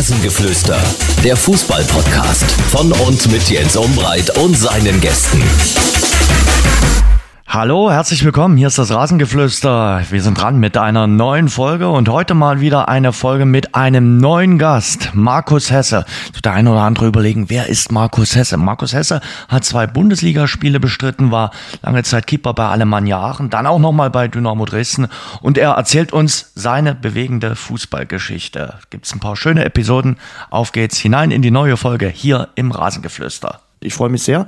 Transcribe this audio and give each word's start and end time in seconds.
Rasengeflüster, 0.00 0.82
der 1.22 1.36
Fußball-Podcast 1.36 2.52
von 2.70 2.90
und 2.90 3.30
mit 3.30 3.50
Jens 3.50 3.76
Umbreit 3.76 4.30
und 4.38 4.56
seinen 4.56 4.98
Gästen. 4.98 5.42
Hallo, 7.52 7.90
herzlich 7.90 8.24
willkommen. 8.24 8.56
Hier 8.56 8.68
ist 8.68 8.78
das 8.78 8.92
Rasengeflüster. 8.92 10.04
Wir 10.08 10.22
sind 10.22 10.40
dran 10.40 10.60
mit 10.60 10.76
einer 10.76 11.08
neuen 11.08 11.48
Folge 11.48 11.88
und 11.90 12.08
heute 12.08 12.34
mal 12.34 12.60
wieder 12.60 12.88
eine 12.88 13.12
Folge 13.12 13.44
mit 13.44 13.74
einem 13.74 14.18
neuen 14.18 14.56
Gast, 14.56 15.10
Markus 15.14 15.72
Hesse. 15.72 16.04
Der 16.44 16.52
eine 16.52 16.70
oder 16.70 16.82
andere 16.82 17.08
überlegen, 17.08 17.50
wer 17.50 17.66
ist 17.66 17.90
Markus 17.90 18.36
Hesse? 18.36 18.56
Markus 18.56 18.92
Hesse 18.92 19.20
hat 19.48 19.64
zwei 19.64 19.88
Bundesligaspiele 19.88 20.78
bestritten, 20.78 21.32
war 21.32 21.50
lange 21.82 22.04
Zeit 22.04 22.28
Keeper 22.28 22.54
bei 22.54 22.68
Alemannia 22.68 23.18
Aachen, 23.18 23.50
dann 23.50 23.66
auch 23.66 23.80
nochmal 23.80 24.10
bei 24.10 24.28
Dynamo 24.28 24.64
Dresden 24.64 25.08
und 25.42 25.58
er 25.58 25.72
erzählt 25.72 26.12
uns 26.12 26.52
seine 26.54 26.94
bewegende 26.94 27.56
Fußballgeschichte. 27.56 28.74
Gibt's 28.90 29.12
ein 29.12 29.18
paar 29.18 29.34
schöne 29.34 29.64
Episoden. 29.64 30.18
Auf 30.50 30.70
geht's 30.70 30.98
hinein 30.98 31.32
in 31.32 31.42
die 31.42 31.50
neue 31.50 31.76
Folge 31.76 32.06
hier 32.06 32.50
im 32.54 32.70
Rasengeflüster. 32.70 33.58
Ich 33.82 33.94
freue 33.94 34.10
mich 34.10 34.22
sehr. 34.22 34.46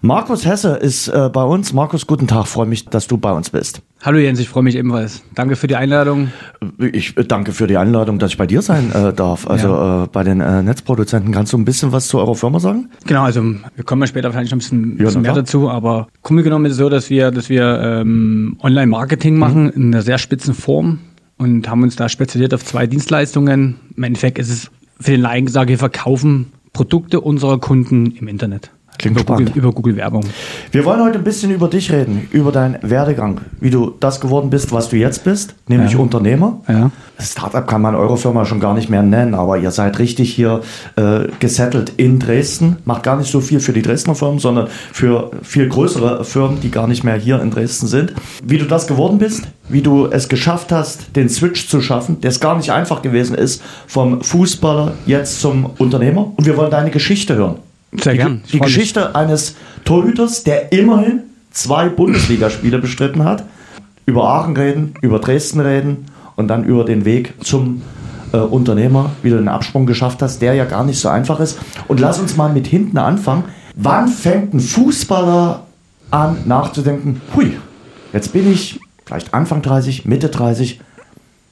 Markus 0.00 0.46
Hesse 0.46 0.70
ist 0.70 1.08
äh, 1.08 1.28
bei 1.30 1.42
uns. 1.42 1.74
Markus, 1.74 2.06
guten 2.06 2.26
Tag. 2.26 2.46
Freue 2.46 2.64
mich, 2.64 2.86
dass 2.86 3.06
du 3.06 3.18
bei 3.18 3.30
uns 3.30 3.50
bist. 3.50 3.82
Hallo 4.02 4.16
Jens, 4.16 4.40
ich 4.40 4.48
freue 4.48 4.62
mich 4.62 4.74
ebenfalls. 4.74 5.22
Danke 5.34 5.56
für 5.56 5.66
die 5.66 5.76
Einladung. 5.76 6.32
Ich 6.78 7.14
äh, 7.18 7.24
danke 7.24 7.52
für 7.52 7.66
die 7.66 7.76
Einladung, 7.76 8.18
dass 8.18 8.30
ich 8.30 8.38
bei 8.38 8.46
dir 8.46 8.62
sein 8.62 8.90
äh, 8.92 9.12
darf. 9.12 9.46
Also 9.46 9.68
ja. 9.68 10.04
äh, 10.04 10.06
bei 10.10 10.24
den 10.24 10.40
äh, 10.40 10.62
Netzproduzenten. 10.62 11.30
Kannst 11.30 11.52
du 11.52 11.58
ein 11.58 11.66
bisschen 11.66 11.92
was 11.92 12.08
zu 12.08 12.18
eurer 12.20 12.34
Firma 12.34 12.58
sagen? 12.58 12.88
Genau, 13.06 13.24
also 13.24 13.42
wir 13.42 13.84
kommen 13.84 14.00
ja 14.00 14.06
später 14.06 14.32
vielleicht 14.32 14.50
noch 14.50 14.56
ein 14.56 14.60
bisschen, 14.60 14.96
ja, 14.96 15.04
bisschen 15.04 15.22
mehr 15.22 15.34
dazu, 15.34 15.68
aber 15.68 16.08
kommen 16.22 16.42
genommen 16.42 16.64
ist 16.64 16.72
es 16.72 16.78
so, 16.78 16.88
dass 16.88 17.10
wir, 17.10 17.30
dass 17.32 17.50
wir 17.50 17.82
ähm, 17.82 18.56
Online-Marketing 18.62 19.36
machen 19.36 19.64
mhm. 19.64 19.72
in 19.72 19.94
einer 19.94 20.00
sehr 20.00 20.16
spitzen 20.16 20.54
Form 20.54 21.00
und 21.36 21.68
haben 21.68 21.82
uns 21.82 21.96
da 21.96 22.08
spezialisiert 22.08 22.54
auf 22.54 22.64
zwei 22.64 22.86
Dienstleistungen. 22.86 23.76
Im 23.94 24.02
Endeffekt 24.04 24.38
ist 24.38 24.48
es 24.48 24.70
für 24.98 25.10
den 25.10 25.20
Laien 25.20 25.44
gesagt, 25.44 25.68
wir 25.68 25.78
verkaufen 25.78 26.52
Produkte 26.72 27.20
unserer 27.20 27.58
Kunden 27.58 28.12
im 28.12 28.28
Internet. 28.28 28.70
Klingt 29.00 29.16
über 29.16 29.22
spannend. 29.22 29.48
Google, 29.48 29.62
über 29.62 29.72
Google 29.72 29.96
Werbung. 29.96 30.22
Wir 30.70 30.84
wollen 30.84 31.02
heute 31.02 31.18
ein 31.18 31.24
bisschen 31.24 31.50
über 31.50 31.68
dich 31.68 31.90
reden, 31.90 32.28
über 32.32 32.52
deinen 32.52 32.76
Werdegang, 32.82 33.40
wie 33.60 33.70
du 33.70 33.92
das 33.98 34.20
geworden 34.20 34.50
bist, 34.50 34.72
was 34.72 34.88
du 34.90 34.96
jetzt 34.96 35.24
bist, 35.24 35.54
nämlich 35.68 35.92
Ja. 35.92 35.98
Unternehmer. 35.98 36.60
Ja. 36.68 36.90
Startup 37.18 37.66
kann 37.66 37.82
man 37.82 37.94
eure 37.94 38.16
Firma 38.16 38.44
schon 38.44 38.60
gar 38.60 38.74
nicht 38.74 38.88
mehr 38.90 39.02
nennen, 39.02 39.34
aber 39.34 39.58
ihr 39.58 39.70
seid 39.70 39.98
richtig 39.98 40.32
hier 40.34 40.60
äh, 40.96 41.28
gesettelt 41.38 41.92
in 41.96 42.18
Dresden. 42.18 42.76
Macht 42.84 43.02
gar 43.02 43.16
nicht 43.16 43.30
so 43.30 43.40
viel 43.40 43.60
für 43.60 43.72
die 43.72 43.82
Dresdner 43.82 44.14
Firmen, 44.14 44.38
sondern 44.38 44.68
für 44.92 45.30
viel 45.42 45.68
größere 45.68 46.24
Firmen, 46.24 46.60
die 46.60 46.70
gar 46.70 46.86
nicht 46.86 47.02
mehr 47.04 47.16
hier 47.16 47.40
in 47.40 47.50
Dresden 47.50 47.86
sind. 47.86 48.12
Wie 48.44 48.58
du 48.58 48.66
das 48.66 48.86
geworden 48.86 49.18
bist, 49.18 49.48
wie 49.68 49.82
du 49.82 50.06
es 50.06 50.28
geschafft 50.28 50.72
hast, 50.72 51.16
den 51.16 51.28
Switch 51.28 51.68
zu 51.68 51.80
schaffen, 51.80 52.20
der 52.20 52.30
es 52.30 52.40
gar 52.40 52.56
nicht 52.56 52.70
einfach 52.70 53.02
gewesen 53.02 53.34
ist, 53.34 53.62
vom 53.86 54.22
Fußballer 54.22 54.92
jetzt 55.06 55.40
zum 55.40 55.70
Unternehmer. 55.78 56.32
Und 56.36 56.46
wir 56.46 56.56
wollen 56.56 56.70
deine 56.70 56.90
Geschichte 56.90 57.34
hören. 57.36 57.56
Sehr 57.92 58.12
Die, 58.12 58.18
gern. 58.18 58.40
Ich 58.44 58.52
die 58.52 58.58
freu 58.58 58.66
mich. 58.66 58.74
Geschichte 58.74 59.14
eines 59.14 59.56
Torhüters, 59.84 60.44
der 60.44 60.72
immerhin 60.72 61.20
zwei 61.50 61.88
Bundesligaspiele 61.88 62.78
bestritten 62.78 63.24
hat. 63.24 63.44
Über 64.06 64.24
Aachen 64.24 64.56
reden, 64.56 64.94
über 65.02 65.18
Dresden 65.18 65.60
reden 65.60 66.06
und 66.36 66.48
dann 66.48 66.64
über 66.64 66.84
den 66.84 67.04
Weg 67.04 67.34
zum 67.44 67.82
äh, 68.32 68.38
Unternehmer, 68.38 69.10
wie 69.22 69.30
du 69.30 69.36
den 69.36 69.48
Absprung 69.48 69.86
geschafft 69.86 70.22
hast, 70.22 70.40
der 70.42 70.54
ja 70.54 70.64
gar 70.64 70.84
nicht 70.84 70.98
so 70.98 71.08
einfach 71.08 71.40
ist. 71.40 71.58
Und 71.88 72.00
lass 72.00 72.18
uns 72.18 72.36
mal 72.36 72.52
mit 72.52 72.66
hinten 72.66 72.98
anfangen. 72.98 73.44
Wann 73.76 74.08
fängt 74.08 74.54
ein 74.54 74.60
Fußballer 74.60 75.66
an 76.10 76.38
nachzudenken, 76.46 77.20
hui, 77.34 77.56
jetzt 78.12 78.32
bin 78.32 78.50
ich 78.50 78.80
vielleicht 79.06 79.32
Anfang 79.32 79.62
30, 79.62 80.06
Mitte 80.06 80.28
30, 80.28 80.80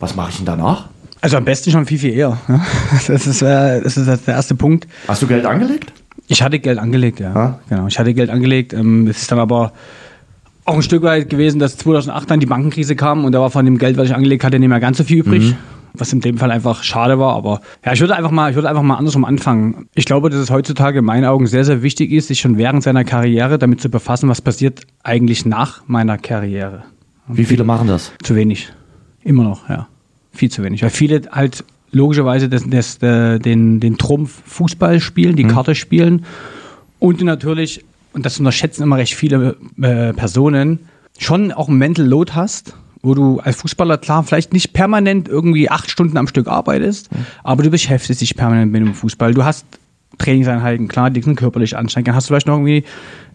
was 0.01 0.17
mache 0.17 0.31
ich 0.31 0.37
denn 0.37 0.47
danach? 0.47 0.89
Also 1.21 1.37
am 1.37 1.45
besten 1.45 1.71
schon 1.71 1.87
viel, 1.87 1.99
viel 1.99 2.15
eher. 2.15 2.39
ja. 2.49 2.61
Das 3.07 3.27
ist, 3.27 3.43
äh, 3.43 3.81
das 3.83 3.97
ist 3.97 4.27
der 4.27 4.35
erste 4.35 4.55
Punkt. 4.55 4.87
Hast 5.07 5.23
du 5.23 5.27
Geld 5.27 5.45
angelegt? 5.47 5.93
Ich 6.29 6.43
hatte 6.43 6.59
Geld 6.59 6.79
angelegt, 6.79 7.21
ja. 7.21 7.35
Ah. 7.35 7.59
Genau, 7.69 7.87
ich 7.87 7.99
hatte 7.99 8.15
Geld 8.15 8.31
angelegt. 8.31 8.73
Ähm, 8.73 9.07
Es 9.09 9.23
ist 9.23 9.33
dann 9.33 9.39
aber 9.39 9.73
auch 10.65 10.75
ein 10.75 10.83
Stück 10.83 11.03
weit 11.03 11.31
gewesen, 11.31 11.59
dass 11.59 11.77
2008 11.79 12.31
dann 12.31 12.41
die 12.41 12.47
Bankenkrise 12.47 12.95
kam 12.95 13.25
und 13.25 13.33
da 13.33 13.41
war 13.41 13.51
von 13.51 13.65
dem 13.65 13.79
Geld, 13.79 13.97
was 13.97 14.09
ich 14.09 14.15
angelegt 14.15 14.45
hatte, 14.45 14.59
nicht 14.59 14.69
mehr 14.69 14.81
ganz 14.81 14.99
so 14.99 15.05
viel 15.05 15.19
übrig. 15.19 15.55
Was 15.95 16.13
in 16.13 16.21
dem 16.21 16.37
Fall 16.37 16.51
einfach 16.51 16.83
schade 16.85 17.19
war. 17.19 17.35
Aber 17.35 17.61
ja, 17.85 17.93
ich 17.95 18.01
würde 18.01 18.15
einfach 18.15 18.31
mal, 18.31 18.51
ich 18.51 18.55
würde 18.57 18.69
einfach 18.69 18.83
mal 18.83 18.97
andersrum 18.97 19.25
anfangen. 19.25 19.89
Ich 19.95 20.05
glaube, 20.05 20.29
dass 20.29 20.39
es 20.39 20.51
heutzutage 20.51 20.99
in 20.99 21.05
meinen 21.05 21.25
Augen 21.25 21.47
sehr, 21.47 21.65
sehr 21.65 21.83
wichtig 21.83 22.13
ist, 22.13 22.29
sich 22.29 22.39
schon 22.41 22.59
während 22.59 22.83
seiner 22.83 23.03
Karriere 23.05 23.59
damit 23.59 23.81
zu 23.81 23.89
befassen, 23.89 24.29
was 24.29 24.43
passiert 24.43 24.83
eigentlich 25.03 25.47
nach 25.47 25.83
meiner 25.89 26.19
Karriere. 26.19 26.85
Wie 27.27 27.45
viele 27.45 27.65
machen 27.65 27.89
das? 27.89 28.13
Zu 28.23 28.37
wenig. 28.37 28.71
Immer 29.25 29.45
noch, 29.45 29.69
ja. 29.69 29.89
Viel 30.33 30.51
zu 30.51 30.63
wenig. 30.63 30.83
Weil 30.83 30.91
viele 30.91 31.23
halt 31.33 31.65
logischerweise 31.91 32.49
das, 32.49 32.65
das, 32.67 33.03
äh, 33.03 33.39
den, 33.39 33.81
den 33.81 33.99
Trumpf 33.99 34.43
Fußball 34.47 35.01
spielen, 35.01 35.37
die 35.37 35.45
Karte 35.45 35.75
spielen. 35.75 36.25
Und 36.99 37.21
du 37.21 37.25
natürlich, 37.25 37.85
und 38.13 38.27
das 38.27 38.39
unterschätzen 38.39 38.83
immer 38.83 38.97
recht 38.97 39.15
viele 39.15 39.57
äh, 39.81 40.13
Personen, 40.13 40.81
schon 41.19 41.53
auch 41.53 41.69
ein 41.69 41.77
Mental 41.77 42.07
Load 42.07 42.33
hast, 42.35 42.75
wo 43.03 43.15
du 43.15 43.41
als 43.41 43.57
Fußballer 43.57 43.99
klar 43.99 44.23
vielleicht 44.25 44.53
nicht 44.53 44.73
permanent 44.73 45.29
irgendwie 45.29 45.71
acht 45.71 45.91
Stunden 45.91 46.17
am 46.17 46.27
Stück 46.27 46.49
arbeitest, 46.49 47.09
aber 47.45 47.63
du 47.63 47.71
beschäftigst 47.71 48.21
dich 48.21 48.37
permanent 48.37 48.73
mit 48.73 48.83
dem 48.83 48.95
Fußball. 48.95 49.35
Du 49.35 49.45
hast 49.45 49.67
Trainingseinheiten, 50.17 50.89
klar, 50.89 51.11
die 51.11 51.23
sind 51.23 51.37
körperlich 51.37 51.77
anstrengend. 51.77 52.09
Dann 52.09 52.15
hast 52.15 52.29
du 52.29 52.33
vielleicht 52.33 52.47
noch 52.47 52.55
irgendwie 52.55 52.85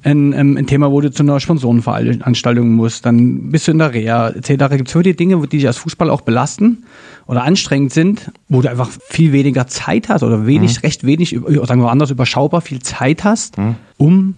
ein, 0.03 0.33
ähm, 0.33 0.57
ein 0.57 0.67
Thema, 0.67 0.91
wo 0.91 0.99
du 0.99 1.11
zu 1.11 1.23
einer 1.23 1.39
Sponsorenveranstaltung 1.39 2.73
musst, 2.73 3.05
dann 3.05 3.51
bist 3.51 3.67
du 3.67 3.71
in 3.71 3.77
der 3.77 3.93
Reha, 3.93 4.29
etc. 4.29 4.75
Gibt 4.75 4.87
es 4.87 4.93
viele 4.93 5.13
Dinge, 5.13 5.39
die 5.47 5.57
dich 5.57 5.67
als 5.67 5.77
Fußballer 5.77 6.11
auch 6.11 6.21
belasten 6.21 6.83
oder 7.25 7.43
anstrengend 7.43 7.93
sind, 7.93 8.31
wo 8.49 8.61
du 8.61 8.69
einfach 8.69 8.89
viel 9.07 9.31
weniger 9.31 9.67
Zeit 9.67 10.09
hast 10.09 10.23
oder 10.23 10.45
wenig, 10.45 10.83
recht 10.83 11.05
wenig, 11.05 11.29
sagen 11.29 11.81
wir 11.81 11.89
anders, 11.89 12.11
überschaubar 12.11 12.61
viel 12.61 12.81
Zeit 12.81 13.23
hast, 13.23 13.55
um 13.97 14.35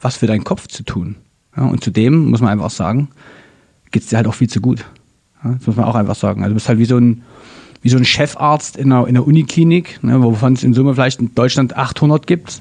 was 0.00 0.16
für 0.16 0.26
deinen 0.26 0.44
Kopf 0.44 0.66
zu 0.66 0.82
tun. 0.82 1.16
Ja, 1.56 1.64
und 1.64 1.82
zudem 1.82 2.30
muss 2.30 2.40
man 2.40 2.50
einfach 2.50 2.70
sagen, 2.70 3.08
geht 3.90 4.02
es 4.02 4.08
dir 4.08 4.16
halt 4.16 4.26
auch 4.26 4.34
viel 4.34 4.48
zu 4.48 4.60
gut. 4.60 4.84
Ja, 5.42 5.52
das 5.52 5.66
muss 5.66 5.76
man 5.76 5.86
auch 5.86 5.94
einfach 5.94 6.14
sagen. 6.14 6.42
Also 6.42 6.50
du 6.50 6.54
bist 6.54 6.68
halt 6.68 6.78
wie 6.78 6.84
so 6.84 6.98
ein, 6.98 7.22
wie 7.82 7.88
so 7.88 7.96
ein 7.96 8.04
Chefarzt 8.04 8.76
in 8.76 8.92
einer, 8.92 9.06
in 9.06 9.16
einer 9.16 9.26
Uniklinik, 9.26 10.02
ne, 10.02 10.22
wovon 10.22 10.52
es 10.52 10.62
in 10.62 10.74
Summe 10.74 10.94
vielleicht 10.94 11.20
in 11.20 11.34
Deutschland 11.34 11.76
800 11.76 12.26
gibt. 12.26 12.60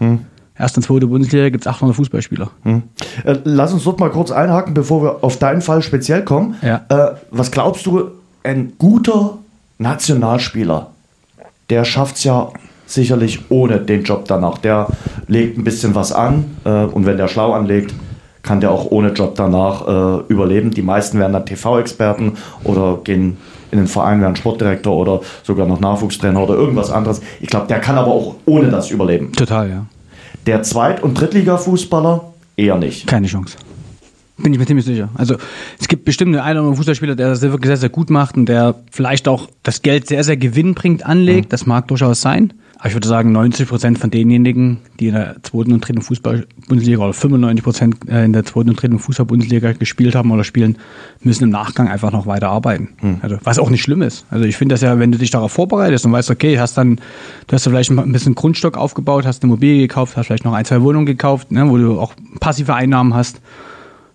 Erst 0.58 0.76
und 0.76 0.84
zweite 0.84 1.08
Bundesliga 1.08 1.50
gibt 1.50 1.64
es 1.64 1.68
800 1.68 1.96
Fußballspieler. 1.96 2.52
Äh, 3.24 3.38
lass 3.46 3.72
uns 3.74 3.86
dort 3.86 4.00
mal 4.00 4.10
kurz 4.10 4.30
einhaken, 4.30 4.74
bevor 4.74 5.02
wir 5.02 5.24
auf 5.24 5.38
deinen 5.38 5.62
Fall 5.62 5.82
speziell 5.82 6.24
kommen. 6.24 6.56
Ja. 6.62 6.86
Äh, 6.90 7.16
was 7.32 7.52
glaubst 7.52 7.86
du, 7.86 8.12
ein 8.44 8.74
guter 8.78 9.38
Nationalspieler, 9.78 10.88
der 11.70 11.86
schafft 11.86 12.18
es 12.18 12.26
ja 12.26 12.50
sicherlich 12.86 13.50
ohne 13.50 13.80
den 13.80 14.04
Job 14.04 14.26
danach. 14.28 14.58
Der 14.58 14.88
legt 15.28 15.58
ein 15.58 15.64
bisschen 15.64 15.96
was 15.96 16.12
an 16.12 16.58
äh, 16.66 16.84
und 16.86 17.06
wenn 17.06 17.18
der 17.18 17.28
schlau 17.28 17.54
anlegt, 17.54 17.94
kann 18.42 18.60
der 18.60 18.72
auch 18.72 18.92
ohne 18.92 19.10
Job 19.10 19.36
danach 19.36 19.88
äh, 19.88 20.24
überleben. 20.28 20.72
Die 20.72 20.82
meisten 20.82 21.20
werden 21.20 21.34
dann 21.34 21.46
TV-Experten 21.46 22.34
oder 22.64 23.00
gehen 23.04 23.38
in 23.72 23.78
den 23.78 23.88
Verein, 23.88 24.22
werden 24.22 24.36
Sportdirektor 24.36 24.96
oder 24.96 25.22
sogar 25.44 25.68
noch 25.68 25.80
Nachwuchstrainer 25.80 26.42
oder 26.42 26.56
irgendwas 26.56 26.92
anderes. 26.92 27.22
Ich 27.40 27.48
glaube, 27.50 27.68
der 27.68 27.80
kann 27.80 27.98
aber 27.98 28.12
auch 28.12 28.36
ohne 28.46 28.70
das 28.70 28.90
überleben. 28.92 29.32
Total, 29.34 29.70
ja. 29.70 29.86
Der 30.46 30.64
Zweit- 30.64 31.04
und 31.04 31.20
Drittliga-Fußballer 31.20 32.34
eher 32.56 32.78
nicht. 32.78 33.08
Keine 33.08 33.28
Chance. 33.28 33.58
Bin 34.42 34.54
ich 34.54 34.60
mir 34.60 34.66
ziemlich 34.66 34.86
sicher. 34.86 35.10
Also 35.16 35.36
es 35.80 35.88
gibt 35.88 36.06
bestimmt 36.06 36.30
einen 36.30 36.42
oder 36.42 36.46
anderen 36.46 36.76
Fußballspieler, 36.76 37.16
der 37.16 37.30
das 37.30 37.42
wirklich 37.42 37.68
sehr, 37.68 37.78
sehr 37.78 37.90
gut 37.90 38.10
macht 38.10 38.38
und 38.38 38.48
der 38.48 38.76
vielleicht 38.92 39.28
auch 39.28 39.48
das 39.64 39.82
Geld 39.82 40.08
sehr, 40.08 40.24
sehr 40.24 40.38
gewinnbringend 40.38 41.06
anlegt. 41.06 41.52
Das 41.54 41.66
mag 41.66 41.88
durchaus 41.88 42.22
sein. 42.22 42.54
Aber 42.80 42.88
ich 42.88 42.94
würde 42.94 43.10
sagen, 43.10 43.34
90 43.34 43.68
Prozent 43.68 44.00
von 44.00 44.10
denjenigen, 44.10 44.78
die 45.02 45.10
in 45.10 45.14
der 45.14 45.36
zweiten 45.44 45.74
und 45.74 45.86
dritten 45.86 46.02
Fußball-Bundesliga 46.02 47.04
oder 47.04 47.12
95 47.12 47.64
Prozent 47.64 47.96
äh, 48.08 48.24
in 48.24 48.32
der 48.32 48.46
zweiten 48.46 48.70
und 48.70 48.82
dritten 48.82 49.00
Fußball-Bundesliga 49.00 49.74
gespielt 49.74 50.16
haben 50.16 50.32
oder 50.32 50.46
spielen, 50.46 50.78
müssen 51.22 51.44
im 51.44 51.50
Nachgang 51.50 51.90
einfach 51.90 52.14
noch 52.14 52.26
weiter 52.26 52.48
arbeiten. 52.48 52.90
Also, 53.22 53.38
was 53.44 53.60
auch 53.60 53.70
nicht 53.70 53.82
schlimm 53.82 54.02
ist. 54.02 54.26
Also 54.30 54.46
ich 54.46 54.56
finde 54.56 54.74
das 54.74 54.82
ja, 54.82 54.98
wenn 54.98 55.12
du 55.12 55.18
dich 55.18 55.30
darauf 55.30 55.52
vorbereitest 55.52 56.06
und 56.06 56.14
weißt, 56.14 56.32
okay, 56.32 56.58
hast 56.58 56.78
dann, 56.78 57.02
du 57.48 57.54
hast 57.54 57.66
da 57.66 57.70
vielleicht 57.70 57.92
ein 57.92 58.14
bisschen 58.14 58.34
Grundstock 58.34 58.78
aufgebaut, 58.78 59.26
hast 59.26 59.44
eine 59.44 59.52
Immobilie 59.52 59.82
gekauft, 59.82 60.16
hast 60.16 60.28
vielleicht 60.28 60.46
noch 60.46 60.54
ein, 60.54 60.64
zwei 60.64 60.82
Wohnungen 60.82 61.06
gekauft, 61.06 61.52
ne, 61.52 61.70
wo 61.70 61.78
du 61.78 62.00
auch 62.00 62.14
passive 62.40 62.76
Einnahmen 62.76 63.14
hast, 63.14 63.42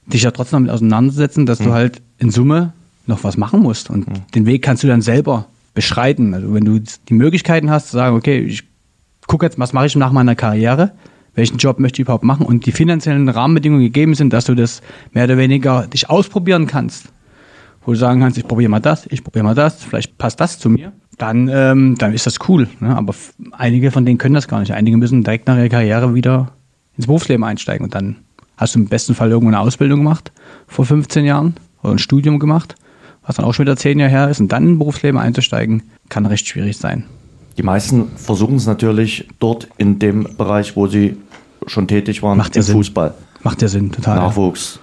dich 0.06 0.22
ja 0.22 0.30
trotzdem 0.30 0.60
damit 0.60 0.70
auseinandersetzen, 0.70 1.46
dass 1.46 1.58
du 1.58 1.72
halt 1.72 2.02
in 2.18 2.30
Summe 2.30 2.72
noch 3.06 3.24
was 3.24 3.36
machen 3.36 3.60
musst. 3.60 3.90
Und 3.90 4.06
den 4.34 4.46
Weg 4.46 4.62
kannst 4.62 4.82
du 4.82 4.86
dann 4.86 5.02
selber 5.02 5.46
beschreiten. 5.74 6.34
Also 6.34 6.54
wenn 6.54 6.64
du 6.64 6.80
die 6.80 7.14
Möglichkeiten 7.14 7.70
hast, 7.70 7.90
zu 7.90 7.96
sagen, 7.96 8.16
okay, 8.16 8.38
ich 8.40 8.64
gucke 9.26 9.46
jetzt, 9.46 9.58
was 9.58 9.72
mache 9.72 9.86
ich 9.86 9.96
nach 9.96 10.12
meiner 10.12 10.34
Karriere, 10.34 10.92
welchen 11.34 11.58
Job 11.58 11.80
möchte 11.80 11.96
ich 11.96 12.04
überhaupt 12.04 12.24
machen 12.24 12.46
und 12.46 12.66
die 12.66 12.72
finanziellen 12.72 13.28
Rahmenbedingungen 13.28 13.82
gegeben 13.82 14.14
sind, 14.14 14.32
dass 14.32 14.44
du 14.44 14.54
das 14.54 14.82
mehr 15.12 15.24
oder 15.24 15.36
weniger 15.36 15.86
dich 15.86 16.08
ausprobieren 16.08 16.66
kannst. 16.66 17.06
Wo 17.84 17.92
du 17.92 17.98
sagen 17.98 18.20
kannst, 18.20 18.38
ich 18.38 18.46
probiere 18.46 18.70
mal 18.70 18.80
das, 18.80 19.06
ich 19.10 19.22
probiere 19.22 19.44
mal 19.44 19.54
das, 19.54 19.82
vielleicht 19.82 20.16
passt 20.16 20.40
das 20.40 20.58
zu 20.58 20.70
mir. 20.70 20.92
Dann, 21.18 21.48
ähm, 21.52 21.96
dann 21.98 22.12
ist 22.12 22.26
das 22.26 22.38
cool. 22.48 22.68
Ne? 22.80 22.96
Aber 22.96 23.14
einige 23.52 23.90
von 23.90 24.06
denen 24.06 24.18
können 24.18 24.34
das 24.34 24.48
gar 24.48 24.60
nicht. 24.60 24.72
Einige 24.72 24.96
müssen 24.96 25.22
direkt 25.22 25.46
nach 25.46 25.56
ihrer 25.56 25.68
Karriere 25.68 26.14
wieder 26.14 26.52
ins 26.96 27.06
Berufsleben 27.06 27.44
einsteigen. 27.44 27.84
Und 27.84 27.94
dann 27.94 28.16
hast 28.56 28.74
du 28.74 28.80
im 28.80 28.86
besten 28.86 29.14
Fall 29.14 29.30
irgendwo 29.30 29.48
eine 29.48 29.60
Ausbildung 29.60 30.00
gemacht 30.00 30.32
vor 30.66 30.84
15 30.84 31.24
Jahren 31.24 31.54
oder 31.82 31.92
ein 31.92 31.98
Studium 31.98 32.38
gemacht, 32.38 32.74
was 33.26 33.36
dann 33.36 33.44
auch 33.44 33.54
schon 33.54 33.66
wieder 33.66 33.76
10 33.76 33.98
Jahre 33.98 34.10
her 34.10 34.30
ist. 34.30 34.40
Und 34.40 34.52
dann 34.52 34.66
im 34.66 34.78
Berufsleben 34.78 35.18
einzusteigen, 35.20 35.82
kann 36.08 36.26
recht 36.26 36.46
schwierig 36.46 36.76
sein. 36.76 37.04
Die 37.56 37.62
meisten 37.62 38.08
versuchen 38.16 38.56
es 38.56 38.66
natürlich 38.66 39.28
dort 39.38 39.68
in 39.78 39.98
dem 39.98 40.36
Bereich, 40.36 40.76
wo 40.76 40.86
sie 40.86 41.16
schon 41.66 41.86
tätig 41.88 42.22
waren, 42.22 42.36
Macht 42.38 42.56
im 42.56 42.62
Sinn. 42.62 42.74
Fußball. 42.74 43.14
Macht 43.42 43.62
ja 43.62 43.68
Sinn, 43.68 43.92
total. 43.92 44.16
Nachwuchs 44.16 44.80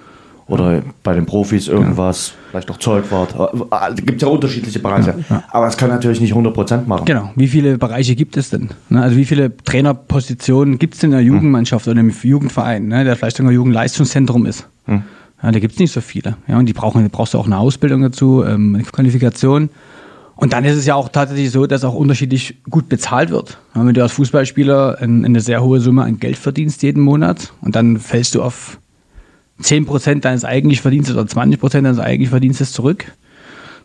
oder 0.51 0.81
bei 1.03 1.13
den 1.13 1.25
Profis 1.25 1.67
irgendwas, 1.67 2.33
vielleicht 2.51 2.69
noch 2.69 2.77
Zeugwart. 2.77 3.33
Gibt 4.05 4.21
ja 4.21 4.27
unterschiedliche 4.27 4.79
Bereiche. 4.79 5.15
Aber 5.51 5.67
es 5.67 5.77
kann 5.77 5.89
natürlich 5.89 6.19
nicht 6.21 6.33
100% 6.33 6.85
machen. 6.87 7.05
Genau. 7.05 7.31
Wie 7.35 7.47
viele 7.47 7.77
Bereiche 7.77 8.15
gibt 8.15 8.37
es 8.37 8.49
denn? 8.49 8.69
Ne, 8.89 9.01
Also 9.01 9.15
wie 9.17 9.25
viele 9.25 9.55
Trainerpositionen 9.57 10.77
gibt 10.79 10.95
es 10.95 10.99
denn 10.99 11.11
in 11.11 11.17
der 11.17 11.25
Jugendmannschaft 11.25 11.87
oder 11.87 11.99
im 11.99 12.11
Jugendverein, 12.21 12.87
ne, 12.87 13.03
der 13.03 13.15
vielleicht 13.15 13.37
sogar 13.37 13.51
Jugendleistungszentrum 13.51 14.45
ist? 14.45 14.67
Ja, 14.87 15.51
da 15.51 15.59
gibt 15.59 15.73
es 15.73 15.79
nicht 15.79 15.91
so 15.91 16.01
viele. 16.01 16.37
Ja, 16.47 16.57
und 16.59 16.67
die 16.67 16.73
brauchen, 16.73 17.01
da 17.01 17.09
brauchst 17.11 17.33
du 17.33 17.37
auch 17.39 17.45
eine 17.47 17.57
Ausbildung 17.57 18.01
dazu, 18.01 18.43
ähm, 18.45 18.75
eine 18.75 18.83
Qualifikation. 18.83 19.69
Und 20.35 20.53
dann 20.53 20.65
ist 20.65 20.75
es 20.75 20.85
ja 20.85 20.95
auch 20.95 21.09
tatsächlich 21.09 21.51
so, 21.51 21.65
dass 21.67 21.83
auch 21.83 21.93
unterschiedlich 21.95 22.57
gut 22.69 22.89
bezahlt 22.89 23.29
wird. 23.29 23.57
Ja, 23.75 23.85
wenn 23.85 23.93
du 23.93 24.01
als 24.01 24.11
Fußballspieler 24.13 24.97
ein- 24.99 25.23
eine 25.25 25.39
sehr 25.39 25.63
hohe 25.63 25.79
Summe 25.79 26.03
an 26.03 26.19
Geld 26.19 26.35
verdienst 26.37 26.81
jeden 26.83 27.01
Monat 27.03 27.53
und 27.61 27.75
dann 27.75 27.97
fällst 27.97 28.35
du 28.35 28.41
auf 28.41 28.77
10% 29.61 30.21
deines 30.21 30.45
eigentlichen 30.45 30.81
Verdienstes 30.81 31.15
oder 31.15 31.25
20% 31.25 31.71
deines 31.81 31.99
eigentlichen 31.99 32.31
Verdienstes 32.31 32.71
zurück, 32.71 33.11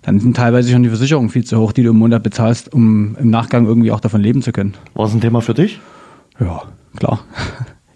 dann 0.03 0.21
sind 0.21 0.37
teilweise 0.37 0.71
schon 0.71 0.83
die 0.83 0.89
Versicherungen 0.89 1.31
viel 1.31 1.45
zu 1.45 1.59
hoch, 1.59 1.73
die 1.73 1.83
du 1.83 1.91
im 1.91 1.99
Monat 1.99 2.23
bezahlst, 2.23 2.73
um 2.73 3.17
im 3.21 3.31
Nachgang 3.31 3.67
irgendwie 3.67 3.91
auch 3.91 4.01
davon 4.01 4.21
leben 4.21 4.43
zu 4.43 4.53
können. 4.53 4.75
War 4.95 5.07
es 5.07 5.13
ein 5.15 5.21
Thema 5.21 5.41
für 5.41 5.55
dich? 5.55 5.81
Ja, 6.39 6.63
klar. 6.97 7.21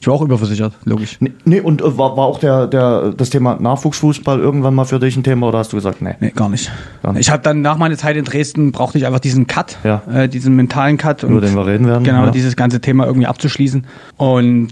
Ich 0.02 0.06
war 0.06 0.14
auch 0.14 0.22
überversichert, 0.22 0.72
logisch. 0.86 1.18
Nee, 1.20 1.32
nee 1.44 1.60
und 1.60 1.82
äh, 1.82 1.98
war, 1.98 2.16
war 2.16 2.24
auch 2.24 2.38
der, 2.38 2.66
der, 2.66 3.12
das 3.14 3.28
Thema 3.28 3.56
Nachwuchsfußball 3.60 4.40
irgendwann 4.40 4.74
mal 4.74 4.86
für 4.86 4.98
dich 4.98 5.14
ein 5.14 5.22
Thema 5.22 5.48
oder 5.48 5.58
hast 5.58 5.74
du 5.74 5.76
gesagt, 5.76 6.00
nee? 6.00 6.14
Nee, 6.20 6.30
gar 6.34 6.48
nicht. 6.48 6.72
Gar 7.02 7.12
nicht. 7.12 7.20
Ich 7.20 7.30
habe 7.30 7.42
dann 7.42 7.60
nach 7.60 7.76
meiner 7.76 7.98
Zeit 7.98 8.16
in 8.16 8.24
Dresden 8.24 8.72
brauchte 8.72 8.96
ich 8.96 9.04
einfach 9.06 9.20
diesen 9.20 9.46
Cut, 9.46 9.76
Ja. 9.84 10.02
äh, 10.10 10.26
diesen 10.26 10.56
mentalen 10.56 10.96
Cut. 10.96 11.22
Über 11.22 11.42
den 11.42 11.54
wir 11.54 11.66
reden 11.66 11.86
werden, 11.86 12.02
Genau, 12.02 12.24
ja. 12.24 12.30
dieses 12.30 12.56
ganze 12.56 12.80
Thema 12.80 13.04
irgendwie 13.04 13.26
abzuschließen. 13.26 13.84
Und 14.16 14.70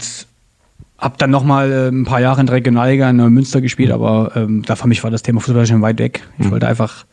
habe 0.99 1.15
dann 1.17 1.29
nochmal 1.31 1.71
äh, 1.71 1.87
ein 1.89 2.05
paar 2.05 2.19
Jahre 2.21 2.41
in 2.41 2.47
der 2.47 2.55
Regionalliga 2.55 3.09
in 3.09 3.17
Münster 3.17 3.61
gespielt, 3.61 3.91
aber 3.91 4.31
ähm, 4.35 4.63
da 4.65 4.75
für 4.75 4.87
mich 4.87 5.03
war 5.03 5.11
das 5.11 5.23
Thema 5.23 5.39
Fußball 5.41 5.65
schon 5.65 5.81
weit 5.81 5.99
weg. 5.99 6.21
Ich 6.37 6.45
Mhm. 6.47 6.51
wollte 6.51 6.67
einfach 6.67 7.05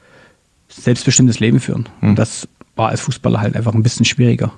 selbstbestimmtes 0.68 1.40
Leben 1.40 1.60
führen. 1.60 1.88
Und 2.02 2.16
das 2.18 2.48
war 2.74 2.88
als 2.90 3.00
Fußballer 3.00 3.40
halt 3.40 3.56
einfach 3.56 3.74
ein 3.74 3.82
bisschen 3.82 4.04
schwieriger. 4.04 4.52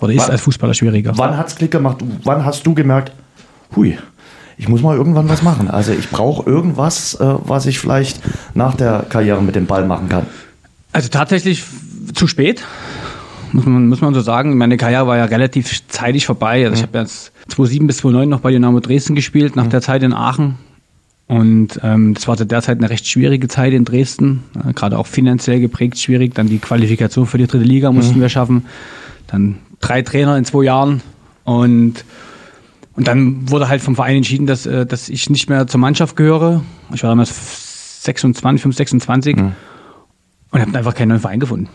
Oder 0.00 0.12
ist 0.12 0.22
Wann- 0.22 0.30
als 0.30 0.40
Fußballer 0.42 0.74
schwieriger. 0.74 1.12
Wann 1.16 1.36
hat's 1.36 1.54
Klick 1.56 1.70
gemacht? 1.70 1.98
Wann 2.24 2.44
hast 2.44 2.66
du 2.66 2.74
gemerkt, 2.74 3.12
hui, 3.74 3.96
ich 4.58 4.68
muss 4.68 4.82
mal 4.82 4.96
irgendwann 4.96 5.28
was 5.28 5.42
machen. 5.42 5.68
Also 5.70 5.92
ich 5.92 6.08
brauche 6.10 6.48
irgendwas, 6.48 7.14
äh, 7.14 7.24
was 7.44 7.66
ich 7.66 7.78
vielleicht 7.78 8.20
nach 8.54 8.74
der 8.74 9.04
Karriere 9.08 9.42
mit 9.42 9.54
dem 9.54 9.66
Ball 9.66 9.86
machen 9.86 10.08
kann. 10.08 10.26
Also 10.92 11.08
tatsächlich 11.08 11.62
zu 12.14 12.26
spät, 12.26 12.62
muss 13.52 13.66
man, 13.66 13.88
muss 13.88 14.00
man 14.00 14.14
so 14.14 14.20
sagen. 14.20 14.56
Meine 14.56 14.76
Karriere 14.76 15.06
war 15.06 15.16
ja 15.16 15.24
relativ 15.24 15.86
zeitig 15.88 16.26
vorbei. 16.26 16.64
Also 16.64 16.76
ich 16.76 16.82
habe 16.82 16.98
jetzt 16.98 17.32
2007 17.48 17.86
bis 17.86 17.98
2009 17.98 18.28
noch 18.28 18.40
bei 18.40 18.50
Dynamo 18.50 18.80
Dresden 18.80 19.14
gespielt, 19.14 19.56
nach 19.56 19.66
der 19.66 19.80
Zeit 19.80 20.02
in 20.02 20.12
Aachen. 20.12 20.56
Und 21.28 21.80
ähm, 21.82 22.14
das 22.14 22.28
war 22.28 22.36
zu 22.36 22.46
der 22.46 22.62
Zeit 22.62 22.78
eine 22.78 22.88
recht 22.88 23.06
schwierige 23.06 23.48
Zeit 23.48 23.72
in 23.72 23.84
Dresden, 23.84 24.44
äh, 24.64 24.72
gerade 24.72 24.96
auch 24.96 25.06
finanziell 25.06 25.60
geprägt 25.60 25.98
schwierig. 25.98 26.34
Dann 26.34 26.48
die 26.48 26.58
Qualifikation 26.58 27.26
für 27.26 27.38
die 27.38 27.46
dritte 27.46 27.64
Liga 27.64 27.90
mussten 27.90 28.20
wir 28.20 28.28
schaffen. 28.28 28.66
Dann 29.26 29.58
drei 29.80 30.02
Trainer 30.02 30.36
in 30.36 30.44
zwei 30.44 30.64
Jahren. 30.64 31.02
Und, 31.42 32.04
und 32.94 33.08
dann 33.08 33.50
wurde 33.50 33.68
halt 33.68 33.82
vom 33.82 33.96
Verein 33.96 34.16
entschieden, 34.18 34.46
dass, 34.46 34.66
äh, 34.66 34.86
dass 34.86 35.08
ich 35.08 35.28
nicht 35.28 35.48
mehr 35.48 35.66
zur 35.66 35.80
Mannschaft 35.80 36.14
gehöre. 36.14 36.62
Ich 36.94 37.02
war 37.02 37.10
damals 37.10 38.04
26, 38.04 38.62
5, 38.62 38.76
26 38.76 39.36
und 39.36 40.60
habe 40.60 40.78
einfach 40.78 40.94
keinen 40.94 41.08
neuen 41.08 41.20
Verein 41.20 41.40
gefunden. 41.40 41.68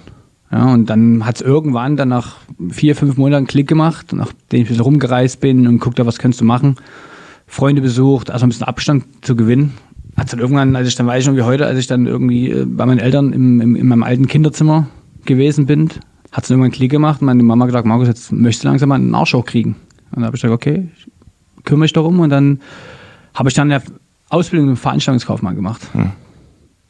Ja, 0.52 0.74
und 0.74 0.90
dann 0.90 1.26
hat 1.26 1.36
es 1.38 1.42
irgendwann 1.42 1.96
dann 1.96 2.10
nach 2.10 2.38
vier, 2.70 2.96
fünf 2.96 3.18
Monaten 3.18 3.48
Klick 3.48 3.68
gemacht, 3.68 4.12
nachdem 4.12 4.36
ich 4.50 4.60
ein 4.60 4.68
bisschen 4.68 4.84
rumgereist 4.84 5.40
bin 5.40 5.66
und 5.66 5.80
guckte, 5.80 6.06
was 6.06 6.18
kannst 6.18 6.42
du 6.42 6.46
machen. 6.46 6.76
Freunde 7.48 7.82
besucht, 7.82 8.30
also 8.32 8.46
ein 8.46 8.50
bisschen 8.50 8.68
Abstand 8.68 9.06
zu 9.22 9.36
gewinnen. 9.36 9.74
Hat 10.18 10.32
dann 10.32 10.40
irgendwann, 10.40 10.76
als 10.76 10.88
ich 10.90 10.96
dann 10.96 11.08
weiß 11.08 11.24
ich 11.24 11.30
noch 11.30 11.38
wie 11.38 11.44
heute, 11.44 11.66
als 11.66 11.80
ich 11.80 11.88
dann 11.88 12.06
irgendwie 12.06 12.50
äh, 12.52 12.66
bei 12.66 12.86
meinen 12.86 13.00
Eltern 13.00 13.32
im, 13.32 13.62
im, 13.62 13.76
in 13.76 13.88
meinem 13.88 14.04
alten 14.04 14.28
Kinderzimmer 14.28 14.88
gewesen 15.26 15.66
bin, 15.66 15.90
hat 16.32 16.44
es 16.44 16.50
irgendwann 16.50 16.72
Klick 16.72 16.92
gemacht 16.92 17.22
und 17.22 17.28
meine 17.28 17.44
Mama 17.44 17.66
gesagt, 17.66 17.86
Markus, 17.86 18.08
jetzt 18.08 18.32
möchtest 18.32 18.64
du 18.64 18.68
langsam 18.70 18.90
mal 18.90 18.96
einen 18.96 19.16
Arsch 19.16 19.34
hochkriegen. 19.34 19.76
Und 20.12 20.18
dann 20.18 20.26
habe 20.26 20.36
ich 20.36 20.42
gesagt, 20.42 20.54
okay, 20.54 20.90
ich 20.98 21.64
kümmere 21.64 21.82
mich 21.82 21.94
darum 21.94 22.20
und 22.20 22.30
dann 22.30 22.60
habe 23.34 23.48
ich 23.50 23.56
dann 23.56 23.72
eine 23.72 23.82
Ausbildung 24.30 24.70
im 24.70 24.78
Veranstaltungskaufmann 24.78 25.56
gemacht. 25.56 25.82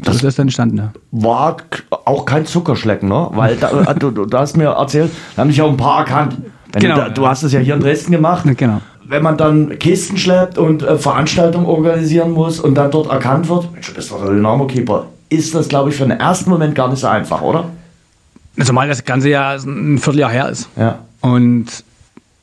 Das 0.04 0.16
ist 0.16 0.24
das 0.24 0.40
entstanden, 0.40 0.78
ja. 0.78 0.92
War 1.12 1.58
auch 2.06 2.26
kein 2.26 2.46
Zuckerschlecken, 2.46 3.08
ne? 3.08 3.30
Weil 3.32 3.56
da, 3.56 3.84
äh, 3.84 3.96
du, 3.96 4.10
du, 4.10 4.38
hast 4.38 4.58
mir 4.58 4.70
erzählt, 4.70 5.12
da 5.36 5.42
haben 5.42 5.50
dich 5.50 5.62
auch 5.62 5.70
ein 5.70 5.78
paar 5.78 6.00
erkannt. 6.00 6.38
Wenn 6.74 6.82
Genau, 6.82 7.04
du, 7.06 7.12
du 7.12 7.28
hast 7.28 7.44
es 7.44 7.52
ja 7.54 7.60
hier 7.60 7.76
in 7.76 7.82
Dresden 7.82 8.12
gemacht. 8.12 8.46
Genau. 8.58 8.82
Wenn 9.06 9.22
man 9.22 9.38
dann 9.38 9.78
Kisten 9.78 10.18
schleppt 10.18 10.58
und 10.58 10.82
äh, 10.82 10.98
Veranstaltungen 10.98 11.66
organisieren 11.66 12.32
muss 12.32 12.60
und 12.60 12.76
dann 12.76 12.90
dort 12.90 13.12
erkannt 13.12 13.48
wird, 13.50 13.72
Mensch, 13.74 13.88
du 13.90 13.94
bist 13.94 14.12
doch 14.12 14.24
der 14.24 14.34
Dynamo-Keeper, 14.34 15.06
ist 15.30 15.54
das, 15.54 15.68
glaube 15.68 15.90
ich, 15.90 15.96
für 15.96 16.04
den 16.04 16.20
ersten 16.20 16.50
Moment 16.50 16.74
gar 16.74 16.90
nicht 16.90 17.00
so 17.00 17.08
einfach, 17.08 17.42
oder? 17.42 17.66
Zumal 18.64 18.88
das 18.88 19.06
Ganze 19.06 19.30
ja 19.30 19.54
ein 19.54 19.98
Vierteljahr 19.98 20.32
her 20.32 20.50
ist. 20.50 20.70
Ja. 20.78 21.00
Und 21.22 21.68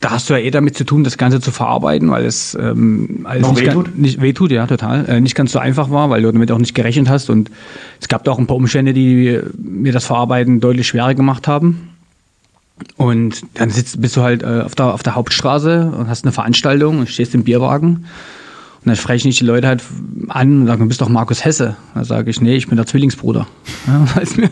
da 0.00 0.10
hast 0.10 0.30
du 0.30 0.34
ja 0.34 0.40
eh 0.40 0.50
damit 0.50 0.76
zu 0.76 0.84
tun, 0.84 1.02
das 1.02 1.18
Ganze 1.18 1.40
zu 1.40 1.50
verarbeiten, 1.50 2.10
weil 2.10 2.24
es 2.24 2.54
ähm, 2.54 3.20
alles 3.24 3.50
nicht, 3.50 3.66
wehtut? 3.66 3.86
Ganz, 3.86 3.96
nicht 3.96 4.20
wehtut, 4.20 4.52
ja, 4.52 4.66
total. 4.66 5.04
Äh, 5.06 5.20
nicht 5.20 5.34
ganz 5.34 5.52
so 5.52 5.58
einfach 5.58 5.90
war, 5.90 6.08
weil 6.08 6.22
du 6.22 6.30
damit 6.30 6.52
auch 6.52 6.58
nicht 6.58 6.74
gerechnet 6.74 7.08
hast. 7.08 7.30
Und 7.30 7.50
es 8.00 8.06
gab 8.06 8.22
da 8.22 8.30
auch 8.30 8.38
ein 8.38 8.46
paar 8.46 8.56
Umstände, 8.56 8.92
die 8.92 9.40
mir 9.56 9.92
das 9.92 10.04
Verarbeiten 10.04 10.60
deutlich 10.60 10.86
schwerer 10.86 11.14
gemacht 11.14 11.48
haben. 11.48 11.90
Und 12.96 13.42
dann 13.54 13.70
sitzt, 13.70 14.00
bist 14.00 14.16
du 14.16 14.22
halt 14.22 14.44
äh, 14.44 14.62
auf, 14.64 14.76
der, 14.76 14.94
auf 14.94 15.02
der 15.02 15.16
Hauptstraße 15.16 15.92
und 15.98 16.08
hast 16.08 16.24
eine 16.24 16.32
Veranstaltung 16.32 17.00
und 17.00 17.08
stehst 17.08 17.34
im 17.34 17.42
Bierwagen. 17.42 18.06
Und 18.80 18.86
dann 18.86 18.96
sprechen 18.96 19.28
dich 19.28 19.38
die 19.38 19.44
Leute 19.44 19.66
halt 19.66 19.82
an 20.28 20.62
und 20.62 20.66
sagen, 20.66 20.82
du 20.82 20.88
bist 20.88 21.00
doch 21.00 21.08
Markus 21.08 21.44
Hesse. 21.44 21.76
Da 21.94 22.04
sage 22.04 22.30
ich, 22.30 22.40
nee, 22.40 22.56
ich 22.56 22.68
bin 22.68 22.76
der 22.76 22.86
Zwillingsbruder. 22.86 23.46
Ja, 23.86 24.08
weil, 24.14 24.22
es 24.22 24.36
mir, 24.36 24.50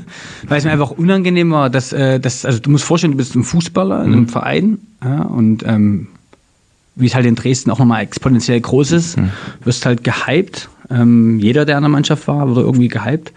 weil 0.49 0.59
es 0.59 0.65
mir 0.65 0.73
einfach 0.73 0.91
unangenehm 0.91 1.51
war, 1.53 1.71
dass, 1.71 1.93
äh, 1.93 2.19
dass, 2.19 2.45
also 2.45 2.59
du 2.59 2.71
musst 2.71 2.85
vorstellen, 2.85 3.13
du 3.13 3.19
bist 3.19 3.37
ein 3.37 3.45
Fußballer 3.45 4.05
in 4.05 4.13
einem 4.13 4.29
Verein 4.29 4.79
ja, 5.03 5.23
und 5.23 5.65
ähm, 5.65 6.09
wie 6.97 7.07
es 7.07 7.15
halt 7.15 7.27
in 7.27 7.35
Dresden 7.35 7.71
auch 7.71 7.79
nochmal 7.79 8.03
exponentiell 8.03 8.61
groß 8.61 8.93
ist, 8.93 9.19
wirst 9.63 9.85
halt 9.85 10.03
gehypt. 10.03 10.69
Ähm, 10.91 11.39
jeder, 11.39 11.65
der 11.65 11.77
in 11.77 11.83
der 11.83 11.91
Mannschaft 11.91 12.27
war, 12.27 12.49
wurde 12.49 12.63
irgendwie 12.63 12.89
gehypt. 12.89 13.33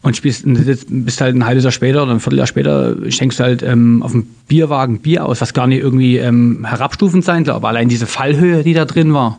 Und 0.00 0.16
spielst, 0.16 0.44
bist 0.44 1.20
halt 1.22 1.34
ein 1.34 1.46
halbes 1.46 1.64
Jahr 1.64 1.72
später 1.72 2.02
oder 2.02 2.12
ein 2.12 2.20
Vierteljahr 2.20 2.46
später, 2.46 2.96
schenkst 3.10 3.38
du 3.38 3.44
halt 3.44 3.62
ähm, 3.62 4.02
auf 4.02 4.12
dem 4.12 4.26
Bierwagen 4.48 4.98
Bier 4.98 5.24
aus, 5.24 5.40
was 5.40 5.54
gar 5.54 5.66
nicht 5.66 5.80
irgendwie 5.80 6.18
ähm, 6.18 6.66
herabstufend 6.66 7.24
sein 7.24 7.46
soll, 7.46 7.54
aber 7.54 7.68
allein 7.68 7.88
diese 7.88 8.06
Fallhöhe, 8.06 8.62
die 8.64 8.74
da 8.74 8.84
drin 8.84 9.14
war, 9.14 9.38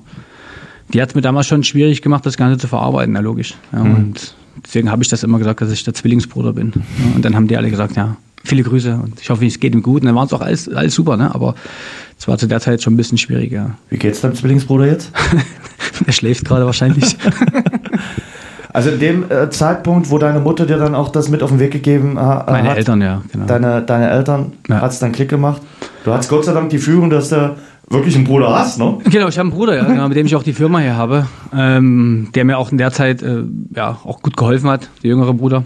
die 0.95 1.01
hat 1.01 1.09
es 1.09 1.15
mir 1.15 1.21
damals 1.21 1.47
schon 1.47 1.61
schwierig 1.63 2.01
gemacht, 2.01 2.25
das 2.25 2.37
Ganze 2.37 2.57
zu 2.57 2.69
verarbeiten, 2.69 3.15
ja, 3.15 3.19
logisch. 3.19 3.55
Ja, 3.73 3.81
Und 3.81 4.33
deswegen 4.65 4.89
habe 4.89 5.03
ich 5.03 5.09
das 5.09 5.23
immer 5.23 5.37
gesagt, 5.39 5.59
dass 5.59 5.69
ich 5.69 5.83
der 5.83 5.93
Zwillingsbruder 5.93 6.53
bin. 6.53 6.71
Ja, 6.73 7.15
und 7.15 7.25
dann 7.25 7.35
haben 7.35 7.49
die 7.49 7.57
alle 7.57 7.69
gesagt, 7.69 7.97
ja, 7.97 8.15
viele 8.45 8.63
Grüße 8.63 8.95
und 8.95 9.19
ich 9.19 9.29
hoffe, 9.29 9.45
es 9.45 9.59
geht 9.59 9.75
ihm 9.75 9.83
gut. 9.83 10.03
Und 10.03 10.05
dann 10.05 10.15
waren 10.15 10.27
es 10.27 10.31
auch 10.31 10.39
alles, 10.39 10.69
alles 10.69 10.95
super, 10.95 11.17
ne? 11.17 11.35
aber 11.35 11.55
es 12.17 12.29
war 12.29 12.37
zu 12.37 12.47
der 12.47 12.61
Zeit 12.61 12.81
schon 12.81 12.93
ein 12.93 12.97
bisschen 12.97 13.17
schwieriger. 13.17 13.77
Wie 13.89 13.97
geht's 13.97 14.21
deinem 14.21 14.35
Zwillingsbruder 14.35 14.85
jetzt? 14.85 15.11
er 16.05 16.13
schläft 16.13 16.45
gerade 16.45 16.65
wahrscheinlich. 16.65 17.17
Also 18.75 18.89
in 18.89 19.00
dem 19.00 19.32
äh, 19.32 19.50
Zeitpunkt, 19.50 20.12
wo 20.12 20.17
deine 20.17 20.41
Mutter 20.41 20.65
dir 20.65 20.75
dann 20.75 20.96
auch 20.96 21.08
das 21.08 21.29
mit 21.29 21.41
auf 21.41 21.50
den 21.50 21.60
Weg 21.60 21.72
gegeben 21.72 22.17
äh, 22.17 22.22
Meine 22.22 22.70
hat, 22.72 22.77
Eltern, 22.77 23.01
ja, 23.01 23.22
genau. 23.32 23.46
deine, 23.46 23.82
deine 23.82 24.10
Eltern, 24.10 24.51
Ja. 24.67 24.82
hat 24.82 24.91
es 24.91 25.00
dann 25.00 25.13
Klick 25.13 25.29
gemacht. 25.29 25.62
Du 26.03 26.12
hattest 26.12 26.29
Gott 26.29 26.44
sei 26.44 26.51
Dank 26.51 26.72
die 26.72 26.77
Führung, 26.77 27.10
dass 27.10 27.29
du 27.29 27.55
wirklich 27.89 28.17
einen 28.17 28.25
Bruder 28.25 28.50
hast, 28.53 28.77
ne? 28.77 28.98
Genau, 29.05 29.29
ich 29.29 29.38
habe 29.38 29.48
einen 29.48 29.51
Bruder, 29.58 29.77
ja, 29.77 29.86
genau, 29.86 30.10
mit 30.10 30.17
dem 30.17 30.25
ich 30.25 30.36
auch 30.36 30.44
die 30.44 30.51
Firma 30.51 30.79
hier 30.79 30.98
habe, 30.98 31.25
ähm, 31.55 32.27
der 32.36 32.44
mir 32.44 32.58
auch 32.58 32.70
in 32.70 32.77
der 32.77 32.91
Zeit 32.91 33.24
äh, 33.24 33.44
ja, 33.74 33.98
auch 34.03 34.22
gut 34.22 34.36
geholfen 34.36 34.70
hat, 34.70 34.89
der 35.01 35.12
jüngere 35.12 35.34
Bruder. 35.34 35.63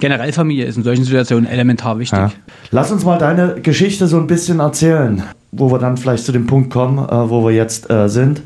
Generell 0.00 0.32
Familie 0.32 0.64
ist 0.64 0.76
in 0.76 0.82
solchen 0.82 1.04
Situationen 1.04 1.48
elementar 1.48 2.00
wichtig. 2.00 2.18
Ja. 2.18 2.32
Lass 2.72 2.90
uns 2.90 3.04
mal 3.04 3.18
deine 3.18 3.60
Geschichte 3.60 4.08
so 4.08 4.16
ein 4.16 4.26
bisschen 4.26 4.58
erzählen, 4.58 5.22
wo 5.52 5.70
wir 5.70 5.78
dann 5.78 5.96
vielleicht 5.96 6.24
zu 6.24 6.32
dem 6.32 6.48
Punkt 6.48 6.70
kommen, 6.72 6.98
äh, 6.98 7.30
wo 7.30 7.44
wir 7.46 7.52
jetzt 7.52 7.88
äh, 7.90 8.08
sind. 8.08 8.42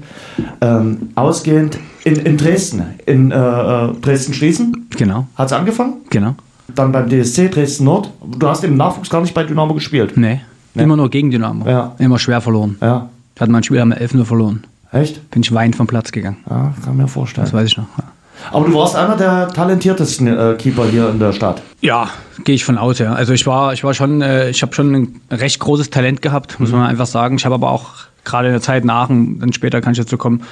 Ähm, 0.60 1.08
ausgehend 1.14 1.78
in, 2.04 2.16
in 2.16 2.36
Dresden, 2.36 2.82
in 3.06 3.30
äh, 3.30 3.34
äh, 3.36 3.92
Dresden-Schließen 4.00 4.86
Genau, 4.96 5.26
hat 5.36 5.46
es 5.48 5.52
angefangen. 5.52 5.94
genau. 6.10 6.34
Dann 6.74 6.92
beim 6.92 7.08
DSC 7.10 7.48
Dresden 7.50 7.84
Nord. 7.84 8.10
Du 8.38 8.48
hast 8.48 8.64
im 8.64 8.76
Nachwuchs 8.76 9.10
gar 9.10 9.20
nicht 9.20 9.34
bei 9.34 9.44
Dynamo 9.44 9.74
gespielt. 9.74 10.16
Nee, 10.16 10.40
immer 10.74 10.96
nur 10.96 11.10
gegen 11.10 11.30
Dynamo. 11.30 11.68
Ja. 11.68 11.94
Immer 11.98 12.18
schwer 12.18 12.40
verloren. 12.40 12.76
Ja, 12.80 13.08
Hat 13.38 13.48
mein 13.50 13.62
Spiel 13.62 13.80
am 13.80 13.92
11. 13.92 14.14
Uhr 14.14 14.24
verloren. 14.24 14.64
echt? 14.90 15.30
Bin 15.30 15.42
ich 15.42 15.52
weinend 15.52 15.76
vom 15.76 15.86
Platz 15.86 16.10
gegangen. 16.10 16.38
Ja, 16.48 16.72
kann 16.82 16.96
mir 16.96 17.06
vorstellen. 17.06 17.44
Das 17.44 17.52
weiß 17.52 17.68
ich 17.68 17.76
noch. 17.76 17.86
Ja. 17.98 18.04
Aber 18.50 18.66
du 18.66 18.74
warst 18.74 18.96
einer 18.96 19.16
der 19.16 19.48
talentiertesten 19.48 20.26
äh, 20.26 20.54
Keeper 20.58 20.86
hier 20.86 21.10
in 21.10 21.18
der 21.18 21.32
Stadt. 21.32 21.62
Ja, 21.80 22.08
gehe 22.44 22.54
ich 22.54 22.64
von 22.64 22.78
aus, 22.78 22.98
ja. 22.98 23.12
Also 23.12 23.32
ich 23.34 23.46
war, 23.46 23.72
ich 23.74 23.84
war 23.84 23.94
schon, 23.94 24.22
äh, 24.22 24.48
ich 24.50 24.62
habe 24.62 24.74
schon 24.74 24.94
ein 24.94 25.20
recht 25.30 25.60
großes 25.60 25.90
Talent 25.90 26.22
gehabt, 26.22 26.58
muss 26.60 26.72
man 26.72 26.82
einfach 26.82 27.06
sagen. 27.06 27.36
Ich 27.36 27.44
habe 27.44 27.54
aber 27.54 27.70
auch 27.70 27.90
gerade 28.24 28.48
in 28.48 28.54
der 28.54 28.62
Zeit 28.62 28.84
nach, 28.84 29.08
und 29.10 29.38
dann 29.40 29.52
später 29.52 29.80
kann 29.82 29.92
ich 29.92 29.98
dazu 29.98 30.16
kommen, 30.16 30.42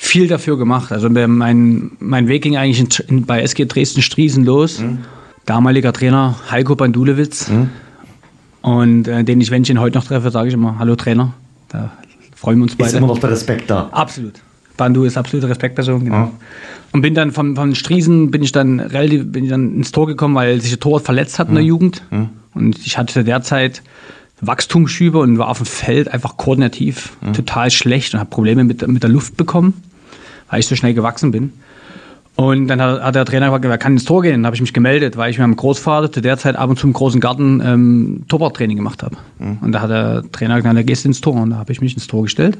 viel 0.00 0.28
dafür 0.28 0.56
gemacht. 0.56 0.92
Also 0.92 1.10
mein, 1.10 1.90
mein 1.98 2.28
Weg 2.28 2.42
ging 2.42 2.56
eigentlich 2.56 2.80
in, 2.80 2.88
in, 3.08 3.26
bei 3.26 3.42
SG 3.42 3.66
Dresden-Striesen 3.66 4.44
los. 4.44 4.82
Damaliger 5.44 5.92
Trainer 5.92 6.36
Heiko 6.50 6.76
Bandulewitz. 6.76 7.50
Und 8.62 9.08
äh, 9.08 9.24
den 9.24 9.40
ich, 9.40 9.50
wenn 9.50 9.62
ich 9.62 9.70
ihn 9.70 9.80
heute 9.80 9.98
noch 9.98 10.04
treffe, 10.04 10.30
sage 10.30 10.48
ich 10.48 10.54
immer, 10.54 10.78
hallo 10.78 10.94
Trainer. 10.94 11.34
Da 11.68 11.92
freuen 12.36 12.58
wir 12.58 12.64
uns 12.64 12.76
beide. 12.76 12.90
Ist 12.90 12.96
immer 12.96 13.08
noch 13.08 13.18
der 13.18 13.30
Respekt 13.30 13.68
da. 13.68 13.88
Absolut. 13.90 14.34
Bandu 14.76 15.04
ist 15.04 15.16
absolute 15.18 15.48
Respektperson, 15.48 16.04
genau. 16.04 16.16
Ja. 16.16 16.30
Und 16.92 17.02
bin 17.02 17.14
dann 17.14 17.32
von, 17.32 17.56
von 17.56 17.74
Striesen 17.74 18.30
bin 18.30 18.42
ich 18.42 18.52
dann 18.52 18.78
relativ 18.78 19.32
bin 19.32 19.44
ich 19.44 19.50
dann 19.50 19.74
ins 19.74 19.90
Tor 19.90 20.06
gekommen, 20.06 20.36
weil 20.36 20.60
sich 20.60 20.70
der 20.70 20.78
Torwart 20.78 21.04
verletzt 21.04 21.38
hat 21.38 21.48
in 21.48 21.54
der 21.54 21.64
Jugend. 21.64 22.02
Mhm. 22.10 22.28
Und 22.54 22.78
ich 22.86 22.96
hatte 22.96 23.24
derzeit 23.24 23.82
Wachstumsschübe 24.40 25.18
und 25.18 25.38
war 25.38 25.48
auf 25.48 25.58
dem 25.58 25.66
Feld 25.66 26.08
einfach 26.08 26.36
koordinativ 26.36 27.16
mhm. 27.20 27.32
total 27.32 27.70
schlecht 27.70 28.14
und 28.14 28.20
habe 28.20 28.30
Probleme 28.30 28.64
mit, 28.64 28.86
mit 28.86 29.02
der 29.02 29.10
Luft 29.10 29.36
bekommen, 29.36 29.74
weil 30.50 30.60
ich 30.60 30.66
so 30.66 30.76
schnell 30.76 30.94
gewachsen 30.94 31.30
bin. 31.30 31.52
Und 32.38 32.68
dann 32.68 32.80
hat, 32.80 33.02
hat 33.02 33.14
der 33.16 33.24
Trainer 33.24 33.46
gesagt, 33.46 33.64
wer 33.64 33.78
kann 33.78 33.94
ins 33.94 34.04
Tor 34.04 34.22
gehen? 34.22 34.34
Dann 34.34 34.46
habe 34.46 34.54
ich 34.54 34.60
mich 34.60 34.72
gemeldet, 34.72 35.16
weil 35.16 35.28
ich 35.28 35.38
mit 35.38 35.48
meinem 35.48 35.56
Großvater 35.56 36.12
zu 36.12 36.20
der 36.20 36.38
Zeit 36.38 36.54
ab 36.54 36.70
und 36.70 36.78
zu 36.78 36.86
im 36.86 36.92
großen 36.92 37.20
Garten 37.20 37.60
ähm, 37.64 38.22
Torwarttraining 38.28 38.76
gemacht 38.76 39.02
habe. 39.02 39.16
Mhm. 39.40 39.58
Und 39.60 39.72
da 39.72 39.80
hat 39.80 39.90
der 39.90 40.22
Trainer 40.30 40.54
gesagt, 40.54 40.76
da 40.76 40.82
gehst 40.82 41.04
du 41.04 41.08
ins 41.08 41.20
Tor. 41.20 41.34
Und 41.34 41.50
da 41.50 41.56
habe 41.56 41.72
ich 41.72 41.80
mich 41.80 41.94
ins 41.94 42.06
Tor 42.06 42.22
gestellt. 42.22 42.56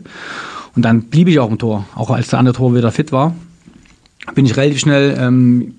Und 0.75 0.85
dann 0.85 1.03
blieb 1.03 1.29
ich 1.29 1.39
auch 1.39 1.49
im 1.49 1.59
Tor, 1.59 1.87
auch 1.95 2.11
als 2.11 2.27
der 2.27 2.41
andere 2.41 2.57
Tor 2.57 2.75
wieder 2.75 2.91
fit 2.91 3.13
war. 3.13 3.37
Bin 4.35 4.47
ich 4.47 4.57
relativ 4.57 4.81
schnell 4.81 5.17
ähm, 5.17 5.75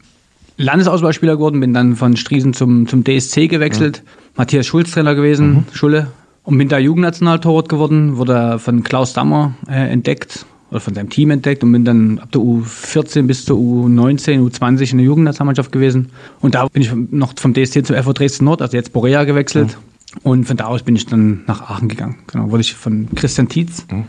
Landesauswahlspieler 0.56 1.34
geworden, 1.34 1.60
bin 1.60 1.74
dann 1.74 1.98
von 1.98 2.16
Striesen 2.16 2.54
zum, 2.54 2.88
zum 2.88 3.04
DSC 3.04 3.48
gewechselt. 3.48 4.01
Mhm. 4.04 4.10
Matthias 4.38 4.66
Schulz 4.66 4.92
Trainer 4.92 5.13
gewesen, 5.13 5.50
mhm. 5.50 5.66
Schulle. 5.74 6.08
Und 6.44 6.58
bin 6.58 6.70
da 6.70 6.80
Jugendnationaltorwart 6.80 7.68
geworden, 7.68 8.16
wurde 8.16 8.60
von 8.60 8.84
Klaus 8.84 9.12
Dammer 9.12 9.56
äh, 9.68 9.92
entdeckt 9.92 10.46
oder 10.72 10.80
von 10.80 10.94
seinem 10.94 11.10
Team 11.10 11.32
entdeckt 11.32 11.64
und 11.64 11.72
bin 11.72 11.86
dann 11.86 12.20
ab 12.20 12.32
der 12.32 12.42
U14 12.42 13.24
bis 13.24 13.46
zur 13.46 13.58
U19, 13.58 14.40
U20 14.40 14.92
in 14.92 14.98
der 14.98 15.06
Jugendnationalmannschaft 15.06 15.72
gewesen. 15.72 16.10
Und 16.42 16.56
da 16.56 16.68
bin 16.68 16.82
ich 16.82 16.92
noch 16.94 17.34
vom 17.38 17.54
DSC 17.54 17.84
zum 17.84 17.96
FV 17.96 18.14
Dresden 18.14 18.46
Nord, 18.46 18.62
also 18.62 18.78
jetzt 18.78 18.94
Borea 18.94 19.24
gewechselt. 19.24 19.70
Mhm. 19.70 20.20
Und 20.24 20.46
von 20.46 20.58
da 20.58 20.66
aus 20.66 20.84
bin 20.84 20.96
ich 20.96 21.06
dann 21.06 21.42
nach 21.48 21.70
Aachen 21.70 21.88
gegangen. 21.88 22.18
Genau, 22.28 22.52
wurde 22.52 22.62
ich 22.62 22.76
von 22.76 23.08
Christian 23.16 23.48
Tietz, 23.48 23.86
mhm. 23.92 24.06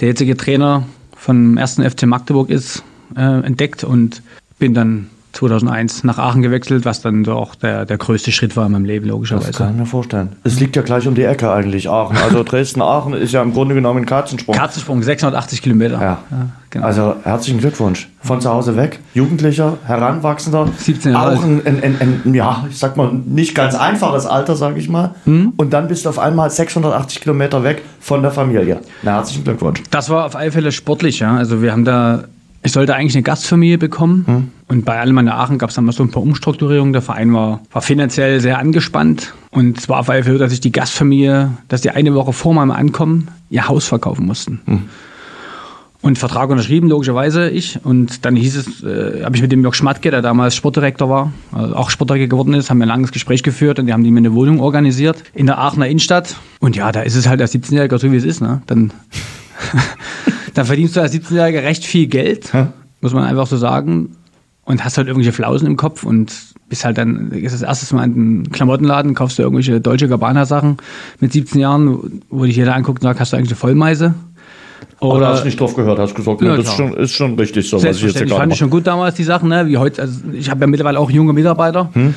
der 0.00 0.08
jetzige 0.08 0.36
Trainer 0.36 0.86
vom 1.16 1.56
ersten 1.56 1.88
FC 1.88 2.06
Magdeburg 2.06 2.50
ist, 2.50 2.82
äh, 3.16 3.40
entdeckt 3.44 3.84
und 3.84 4.22
bin 4.58 4.74
dann 4.74 5.08
2001 5.32 6.04
nach 6.04 6.18
Aachen 6.18 6.42
gewechselt, 6.42 6.84
was 6.84 7.02
dann 7.02 7.24
so 7.24 7.34
auch 7.34 7.54
der, 7.54 7.86
der 7.86 7.98
größte 7.98 8.32
Schritt 8.32 8.56
war 8.56 8.66
in 8.66 8.72
meinem 8.72 8.84
Leben, 8.84 9.06
logischerweise. 9.06 9.48
Das 9.48 9.56
kann 9.56 9.70
ich 9.70 9.76
mir 9.76 9.86
vorstellen. 9.86 10.30
Es 10.44 10.58
liegt 10.58 10.76
ja 10.76 10.82
gleich 10.82 11.06
um 11.06 11.14
die 11.14 11.22
Ecke 11.22 11.52
eigentlich, 11.52 11.88
Aachen. 11.88 12.16
Also 12.16 12.42
Dresden-Aachen 12.44 13.14
ist 13.14 13.32
ja 13.32 13.42
im 13.42 13.52
Grunde 13.52 13.74
genommen 13.74 14.00
ein 14.00 14.06
Katzensprung. 14.06 14.56
Katzensprung, 14.56 15.02
680 15.02 15.62
Kilometer. 15.62 15.94
Ja. 15.94 16.18
ja 16.30 16.46
genau. 16.70 16.86
Also 16.86 17.16
herzlichen 17.22 17.60
Glückwunsch. 17.60 18.08
Von 18.22 18.40
zu 18.40 18.50
Hause 18.50 18.76
weg, 18.76 18.98
Jugendlicher, 19.14 19.78
Heranwachsender. 19.84 20.68
17 20.76 21.12
Jahre 21.12 21.36
Auch 21.36 21.42
ein, 21.42 21.64
ein, 21.64 21.82
ein, 21.82 22.20
ein, 22.24 22.34
ja, 22.34 22.66
ich 22.68 22.78
sag 22.78 22.96
mal, 22.96 23.12
nicht 23.12 23.54
ganz 23.54 23.74
einfaches 23.74 24.26
Alter, 24.26 24.56
sage 24.56 24.78
ich 24.78 24.88
mal. 24.88 25.14
Hm? 25.24 25.52
Und 25.56 25.72
dann 25.72 25.88
bist 25.88 26.04
du 26.04 26.08
auf 26.08 26.18
einmal 26.18 26.50
680 26.50 27.20
Kilometer 27.20 27.62
weg 27.62 27.82
von 28.00 28.22
der 28.22 28.30
Familie. 28.30 28.80
Na, 29.02 29.12
herzlichen 29.12 29.44
Glückwunsch. 29.44 29.82
Das 29.90 30.10
war 30.10 30.26
auf 30.26 30.36
alle 30.36 30.50
Fälle 30.50 30.72
sportlich, 30.72 31.20
ja. 31.20 31.36
Also 31.36 31.62
wir 31.62 31.72
haben 31.72 31.84
da 31.84 32.24
ich 32.62 32.72
sollte 32.72 32.94
eigentlich 32.94 33.14
eine 33.14 33.22
Gastfamilie 33.22 33.78
bekommen. 33.78 34.24
Hm. 34.26 34.48
Und 34.68 34.84
bei 34.84 35.00
allem 35.00 35.16
in 35.18 35.28
Aachen 35.28 35.58
gab 35.58 35.70
es 35.70 35.76
dann 35.76 35.86
mal 35.86 35.92
so 35.92 36.02
ein 36.02 36.10
paar 36.10 36.22
Umstrukturierungen. 36.22 36.92
Der 36.92 37.02
Verein 37.02 37.32
war, 37.32 37.60
war 37.72 37.82
finanziell 37.82 38.40
sehr 38.40 38.58
angespannt. 38.58 39.32
Und 39.50 39.78
es 39.78 39.88
war 39.88 40.04
so, 40.04 40.38
dass 40.38 40.52
ich 40.52 40.60
die 40.60 40.72
Gastfamilie, 40.72 41.50
dass 41.68 41.80
die 41.80 41.90
eine 41.90 42.14
Woche 42.14 42.32
vor 42.32 42.52
meinem 42.54 42.70
Ankommen 42.70 43.28
ihr 43.48 43.66
Haus 43.66 43.86
verkaufen 43.86 44.26
mussten. 44.26 44.60
Hm. 44.66 44.82
Und 46.02 46.18
Vertrag 46.18 46.48
unterschrieben, 46.48 46.88
logischerweise 46.88 47.50
ich. 47.50 47.78
Und 47.84 48.24
dann 48.24 48.34
hieß 48.34 48.56
es, 48.56 48.82
äh, 48.82 49.22
habe 49.22 49.36
ich 49.36 49.42
mit 49.42 49.52
dem 49.52 49.62
Jörg 49.62 49.74
Schmatke, 49.74 50.10
der 50.10 50.22
damals 50.22 50.54
Sportdirektor 50.54 51.10
war, 51.10 51.32
also 51.52 51.76
auch 51.76 51.90
Sportdirektor 51.90 52.28
geworden 52.28 52.54
ist, 52.54 52.70
haben 52.70 52.78
wir 52.78 52.86
ein 52.86 52.88
langes 52.88 53.12
Gespräch 53.12 53.42
geführt 53.42 53.78
und 53.78 53.86
die 53.86 53.92
haben 53.92 54.02
die 54.02 54.10
mir 54.10 54.18
eine 54.18 54.32
Wohnung 54.32 54.60
organisiert 54.60 55.22
in 55.34 55.44
der 55.44 55.58
Aachener 55.58 55.88
Innenstadt. 55.88 56.36
Und 56.58 56.74
ja, 56.74 56.90
da 56.90 57.02
ist 57.02 57.16
es 57.16 57.28
halt 57.28 57.42
als 57.42 57.54
17-Jähriger 57.54 57.98
so, 57.98 58.10
wie 58.12 58.16
es 58.16 58.24
ist. 58.24 58.40
Ne? 58.40 58.62
Dann 58.66 58.92
dann 60.54 60.66
verdienst 60.66 60.96
du 60.96 61.00
als 61.00 61.14
17-Jähriger 61.14 61.62
recht 61.62 61.84
viel 61.84 62.06
Geld, 62.06 62.52
ja. 62.52 62.72
muss 63.00 63.12
man 63.12 63.24
einfach 63.24 63.46
so 63.46 63.56
sagen. 63.56 64.16
Und 64.64 64.84
hast 64.84 64.98
halt 64.98 65.08
irgendwelche 65.08 65.32
Flausen 65.32 65.66
im 65.66 65.76
Kopf 65.76 66.04
und 66.04 66.32
bist 66.68 66.84
halt 66.84 66.96
dann, 66.96 67.32
ist 67.32 67.52
das 67.52 67.62
erste 67.62 67.94
Mal 67.96 68.04
in 68.04 68.12
einen 68.12 68.50
Klamottenladen, 68.52 69.14
kaufst 69.14 69.38
du 69.38 69.42
irgendwelche 69.42 69.80
deutsche 69.80 70.06
Gabbana-Sachen 70.06 70.76
mit 71.18 71.32
17 71.32 71.60
Jahren, 71.60 72.22
wo 72.30 72.44
dich 72.44 72.56
jeder 72.56 72.76
anguckt 72.76 73.02
und 73.02 73.08
sagt, 73.08 73.18
hast 73.18 73.32
du 73.32 73.36
eigentlich 73.36 73.50
eine 73.50 73.56
Vollmeise? 73.56 74.14
Oder, 75.00 75.28
hast 75.28 75.40
du 75.40 75.46
nicht 75.46 75.58
drauf 75.58 75.74
gehört, 75.74 75.98
hast 75.98 76.14
gesagt, 76.14 76.42
ja, 76.42 76.56
das 76.56 76.68
ist 76.68 76.74
schon, 76.74 76.94
ist 76.94 77.12
schon 77.12 77.34
richtig 77.34 77.68
so, 77.68 77.82
was 77.82 77.96
ich 77.96 78.14
jetzt 78.14 78.32
fand 78.32 78.52
ich 78.52 78.58
schon 78.58 78.70
gut 78.70 78.86
damals 78.86 79.14
die 79.14 79.24
Sachen, 79.24 79.48
ne? 79.48 79.66
wie 79.66 79.78
heute, 79.78 80.02
also 80.02 80.20
ich 80.32 80.50
habe 80.50 80.60
ja 80.60 80.66
mittlerweile 80.66 80.98
auch 80.98 81.10
junge 81.10 81.32
Mitarbeiter. 81.32 81.88
Hm? 81.94 82.14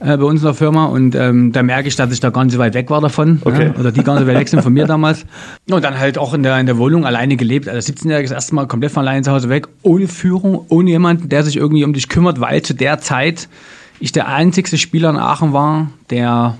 Äh, 0.00 0.16
bei 0.16 0.24
uns 0.24 0.40
in 0.40 0.46
der 0.46 0.54
Firma 0.54 0.86
und 0.86 1.14
ähm, 1.14 1.52
da 1.52 1.62
merke 1.62 1.88
ich, 1.88 1.96
dass 1.96 2.12
ich 2.12 2.20
da 2.20 2.30
gar 2.30 2.44
nicht 2.44 2.52
so 2.52 2.58
weit 2.58 2.74
weg 2.74 2.90
war 2.90 3.00
davon. 3.00 3.40
Okay. 3.44 3.72
Ja, 3.74 3.80
oder 3.80 3.92
die 3.92 4.02
gar 4.02 4.14
nicht 4.14 4.22
so 4.22 4.28
weit 4.28 4.38
weg 4.38 4.48
sind 4.48 4.62
von 4.62 4.72
mir 4.72 4.86
damals. 4.86 5.24
Und 5.70 5.84
dann 5.84 5.98
halt 5.98 6.18
auch 6.18 6.34
in 6.34 6.42
der, 6.42 6.58
in 6.58 6.66
der 6.66 6.78
Wohnung 6.78 7.06
alleine 7.06 7.36
gelebt. 7.36 7.68
Also 7.68 7.92
17-Jähriges 7.92 8.22
das 8.22 8.32
erste 8.32 8.54
Mal 8.54 8.66
komplett 8.66 8.92
von 8.92 9.02
alleine 9.02 9.22
zu 9.22 9.32
Hause 9.32 9.48
weg, 9.48 9.68
ohne 9.82 10.08
Führung, 10.08 10.66
ohne 10.68 10.90
jemanden, 10.90 11.28
der 11.28 11.42
sich 11.42 11.56
irgendwie 11.56 11.84
um 11.84 11.92
dich 11.92 12.08
kümmert, 12.08 12.40
weil 12.40 12.62
zu 12.62 12.74
der 12.74 12.98
Zeit 12.98 13.48
ich 14.00 14.12
der 14.12 14.28
einzigste 14.28 14.78
Spieler 14.78 15.10
in 15.10 15.16
Aachen 15.16 15.52
war, 15.52 15.90
der, 16.10 16.58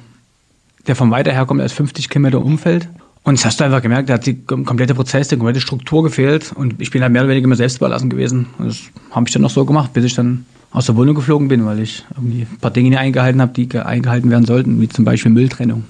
der 0.86 0.96
von 0.96 1.10
weiter 1.10 1.32
her 1.32 1.46
kommt 1.46 1.60
als 1.60 1.72
50 1.72 2.08
Kilometer 2.08 2.40
Umfeld. 2.40 2.88
Und 3.24 3.38
das 3.38 3.46
hast 3.46 3.58
du 3.58 3.64
einfach 3.64 3.80
gemerkt, 3.80 4.10
da 4.10 4.14
hat 4.14 4.26
die 4.26 4.44
komplette 4.44 4.94
Prozess, 4.94 5.28
die 5.28 5.36
komplette 5.36 5.60
Struktur 5.60 6.02
gefehlt. 6.02 6.52
Und 6.54 6.80
ich 6.80 6.90
bin 6.90 7.02
halt 7.02 7.10
mehr 7.10 7.22
oder 7.22 7.30
weniger 7.30 7.46
immer 7.46 7.56
selbst 7.56 7.78
überlassen 7.78 8.10
gewesen. 8.10 8.46
Und 8.58 8.66
das 8.66 8.82
habe 9.10 9.26
ich 9.26 9.32
dann 9.32 9.42
noch 9.42 9.50
so 9.50 9.64
gemacht, 9.64 9.94
bis 9.94 10.04
ich 10.04 10.14
dann 10.14 10.44
aus 10.74 10.86
der 10.86 10.96
Wohnung 10.96 11.14
geflogen 11.14 11.46
bin, 11.48 11.64
weil 11.64 11.78
ich 11.78 12.04
irgendwie 12.16 12.42
ein 12.42 12.58
paar 12.60 12.72
Dinge 12.72 12.90
nicht 12.90 12.98
eingehalten 12.98 13.40
habe, 13.40 13.52
die 13.52 13.78
eingehalten 13.78 14.28
werden 14.30 14.44
sollten, 14.44 14.80
wie 14.80 14.88
zum 14.88 15.04
Beispiel 15.04 15.30
Mülltrennung. 15.30 15.84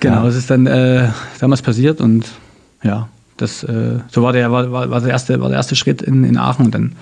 Genau, 0.00 0.16
ja. 0.16 0.24
das 0.24 0.34
ist 0.34 0.50
dann 0.50 0.66
äh, 0.66 1.10
damals 1.38 1.60
passiert 1.60 2.00
und 2.00 2.26
ja, 2.82 3.08
das 3.36 3.62
äh, 3.64 3.98
so 4.10 4.22
war 4.22 4.32
der 4.32 4.50
war, 4.50 4.70
war, 4.72 5.00
der 5.00 5.10
erste 5.10 5.40
war 5.42 5.50
der 5.50 5.58
erste 5.58 5.76
Schritt 5.76 6.00
in, 6.00 6.24
in 6.24 6.38
Aachen 6.38 6.64
und 6.64 6.74
dann 6.74 6.92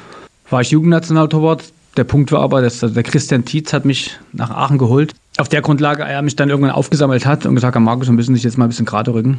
war 0.50 0.60
ich 0.60 0.72
Jugendnationaltorwart. 0.72 1.62
Der 1.96 2.04
Punkt 2.04 2.32
war 2.32 2.40
aber, 2.40 2.60
dass 2.60 2.80
der 2.80 3.02
Christian 3.04 3.44
Tietz 3.44 3.72
hat 3.72 3.84
mich 3.84 4.18
nach 4.32 4.50
Aachen 4.50 4.78
geholt. 4.78 5.14
Auf 5.36 5.48
der 5.48 5.62
Grundlage 5.62 6.02
er 6.02 6.22
mich 6.22 6.34
dann 6.34 6.48
irgendwann 6.48 6.72
aufgesammelt 6.72 7.24
hat 7.24 7.46
und 7.46 7.54
gesagt 7.54 7.76
hat, 7.76 7.82
Markus, 7.82 8.08
wir 8.08 8.14
müssen 8.14 8.34
dich 8.34 8.42
jetzt 8.42 8.58
mal 8.58 8.66
ein 8.66 8.70
bisschen 8.70 8.86
gerade 8.86 9.14
rücken. 9.14 9.38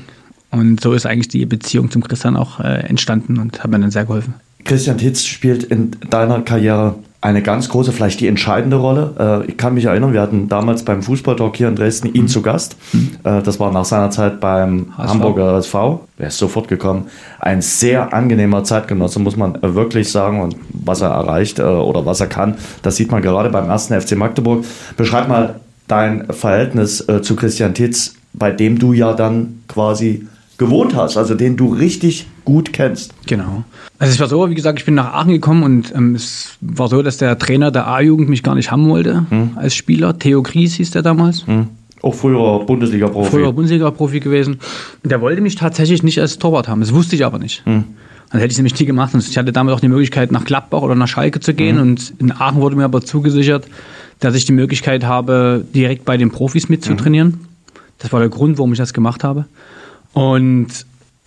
Und 0.52 0.80
so 0.80 0.94
ist 0.94 1.06
eigentlich 1.06 1.28
die 1.28 1.46
Beziehung 1.46 1.92
zum 1.92 2.02
Christian 2.02 2.38
auch 2.38 2.62
äh, 2.62 2.80
entstanden 2.88 3.40
und 3.40 3.62
hat 3.62 3.70
mir 3.70 3.80
dann 3.80 3.92
sehr 3.92 4.06
geholfen. 4.06 4.36
Christian 4.64 4.98
Tietz 4.98 5.26
spielt 5.26 5.64
in 5.64 5.92
deiner 6.10 6.42
Karriere 6.42 6.96
eine 7.22 7.42
ganz 7.42 7.68
große, 7.68 7.92
vielleicht 7.92 8.22
die 8.22 8.28
entscheidende 8.28 8.78
Rolle. 8.78 9.44
Äh, 9.46 9.52
ich 9.52 9.58
kann 9.58 9.74
mich 9.74 9.86
erinnern, 9.86 10.14
wir 10.14 10.22
hatten 10.22 10.48
damals 10.48 10.84
beim 10.84 11.04
Fußballtalk 11.04 11.56
hier 11.58 11.68
in 11.68 11.76
Dresden 11.76 12.14
ihn 12.14 12.24
mhm. 12.24 12.28
zu 12.30 12.42
Gast. 12.42 12.78
Mhm. 12.94 13.12
Äh, 13.24 13.42
das 13.42 13.60
war 13.60 13.74
nach 13.74 13.84
seiner 13.84 14.10
Zeit 14.10 14.40
beim 14.40 14.98
HSV. 14.98 15.10
Hamburger 15.10 15.58
SV. 15.58 16.08
Er 16.18 16.28
ist 16.28 16.38
sofort 16.38 16.70
gekommen. 16.70 17.08
Ein 17.40 17.62
sehr 17.62 18.14
angenehmer 18.14 18.64
Zeitgenosse, 18.64 19.20
muss 19.20 19.36
man 19.36 19.58
wirklich 19.62 20.10
sagen. 20.10 20.42
Und 20.42 20.56
was 20.72 21.02
er 21.02 21.10
erreicht 21.10 21.60
äh, 21.60 21.64
oder 21.64 22.06
was 22.06 22.22
er 22.22 22.28
kann, 22.28 22.56
das 22.84 22.96
sieht 22.96 23.12
man 23.12 23.22
gerade 23.22 23.50
beim 23.50 23.70
ersten 23.70 24.00
FC 24.00 24.16
Magdeburg. 24.16 24.64
Beschreib 24.96 25.28
mal 25.28 25.60
dein 25.90 26.28
Verhältnis 26.32 27.04
zu 27.24 27.36
Christian 27.36 27.74
Titz, 27.74 28.14
bei 28.34 28.52
dem 28.52 28.78
du 28.78 28.94
ja 28.94 29.14
dann 29.14 29.64
quasi 29.68 30.28
gewohnt 30.60 30.96
hast, 30.96 31.18
also 31.18 31.34
den 31.34 31.58
du 31.58 31.74
richtig 31.74 32.28
gut 32.50 32.74
kennst. 32.74 33.14
Genau. 33.28 33.64
Also 34.00 34.14
es 34.14 34.20
war 34.20 34.28
so, 34.28 34.50
wie 34.50 34.56
gesagt, 34.56 34.80
ich 34.80 34.86
bin 34.86 34.96
nach 34.96 35.14
Aachen 35.14 35.32
gekommen 35.32 35.62
und 35.62 35.94
ähm, 35.96 36.16
es 36.16 36.58
war 36.62 36.88
so, 36.88 37.04
dass 37.04 37.18
der 37.18 37.38
Trainer 37.38 37.70
der 37.70 37.88
A-Jugend 37.88 38.28
mich 38.28 38.42
gar 38.42 38.56
nicht 38.56 38.72
haben 38.72 38.90
wollte 38.90 39.26
hm. 39.30 39.52
als 39.56 39.76
Spieler. 39.76 40.18
Theo 40.18 40.42
Gries 40.42 40.74
hieß 40.74 40.92
der 40.92 41.04
damals. 41.04 41.46
Hm. 41.46 41.68
Auch 42.02 42.16
früher 42.16 42.66
Bundesliga-Profi. 42.66 43.30
Früher 43.30 43.54
Bundesliga-Profi 43.54 44.20
gewesen. 44.20 44.60
Der 45.04 45.22
wollte 45.22 45.42
mich 45.42 45.56
tatsächlich 45.56 46.02
nicht 46.02 46.20
als 46.20 46.40
Torwart 46.40 46.68
haben. 46.68 46.80
Das 46.80 46.94
wusste 46.94 47.16
ich 47.16 47.24
aber 47.24 47.38
nicht. 47.38 47.64
Hm. 47.66 47.84
Dann 48.32 48.42
hätte 48.42 48.52
ich 48.52 48.58
nämlich 48.58 48.80
nie 48.80 48.86
gemacht. 48.86 49.14
Und 49.14 49.28
ich 49.28 49.38
hatte 49.38 49.52
damals 49.52 49.78
auch 49.78 49.82
die 49.82 49.90
Möglichkeit, 49.90 50.32
nach 50.32 50.46
Gladbach 50.46 50.82
oder 50.82 50.96
nach 50.96 51.08
Schalke 51.08 51.40
zu 51.40 51.54
gehen. 51.54 51.76
Hm. 51.76 51.82
Und 51.84 52.14
in 52.18 52.32
Aachen 52.32 52.62
wurde 52.62 52.76
mir 52.76 52.86
aber 52.86 53.02
zugesichert, 53.02 53.68
dass 54.20 54.34
ich 54.34 54.46
die 54.46 54.54
Möglichkeit 54.54 55.06
habe, 55.06 55.64
direkt 55.76 56.06
bei 56.06 56.18
den 56.18 56.32
Profis 56.32 56.68
mitzutrainieren. 56.68 57.34
Hm. 57.34 57.40
Das 58.00 58.12
war 58.12 58.22
der 58.22 58.30
Grund, 58.30 58.58
warum 58.58 58.72
ich 58.72 58.80
das 58.80 58.94
gemacht 58.94 59.24
habe. 59.24 59.46
Und 60.14 60.68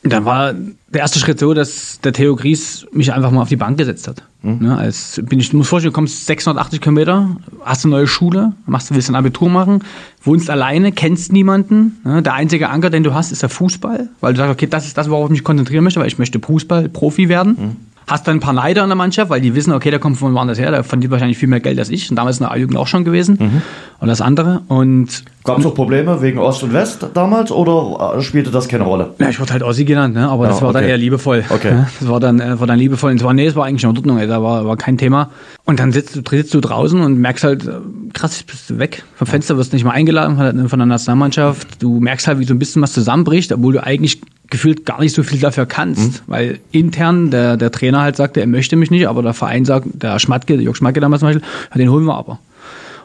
dann 0.02 0.24
war 0.24 0.54
der 0.92 1.00
erste 1.00 1.18
Schritt 1.18 1.38
so, 1.38 1.54
dass 1.54 2.00
der 2.00 2.12
Theo 2.12 2.36
Gries 2.36 2.86
mich 2.92 3.12
einfach 3.12 3.30
mal 3.30 3.42
auf 3.42 3.48
die 3.48 3.56
Bank 3.56 3.78
gesetzt 3.78 4.08
hat. 4.08 4.22
Mhm. 4.42 4.58
Ne, 4.60 4.76
als 4.76 5.20
bin 5.24 5.40
ich, 5.40 5.50
du 5.50 5.56
musst 5.56 5.70
vorstellen, 5.70 5.92
du 5.92 5.94
kommst 5.94 6.26
680 6.26 6.80
Kilometer, 6.80 7.36
hast 7.64 7.84
eine 7.84 7.92
neue 7.92 8.06
Schule, 8.06 8.52
machst, 8.66 8.94
willst 8.94 9.08
ein 9.08 9.14
Abitur 9.14 9.48
machen, 9.48 9.84
wohnst 10.22 10.50
alleine, 10.50 10.92
kennst 10.92 11.32
niemanden. 11.32 12.00
Ne, 12.04 12.22
der 12.22 12.34
einzige 12.34 12.68
Anker, 12.68 12.90
den 12.90 13.04
du 13.04 13.14
hast, 13.14 13.32
ist 13.32 13.42
der 13.42 13.48
Fußball, 13.48 14.08
weil 14.20 14.32
du 14.34 14.38
sagst, 14.38 14.52
okay, 14.52 14.66
das 14.66 14.86
ist 14.86 14.98
das, 14.98 15.08
worauf 15.08 15.26
ich 15.26 15.32
mich 15.32 15.44
konzentrieren 15.44 15.84
möchte, 15.84 16.00
weil 16.00 16.08
ich 16.08 16.18
möchte 16.18 16.40
Fußball-Profi 16.40 17.28
werden. 17.28 17.56
Mhm. 17.58 17.76
Hast 18.06 18.26
dann 18.26 18.36
ein 18.36 18.40
paar 18.40 18.52
Neider 18.52 18.82
in 18.82 18.88
der 18.88 18.96
Mannschaft, 18.96 19.30
weil 19.30 19.40
die 19.40 19.54
wissen, 19.54 19.72
okay, 19.72 19.90
der 19.90 19.98
kommt 19.98 20.18
von 20.18 20.34
woanders 20.34 20.58
her, 20.58 20.70
der 20.70 20.84
verdient 20.84 21.10
wahrscheinlich 21.10 21.38
viel 21.38 21.48
mehr 21.48 21.60
Geld 21.60 21.78
als 21.78 21.88
ich. 21.88 22.10
Und 22.10 22.16
damals 22.16 22.38
in 22.38 22.44
der 22.44 22.52
A-Jugend 22.52 22.76
auch 22.76 22.86
schon 22.86 23.04
gewesen. 23.04 23.38
Mhm. 23.40 23.62
Und 24.00 24.08
das 24.08 24.20
andere. 24.20 24.62
Und 24.68 25.24
Gab 25.44 25.58
es 25.58 25.66
auch 25.66 25.74
Probleme 25.74 26.20
wegen 26.22 26.38
Ost 26.38 26.62
und 26.62 26.72
West 26.72 27.06
damals 27.14 27.50
oder 27.50 28.16
äh, 28.16 28.22
spielte 28.22 28.50
das 28.50 28.68
keine 28.68 28.84
Rolle? 28.84 29.14
ja, 29.18 29.28
ich 29.28 29.40
wurde 29.40 29.52
halt 29.52 29.62
Ossi 29.62 29.84
genannt, 29.84 30.14
ne? 30.14 30.28
aber 30.28 30.44
Ja, 30.44 30.50
das 30.50 30.62
war 30.62 30.72
dann 30.72 30.82
okay. 30.82 30.92
eher 30.92 30.98
liebevoll. 30.98 31.44
Okay. 31.48 31.84
Das 32.00 32.08
war 32.08 32.20
dann, 32.20 32.40
äh, 32.40 32.58
war 32.60 32.66
dann 32.66 32.78
liebevoll. 32.78 33.12
Und 33.12 33.18
zwar, 33.18 33.34
nee, 33.34 33.46
es 33.46 33.56
war 33.56 33.64
eigentlich 33.64 33.82
in 33.84 33.88
Ordnung, 33.88 34.18
ey, 34.18 34.26
da 34.26 34.42
war, 34.42 34.66
war 34.66 34.76
kein 34.76 34.98
Thema. 34.98 35.30
Und 35.64 35.80
dann 35.80 35.92
sitzt 35.92 36.16
du, 36.16 36.22
sitzt 36.28 36.54
du 36.54 36.60
draußen 36.60 37.00
und 37.00 37.18
merkst 37.18 37.44
halt, 37.44 37.66
äh, 37.66 37.72
krass, 38.12 38.42
bist 38.42 38.70
du 38.70 38.78
weg 38.78 39.04
vom 39.14 39.26
Fenster, 39.26 39.56
wirst 39.56 39.72
nicht 39.72 39.84
mal 39.84 39.92
eingeladen 39.92 40.36
von, 40.36 40.68
von 40.68 40.78
der 40.78 40.86
Nationalmannschaft. 40.86 41.82
Du 41.82 42.00
merkst 42.00 42.26
halt, 42.26 42.38
wie 42.38 42.44
so 42.44 42.54
ein 42.54 42.58
bisschen 42.58 42.82
was 42.82 42.92
zusammenbricht, 42.92 43.52
obwohl 43.52 43.72
du 43.74 43.82
eigentlich 43.82 44.20
gefühlt 44.52 44.84
gar 44.84 45.00
nicht 45.00 45.14
so 45.14 45.22
viel 45.22 45.40
dafür 45.40 45.66
kannst. 45.66 46.22
Weil 46.26 46.60
intern 46.70 47.30
der, 47.30 47.56
der 47.56 47.72
Trainer 47.72 48.02
halt 48.02 48.16
sagte, 48.16 48.40
er 48.40 48.46
möchte 48.46 48.76
mich 48.76 48.90
nicht, 48.90 49.08
aber 49.08 49.22
der 49.22 49.32
Verein 49.32 49.64
sagt, 49.64 49.86
der 49.94 50.18
Schmatke, 50.18 50.54
der 50.54 50.62
Jörg 50.62 50.76
Schmatke 50.76 51.00
damals 51.00 51.20
zum 51.20 51.30
Beispiel, 51.30 51.48
ja, 51.70 51.78
den 51.78 51.90
holen 51.90 52.04
wir 52.04 52.14
aber. 52.14 52.38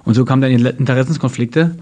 Und 0.03 0.13
so 0.13 0.25
kamen 0.25 0.41
dann 0.41 0.55
die 0.55 0.61
Interessenskonflikte. 0.61 1.75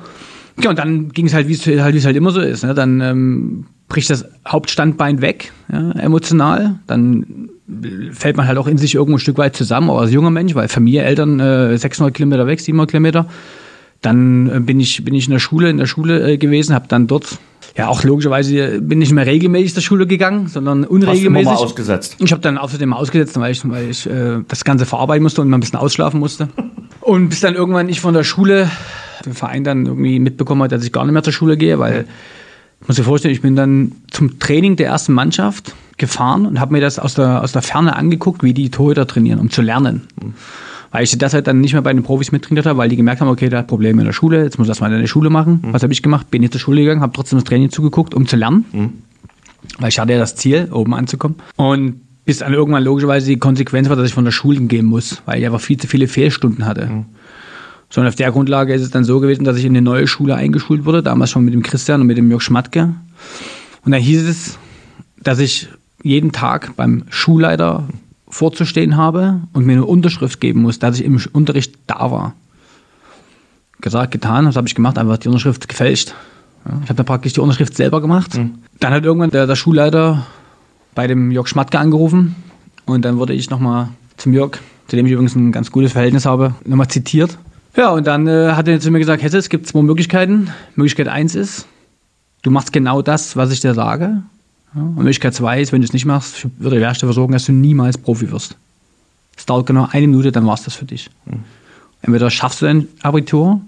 Ja, 0.62 0.69
und 0.69 0.79
dann 0.79 1.10
ging 1.10 1.25
es 1.25 1.34
halt, 1.34 1.48
wie 1.48 1.53
es 1.53 1.65
halt, 1.65 1.95
es 1.95 2.05
halt 2.05 2.15
immer 2.15 2.31
so 2.31 2.39
ist. 2.39 2.63
Ne? 2.63 2.74
Dann 2.74 3.01
ähm, 3.01 3.65
bricht 3.89 4.10
das 4.10 4.25
Hauptstandbein 4.48 5.22
weg, 5.22 5.51
ja, 5.72 5.91
emotional. 5.93 6.79
Dann 6.86 7.50
fällt 8.12 8.38
man 8.38 8.48
halt 8.48 8.60
auch 8.60 8.67
in 8.67 8.77
sich 8.77 8.93
irgendwo 8.93 9.17
ein 9.17 9.19
Stück 9.19 9.39
weit 9.39 9.55
zusammen, 9.55 9.89
auch 9.89 10.00
als 10.00 10.12
junger 10.12 10.29
Mensch, 10.29 10.53
weil 10.53 10.67
Familie, 10.67 11.03
Eltern 11.03 11.39
äh, 11.39 11.77
600 11.77 12.13
Kilometer 12.13 12.45
weg, 12.45 12.62
700 12.62 12.91
Kilometer. 12.91 13.25
Dann 14.01 14.48
äh, 14.50 14.60
bin 14.60 14.79
ich 14.79 15.03
bin 15.03 15.15
ich 15.15 15.25
in 15.25 15.31
der 15.31 15.39
Schule 15.39 15.69
in 15.72 15.77
der 15.77 15.88
Schule 15.88 16.34
äh, 16.34 16.38
gewesen, 16.38 16.75
habe 16.75 16.86
dann 16.88 17.07
dort 17.07 17.39
ja 17.77 17.88
auch 17.88 18.03
logischerweise 18.03 18.82
bin 18.82 19.01
ich 19.01 19.10
nicht 19.10 19.15
mehr 19.15 19.25
regelmäßig 19.25 19.74
zur 19.74 19.84
Schule 19.84 20.08
gegangen, 20.08 20.48
sondern 20.48 20.82
Hast 20.82 20.89
du 20.89 20.96
unregelmäßig. 20.96 21.46
mal 21.46 21.55
ausgesetzt? 21.55 22.15
Ich 22.20 22.32
habe 22.32 22.41
dann 22.41 22.58
außerdem 22.58 22.94
ausgesetzt, 22.94 23.39
weil 23.39 23.51
ich, 23.51 23.67
weil 23.70 23.89
ich 23.89 24.10
äh, 24.10 24.39
das 24.48 24.63
Ganze 24.63 24.86
verarbeiten 24.86 25.24
musste 25.24 25.41
und 25.41 25.50
mal 25.50 25.58
ein 25.58 25.62
bisschen 25.62 25.79
ausschlafen 25.79 26.20
musste. 26.20 26.50
Und 27.01 27.29
bis 27.29 27.39
dann 27.39 27.53
irgendwann 27.53 27.88
ich 27.88 28.01
von 28.01 28.15
der 28.15 28.24
Schule, 28.24 28.67
der 29.24 29.36
Verein 29.36 29.63
dann 29.63 29.86
irgendwie 29.86 30.20
mitbekommen 30.20 30.63
hat, 30.63 30.72
dass 30.72 30.84
ich 30.84 30.91
gar 30.91 31.05
nicht 31.05 31.13
mehr 31.13 31.22
zur 31.22 31.34
Schule 31.34 31.55
gehe, 31.55 31.77
weil, 31.77 32.08
ich 32.82 32.88
muss 32.88 32.98
dir 32.98 33.03
vorstellen, 33.03 33.32
ich 33.32 33.44
bin 33.44 33.55
dann 33.55 33.91
zum 34.10 34.39
Training 34.39 34.75
der 34.75 34.88
ersten 34.88 35.13
Mannschaft 35.13 35.75
gefahren 35.98 36.48
und 36.48 36.60
habe 36.60 36.74
mir 36.74 36.82
das 36.82 36.98
aus 36.98 37.13
der, 37.13 37.44
aus 37.44 37.51
der 37.51 37.62
Ferne 37.62 37.96
angeguckt, 37.96 38.41
wie 38.41 38.55
die 38.55 38.72
Torhüter 38.72 39.05
trainieren, 39.05 39.39
um 39.39 39.51
zu 39.51 39.62
lernen. 39.62 40.08
Weil 40.95 41.03
ich 41.03 41.17
das 41.17 41.33
halt 41.33 41.47
dann 41.47 41.59
nicht 41.59 41.73
mehr 41.73 41.81
bei 41.81 41.91
den 41.91 42.03
Profis 42.03 42.31
mittrainiert 42.31 42.65
habe, 42.65 42.77
weil 42.77 42.87
die 42.87 42.95
gemerkt 42.95 43.19
haben, 43.19 43.27
okay, 43.27 43.49
der 43.49 43.59
hat 43.59 43.67
Probleme 43.67 44.01
in 44.01 44.05
der 44.05 44.13
Schule, 44.13 44.43
jetzt 44.43 44.57
muss 44.57 44.67
das 44.67 44.79
mal 44.79 44.91
in 44.93 45.01
der 45.01 45.07
Schule 45.07 45.29
machen. 45.29 45.59
Was 45.71 45.83
habe 45.83 45.91
ich 45.91 46.01
gemacht? 46.01 46.31
Bin 46.31 46.41
jetzt 46.41 46.53
zur 46.53 46.61
Schule 46.61 46.81
gegangen, 46.81 47.01
habe 47.01 47.11
trotzdem 47.13 47.37
das 47.37 47.43
Training 47.43 47.69
zugeguckt, 47.69 48.13
um 48.13 48.27
zu 48.27 48.37
lernen 48.37 48.65
weil 49.79 49.89
ich 49.89 49.99
hatte 49.99 50.13
ja 50.13 50.19
das 50.19 50.35
Ziel, 50.35 50.69
oben 50.71 50.93
anzukommen. 50.93 51.37
Und 51.55 52.01
bis 52.25 52.39
dann 52.39 52.53
irgendwann 52.53 52.83
logischerweise 52.83 53.27
die 53.27 53.37
Konsequenz 53.37 53.89
war, 53.89 53.95
dass 53.95 54.07
ich 54.07 54.13
von 54.13 54.25
der 54.25 54.31
Schule 54.31 54.61
gehen 54.61 54.85
muss, 54.85 55.21
weil 55.25 55.39
ich 55.39 55.45
einfach 55.45 55.61
viel 55.61 55.77
zu 55.77 55.87
viele 55.87 56.07
Fehlstunden 56.07 56.65
hatte. 56.65 57.05
So, 57.89 58.01
und 58.01 58.07
auf 58.07 58.15
der 58.15 58.31
Grundlage 58.31 58.73
ist 58.73 58.81
es 58.81 58.89
dann 58.89 59.03
so 59.03 59.19
gewesen, 59.19 59.43
dass 59.43 59.57
ich 59.57 59.65
in 59.65 59.73
eine 59.73 59.81
neue 59.81 60.07
Schule 60.07 60.35
eingeschult 60.35 60.85
wurde, 60.85 61.03
damals 61.03 61.29
schon 61.29 61.45
mit 61.45 61.53
dem 61.53 61.61
Christian 61.61 62.01
und 62.01 62.07
mit 62.07 62.17
dem 62.17 62.29
Jörg 62.29 62.41
Schmatke. 62.41 62.95
Und 63.85 63.91
da 63.91 63.97
hieß 63.97 64.27
es, 64.27 64.57
dass 65.21 65.39
ich 65.39 65.69
jeden 66.01 66.31
Tag 66.31 66.75
beim 66.75 67.03
Schulleiter 67.09 67.87
vorzustehen 68.35 68.97
habe 68.97 69.41
und 69.53 69.65
mir 69.65 69.73
eine 69.73 69.85
Unterschrift 69.85 70.41
geben 70.41 70.61
muss, 70.61 70.77
dass 70.77 70.99
ich 70.99 71.05
im 71.05 71.19
Unterricht 71.31 71.75
da 71.87 72.11
war. 72.11 72.33
Gesagt, 73.79 74.11
getan, 74.11 74.45
was 74.45 74.57
habe 74.57 74.67
ich 74.67 74.75
gemacht? 74.75 74.97
Einfach 74.97 75.17
die 75.17 75.29
Unterschrift 75.29 75.69
gefälscht. 75.69 76.13
Ich 76.65 76.89
habe 76.89 76.95
dann 76.95 77.05
praktisch 77.05 77.31
die 77.33 77.39
Unterschrift 77.39 77.77
selber 77.77 78.01
gemacht. 78.01 78.37
Dann 78.79 78.93
hat 78.93 79.05
irgendwann 79.05 79.29
der, 79.29 79.47
der 79.47 79.55
Schulleiter 79.55 80.25
bei 80.95 81.07
dem 81.07 81.31
Jörg 81.31 81.47
Schmatke 81.47 81.79
angerufen 81.79 82.35
und 82.85 83.05
dann 83.05 83.17
wurde 83.17 83.33
ich 83.33 83.49
nochmal 83.49 83.89
zum 84.17 84.33
Jörg, 84.33 84.59
zu 84.87 84.97
dem 84.97 85.05
ich 85.05 85.13
übrigens 85.13 85.35
ein 85.35 85.53
ganz 85.53 85.71
gutes 85.71 85.93
Verhältnis 85.93 86.25
habe, 86.25 86.55
nochmal 86.65 86.89
zitiert. 86.89 87.37
Ja, 87.77 87.91
und 87.91 88.05
dann 88.05 88.27
äh, 88.27 88.51
hat 88.51 88.67
er 88.67 88.79
zu 88.81 88.91
mir 88.91 88.99
gesagt, 88.99 89.23
Hesse, 89.23 89.37
es 89.37 89.49
gibt 89.49 89.67
zwei 89.67 89.81
Möglichkeiten. 89.81 90.49
Möglichkeit 90.75 91.07
eins 91.07 91.35
ist, 91.35 91.67
du 92.41 92.51
machst 92.51 92.73
genau 92.73 93.01
das, 93.01 93.37
was 93.37 93.51
ich 93.51 93.61
dir 93.61 93.73
sage. 93.73 94.23
Ja, 94.75 94.82
und 94.82 94.98
Möglichkeit 94.98 95.34
zwei 95.34 95.62
ist, 95.62 95.72
wenn 95.72 95.82
du 95.82 95.86
es 95.86 95.94
nicht 95.94 96.05
machst, 96.05 96.48
würde 96.58 96.77
der 96.77 96.89
Erste 96.89 97.05
versorgen, 97.05 97.34
dass 97.34 97.46
du 97.46 97.53
niemals 97.53 97.98
Profi 97.98 98.29
wirst. 98.32 98.58
Es 99.38 99.46
dauert 99.46 99.65
genau 99.65 99.88
eine 99.91 100.08
Minute, 100.08 100.32
dann 100.32 100.46
war 100.46 100.55
es 100.55 100.63
das 100.63 100.75
für 100.75 100.86
dich. 100.86 101.10
Entweder 102.01 102.29
schaffst 102.29 102.62
du 102.62 102.65
dein 102.65 102.88
Abitur 103.01 103.62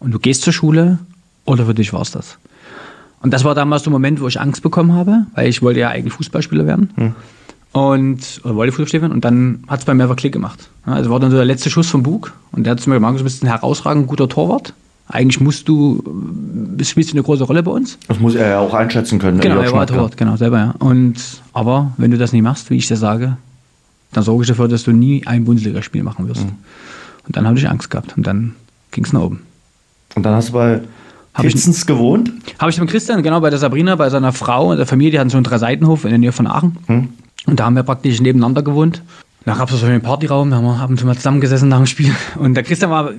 und 0.00 0.12
du 0.12 0.18
gehst 0.18 0.42
zur 0.42 0.52
Schule 0.52 0.98
oder 1.44 1.66
für 1.66 1.74
dich 1.74 1.92
war 1.92 2.02
es 2.02 2.10
das. 2.10 2.38
Und 3.20 3.32
das 3.32 3.44
war 3.44 3.54
damals 3.54 3.84
ein 3.86 3.90
Moment, 3.90 4.20
wo 4.20 4.28
ich 4.28 4.40
Angst 4.40 4.62
bekommen 4.62 4.92
habe, 4.92 5.26
weil 5.34 5.48
ich 5.48 5.60
wollte 5.60 5.80
ja 5.80 5.88
eigentlich 5.88 6.14
Fußballspieler 6.14 6.66
werden. 6.66 6.90
Und 7.72 8.40
oder 8.44 8.54
wollte 8.54 8.72
Fußballspieler 8.72 9.02
werden 9.02 9.12
und 9.12 9.24
dann 9.24 9.64
hat 9.66 9.80
es 9.80 9.84
bei 9.84 9.94
mir 9.94 10.04
einfach 10.04 10.16
Klick 10.16 10.32
gemacht. 10.32 10.70
Ja, 10.86 10.94
also 10.94 11.10
war 11.10 11.20
dann 11.20 11.30
so 11.30 11.36
der 11.36 11.46
letzte 11.46 11.68
Schuss 11.68 11.90
vom 11.90 12.02
Bug 12.02 12.32
und 12.52 12.64
der 12.64 12.72
hat 12.72 12.80
zu 12.80 12.90
mir 12.90 13.00
Markus, 13.00 13.18
du 13.18 13.24
bist 13.24 13.42
ein 13.42 13.48
herausragend 13.48 14.06
guter 14.06 14.28
Torwart. 14.28 14.72
Eigentlich 15.08 15.40
musst 15.40 15.68
du, 15.68 16.02
äh, 16.78 16.84
spielst 16.84 17.10
du 17.10 17.14
eine 17.14 17.22
große 17.22 17.44
Rolle 17.44 17.62
bei 17.62 17.70
uns. 17.70 17.98
Das 18.08 18.18
muss 18.20 18.34
er 18.34 18.48
ja 18.50 18.58
auch 18.60 18.74
einschätzen 18.74 19.18
können. 19.18 19.40
Genau, 19.40 19.56
Jörg 19.56 19.66
er 19.66 19.72
war. 19.72 19.86
Torwart, 19.86 20.16
genau, 20.16 20.36
selber, 20.36 20.58
ja. 20.58 20.74
Und, 20.78 21.14
aber 21.54 21.92
wenn 21.96 22.10
du 22.10 22.18
das 22.18 22.32
nicht 22.32 22.42
machst, 22.42 22.68
wie 22.70 22.76
ich 22.76 22.86
dir 22.88 22.96
sage, 22.96 23.36
dann 24.12 24.22
sorge 24.24 24.42
ich 24.42 24.48
dafür, 24.48 24.68
dass 24.68 24.84
du 24.84 24.92
nie 24.92 25.26
ein 25.26 25.44
Bundesligaspiel 25.44 26.02
machen 26.02 26.28
wirst. 26.28 26.42
Und 27.26 27.36
dann 27.36 27.46
habe 27.46 27.58
ich 27.58 27.68
Angst 27.68 27.90
gehabt 27.90 28.16
und 28.16 28.26
dann 28.26 28.54
ging 28.90 29.04
es 29.04 29.12
nach 29.12 29.20
oben. 29.22 29.40
Und 30.14 30.24
dann 30.24 30.34
hast 30.34 30.48
du 30.50 30.52
bei 30.54 30.80
Hab 31.34 31.44
ich- 31.44 31.52
Hitzens 31.52 31.86
gewohnt. 31.86 32.30
Habe 32.58 32.70
ich 32.70 32.80
mit 32.80 32.90
Christian, 32.90 33.22
genau, 33.22 33.40
bei 33.40 33.50
der 33.50 33.58
Sabrina, 33.58 33.96
bei 33.96 34.10
seiner 34.10 34.32
Frau 34.32 34.70
und 34.70 34.76
der 34.78 34.86
Familie, 34.86 35.12
die 35.12 35.18
hatten 35.20 35.30
so 35.30 35.36
einen 35.38 35.44
Dreiseitenhof 35.44 36.04
in 36.04 36.10
der 36.10 36.18
Nähe 36.18 36.32
von 36.32 36.46
Aachen. 36.46 36.76
Und 37.46 37.60
da 37.60 37.64
haben 37.64 37.76
wir 37.76 37.82
praktisch 37.82 38.20
nebeneinander 38.20 38.62
gewohnt. 38.62 39.02
Da 39.48 39.54
gab 39.54 39.70
es 39.70 39.80
so 39.80 39.86
einen 39.86 40.00
Partyraum, 40.00 40.50
da 40.50 40.56
haben 40.56 40.64
wir 40.64 40.78
ab 40.78 40.90
und 40.90 40.98
zu 40.98 41.06
mal 41.06 41.16
zusammengesessen 41.16 41.68
nach 41.68 41.78
dem 41.78 41.86
Spiel. 41.86 42.12
Und 42.36 42.54
der 42.54 42.62
Christian 42.62 42.90
war 42.90 43.10
äh, 43.10 43.14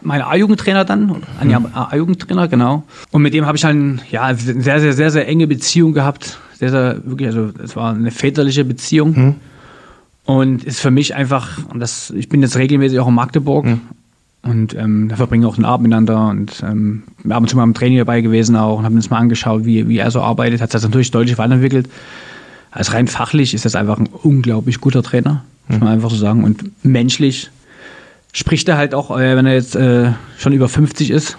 mein 0.00 0.22
A-Jugendtrainer 0.22 0.84
dann, 0.84 1.22
ein 1.40 1.74
A-Jugendtrainer, 1.74 2.48
genau. 2.48 2.84
Und 3.10 3.22
mit 3.22 3.34
dem 3.34 3.46
habe 3.46 3.56
ich 3.56 3.62
dann 3.62 4.00
ja, 4.10 4.22
eine 4.22 4.36
sehr, 4.38 4.80
sehr, 4.80 4.92
sehr, 4.92 5.10
sehr 5.10 5.26
enge 5.26 5.46
Beziehung 5.46 5.92
gehabt. 5.92 6.38
Sehr, 6.58 6.70
sehr, 6.70 6.96
wirklich, 7.04 7.28
also 7.28 7.50
es 7.62 7.74
war 7.74 7.92
eine 7.92 8.10
väterliche 8.10 8.64
Beziehung. 8.64 9.36
Und 10.24 10.62
ist 10.62 10.80
für 10.80 10.92
mich 10.92 11.14
einfach, 11.16 11.58
das, 11.74 12.10
ich 12.10 12.28
bin 12.28 12.42
jetzt 12.42 12.56
regelmäßig 12.56 13.00
auch 13.00 13.08
in 13.08 13.14
Magdeburg 13.14 13.66
und 14.42 14.74
ähm, 14.74 15.08
da 15.08 15.16
verbringen 15.16 15.42
wir 15.42 15.48
auch 15.48 15.56
den 15.56 15.64
Abend 15.66 15.88
miteinander 15.88 16.28
und 16.28 16.62
ähm, 16.62 17.02
ab 17.28 17.42
und 17.42 17.48
zu 17.48 17.56
mal 17.56 17.64
im 17.64 17.74
Training 17.74 17.98
dabei 17.98 18.22
gewesen 18.22 18.56
auch 18.56 18.78
und 18.78 18.84
haben 18.84 18.94
uns 18.94 19.10
mal 19.10 19.18
angeschaut, 19.18 19.64
wie, 19.64 19.86
wie 19.88 19.98
er 19.98 20.10
so 20.10 20.22
arbeitet. 20.22 20.62
Hat 20.62 20.70
sich 20.70 20.80
das 20.80 20.84
natürlich 20.84 21.10
deutlich 21.10 21.36
weiterentwickelt. 21.36 21.90
Also 22.70 22.92
rein 22.92 23.08
fachlich 23.08 23.54
ist 23.54 23.64
das 23.64 23.74
einfach 23.74 23.98
ein 23.98 24.08
unglaublich 24.22 24.80
guter 24.80 25.02
Trainer, 25.02 25.44
muss 25.68 25.80
man 25.80 25.88
einfach 25.88 26.10
so 26.10 26.16
sagen. 26.16 26.44
Und 26.44 26.70
menschlich 26.84 27.50
spricht 28.32 28.68
er 28.68 28.76
halt 28.76 28.94
auch, 28.94 29.10
äh, 29.16 29.36
wenn 29.36 29.46
er 29.46 29.54
jetzt 29.54 29.74
äh, 29.74 30.12
schon 30.38 30.52
über 30.52 30.68
50 30.68 31.10
ist, 31.10 31.36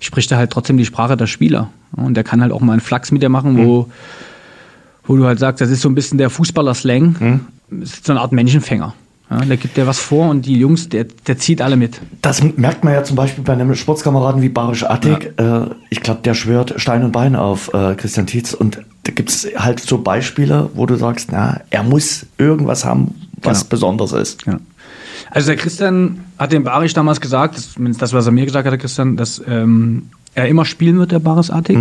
spricht 0.00 0.30
er 0.30 0.38
halt 0.38 0.50
trotzdem 0.50 0.76
die 0.76 0.84
Sprache 0.84 1.16
der 1.16 1.26
Spieler. 1.26 1.70
Und 1.96 2.14
der 2.14 2.24
kann 2.24 2.40
halt 2.40 2.52
auch 2.52 2.60
mal 2.60 2.72
einen 2.72 2.80
Flachs 2.80 3.10
mit 3.10 3.22
dir 3.22 3.28
machen, 3.28 3.66
wo, 3.66 3.88
wo 5.04 5.16
du 5.16 5.26
halt 5.26 5.38
sagst, 5.38 5.60
das 5.60 5.70
ist 5.70 5.82
so 5.82 5.88
ein 5.88 5.94
bisschen 5.94 6.18
der 6.18 6.30
Fußballer-Slang. 6.30 7.40
Das 7.70 7.90
ist 7.90 8.06
so 8.06 8.12
eine 8.12 8.20
Art 8.20 8.32
Menschenfänger. 8.32 8.94
Ja, 9.30 9.38
der 9.38 9.56
gibt 9.56 9.76
dir 9.76 9.86
was 9.86 9.98
vor 9.98 10.28
und 10.28 10.44
die 10.44 10.58
Jungs, 10.58 10.88
der, 10.90 11.04
der 11.26 11.38
zieht 11.38 11.62
alle 11.62 11.76
mit. 11.76 12.00
Das 12.20 12.42
merkt 12.42 12.84
man 12.84 12.92
ja 12.92 13.02
zum 13.02 13.16
Beispiel 13.16 13.42
bei 13.42 13.54
einem 13.54 13.74
Sportskameraden 13.74 14.42
wie 14.42 14.50
Barisch 14.50 14.84
Attik. 14.84 15.34
Äh, 15.38 15.66
ich 15.88 16.00
glaube, 16.00 16.20
der 16.22 16.34
schwört 16.34 16.74
Stein 16.76 17.02
und 17.02 17.12
Bein 17.12 17.34
auf 17.34 17.72
äh, 17.72 17.94
Christian 17.94 18.26
Tietz. 18.26 18.52
Und 18.52 18.82
da 19.04 19.12
gibt 19.12 19.30
es 19.30 19.48
halt 19.56 19.80
so 19.80 19.98
Beispiele, 19.98 20.70
wo 20.74 20.86
du 20.86 20.96
sagst, 20.96 21.30
na, 21.32 21.60
er 21.70 21.82
muss 21.82 22.26
irgendwas 22.38 22.84
haben, 22.84 23.14
was 23.42 23.60
Genau. 23.60 23.70
besonders 23.70 24.12
ist. 24.12 24.46
Ja. 24.46 24.60
Also 25.30 25.48
der 25.48 25.56
Christian 25.56 26.20
hat 26.38 26.52
dem 26.52 26.64
Barisch 26.64 26.94
damals 26.94 27.20
gesagt, 27.20 27.56
das, 27.56 27.72
zumindest 27.72 28.00
das, 28.02 28.12
was 28.12 28.26
er 28.26 28.32
mir 28.32 28.44
gesagt 28.44 28.64
hat, 28.66 28.72
der 28.72 28.78
Christian, 28.78 29.16
dass 29.16 29.42
ähm, 29.48 30.04
er 30.34 30.48
immer 30.48 30.64
spielen 30.64 30.98
wird, 30.98 31.12
der 31.12 31.18
Baris 31.18 31.50
Artig. 31.50 31.78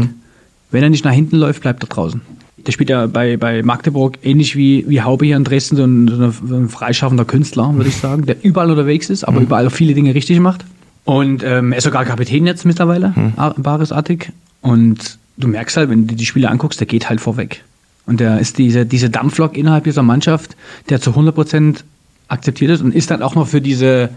Wenn 0.72 0.84
er 0.84 0.90
nicht 0.90 1.04
nach 1.06 1.12
hinten 1.12 1.36
läuft, 1.38 1.62
bleibt 1.62 1.84
er 1.84 1.88
draußen. 1.88 2.22
Der 2.66 2.72
spielt 2.72 2.90
ja 2.90 3.08
bei, 3.08 3.38
bei 3.38 3.62
Magdeburg 3.64 4.20
ähnlich 4.24 4.56
wie, 4.56 4.86
wie 4.88 5.02
Haube 5.02 5.26
hier 5.26 5.36
in 5.36 5.44
Dresden, 5.44 5.76
so 5.76 5.84
ein, 5.84 6.08
so 6.48 6.56
ein, 6.56 6.70
freischaffender 6.70 7.26
Künstler, 7.26 7.74
würde 7.76 7.90
ich 7.90 7.98
sagen, 7.98 8.26
der 8.26 8.44
überall 8.44 8.70
unterwegs 8.70 9.10
ist, 9.10 9.24
aber 9.26 9.42
überall 9.42 9.68
auch 9.68 9.72
viele 9.72 9.94
Dinge 9.96 10.14
richtig 10.16 10.40
macht. 10.40 10.64
Und 11.04 11.44
ähm, 11.44 11.72
er 11.72 11.80
ist 11.80 11.84
sogar 11.86 12.06
Kapitän 12.06 12.46
jetzt 12.46 12.66
mittlerweile, 12.66 13.14
Ar- 13.36 13.56
Baris 13.58 13.92
Artig. 13.92 14.32
Und 14.62 15.18
du 15.44 15.48
merkst 15.48 15.78
halt, 15.78 15.90
wenn 15.90 16.08
du 16.08 16.16
die 16.16 16.26
Spiele 16.26 16.50
anguckst, 16.50 16.80
der 16.80 16.88
geht 16.88 17.10
halt 17.10 17.22
vorweg. 17.22 17.64
Und 18.06 18.20
der 18.20 18.40
ist 18.40 18.58
diese, 18.58 18.86
diese 18.86 19.10
Dampflok 19.10 19.58
innerhalb 19.58 19.84
dieser 19.84 20.04
Mannschaft, 20.04 20.56
der 20.90 21.02
zu 21.02 21.12
100 21.12 21.36
Prozent 21.36 21.84
akzeptiert 22.28 22.72
ist 22.72 22.82
und 22.82 22.96
ist 22.96 23.12
dann 23.12 23.22
auch 23.22 23.36
noch 23.36 23.48
für 23.48 23.62
diese, 23.62 24.10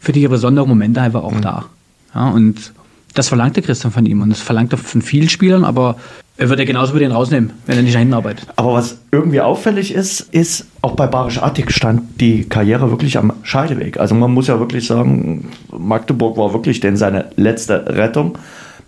für 0.00 0.12
die 0.12 0.26
besonderen 0.26 0.68
Momente 0.68 1.00
einfach 1.00 1.22
auch 1.22 1.40
da. 1.40 1.66
Ja, 2.14 2.28
und 2.28 2.72
das 3.14 3.28
verlangt 3.28 3.56
der 3.56 3.62
Christian 3.62 3.92
von 3.92 4.06
ihm 4.06 4.22
und 4.22 4.30
das 4.30 4.40
verlangt 4.40 4.72
er 4.72 4.78
von 4.78 5.02
vielen 5.02 5.28
Spielern, 5.28 5.64
aber 5.64 5.96
er 6.38 6.48
wird 6.48 6.58
ja 6.58 6.64
genauso 6.64 6.92
über 6.92 7.00
den 7.00 7.12
rausnehmen, 7.12 7.52
wenn 7.66 7.76
er 7.76 7.82
nicht 7.82 7.92
nach 7.92 8.00
hinten 8.00 8.14
arbeitet. 8.14 8.48
Aber 8.56 8.72
was 8.72 8.98
irgendwie 9.12 9.40
auffällig 9.40 9.92
ist, 9.92 10.20
ist, 10.32 10.66
auch 10.80 10.96
bei 10.96 11.06
Barisch 11.06 11.42
Attik 11.42 11.70
stand 11.70 12.20
die 12.20 12.44
Karriere 12.48 12.90
wirklich 12.90 13.18
am 13.18 13.34
Scheideweg. 13.42 14.00
Also 14.00 14.14
man 14.14 14.32
muss 14.32 14.46
ja 14.46 14.58
wirklich 14.58 14.86
sagen, 14.86 15.50
Magdeburg 15.70 16.38
war 16.38 16.54
wirklich 16.54 16.80
denn 16.80 16.96
seine 16.96 17.30
letzte 17.36 17.84
Rettung. 17.96 18.38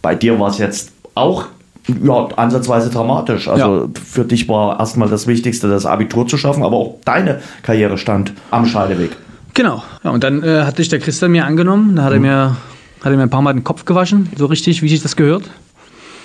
Bei 0.00 0.14
dir 0.14 0.40
war 0.40 0.50
es 0.50 0.58
jetzt 0.58 0.92
auch 1.14 1.46
ja, 1.88 2.28
ansatzweise 2.36 2.90
dramatisch. 2.90 3.48
Also 3.48 3.82
ja. 3.82 3.88
für 4.04 4.24
dich 4.24 4.48
war 4.48 4.78
erstmal 4.78 5.08
das 5.08 5.26
Wichtigste, 5.26 5.68
das 5.68 5.86
Abitur 5.86 6.26
zu 6.26 6.36
schaffen, 6.36 6.62
aber 6.62 6.76
auch 6.76 6.94
deine 7.04 7.40
Karriere 7.62 7.98
stand 7.98 8.32
am 8.50 8.66
Scheideweg. 8.66 9.16
Genau. 9.54 9.82
Ja, 10.02 10.10
und 10.10 10.24
dann 10.24 10.42
äh, 10.42 10.62
hat 10.62 10.76
sich 10.76 10.88
der 10.88 10.98
Christian 10.98 11.32
mir 11.32 11.44
angenommen. 11.44 11.96
Da 11.96 12.04
hat, 12.04 12.10
mhm. 12.10 12.24
er 12.24 12.48
mir, 12.48 12.56
hat 13.02 13.12
er 13.12 13.16
mir 13.16 13.22
ein 13.22 13.30
paar 13.30 13.42
Mal 13.42 13.52
den 13.52 13.64
Kopf 13.64 13.84
gewaschen, 13.84 14.28
so 14.36 14.46
richtig, 14.46 14.82
wie 14.82 14.88
sich 14.88 15.02
das 15.02 15.16
gehört. 15.16 15.44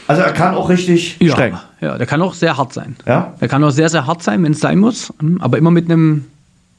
Also 0.08 0.24
er 0.24 0.32
kann 0.32 0.56
auch 0.56 0.70
richtig 0.70 1.18
ja, 1.20 1.34
streng. 1.34 1.58
Ja, 1.82 1.98
der 1.98 2.08
kann 2.08 2.20
auch 2.24 2.34
sehr 2.34 2.58
hart 2.58 2.74
sein. 2.74 2.96
Ja? 3.06 3.36
Der 3.40 3.48
kann 3.48 3.64
auch 3.64 3.70
sehr, 3.70 3.90
sehr 3.90 4.08
hart 4.08 4.24
sein, 4.24 4.44
wenn 4.44 4.54
es 4.54 4.60
sein 4.60 4.80
muss, 4.80 5.14
aber 5.40 5.60
immer 5.60 5.70
mit 5.70 5.86
einem 5.86 6.26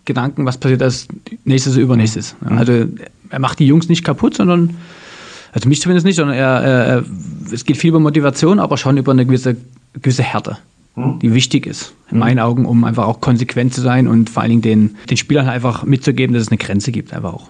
Gedanken, 0.05 0.47
was 0.47 0.59
passiert 0.59 0.83
als 0.83 1.07
nächstes 1.45 1.75
oder 1.75 1.83
übernächstes. 1.83 2.35
Mhm. 2.41 2.59
Also 2.59 2.73
er 3.31 3.39
macht 3.39 3.61
die 3.61 3.67
Jungs 3.67 3.89
nicht 3.89 4.05
kaputt, 4.05 4.35
sondern 4.35 4.77
also 5.53 5.69
mich 5.69 5.81
zumindest 5.81 6.07
nicht, 6.07 6.17
sondern 6.17 6.37
er, 6.37 6.63
er, 6.63 7.05
es 7.53 7.65
geht 7.65 7.77
viel 7.77 7.91
über 7.91 8.01
Motivation, 8.01 8.59
aber 8.59 8.77
schon 8.77 8.97
über 8.97 9.13
eine 9.13 9.27
gewisse, 9.27 9.57
gewisse 9.95 10.23
Härte, 10.23 10.59
hm? 10.95 11.19
die 11.19 11.35
wichtig 11.35 11.67
ist, 11.67 11.93
in 12.09 12.13
hm? 12.13 12.19
meinen 12.19 12.39
Augen, 12.39 12.67
um 12.67 12.85
einfach 12.85 13.07
auch 13.07 13.21
konsequent 13.21 13.75
zu 13.75 13.81
sein 13.81 14.07
und 14.07 14.31
vor 14.31 14.43
allen 14.43 14.51
Dingen 14.51 14.63
den, 14.63 14.97
den 15.09 15.17
Spielern 15.17 15.49
einfach 15.49 15.83
mitzugeben, 15.83 16.35
dass 16.35 16.45
es 16.45 16.49
eine 16.49 16.59
Grenze 16.59 16.93
gibt, 16.93 17.13
einfach 17.13 17.35
auch. 17.35 17.49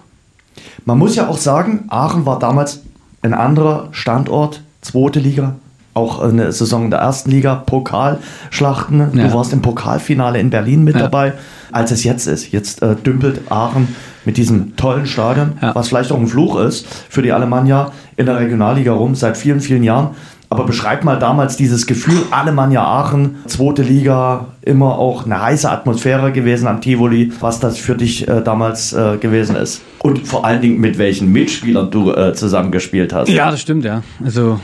Man 0.85 0.97
muss 0.97 1.15
ja 1.15 1.27
auch 1.27 1.37
sagen, 1.37 1.85
Aachen 1.89 2.25
war 2.25 2.39
damals 2.39 2.81
ein 3.21 3.33
anderer 3.33 3.89
Standort, 3.91 4.61
zweite 4.81 5.19
Liga, 5.19 5.55
auch 5.93 6.21
eine 6.21 6.51
Saison 6.51 6.85
in 6.85 6.91
der 6.91 6.99
ersten 6.99 7.29
Liga, 7.29 7.55
Pokalschlachten. 7.55 8.99
Ja. 8.99 9.27
Du 9.27 9.33
warst 9.33 9.53
im 9.53 9.61
Pokalfinale 9.61 10.39
in 10.39 10.49
Berlin 10.49 10.83
mit 10.83 10.95
ja. 10.95 11.01
dabei, 11.01 11.33
als 11.71 11.91
es 11.91 12.03
jetzt 12.03 12.27
ist. 12.27 12.51
Jetzt 12.51 12.81
äh, 12.81 12.95
dümpelt 12.95 13.51
Aachen 13.51 13.95
mit 14.25 14.37
diesem 14.37 14.75
tollen 14.75 15.05
Stadion, 15.05 15.53
ja. 15.61 15.73
was 15.75 15.89
vielleicht 15.89 16.11
auch 16.11 16.19
ein 16.19 16.27
Fluch 16.27 16.59
ist 16.59 16.87
für 17.09 17.21
die 17.21 17.31
Alemannia 17.31 17.91
in 18.17 18.25
der 18.25 18.39
Regionalliga 18.39 18.93
rum 18.93 19.15
seit 19.15 19.37
vielen, 19.37 19.61
vielen 19.61 19.83
Jahren. 19.83 20.11
Aber 20.51 20.65
beschreib 20.65 21.05
mal 21.05 21.17
damals 21.17 21.55
dieses 21.55 21.87
Gefühl, 21.87 22.23
Alemannia 22.29 22.83
Aachen, 22.83 23.37
zweite 23.47 23.83
Liga, 23.83 24.47
immer 24.61 24.99
auch 24.99 25.25
eine 25.25 25.41
heiße 25.41 25.71
Atmosphäre 25.71 26.33
gewesen 26.33 26.67
am 26.67 26.81
Tivoli, 26.81 27.31
was 27.39 27.61
das 27.61 27.77
für 27.77 27.95
dich 27.95 28.27
äh, 28.27 28.41
damals 28.41 28.91
äh, 28.91 29.15
gewesen 29.15 29.55
ist. 29.55 29.81
Und 29.99 30.27
vor 30.27 30.43
allen 30.43 30.61
Dingen, 30.61 30.81
mit 30.81 30.97
welchen 30.97 31.31
Mitspielern 31.31 31.89
du 31.89 32.11
äh, 32.11 32.33
zusammengespielt 32.33 33.13
hast. 33.13 33.29
Ja, 33.29 33.49
das 33.49 33.61
stimmt, 33.61 33.85
ja. 33.85 34.03
Also, 34.21 34.59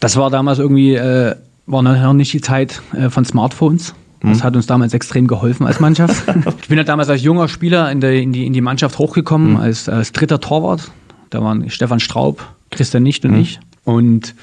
das 0.00 0.16
war 0.16 0.30
damals 0.30 0.58
irgendwie, 0.58 0.94
äh, 0.94 1.34
war 1.66 1.82
noch 1.82 2.12
nicht 2.14 2.32
die 2.32 2.40
Zeit 2.40 2.80
äh, 2.94 3.10
von 3.10 3.26
Smartphones. 3.26 3.94
Das 4.22 4.38
mhm. 4.38 4.42
hat 4.44 4.56
uns 4.56 4.66
damals 4.66 4.92
extrem 4.92 5.26
geholfen 5.26 5.66
als 5.66 5.80
Mannschaft. 5.80 6.24
ich 6.60 6.68
bin 6.68 6.78
ja 6.78 6.84
damals 6.84 7.08
als 7.08 7.22
junger 7.22 7.48
Spieler 7.48 7.90
in, 7.90 8.00
der, 8.00 8.20
in, 8.20 8.32
die, 8.32 8.46
in 8.46 8.52
die 8.52 8.60
Mannschaft 8.60 8.98
hochgekommen, 8.98 9.52
mhm. 9.52 9.56
als, 9.56 9.88
als 9.88 10.12
dritter 10.12 10.40
Torwart. 10.40 10.90
Da 11.30 11.42
waren 11.42 11.70
Stefan 11.70 12.00
Straub, 12.00 12.44
Christian 12.70 13.02
Nicht 13.02 13.24
und 13.24 13.32
mhm. 13.32 13.40
ich. 13.40 13.60
Und 13.84 14.34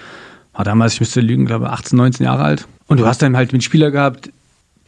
war 0.54 0.66
damals, 0.66 0.96
ich 0.96 1.00
müsste 1.00 1.22
lügen, 1.22 1.46
glaube 1.46 1.70
18, 1.70 1.96
19 1.96 2.26
Jahre 2.26 2.44
alt. 2.44 2.68
Und 2.88 3.00
du 3.00 3.06
hast 3.06 3.22
dann 3.22 3.38
halt 3.38 3.54
mit 3.54 3.63
Spieler 3.63 3.92
gehabt, 3.92 4.32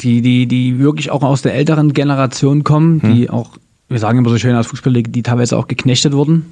die, 0.01 0.21
die, 0.21 0.47
die 0.47 0.79
wirklich 0.79 1.11
auch 1.11 1.21
aus 1.21 1.41
der 1.41 1.53
älteren 1.53 1.93
Generation 1.93 2.63
kommen, 2.63 3.01
die 3.01 3.23
mhm. 3.23 3.29
auch, 3.29 3.57
wir 3.89 3.99
sagen 3.99 4.17
immer 4.17 4.29
so 4.29 4.37
schön 4.37 4.55
als 4.55 4.67
Fußballer, 4.67 5.01
die 5.03 5.23
teilweise 5.23 5.57
auch 5.57 5.67
geknechtet 5.67 6.13
wurden 6.13 6.45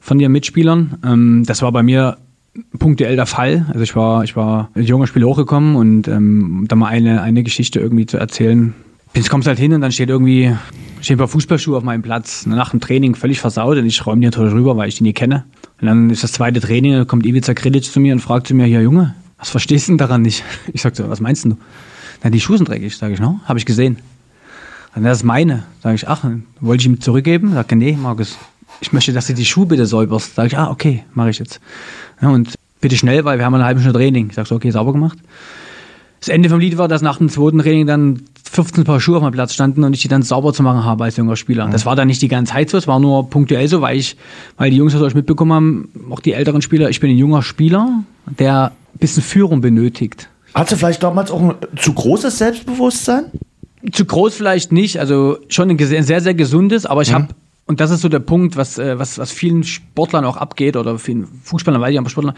von 0.00 0.18
ihren 0.18 0.32
Mitspielern. 0.32 0.98
Ähm, 1.04 1.44
das 1.46 1.62
war 1.62 1.70
bei 1.70 1.82
mir 1.82 2.16
punktuell 2.78 3.16
der 3.16 3.26
Fall. 3.26 3.66
Also 3.68 3.80
ich 3.80 3.94
war, 3.96 4.24
ich 4.24 4.36
war 4.36 4.70
als 4.74 4.88
junger 4.88 5.06
Spieler 5.06 5.26
hochgekommen 5.26 5.76
und 5.76 6.08
ähm, 6.08 6.64
da 6.68 6.76
mal 6.76 6.88
eine, 6.88 7.22
eine 7.22 7.42
Geschichte 7.42 7.80
irgendwie 7.80 8.06
zu 8.06 8.16
erzählen. 8.16 8.74
Jetzt 9.14 9.30
kommst 9.30 9.48
halt 9.48 9.58
hin 9.58 9.72
und 9.72 9.80
dann 9.80 9.92
steht 9.92 10.08
irgendwie, 10.08 10.54
stehen 11.00 11.16
ein 11.16 11.18
paar 11.18 11.28
Fußballschuhe 11.28 11.76
auf 11.76 11.82
meinem 11.82 12.02
Platz. 12.02 12.46
Nach 12.46 12.70
dem 12.70 12.80
Training 12.80 13.14
völlig 13.14 13.40
versaut 13.40 13.76
und 13.76 13.86
ich 13.86 14.04
räume 14.06 14.20
die 14.20 14.26
natürlich 14.26 14.52
rüber, 14.52 14.76
weil 14.76 14.88
ich 14.88 14.96
die 14.96 15.02
nie 15.02 15.12
kenne. 15.12 15.44
Und 15.80 15.86
dann 15.86 16.10
ist 16.10 16.22
das 16.22 16.32
zweite 16.32 16.60
Training, 16.60 16.92
dann 16.92 17.06
kommt 17.06 17.26
Ivica 17.26 17.54
Krilic 17.54 17.84
zu 17.84 18.00
mir 18.00 18.12
und 18.12 18.20
fragt 18.20 18.46
zu 18.46 18.54
mir, 18.54 18.66
ja 18.66 18.80
Junge, 18.80 19.14
was 19.38 19.50
verstehst 19.50 19.88
du 19.88 19.92
denn 19.92 19.98
daran 19.98 20.22
nicht? 20.22 20.44
Ich 20.72 20.82
sag 20.82 20.94
so, 20.94 21.08
was 21.08 21.20
meinst 21.20 21.44
du? 21.44 21.56
Na, 22.22 22.30
die 22.30 22.40
Schuhe 22.40 22.58
sind 22.58 22.68
dreckig, 22.68 22.96
sage 22.96 23.14
ich, 23.14 23.20
no? 23.20 23.40
Habe 23.46 23.58
ich 23.58 23.66
gesehen. 23.66 23.98
Dann, 24.94 25.04
das 25.04 25.18
ist 25.18 25.24
meine. 25.24 25.64
Sage 25.82 25.94
ich, 25.94 26.08
ach, 26.08 26.24
wollte 26.60 26.82
ich 26.82 26.86
ihm 26.86 27.00
zurückgeben? 27.00 27.52
Sag 27.54 27.72
nee, 27.72 27.96
Markus, 28.00 28.36
ich 28.80 28.92
möchte, 28.92 29.12
dass 29.12 29.26
du 29.26 29.34
die 29.34 29.44
Schuhe 29.44 29.66
bitte 29.66 29.86
säuberst. 29.86 30.34
Sag 30.34 30.46
ich, 30.46 30.58
ah, 30.58 30.70
okay, 30.70 31.04
mache 31.14 31.30
ich 31.30 31.38
jetzt. 31.38 31.60
Ja, 32.20 32.28
und 32.28 32.54
bitte 32.80 32.96
schnell, 32.96 33.24
weil 33.24 33.38
wir 33.38 33.44
haben 33.44 33.54
eine 33.54 33.64
halbe 33.64 33.80
Stunde 33.80 33.98
Training. 33.98 34.28
Ich 34.30 34.36
sag 34.36 34.46
so, 34.46 34.54
okay, 34.54 34.70
sauber 34.70 34.92
gemacht. 34.92 35.18
Das 36.20 36.28
Ende 36.28 36.50
vom 36.50 36.60
Lied 36.60 36.76
war, 36.76 36.88
dass 36.88 37.02
nach 37.02 37.18
dem 37.18 37.28
zweiten 37.28 37.58
Training 37.58 37.86
dann 37.86 38.22
15 38.50 38.84
Paar 38.84 39.00
Schuhe 39.00 39.16
auf 39.16 39.22
meinem 39.22 39.32
Platz 39.32 39.54
standen 39.54 39.84
und 39.84 39.94
ich 39.94 40.02
die 40.02 40.08
dann 40.08 40.22
sauber 40.22 40.52
zu 40.52 40.62
machen 40.62 40.84
habe 40.84 41.04
als 41.04 41.16
junger 41.16 41.36
Spieler. 41.36 41.66
Mhm. 41.66 41.72
Das 41.72 41.86
war 41.86 41.96
dann 41.96 42.08
nicht 42.08 42.20
die 42.20 42.28
ganze 42.28 42.52
Zeit 42.52 42.68
so, 42.68 42.76
es 42.76 42.86
war 42.86 42.98
nur 42.98 43.30
punktuell 43.30 43.68
so, 43.68 43.80
weil 43.80 43.96
ich, 43.96 44.16
weil 44.56 44.70
die 44.70 44.76
Jungs 44.76 44.92
das 44.92 45.00
euch 45.02 45.14
mitbekommen 45.14 45.52
haben, 45.52 45.88
auch 46.10 46.20
die 46.20 46.32
älteren 46.32 46.60
Spieler, 46.60 46.90
ich 46.90 47.00
bin 47.00 47.10
ein 47.10 47.16
junger 47.16 47.42
Spieler, 47.42 48.02
der 48.26 48.72
ein 48.94 48.98
bisschen 48.98 49.22
Führung 49.22 49.60
benötigt. 49.60 50.28
Hatte 50.52 50.76
vielleicht 50.76 51.02
damals 51.02 51.30
auch 51.30 51.40
ein 51.40 51.54
zu 51.76 51.94
großes 51.94 52.36
Selbstbewusstsein? 52.38 53.26
Zu 53.92 54.04
groß 54.04 54.34
vielleicht 54.34 54.72
nicht, 54.72 54.98
also 54.98 55.38
schon 55.48 55.70
ein 55.70 55.78
sehr, 55.78 56.20
sehr 56.20 56.34
gesundes, 56.34 56.86
aber 56.86 57.02
ich 57.02 57.10
mhm. 57.10 57.14
habe 57.14 57.28
und 57.66 57.80
das 57.80 57.90
ist 57.90 58.00
so 58.00 58.08
der 58.08 58.18
Punkt, 58.18 58.56
was, 58.56 58.78
äh, 58.78 58.98
was, 58.98 59.18
was 59.18 59.30
vielen 59.30 59.64
Sportlern 59.64 60.24
auch 60.24 60.36
abgeht 60.36 60.76
oder 60.76 60.98
vielen 60.98 61.26
Fußballern, 61.44 61.80
weiß 61.80 61.92
ich, 61.92 61.98
aber 61.98 62.10
Sportlern, 62.10 62.34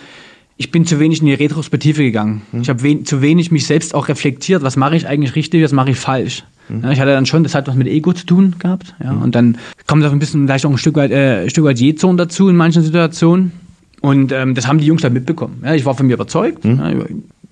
ich 0.57 0.71
bin 0.71 0.85
zu 0.85 1.01
wenig 1.01 1.21
in 1.21 1.27
die 1.27 1.35
Retrospektive 1.35 2.03
gegangen. 2.03 2.43
Mhm. 2.53 2.63
Ich 2.63 2.69
habe 2.69 2.83
wen, 2.83 3.05
zu 3.05 3.23
wenig 3.23 3.51
mich 3.51 3.67
selbst 3.67 3.95
auch 3.95 4.09
reflektiert, 4.09 4.63
was 4.63 4.77
mache 4.77 4.97
ich 4.97 5.07
eigentlich 5.07 5.35
richtig, 5.35 5.63
was 5.65 5.73
mache 5.73 5.91
ich 5.91 5.97
falsch. 5.97 6.45
Mhm. 6.69 6.85
Ja, 6.85 6.91
ich 6.93 7.01
hatte 7.01 7.13
dann 7.13 7.27
schon, 7.27 7.43
das 7.43 7.55
hat 7.55 7.67
was 7.67 7.75
mit 7.75 7.87
Ego 7.89 8.13
zu 8.13 8.27
tun 8.27 8.57
gehabt. 8.59 8.95
Ja, 9.03 9.13
mhm. 9.13 9.23
Und 9.23 9.35
dann 9.35 9.59
kommt 9.87 10.05
da 10.05 10.11
ein 10.11 10.19
bisschen 10.19 10.47
vielleicht 10.47 10.67
auch 10.67 10.71
ein 10.71 10.79
Stück 10.79 10.97
weit, 10.97 11.11
äh, 11.11 11.43
ein 11.43 11.51
Stück 11.51 11.65
weit 11.65 11.79
Jezorn 11.79 12.17
dazu 12.17 12.49
in 12.49 12.57
manchen 12.57 12.83
Situationen. 12.83 13.53
Und 14.01 14.33
ähm, 14.33 14.55
das 14.55 14.67
haben 14.67 14.79
die 14.79 14.87
Jungs 14.87 15.03
dann 15.03 15.13
mitbekommen. 15.13 15.63
Ja, 15.65 15.75
ich 15.75 15.85
war 15.85 15.95
von 15.95 16.07
mir 16.07 16.15
überzeugt. 16.15 16.65
Mhm. 16.65 16.79
Ja, 16.79 16.93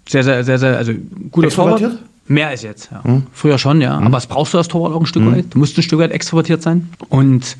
sehr, 0.08 0.24
sehr, 0.24 0.44
sehr, 0.44 0.58
sehr, 0.58 0.76
also 0.76 0.92
guter 1.30 1.48
Torwart. 1.48 1.98
Mehr 2.30 2.46
als 2.46 2.62
jetzt, 2.62 2.90
ja. 2.92 3.00
Mhm. 3.02 3.26
Früher 3.32 3.58
schon, 3.58 3.80
ja. 3.80 3.98
Mhm. 3.98 4.06
Aber 4.06 4.18
es 4.18 4.28
brauchst 4.28 4.54
du 4.54 4.58
als 4.58 4.68
Torwart 4.68 4.94
auch 4.94 5.00
ein 5.00 5.06
Stück 5.06 5.26
weit. 5.26 5.46
Du 5.50 5.58
musst 5.58 5.76
ein 5.76 5.82
Stück 5.82 5.98
weit 5.98 6.12
extrovertiert 6.12 6.62
sein. 6.62 6.88
Und 7.08 7.56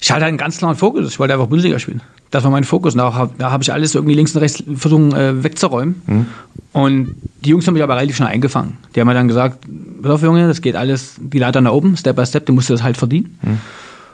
ich 0.00 0.12
hatte 0.12 0.26
einen 0.26 0.38
ganz 0.38 0.58
klaren 0.58 0.76
Fokus. 0.76 1.08
Ich 1.08 1.18
wollte 1.18 1.34
einfach 1.34 1.48
Bundesliga 1.48 1.80
spielen. 1.80 2.02
Das 2.30 2.44
war 2.44 2.52
mein 2.52 2.62
Fokus. 2.62 2.94
da 2.94 3.14
habe 3.14 3.32
hab 3.40 3.62
ich 3.62 3.72
alles 3.72 3.96
irgendwie 3.96 4.14
links 4.14 4.32
und 4.32 4.42
rechts 4.42 4.62
versucht 4.76 5.12
äh, 5.14 5.42
wegzuräumen. 5.42 6.02
Mhm. 6.06 6.26
Und 6.72 7.16
die 7.44 7.50
Jungs 7.50 7.66
haben 7.66 7.74
mich 7.74 7.82
aber 7.82 7.96
relativ 7.96 8.14
schnell 8.14 8.28
eingefangen. 8.28 8.76
Die 8.94 9.00
haben 9.00 9.08
mir 9.08 9.14
dann 9.14 9.26
gesagt, 9.26 9.66
pass 10.00 10.12
auf 10.12 10.22
Junge, 10.22 10.46
das 10.46 10.60
geht 10.60 10.76
alles 10.76 11.16
die 11.18 11.40
Leiter 11.40 11.60
nach 11.60 11.72
oben, 11.72 11.96
Step 11.96 12.14
by 12.14 12.24
Step, 12.26 12.46
du 12.46 12.52
musst 12.52 12.70
das 12.70 12.84
halt 12.84 12.96
verdienen. 12.96 13.36
Mhm. 13.42 13.58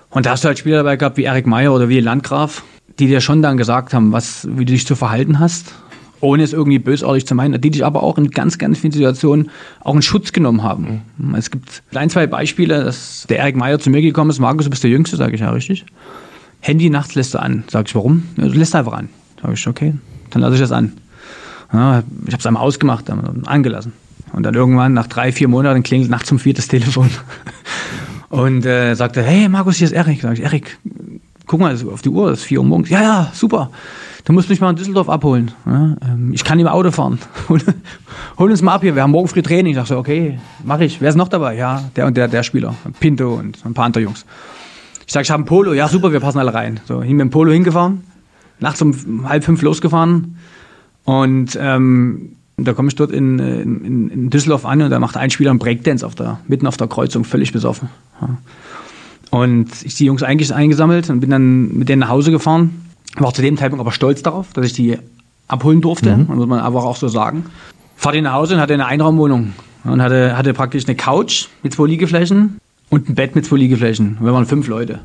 Und 0.09 0.25
da 0.25 0.31
hast 0.31 0.43
du 0.43 0.49
halt 0.49 0.59
Spieler 0.59 0.79
dabei 0.79 0.97
gehabt 0.97 1.19
wie 1.19 1.25
Erik 1.25 1.47
Meyer 1.47 1.75
oder 1.75 1.91
wie 1.91 2.01
Landgraf, 2.01 2.63
die 2.99 3.09
dir 3.09 3.21
schon 3.21 3.43
dann 3.43 3.59
gesagt 3.59 3.93
haben, 3.93 4.13
was, 4.13 4.49
wie 4.51 4.65
du 4.65 4.73
dich 4.73 4.87
zu 4.87 4.97
verhalten 4.97 5.39
hast 5.39 5.75
ohne 6.23 6.45
es 6.45 6.53
irgendwie 6.53 6.79
bösartig 6.79 7.27
zu 7.27 7.35
meinen, 7.35 7.61
die 7.61 7.71
dich 7.71 7.85
aber 7.85 8.03
auch 8.03 8.17
in 8.17 8.31
ganz, 8.31 8.57
ganz 8.57 8.79
vielen 8.79 8.93
Situationen 8.93 9.51
auch 9.81 9.95
in 9.95 10.03
Schutz 10.03 10.33
genommen 10.33 10.63
haben. 10.63 11.03
Mhm. 11.19 11.35
Es 11.35 11.51
gibt 11.51 11.83
ein, 11.95 12.11
zwei 12.11 12.27
Beispiele, 12.27 12.85
dass 12.85 13.27
der 13.29 13.41
Erik 13.41 13.57
Meier 13.57 13.81
zu 13.81 13.91
mir 13.91 14.01
gekommen 14.01 14.31
ist, 14.31 14.39
Markus, 14.39 14.65
du 14.65 14.71
bist 14.71 14.85
der 14.85 14.91
Jüngste, 14.91 15.17
sage 15.17 15.35
ich, 15.35 15.41
ja, 15.41 15.51
richtig. 15.51 15.85
Handy 16.61 16.91
nachts 16.91 17.17
lässt 17.17 17.35
du 17.35 17.41
an. 17.41 17.65
Sag 17.69 17.89
ich, 17.89 17.95
warum? 17.97 18.23
Ja, 18.37 18.47
du 18.47 18.53
lässt 18.53 18.75
einfach 18.77 18.93
an. 18.93 19.09
Sag 19.43 19.53
ich, 19.53 19.67
okay, 19.67 19.95
dann 20.31 20.43
lasse 20.43 20.55
ich 20.55 20.61
das 20.61 20.71
an. 20.71 20.93
Ja, 21.73 22.05
ich 22.27 22.33
habe 22.33 22.41
es 22.41 22.47
einmal 22.47 22.63
ausgemacht, 22.63 23.09
dann 23.09 23.43
angelassen. 23.47 23.93
Und 24.33 24.45
dann 24.45 24.55
irgendwann, 24.55 24.93
nach 24.93 25.09
drei, 25.09 25.33
vier 25.33 25.49
Monaten, 25.49 25.83
klingelt 25.83 26.11
nachts 26.11 26.31
um 26.31 26.39
vier 26.39 26.55
das 26.55 26.69
Telefon. 26.69 27.11
Und 28.29 28.65
äh, 28.65 28.95
sagte, 28.95 29.23
hey 29.23 29.49
Markus, 29.49 29.77
hier 29.77 29.87
ist 29.87 29.93
Erik. 29.93 30.23
Sag 30.23 30.35
ich, 30.35 30.45
Erik, 30.45 30.79
guck 31.47 31.61
mal 31.61 31.75
auf 31.93 32.03
die 32.03 32.09
Uhr, 32.09 32.31
es 32.31 32.41
ist 32.41 32.45
vier 32.45 32.61
Uhr 32.61 32.67
morgens. 32.67 32.91
Ja, 32.91 33.03
ja, 33.03 33.31
super 33.33 33.71
du 34.25 34.33
musst 34.33 34.49
mich 34.49 34.61
mal 34.61 34.71
in 34.71 34.77
Düsseldorf 34.77 35.09
abholen. 35.09 35.53
Ja, 35.67 35.97
ähm, 36.03 36.33
ich 36.33 36.45
kann 36.45 36.59
im 36.59 36.67
Auto 36.67 36.91
fahren. 36.91 37.19
Hol 38.39 38.51
uns 38.51 38.63
mal 38.63 38.75
ab 38.75 38.83
hier, 38.83 38.95
wir 38.95 39.03
haben 39.03 39.11
morgen 39.11 39.29
früh 39.29 39.43
Training. 39.43 39.73
Ich 39.73 39.77
dachte 39.77 39.95
so, 39.95 39.99
okay, 39.99 40.39
mache 40.65 40.85
ich. 40.85 41.01
Wer 41.01 41.11
ist 41.11 41.17
noch 41.17 41.29
dabei? 41.29 41.57
Ja, 41.57 41.91
der 41.97 42.07
und 42.07 42.17
der, 42.17 42.29
der 42.29 42.43
Spieler. 42.43 42.75
Pinto 43.01 43.35
und 43.35 43.65
ein 43.65 43.75
paar 43.75 43.87
andere 43.87 44.05
Jungs. 44.05 44.25
Ich 45.07 45.13
sage, 45.13 45.25
ich 45.25 45.31
habe 45.31 45.43
ein 45.43 45.47
Polo. 45.47 45.73
Ja, 45.73 45.89
super, 45.89 46.13
wir 46.13 46.21
passen 46.21 46.39
alle 46.39 46.55
rein. 46.55 46.81
So, 46.87 47.03
hin 47.03 47.17
mit 47.17 47.25
dem 47.25 47.31
Polo 47.31 47.53
hingefahren, 47.53 48.05
nachts 48.61 48.81
um 48.83 49.29
halb 49.29 49.45
fünf 49.45 49.63
losgefahren 49.63 50.37
und 51.05 51.59
ähm, 51.61 52.37
da 52.57 52.75
komme 52.75 52.89
ich 52.89 52.95
dort 52.95 53.11
in, 53.11 53.39
in, 53.39 54.11
in, 54.11 54.31
Düsseldorf 54.31 54.65
an 54.65 54.83
und 54.83 54.91
da 54.91 55.01
macht 55.01 55.17
ein 55.17 55.31
Spieler 55.31 55.51
einen 55.51 55.59
Breakdance 55.59 56.07
auf 56.07 56.15
der, 56.15 56.39
mitten 56.47 56.67
auf 56.67 56.77
der 56.77 56.87
Kreuzung, 56.87 57.25
völlig 57.25 57.53
besoffen. 57.53 57.89
Ja. 58.21 58.29
Und 59.33 59.71
ich 59.83 59.97
die 59.97 60.05
Jungs 60.05 60.23
eigentlich 60.23 60.55
eingesammelt 60.55 61.11
und 61.11 61.18
bin 61.18 61.31
dann 61.31 61.77
mit 61.77 61.88
denen 61.88 62.01
nach 62.01 62.11
Hause 62.11 62.31
gefahren 62.31 62.83
war 63.16 63.35
zu 63.35 63.42
dem 63.42 63.57
Zeitpunkt 63.57 63.81
aber 63.81 63.92
stolz 63.92 64.23
darauf, 64.23 64.53
dass 64.53 64.66
ich 64.66 64.73
die 64.73 64.99
abholen 65.49 65.81
durfte, 65.81 66.16
mhm. 66.16 66.35
muss 66.35 66.47
man 66.47 66.61
einfach 66.61 66.85
auch 66.85 66.97
so 66.97 67.09
sagen. 67.09 67.47
Fahrt 67.97 68.21
nach 68.23 68.33
Hause 68.33 68.55
und 68.55 68.61
hatte 68.61 68.75
eine 68.75 68.87
Einraumwohnung 68.87 69.53
und 69.85 70.03
hatte, 70.03 70.37
hatte 70.37 70.55
praktisch 70.55 70.87
eine 70.87 70.97
Couch 70.97 71.47
mit 71.62 71.75
zwei 71.75 71.87
Liegeflächen 71.87 72.59
und 72.88 73.09
ein 73.09 73.14
Bett 73.14 73.35
mit 73.35 73.45
zwei 73.47 73.57
Liegeflächen. 73.57 74.18
Wir 74.21 74.33
waren 74.33 74.47
fünf 74.47 74.68
Leute. 74.68 75.01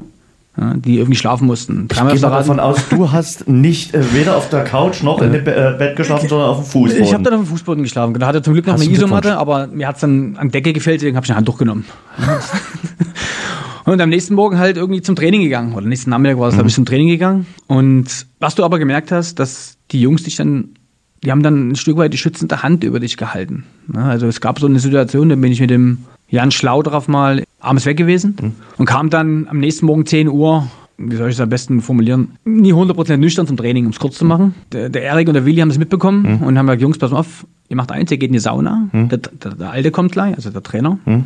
Die 0.77 0.97
irgendwie 0.97 1.15
schlafen 1.15 1.45
mussten. 1.45 1.87
Ich 1.91 1.95
gehe 1.95 2.19
davon 2.19 2.59
aus, 2.59 2.89
du 2.89 3.11
hast 3.11 3.47
nicht 3.47 3.93
äh, 3.93 4.11
weder 4.15 4.37
auf 4.37 4.49
der 4.49 4.63
Couch 4.63 5.03
noch 5.03 5.21
in 5.21 5.31
dem 5.31 5.43
Be 5.43 5.53
äh, 5.53 5.77
Bett 5.77 5.95
geschlafen, 5.95 6.27
sondern 6.27 6.49
auf 6.49 6.57
dem 6.57 6.65
Fußboden. 6.65 7.03
Ich 7.03 7.13
habe 7.13 7.21
dann 7.21 7.33
auf 7.35 7.41
dem 7.41 7.45
Fußboden 7.45 7.83
geschlafen. 7.83 8.15
Da 8.15 8.25
hatte 8.25 8.41
zum 8.41 8.53
Glück 8.53 8.65
noch 8.65 8.73
hast 8.73 8.81
eine 8.81 8.91
Isomatte, 8.91 9.37
aber 9.37 9.67
mir 9.67 9.87
hat 9.87 9.97
es 9.97 10.01
dann 10.01 10.35
an 10.35 10.49
Decke 10.49 10.73
gefällt, 10.73 11.01
deswegen 11.01 11.15
habe 11.15 11.25
ich 11.25 11.31
ein 11.31 11.37
Handtuch 11.37 11.59
genommen. 11.59 11.85
Und 13.87 14.01
am 14.01 14.09
nächsten 14.09 14.35
Morgen 14.35 14.57
halt 14.57 14.77
irgendwie 14.77 15.01
zum 15.01 15.15
Training 15.15 15.41
gegangen. 15.41 15.73
Oder 15.73 15.87
nächsten 15.87 16.09
Nachmittag 16.09 16.37
war 16.37 16.49
es, 16.49 16.55
mhm. 16.55 16.59
habe 16.59 16.69
ich 16.69 16.75
zum 16.75 16.85
Training 16.85 17.07
gegangen. 17.07 17.45
Und 17.67 18.27
was 18.39 18.55
du 18.55 18.63
aber 18.63 18.79
gemerkt 18.79 19.11
hast, 19.11 19.39
dass 19.39 19.77
die 19.91 20.01
Jungs 20.01 20.23
dich 20.23 20.35
dann 20.35 20.69
die 21.23 21.31
haben 21.31 21.41
dann 21.41 21.69
ein 21.69 21.75
Stück 21.75 21.97
weit 21.97 22.13
die 22.13 22.17
schützende 22.17 22.61
Hand 22.61 22.83
über 22.83 22.99
dich 22.99 23.17
gehalten. 23.17 23.63
Also 23.93 24.27
es 24.27 24.39
gab 24.39 24.59
so 24.59 24.67
eine 24.67 24.79
Situation, 24.79 25.29
da 25.29 25.35
bin 25.35 25.51
ich 25.51 25.59
mit 25.59 25.71
dem 25.71 25.99
Jan 26.29 26.51
Schlau 26.51 26.83
drauf 26.83 27.07
mal 27.07 27.43
abends 27.59 27.85
weg 27.87 27.97
gewesen 27.97 28.35
mhm. 28.39 28.51
und 28.77 28.85
kam 28.85 29.09
dann 29.09 29.47
am 29.49 29.59
nächsten 29.59 29.87
Morgen 29.87 30.05
10 30.05 30.27
Uhr 30.27 30.69
wie 30.99 31.15
soll 31.15 31.29
ich 31.29 31.35
es 31.35 31.41
am 31.41 31.49
besten 31.49 31.81
formulieren, 31.81 32.31
nie 32.43 32.73
100% 32.73 33.17
nüchtern 33.17 33.45
zum 33.45 33.55
Training, 33.55 33.85
um 33.85 33.91
es 33.91 33.99
kurz 33.99 34.17
zu 34.17 34.25
machen. 34.25 34.55
Der, 34.71 34.89
der 34.89 35.03
Erik 35.03 35.27
und 35.27 35.35
der 35.35 35.45
Willi 35.45 35.61
haben 35.61 35.69
es 35.69 35.77
mitbekommen 35.77 36.39
mhm. 36.39 36.47
und 36.47 36.57
haben 36.57 36.65
gesagt, 36.65 36.81
Jungs, 36.81 36.97
pass 36.97 37.11
mal 37.11 37.19
auf, 37.19 37.45
ihr 37.69 37.75
macht 37.75 37.91
eins, 37.91 38.09
ihr 38.09 38.17
geht 38.17 38.29
in 38.29 38.33
die 38.33 38.39
Sauna, 38.39 38.89
mhm. 38.91 39.09
der, 39.09 39.19
der, 39.19 39.53
der, 39.53 39.69
Alte 39.69 39.91
kommt 39.91 40.11
gleich, 40.11 40.35
also 40.35 40.49
der 40.49 40.63
Trainer. 40.63 40.97
Mhm. 41.05 41.25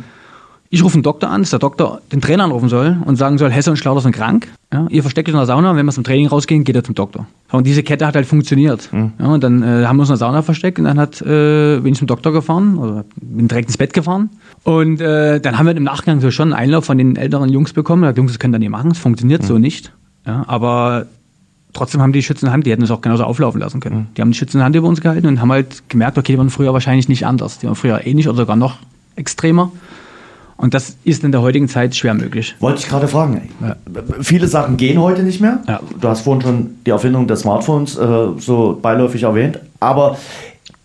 Ich 0.74 0.82
rufe 0.82 0.94
einen 0.94 1.02
Doktor 1.02 1.28
an, 1.28 1.42
dass 1.42 1.50
der 1.50 1.58
Doktor 1.58 2.00
den 2.12 2.22
Trainer 2.22 2.44
anrufen 2.44 2.70
soll 2.70 2.96
und 3.04 3.16
sagen 3.16 3.36
soll, 3.36 3.50
Hesse 3.50 3.68
und 3.68 3.76
Schlauder 3.76 4.00
sind 4.00 4.12
krank. 4.12 4.48
Ja, 4.72 4.86
ihr 4.88 5.02
versteckt 5.02 5.28
euch 5.28 5.34
in 5.34 5.38
der 5.38 5.44
Sauna 5.44 5.76
wenn 5.76 5.84
wir 5.84 5.92
zum 5.92 6.02
Training 6.02 6.28
rausgehen, 6.28 6.64
geht 6.64 6.74
er 6.74 6.82
zum 6.82 6.94
Doktor. 6.94 7.26
Und 7.50 7.66
diese 7.66 7.82
Kette 7.82 8.06
hat 8.06 8.14
halt 8.14 8.24
funktioniert. 8.24 8.90
Mhm. 8.90 9.12
Ja, 9.18 9.26
und 9.26 9.44
dann 9.44 9.62
äh, 9.62 9.84
haben 9.84 9.98
wir 9.98 10.00
uns 10.00 10.08
in 10.08 10.14
der 10.14 10.16
Sauna 10.16 10.40
versteckt 10.40 10.78
und 10.78 10.86
dann 10.86 10.98
hat, 10.98 11.20
äh, 11.20 11.78
bin 11.80 11.92
ich 11.92 11.98
zum 11.98 12.06
Doktor 12.06 12.32
gefahren 12.32 12.78
oder 12.78 13.04
bin 13.16 13.48
direkt 13.48 13.68
ins 13.68 13.76
Bett 13.76 13.92
gefahren. 13.92 14.30
Und 14.64 15.02
äh, 15.02 15.40
dann 15.40 15.58
haben 15.58 15.66
wir 15.66 15.76
im 15.76 15.82
Nachgang 15.82 16.22
so 16.22 16.30
schon 16.30 16.54
einen 16.54 16.62
Einlauf 16.62 16.86
von 16.86 16.96
den 16.96 17.16
älteren 17.16 17.50
Jungs 17.50 17.74
bekommen. 17.74 18.04
Der 18.04 18.14
Jungs, 18.14 18.32
das 18.32 18.38
könnt 18.38 18.54
ihr 18.54 18.58
nicht 18.58 18.70
machen, 18.70 18.92
es 18.92 18.98
funktioniert 18.98 19.42
mhm. 19.42 19.46
so 19.46 19.58
nicht. 19.58 19.92
Ja, 20.26 20.42
aber 20.46 21.04
trotzdem 21.74 22.00
haben 22.00 22.14
die 22.14 22.22
schützende 22.22 22.50
Hand, 22.50 22.64
die 22.64 22.70
hätten 22.70 22.82
es 22.84 22.90
auch 22.90 23.02
genauso 23.02 23.24
auflaufen 23.24 23.60
lassen 23.60 23.80
können. 23.80 23.96
Mhm. 23.96 24.06
Die 24.16 24.22
haben 24.22 24.30
die 24.30 24.38
schützende 24.38 24.64
Hand 24.64 24.74
über 24.74 24.88
uns 24.88 25.02
gehalten 25.02 25.26
und 25.26 25.42
haben 25.42 25.52
halt 25.52 25.82
gemerkt, 25.90 26.16
okay, 26.16 26.32
die 26.32 26.38
waren 26.38 26.48
früher 26.48 26.72
wahrscheinlich 26.72 27.10
nicht 27.10 27.26
anders. 27.26 27.58
Die 27.58 27.66
waren 27.66 27.76
früher 27.76 28.06
ähnlich 28.06 28.26
oder 28.26 28.38
sogar 28.38 28.56
noch 28.56 28.78
extremer. 29.16 29.70
Und 30.62 30.74
das 30.74 30.96
ist 31.02 31.24
in 31.24 31.32
der 31.32 31.42
heutigen 31.42 31.66
Zeit 31.66 31.96
schwer 31.96 32.14
möglich. 32.14 32.54
Wollte 32.60 32.78
ich 32.78 32.88
gerade 32.88 33.08
fragen. 33.08 33.50
Ja. 33.60 33.74
Viele 34.20 34.46
Sachen 34.46 34.76
gehen 34.76 35.00
heute 35.00 35.24
nicht 35.24 35.40
mehr. 35.40 35.60
Ja. 35.66 35.80
Du 36.00 36.06
hast 36.06 36.20
vorhin 36.20 36.40
schon 36.40 36.70
die 36.86 36.90
Erfindung 36.90 37.26
des 37.26 37.40
Smartphones 37.40 37.98
äh, 37.98 38.28
so 38.38 38.78
beiläufig 38.80 39.24
erwähnt. 39.24 39.58
Aber 39.80 40.18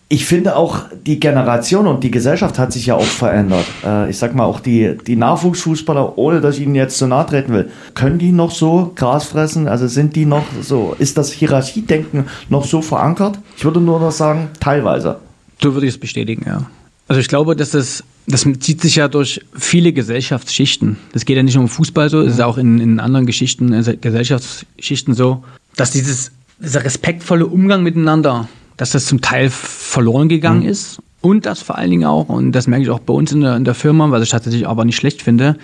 ich 0.08 0.26
finde 0.26 0.56
auch, 0.56 0.80
die 1.06 1.20
Generation 1.20 1.86
und 1.86 2.02
die 2.02 2.10
Gesellschaft 2.10 2.58
hat 2.58 2.72
sich 2.72 2.86
ja 2.86 2.96
auch 2.96 3.04
verändert. 3.04 3.66
Äh, 3.84 4.10
ich 4.10 4.18
sag 4.18 4.34
mal, 4.34 4.46
auch 4.46 4.58
die, 4.58 4.98
die 5.06 5.14
Nachwuchsfußballer, 5.14 6.18
ohne 6.18 6.40
dass 6.40 6.56
ich 6.56 6.62
ihnen 6.62 6.74
jetzt 6.74 6.98
zu 6.98 7.06
nahe 7.06 7.26
treten 7.26 7.52
will, 7.52 7.70
können 7.94 8.18
die 8.18 8.32
noch 8.32 8.50
so 8.50 8.90
Gras 8.96 9.26
fressen? 9.26 9.68
Also 9.68 9.86
sind 9.86 10.16
die 10.16 10.26
noch 10.26 10.46
so, 10.60 10.96
ist 10.98 11.16
das 11.16 11.30
Hierarchiedenken 11.30 12.24
noch 12.48 12.64
so 12.64 12.82
verankert? 12.82 13.38
Ich 13.56 13.64
würde 13.64 13.80
nur 13.80 14.00
noch 14.00 14.10
sagen, 14.10 14.48
teilweise. 14.58 15.20
Du 15.60 15.72
würdest 15.72 15.94
es 15.94 16.00
bestätigen, 16.00 16.44
ja. 16.48 16.62
Also 17.08 17.20
ich 17.20 17.28
glaube, 17.28 17.56
dass 17.56 17.70
das, 17.70 18.04
das 18.26 18.46
zieht 18.60 18.82
sich 18.82 18.96
ja 18.96 19.08
durch 19.08 19.40
viele 19.54 19.92
Gesellschaftsschichten. 19.92 20.98
Das 21.12 21.24
geht 21.24 21.36
ja 21.36 21.42
nicht 21.42 21.54
nur 21.54 21.64
um 21.64 21.68
Fußball 21.68 22.10
so, 22.10 22.20
es 22.20 22.34
ist 22.34 22.40
auch 22.42 22.58
in, 22.58 22.78
in 22.78 23.00
anderen 23.00 23.24
Geschichten, 23.24 23.72
also 23.72 23.92
Gesellschaftsschichten 23.98 25.14
so, 25.14 25.42
dass 25.74 25.90
dieses, 25.90 26.32
dieser 26.60 26.84
respektvolle 26.84 27.46
Umgang 27.46 27.82
miteinander, 27.82 28.48
dass 28.76 28.90
das 28.90 29.06
zum 29.06 29.22
Teil 29.22 29.48
verloren 29.50 30.28
gegangen 30.28 30.62
mhm. 30.62 30.68
ist. 30.68 31.00
Und 31.20 31.46
das 31.46 31.62
vor 31.62 31.76
allen 31.76 31.90
Dingen 31.90 32.04
auch, 32.04 32.28
und 32.28 32.52
das 32.52 32.68
merke 32.68 32.84
ich 32.84 32.90
auch 32.90 33.00
bei 33.00 33.12
uns 33.12 33.32
in 33.32 33.40
der, 33.40 33.56
in 33.56 33.64
der 33.64 33.74
Firma, 33.74 34.10
was 34.10 34.22
ich 34.22 34.30
tatsächlich 34.30 34.68
aber 34.68 34.84
nicht 34.84 34.96
schlecht 34.96 35.22
finde, 35.22 35.56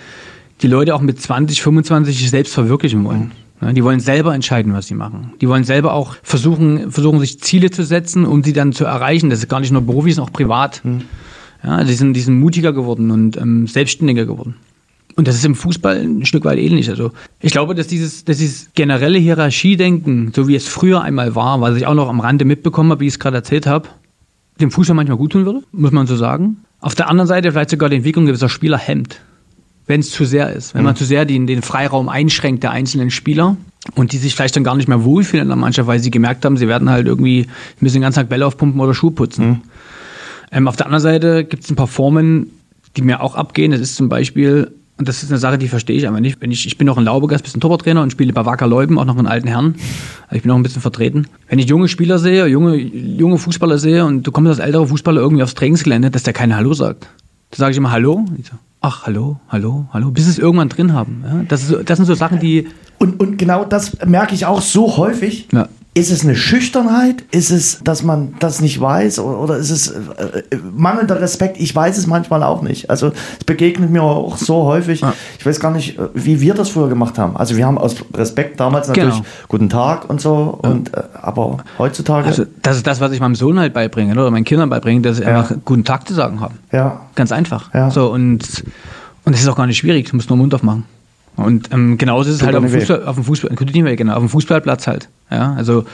die 0.61 0.67
Leute 0.67 0.95
auch 0.95 1.01
mit 1.01 1.21
20, 1.21 1.61
25 1.61 2.17
sich 2.17 2.29
selbst 2.29 2.53
verwirklichen 2.53 3.05
wollen. 3.05 3.31
Mhm. 3.61 3.73
Die 3.73 3.83
wollen 3.83 3.99
selber 3.99 4.35
entscheiden, 4.35 4.73
was 4.73 4.87
sie 4.87 4.95
machen. 4.95 5.33
Die 5.39 5.47
wollen 5.47 5.63
selber 5.63 5.93
auch 5.93 6.17
versuchen, 6.23 6.91
versuchen 6.91 7.19
sich 7.19 7.39
Ziele 7.39 7.71
zu 7.71 7.83
setzen, 7.83 8.25
um 8.25 8.43
sie 8.43 8.51
dann 8.51 8.73
zu 8.73 8.83
erreichen. 8.83 9.29
Das 9.29 9.39
ist 9.39 9.47
gar 9.47 9.59
nicht 9.59 9.71
nur 9.71 9.81
beruflich, 9.81 10.15
sondern 10.15 10.29
auch 10.29 10.37
privat. 10.37 10.81
Mhm. 10.83 11.03
Ja, 11.65 11.83
die 11.83 11.93
sind, 11.93 12.13
die 12.13 12.21
sind 12.21 12.39
mutiger 12.39 12.73
geworden 12.73 13.09
und 13.11 13.37
ähm, 13.37 13.67
selbstständiger 13.67 14.25
geworden. 14.25 14.55
Und 15.15 15.27
das 15.27 15.35
ist 15.35 15.45
im 15.45 15.55
Fußball 15.55 15.97
ein 15.97 16.25
Stück 16.25 16.43
weit 16.45 16.59
ähnlich. 16.59 16.89
Also 16.89 17.11
ich 17.41 17.51
glaube, 17.51 17.73
dass 17.73 17.87
dieses, 17.87 18.25
dass 18.25 18.37
dieses 18.37 18.69
generelle 18.75 19.17
Hierarchiedenken, 19.17 20.31
so 20.35 20.47
wie 20.47 20.55
es 20.55 20.67
früher 20.67 21.01
einmal 21.01 21.35
war, 21.35 21.61
was 21.61 21.77
ich 21.77 21.87
auch 21.87 21.93
noch 21.93 22.09
am 22.09 22.19
Rande 22.19 22.45
mitbekommen 22.45 22.91
habe, 22.91 22.99
wie 22.99 23.07
ich 23.07 23.13
es 23.13 23.19
gerade 23.19 23.37
erzählt 23.37 23.65
habe, 23.65 23.89
dem 24.59 24.71
Fußball 24.71 24.95
manchmal 24.95 25.17
gut 25.17 25.31
tun 25.31 25.45
würde, 25.45 25.63
muss 25.71 25.91
man 25.91 26.05
so 26.05 26.15
sagen. 26.15 26.57
Auf 26.81 26.95
der 26.95 27.09
anderen 27.09 27.27
Seite 27.27 27.51
vielleicht 27.51 27.69
sogar 27.69 27.89
die 27.89 27.95
Entwicklung 27.95 28.25
gewisser 28.25 28.49
Spieler 28.49 28.77
hemmt, 28.77 29.21
wenn 29.87 30.01
es 30.01 30.11
zu 30.11 30.25
sehr 30.25 30.51
ist. 30.51 30.73
Wenn 30.73 30.81
mhm. 30.81 30.87
man 30.87 30.95
zu 30.97 31.05
sehr 31.05 31.25
den, 31.25 31.47
den 31.47 31.61
Freiraum 31.61 32.09
einschränkt 32.09 32.63
der 32.63 32.71
einzelnen 32.71 33.09
Spieler 33.09 33.55
und 33.95 34.11
die 34.11 34.17
sich 34.17 34.35
vielleicht 34.35 34.55
dann 34.57 34.65
gar 34.65 34.75
nicht 34.75 34.89
mehr 34.89 35.03
wohlfühlen 35.03 35.43
in 35.43 35.49
der 35.49 35.57
Mannschaft, 35.57 35.87
weil 35.87 35.99
sie 35.99 36.11
gemerkt 36.11 36.43
haben, 36.43 36.57
sie 36.57 36.67
werden 36.67 36.89
halt 36.89 37.07
irgendwie 37.07 37.47
bisschen 37.79 37.99
den 37.99 38.01
ganzen 38.01 38.19
Tag 38.19 38.29
Bälle 38.29 38.45
aufpumpen 38.45 38.81
oder 38.81 38.93
Schuhe 38.93 39.11
putzen. 39.11 39.47
Mhm. 39.47 39.61
Ähm, 40.51 40.67
auf 40.67 40.75
der 40.75 40.85
anderen 40.85 41.01
Seite 41.01 41.43
gibt 41.43 41.63
es 41.63 41.69
ein 41.69 41.75
paar 41.75 41.87
Formen, 41.87 42.51
die 42.95 43.01
mir 43.01 43.21
auch 43.21 43.35
abgehen. 43.35 43.71
Das 43.71 43.81
ist 43.81 43.95
zum 43.95 44.09
Beispiel, 44.09 44.71
und 44.97 45.07
das 45.07 45.23
ist 45.23 45.29
eine 45.29 45.39
Sache, 45.39 45.57
die 45.57 45.67
verstehe 45.67 45.97
ich 45.97 46.07
einfach 46.07 46.21
nicht. 46.21 46.41
Wenn 46.41 46.51
ich, 46.51 46.65
ich 46.65 46.77
bin 46.77 46.87
noch 46.87 46.97
ein 46.97 47.03
Laubegast, 47.03 47.43
bisschen 47.43 47.61
Torwarttrainer 47.61 48.01
und 48.01 48.11
spiele 48.11 48.31
bei 48.31 48.45
Wacker 48.45 48.67
Leuben, 48.67 48.97
auch 48.97 49.05
noch 49.05 49.17
einen 49.17 49.27
alten 49.27 49.47
Herren. 49.47 49.75
Also 50.27 50.37
ich 50.37 50.41
bin 50.43 50.51
auch 50.51 50.55
ein 50.55 50.63
bisschen 50.63 50.81
vertreten. 50.81 51.27
Wenn 51.49 51.59
ich 51.59 51.67
junge 51.67 51.87
Spieler 51.87 52.19
sehe, 52.19 52.45
junge, 52.47 52.75
junge 52.75 53.37
Fußballer 53.37 53.77
sehe 53.77 54.05
und 54.05 54.23
du 54.25 54.31
kommst 54.31 54.49
als 54.49 54.59
älterer 54.59 54.87
Fußballer 54.87 55.19
irgendwie 55.19 55.43
aufs 55.43 55.55
Trainingsgelände, 55.55 56.11
dass 56.11 56.23
der 56.23 56.33
keine 56.33 56.55
Hallo 56.55 56.73
sagt. 56.73 57.07
Da 57.51 57.57
sage 57.57 57.71
ich 57.71 57.77
immer 57.77 57.91
Hallo. 57.91 58.25
Ich 58.37 58.47
so, 58.47 58.53
ach, 58.81 59.05
hallo, 59.05 59.39
hallo, 59.49 59.87
hallo, 59.91 60.11
bis 60.11 60.27
es 60.27 60.39
irgendwann 60.39 60.69
drin 60.69 60.93
haben. 60.93 61.23
Ja, 61.25 61.43
das, 61.47 61.69
ist, 61.69 61.89
das 61.89 61.97
sind 61.97 62.05
so 62.05 62.13
Sachen, 62.13 62.39
die. 62.39 62.67
Und, 62.97 63.19
und 63.19 63.37
genau 63.37 63.65
das 63.65 63.97
merke 64.05 64.33
ich 64.33 64.45
auch 64.45 64.61
so 64.61 64.97
häufig. 64.97 65.47
Ja. 65.51 65.67
Ist 65.97 66.11
es 66.11 66.25
eine 66.25 66.35
Schüchternheit? 66.35 67.23
Ist 67.31 67.51
es, 67.51 67.79
dass 67.81 68.03
man 68.03 68.35
das 68.39 68.59
nicht 68.59 68.81
weiß? 68.81 69.19
Oder 69.19 69.55
ist 69.55 69.69
es 69.69 69.87
äh, 69.87 70.43
mangelnder 70.75 71.21
Respekt? 71.21 71.55
Ich 71.57 71.73
weiß 71.73 71.97
es 71.97 72.05
manchmal 72.05 72.43
auch 72.43 72.61
nicht. 72.61 72.89
Also 72.89 73.13
es 73.39 73.45
begegnet 73.45 73.91
mir 73.91 74.03
auch 74.03 74.35
so 74.35 74.65
häufig. 74.65 74.99
Ja. 74.99 75.13
Ich 75.39 75.45
weiß 75.45 75.61
gar 75.61 75.71
nicht, 75.71 75.97
wie 76.13 76.41
wir 76.41 76.53
das 76.53 76.67
früher 76.67 76.89
gemacht 76.89 77.17
haben. 77.17 77.37
Also 77.37 77.55
wir 77.55 77.65
haben 77.65 77.77
aus 77.77 77.95
Respekt 78.13 78.59
damals 78.59 78.89
natürlich 78.89 79.15
genau. 79.15 79.25
guten 79.47 79.69
Tag 79.69 80.09
und 80.09 80.19
so. 80.19 80.59
Ja. 80.61 80.69
Und, 80.69 80.93
äh, 80.93 81.01
aber 81.13 81.59
heutzutage. 81.79 82.27
Also 82.27 82.43
das 82.61 82.75
ist 82.75 82.85
das, 82.85 82.99
was 82.99 83.13
ich 83.13 83.21
meinem 83.21 83.35
Sohn 83.35 83.57
halt 83.57 83.73
beibringe 83.73 84.11
oder 84.11 84.29
meinen 84.31 84.43
Kindern 84.43 84.69
beibringe, 84.69 84.99
dass 84.99 85.15
sie 85.15 85.23
ja. 85.23 85.39
einfach 85.39 85.55
guten 85.63 85.85
Tag 85.85 86.09
zu 86.09 86.13
sagen 86.13 86.41
haben. 86.41 86.59
Ja. 86.73 87.05
Ganz 87.15 87.31
einfach. 87.31 87.73
Ja. 87.73 87.89
So 87.89 88.11
und 88.11 88.65
und 89.23 89.33
es 89.33 89.41
ist 89.41 89.47
auch 89.47 89.55
gar 89.55 89.65
nicht 89.65 89.77
schwierig. 89.77 90.09
Du 90.09 90.17
musst 90.17 90.29
nur 90.29 90.37
Mund 90.37 90.53
aufmachen. 90.53 90.83
Und 91.35 91.71
ähm, 91.73 91.97
genauso 91.97 92.29
ist 92.29 92.37
es 92.37 92.43
halt 92.43 92.55
auf 92.55 92.63
dem, 92.63 92.71
Fußball, 92.71 93.05
auf 93.05 93.15
dem 93.15 93.23
Fußball, 93.23 93.55
genau, 93.95 94.13
auf 94.13 94.19
dem 94.19 94.29
Fußballplatz 94.29 94.87
halt. 94.87 95.09
Ja, 95.29 95.53
also 95.53 95.85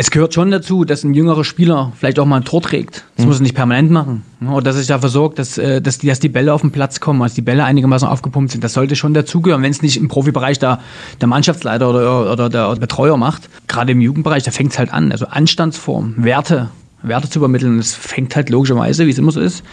es 0.00 0.12
gehört 0.12 0.32
schon 0.32 0.52
dazu, 0.52 0.84
dass 0.84 1.02
ein 1.02 1.12
jüngerer 1.12 1.42
Spieler 1.42 1.92
vielleicht 1.96 2.20
auch 2.20 2.24
mal 2.24 2.36
ein 2.36 2.44
Tor 2.44 2.62
trägt. 2.62 3.04
Das 3.16 3.24
mhm. 3.24 3.30
muss 3.30 3.40
er 3.40 3.42
nicht 3.42 3.56
permanent 3.56 3.90
machen. 3.90 4.22
Oder 4.40 4.62
dass 4.62 4.76
er 4.76 4.78
sich 4.78 4.86
dafür 4.86 5.08
sorgt, 5.08 5.40
dass, 5.40 5.58
äh, 5.58 5.80
dass, 5.80 5.98
die, 5.98 6.06
dass 6.06 6.20
die 6.20 6.28
Bälle 6.28 6.52
auf 6.52 6.60
den 6.60 6.70
Platz 6.70 7.00
kommen, 7.00 7.18
dass 7.20 7.34
die 7.34 7.42
Bälle 7.42 7.64
einigermaßen 7.64 8.06
aufgepumpt 8.06 8.52
sind. 8.52 8.62
Das 8.62 8.74
sollte 8.74 8.94
schon 8.94 9.14
dazugehören, 9.14 9.62
wenn 9.62 9.72
es 9.72 9.82
nicht 9.82 9.96
im 9.96 10.06
Profibereich 10.06 10.60
der, 10.60 10.80
der 11.20 11.26
Mannschaftsleiter 11.26 11.90
oder, 11.90 12.32
oder 12.32 12.48
der 12.48 12.76
Betreuer 12.76 13.16
macht. 13.16 13.48
Gerade 13.66 13.90
im 13.90 14.00
Jugendbereich, 14.00 14.44
da 14.44 14.50
fängt 14.50 14.72
es 14.72 14.78
halt 14.78 14.92
an. 14.92 15.10
Also 15.10 15.26
Anstandsform, 15.26 16.14
Werte, 16.18 16.70
Werte 17.02 17.28
zu 17.28 17.40
übermitteln. 17.40 17.78
Das 17.78 17.94
fängt 17.94 18.36
halt 18.36 18.50
logischerweise, 18.50 19.06
wie 19.06 19.10
es 19.10 19.18
immer 19.18 19.32
so 19.32 19.40
ist. 19.40 19.64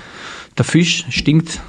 Der 0.58 0.66
Fisch 0.66 1.06
stinkt 1.10 1.60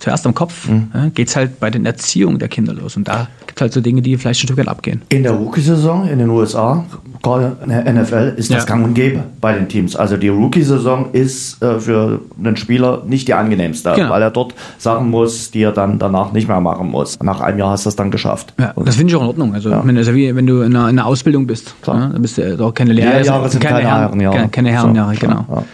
zuerst 0.00 0.26
am 0.26 0.34
Kopf, 0.34 0.68
mhm. 0.68 0.90
ja, 0.92 1.08
geht 1.10 1.28
es 1.28 1.36
halt 1.36 1.60
bei 1.60 1.70
den 1.70 1.86
Erziehungen 1.86 2.38
der 2.38 2.48
Kinder 2.48 2.72
los. 2.72 2.96
Und 2.96 3.06
da 3.06 3.28
gibt 3.46 3.58
es 3.58 3.62
halt 3.62 3.72
so 3.72 3.80
Dinge, 3.80 4.02
die 4.02 4.16
vielleicht 4.16 4.40
ein 4.40 4.46
Stück 4.46 4.56
weit 4.56 4.68
abgehen. 4.68 5.02
In 5.10 5.22
der 5.22 5.32
Rookie-Saison 5.32 6.08
in 6.08 6.18
den 6.18 6.30
USA, 6.30 6.84
gerade 7.22 7.56
in 7.62 7.68
der 7.68 7.92
NFL, 7.92 8.34
ist 8.36 8.50
das 8.50 8.64
ja. 8.64 8.64
gang 8.64 8.84
und 8.84 8.94
gäbe 8.94 9.22
bei 9.40 9.52
den 9.52 9.68
Teams. 9.68 9.94
Also 9.94 10.16
die 10.16 10.28
Rookie-Saison 10.28 11.10
ist 11.12 11.62
äh, 11.62 11.78
für 11.78 12.20
einen 12.38 12.56
Spieler 12.56 13.02
nicht 13.06 13.28
die 13.28 13.34
angenehmste, 13.34 13.92
genau. 13.94 14.10
weil 14.10 14.22
er 14.22 14.30
dort 14.30 14.54
Sachen 14.78 15.10
muss, 15.10 15.50
die 15.50 15.62
er 15.62 15.72
dann 15.72 15.98
danach 15.98 16.32
nicht 16.32 16.48
mehr 16.48 16.60
machen 16.60 16.90
muss. 16.90 17.18
Nach 17.22 17.40
einem 17.40 17.58
Jahr 17.58 17.70
hast 17.70 17.84
du 17.84 17.88
das 17.88 17.96
dann 17.96 18.10
geschafft. 18.10 18.54
Ja, 18.58 18.72
das 18.84 18.96
finde 18.96 19.12
ich 19.12 19.16
auch 19.16 19.22
in 19.22 19.28
Ordnung. 19.28 19.54
Also, 19.54 19.70
ja. 19.70 19.82
also 19.82 20.14
wie 20.14 20.34
wenn 20.34 20.46
du 20.46 20.62
in 20.62 20.74
einer, 20.74 20.88
in 20.88 20.98
einer 20.98 21.06
Ausbildung 21.06 21.46
bist. 21.46 21.74
Klar. 21.82 22.10
dann 22.12 22.22
bist 22.22 22.38
du 22.38 22.64
auch 22.64 22.74
keine 22.74 22.92
Lehrjahre. 22.94 23.18
Lehrjahre 23.18 23.48
sind 23.50 23.60
keine, 23.62 23.80
keine 23.80 23.88
Herrenjahre. 23.90 24.36
Keine, 24.36 24.48
keine 24.48 24.70
Herrenjahre, 24.70 25.14
so, 25.14 25.20
genau. 25.20 25.64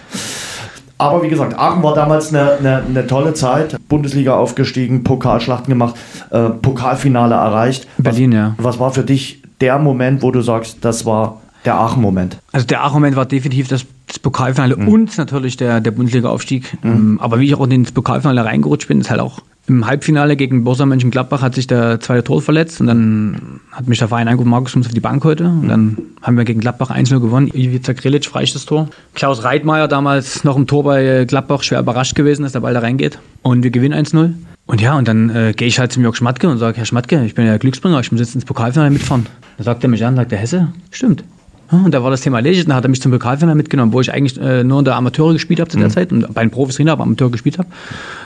Aber 0.98 1.22
wie 1.22 1.28
gesagt, 1.28 1.58
Aachen 1.58 1.82
war 1.82 1.94
damals 1.94 2.32
eine, 2.32 2.52
eine, 2.52 2.82
eine 2.88 3.06
tolle 3.06 3.34
Zeit. 3.34 3.76
Bundesliga 3.88 4.34
aufgestiegen, 4.34 5.04
Pokalschlachten 5.04 5.68
gemacht, 5.68 5.94
äh, 6.30 6.48
Pokalfinale 6.50 7.34
erreicht. 7.34 7.86
Berlin, 7.98 8.30
was, 8.30 8.36
ja. 8.36 8.54
Was 8.58 8.78
war 8.78 8.92
für 8.92 9.02
dich 9.02 9.42
der 9.60 9.78
Moment, 9.78 10.22
wo 10.22 10.30
du 10.30 10.40
sagst, 10.40 10.78
das 10.80 11.04
war 11.04 11.40
der 11.64 11.74
Aachen-Moment? 11.74 12.38
Also 12.52 12.66
der 12.66 12.82
Aachen-Moment 12.82 13.16
war 13.16 13.26
definitiv 13.26 13.68
das, 13.68 13.84
das 14.06 14.18
Pokalfinale 14.18 14.76
mhm. 14.76 14.88
und 14.88 15.18
natürlich 15.18 15.56
der, 15.56 15.80
der 15.80 15.90
Bundesliga-Aufstieg. 15.90 16.78
Mhm. 16.82 16.90
Ähm, 16.90 17.20
aber 17.20 17.40
wie 17.40 17.46
ich 17.46 17.54
auch 17.54 17.66
in 17.66 17.84
das 17.84 17.92
Pokalfinale 17.92 18.44
reingerutscht 18.44 18.88
bin, 18.88 19.00
ist 19.00 19.10
halt 19.10 19.20
auch 19.20 19.40
im 19.68 19.86
Halbfinale 19.86 20.36
gegen 20.36 20.64
Borussia 20.64 20.86
Mönchengladbach 20.86 21.42
hat 21.42 21.54
sich 21.54 21.66
der 21.66 22.00
zweite 22.00 22.24
Tor 22.24 22.40
verletzt 22.40 22.80
und 22.80 22.86
dann 22.86 23.60
hat 23.72 23.88
mich 23.88 23.98
der 23.98 24.08
Verein 24.08 24.28
angerufen, 24.28 24.50
Markus, 24.50 24.72
du 24.72 24.78
musst 24.78 24.90
auf 24.90 24.94
die 24.94 25.00
Bank 25.00 25.24
heute. 25.24 25.44
Und 25.44 25.68
dann 25.68 25.98
haben 26.22 26.36
wir 26.36 26.44
gegen 26.44 26.60
Gladbach 26.60 26.90
1-0 26.90 27.20
gewonnen. 27.20 27.48
Ivica 27.48 27.92
Grilic, 27.92 28.24
freies 28.26 28.64
Tor. 28.64 28.88
Klaus 29.14 29.44
Reitmeier 29.44 29.88
damals 29.88 30.44
noch 30.44 30.56
im 30.56 30.66
Tor 30.66 30.84
bei 30.84 31.24
Gladbach 31.24 31.62
schwer 31.62 31.80
überrascht 31.80 32.14
gewesen, 32.14 32.42
dass 32.42 32.52
der 32.52 32.60
Ball 32.60 32.74
da 32.74 32.80
reingeht. 32.80 33.18
Und 33.42 33.62
wir 33.64 33.70
gewinnen 33.70 33.98
1-0. 33.98 34.32
Und 34.66 34.80
ja, 34.80 34.96
und 34.98 35.06
dann 35.06 35.30
äh, 35.30 35.52
gehe 35.56 35.68
ich 35.68 35.78
halt 35.78 35.92
zum 35.92 36.02
Jörg 36.02 36.16
Schmatke 36.16 36.48
und 36.48 36.58
sage, 36.58 36.76
Herr 36.76 36.86
Schmatke, 36.86 37.24
ich 37.24 37.34
bin 37.34 37.46
ja 37.46 37.56
Glücksbringer, 37.56 38.00
ich 38.00 38.10
muss 38.10 38.20
jetzt 38.20 38.34
ins 38.34 38.44
Pokalfinale 38.44 38.90
mitfahren. 38.90 39.26
Da 39.58 39.64
sagt 39.64 39.84
er 39.84 39.88
mich 39.88 40.04
an, 40.04 40.16
sagt 40.16 40.32
der 40.32 40.38
Hesse, 40.38 40.68
stimmt. 40.90 41.22
Und 41.70 41.92
da 41.92 42.02
war 42.02 42.10
das 42.10 42.20
Thema 42.20 42.38
erledigt. 42.38 42.68
Dann 42.68 42.76
hat 42.76 42.84
er 42.84 42.88
mich 42.88 43.02
zum 43.02 43.10
Pokalfinale 43.12 43.56
mitgenommen, 43.56 43.92
wo 43.92 44.00
ich 44.00 44.12
eigentlich 44.12 44.40
äh, 44.40 44.62
nur 44.62 44.78
in 44.78 44.84
der 44.84 44.96
Amateure 44.96 45.32
gespielt 45.32 45.60
habe 45.60 45.70
zu 45.70 45.78
der 45.78 45.88
mhm. 45.88 45.92
Zeit 45.92 46.12
und 46.12 46.32
bei 46.32 46.42
den 46.42 46.50
Profis 46.50 46.76
drin, 46.76 46.88
aber 46.88 47.02
Amateur 47.02 47.30
gespielt 47.30 47.58
habe. 47.58 47.68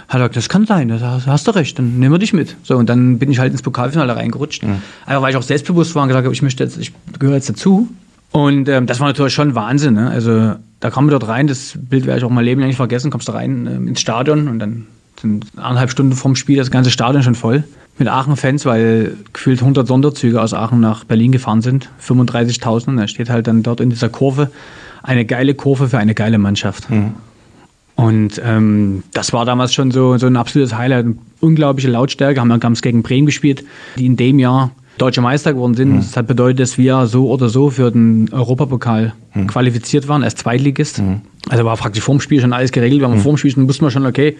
Hat 0.09 0.21
er 0.21 0.29
gesagt, 0.29 0.37
das 0.37 0.49
kann 0.49 0.67
sein, 0.67 0.89
das 0.89 1.27
hast 1.27 1.47
du 1.47 1.53
recht, 1.53 1.79
dann 1.79 1.99
nehmen 1.99 2.15
wir 2.15 2.19
dich 2.19 2.33
mit. 2.33 2.57
So, 2.63 2.77
und 2.77 2.89
dann 2.89 3.19
bin 3.19 3.31
ich 3.31 3.39
halt 3.39 3.53
ins 3.53 3.63
Pokalfinale 3.63 4.15
reingerutscht. 4.15 4.65
Mhm. 4.65 4.83
Einfach 5.07 5.23
weil 5.23 5.31
ich 5.31 5.37
auch 5.37 5.43
selbstbewusst 5.43 5.95
war 5.95 6.03
und 6.03 6.09
gesagt 6.09 6.25
habe, 6.25 6.35
ich 6.35 6.43
möchte 6.43 6.65
jetzt, 6.65 6.79
ich 6.79 6.93
gehöre 7.19 7.37
jetzt 7.37 7.49
dazu. 7.49 7.89
Und 8.33 8.69
ähm, 8.69 8.87
das 8.87 9.01
war 9.01 9.09
natürlich 9.09 9.35
schon 9.35 9.55
Wahnsinn. 9.55 9.95
Ne? 9.95 10.11
Also 10.11 10.55
da 10.81 10.91
kam 10.91 11.07
man 11.07 11.13
dort 11.13 11.27
rein, 11.27 11.47
das 11.47 11.75
Bild 11.77 12.07
werde 12.07 12.19
ich 12.19 12.25
auch 12.25 12.31
mein 12.31 12.45
Leben 12.45 12.61
lang 12.61 12.69
nicht 12.69 12.77
vergessen, 12.77 13.11
kommst 13.11 13.29
du 13.29 13.33
rein 13.33 13.67
ähm, 13.67 13.89
ins 13.89 14.01
Stadion 14.01 14.49
und 14.49 14.59
dann 14.59 14.87
sind 15.21 15.47
eineinhalb 15.57 15.91
Stunden 15.91 16.13
vorm 16.13 16.37
Spiel 16.37 16.57
das 16.57 16.71
ganze 16.71 16.91
Stadion 16.91 17.23
schon 17.23 17.35
voll 17.35 17.65
mit 17.99 18.09
Aachen-Fans, 18.09 18.65
weil 18.65 19.17
gefühlt 19.33 19.61
100 19.61 19.87
Sonderzüge 19.87 20.41
aus 20.41 20.55
Aachen 20.55 20.81
nach 20.81 21.05
Berlin 21.05 21.33
gefahren 21.33 21.61
sind, 21.61 21.91
35.000. 22.03 22.89
Und 22.89 22.97
da 22.97 23.09
steht 23.09 23.31
halt 23.31 23.47
dann 23.47 23.63
dort 23.63 23.81
in 23.81 23.91
dieser 23.91 24.09
Kurve 24.09 24.51
eine 25.03 25.25
geile 25.25 25.55
Kurve 25.55 25.89
für 25.89 25.99
eine 25.99 26.15
geile 26.15 26.39
Mannschaft. 26.39 26.91
Mhm. 26.91 27.15
Und 27.97 28.41
ähm, 28.43 29.03
das 29.13 29.33
war 29.35 29.45
damals 29.45 29.75
schon 29.75 29.91
so, 29.91 30.17
so 30.17 30.27
ein 30.27 30.37
absolutes 30.37 30.75
Highlight. 30.77 31.07
Unglaubliche 31.41 31.89
Lautstärke. 31.89 32.41
Haben 32.41 32.49
wir 32.49 32.59
ganz 32.59 32.81
gegen 32.81 33.03
Bremen 33.03 33.27
gespielt, 33.27 33.65
die 33.99 34.07
in 34.07 34.17
dem 34.17 34.39
Jahr 34.39 34.71
deutsche 34.97 35.21
Meister 35.21 35.53
geworden 35.53 35.75
sind. 35.75 35.93
Mhm. 35.93 35.97
Das 35.99 36.17
hat 36.17 36.27
bedeutet, 36.27 36.61
dass 36.61 36.79
wir 36.79 37.07
so 37.07 37.31
oder 37.31 37.49
so 37.49 37.71
für 37.71 37.91
den 37.91 38.29
Europapokal 38.33 39.15
mhm. 39.35 39.47
qualifiziert 39.47 40.09
waren 40.09 40.23
als 40.23 40.35
Zweitligist. 40.35 41.01
Mhm. 41.01 41.23
Also 41.49 41.65
war 41.65 41.77
praktisch 41.77 42.03
vorm 42.03 42.21
Spiel 42.21 42.41
schon 42.41 42.53
alles 42.53 42.73
geregelt. 42.73 43.03
Wenn 43.03 43.11
wir 43.11 43.17
mhm. 43.17 43.23
vorm 43.23 43.37
Spiel 43.37 43.55
wussten 43.69 43.85
wir 43.85 43.91
schon, 43.91 44.07
okay, 44.07 44.37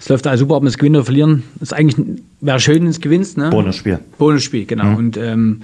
es 0.00 0.08
läuft 0.08 0.26
alles 0.26 0.40
super, 0.40 0.56
ob 0.56 0.62
wir 0.62 0.68
es 0.68 0.78
gewinnen 0.78 0.96
oder 0.96 1.04
verlieren. 1.04 1.44
Das 1.58 1.68
ist 1.68 1.72
eigentlich, 1.74 2.16
wäre 2.40 2.58
schön, 2.58 2.82
wenn 2.82 2.90
es 2.90 3.02
gewinnst. 3.02 3.36
Ne? 3.36 3.50
Bonusspiel. 3.50 3.98
Bonusspiel, 4.16 4.64
genau. 4.64 4.86
Mhm. 4.86 4.96
Und 4.96 5.16
ähm, 5.18 5.62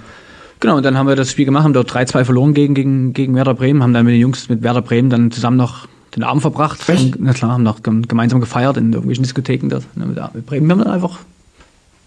genau, 0.59 0.77
und 0.77 0.85
dann 0.85 0.95
haben 0.95 1.07
wir 1.07 1.15
das 1.15 1.31
Spiel 1.31 1.45
gemacht, 1.45 1.63
haben 1.63 1.73
dort 1.73 1.91
3-2 1.91 2.23
verloren 2.23 2.53
gegen, 2.53 2.75
gegen, 2.75 3.13
gegen 3.13 3.33
Werder 3.33 3.55
Bremen, 3.55 3.81
haben 3.81 3.93
dann 3.93 4.05
mit 4.05 4.13
den 4.13 4.21
Jungs 4.21 4.47
mit 4.47 4.61
Werder 4.61 4.83
Bremen 4.83 5.09
dann 5.09 5.31
zusammen 5.31 5.57
noch 5.57 5.87
den 6.15 6.23
Abend 6.23 6.43
verbracht. 6.43 6.87
Echt? 6.87 7.15
Und, 7.15 7.23
na 7.23 7.33
klar, 7.33 7.53
haben 7.53 7.63
noch 7.63 7.81
gemeinsam 7.81 8.39
gefeiert 8.39 8.77
in 8.77 8.93
irgendwelchen 8.93 9.23
Diskotheken 9.23 9.69
dort. 9.69 9.85
Mit 9.95 10.45
Bremen. 10.45 10.67
Wir 10.67 10.73
haben 10.73 10.83
dann 10.83 10.93
einfach, 10.93 11.17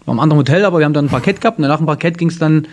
war 0.05 0.13
im 0.13 0.19
anderen 0.21 0.39
Hotel, 0.39 0.63
aber 0.63 0.79
wir 0.79 0.85
haben 0.85 0.93
dann 0.93 1.05
ein 1.05 1.11
Parkett 1.11 1.41
gehabt 1.41 1.59
und 1.59 1.67
nach 1.67 1.77
dem 1.77 1.85
Parkett 1.85 2.17
ging 2.17 2.29
es 2.29 2.39
dann 2.39 2.65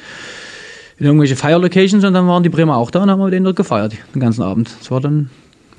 in 0.98 1.06
irgendwelche 1.06 1.34
Feierlocations 1.34 2.04
und 2.04 2.14
dann 2.14 2.28
waren 2.28 2.44
die 2.44 2.48
Bremer 2.48 2.76
auch 2.76 2.92
da 2.92 3.02
und 3.02 3.10
haben 3.10 3.20
wir 3.20 3.30
den 3.30 3.42
dort 3.42 3.56
gefeiert, 3.56 3.94
den 4.14 4.20
ganzen 4.20 4.42
Abend. 4.42 4.70
Das 4.78 4.90
war 4.92 5.00
dann 5.00 5.30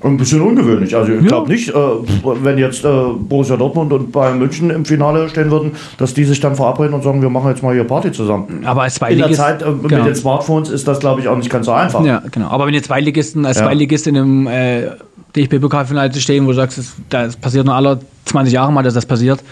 ein 0.02 0.16
bisschen 0.16 0.40
ungewöhnlich. 0.40 0.96
Also 0.96 1.12
ich 1.12 1.26
glaube 1.26 1.50
nicht, 1.50 1.68
äh, 1.68 1.72
wenn 1.74 2.58
jetzt 2.58 2.84
äh, 2.84 2.88
Borussia 2.88 3.56
Dortmund 3.56 3.92
und 3.92 4.12
Bayern 4.12 4.38
München 4.38 4.70
im 4.70 4.84
Finale 4.84 5.28
stehen 5.28 5.50
würden, 5.50 5.72
dass 5.98 6.14
die 6.14 6.24
sich 6.24 6.40
dann 6.40 6.54
verabreden 6.54 6.94
und 6.94 7.02
sagen, 7.02 7.20
wir 7.20 7.28
machen 7.28 7.50
jetzt 7.50 7.62
mal 7.62 7.74
hier 7.74 7.84
Party 7.84 8.10
zusammen. 8.10 8.62
Aber 8.64 8.82
als 8.82 8.98
In 8.98 9.18
der 9.18 9.32
Zeit 9.32 9.62
äh, 9.62 9.66
genau. 9.66 9.82
mit 9.82 10.06
den 10.06 10.14
Smartphones 10.14 10.70
ist 10.70 10.88
das, 10.88 11.00
glaube 11.00 11.20
ich, 11.20 11.28
auch 11.28 11.36
nicht 11.36 11.50
ganz 11.50 11.66
so 11.66 11.72
einfach. 11.72 12.04
Ja, 12.04 12.22
genau. 12.30 12.48
Aber 12.48 12.66
wenn 12.66 12.74
jetzt 12.74 12.86
Zweitligisten 12.86 13.44
als 13.44 13.58
ja. 13.58 13.66
Zweitligist 13.66 14.06
in 14.06 14.16
einem 14.16 14.46
äh, 14.46 14.90
DFB-Pokalfinale 15.36 16.10
zu 16.10 16.20
stehen, 16.20 16.44
wo 16.44 16.50
du 16.50 16.56
sagst, 16.56 16.78
das, 16.78 16.94
das 17.08 17.36
passiert 17.36 17.66
nur 17.66 17.74
alle 17.74 18.00
20 18.24 18.54
Jahre 18.54 18.72
mal, 18.72 18.82
dass 18.82 18.94
das 18.94 19.06
passiert, 19.06 19.42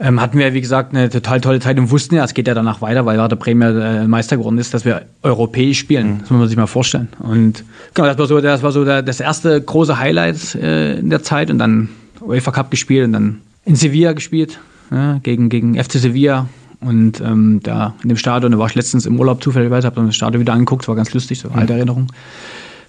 ähm, 0.00 0.20
hatten 0.20 0.38
wir, 0.38 0.54
wie 0.54 0.60
gesagt, 0.60 0.94
eine 0.94 1.10
total 1.10 1.40
tolle 1.40 1.60
Zeit 1.60 1.78
und 1.78 1.90
wussten 1.90 2.14
ja, 2.14 2.24
es 2.24 2.34
geht 2.34 2.46
ja 2.46 2.54
danach 2.54 2.80
weiter, 2.80 3.04
weil 3.04 3.18
Werder 3.18 3.36
Bremen 3.36 3.76
ja 3.76 4.02
äh, 4.02 4.08
Meister 4.08 4.36
geworden 4.36 4.58
ist, 4.58 4.72
dass 4.74 4.84
wir 4.84 5.02
europäisch 5.22 5.78
spielen. 5.78 6.14
Mhm. 6.14 6.18
Das 6.20 6.30
muss 6.30 6.38
man 6.38 6.48
sich 6.48 6.56
mal 6.56 6.66
vorstellen. 6.66 7.08
Und 7.18 7.64
genau, 7.94 8.06
das 8.06 8.18
war 8.18 8.26
so, 8.26 8.40
das, 8.40 8.62
war 8.62 8.72
so 8.72 8.84
der, 8.84 9.02
das 9.02 9.20
erste 9.20 9.60
große 9.60 9.98
Highlight 9.98 10.54
äh, 10.54 10.98
in 10.98 11.10
der 11.10 11.22
Zeit 11.22 11.50
und 11.50 11.58
dann 11.58 11.88
UEFA 12.20 12.52
Cup 12.52 12.70
gespielt 12.70 13.06
und 13.06 13.12
dann 13.12 13.40
in 13.64 13.74
Sevilla 13.74 14.12
gespielt, 14.12 14.60
ja, 14.90 15.18
gegen, 15.22 15.48
gegen 15.48 15.82
FC 15.82 15.94
Sevilla. 15.94 16.48
Und 16.80 17.20
ähm, 17.20 17.58
da 17.62 17.94
in 18.04 18.08
dem 18.08 18.16
Stadion, 18.16 18.52
da 18.52 18.58
war 18.58 18.68
ich 18.68 18.76
letztens 18.76 19.04
im 19.04 19.18
Urlaub 19.18 19.42
zufälligerweise, 19.42 19.86
habe 19.86 19.96
dann 19.96 20.06
das 20.06 20.14
Stadion 20.14 20.40
wieder 20.40 20.52
angeguckt, 20.52 20.86
war 20.86 20.94
ganz 20.94 21.12
lustig, 21.12 21.40
so 21.40 21.48
mhm. 21.48 21.56
alte 21.56 21.72
Erinnerung. 21.72 22.06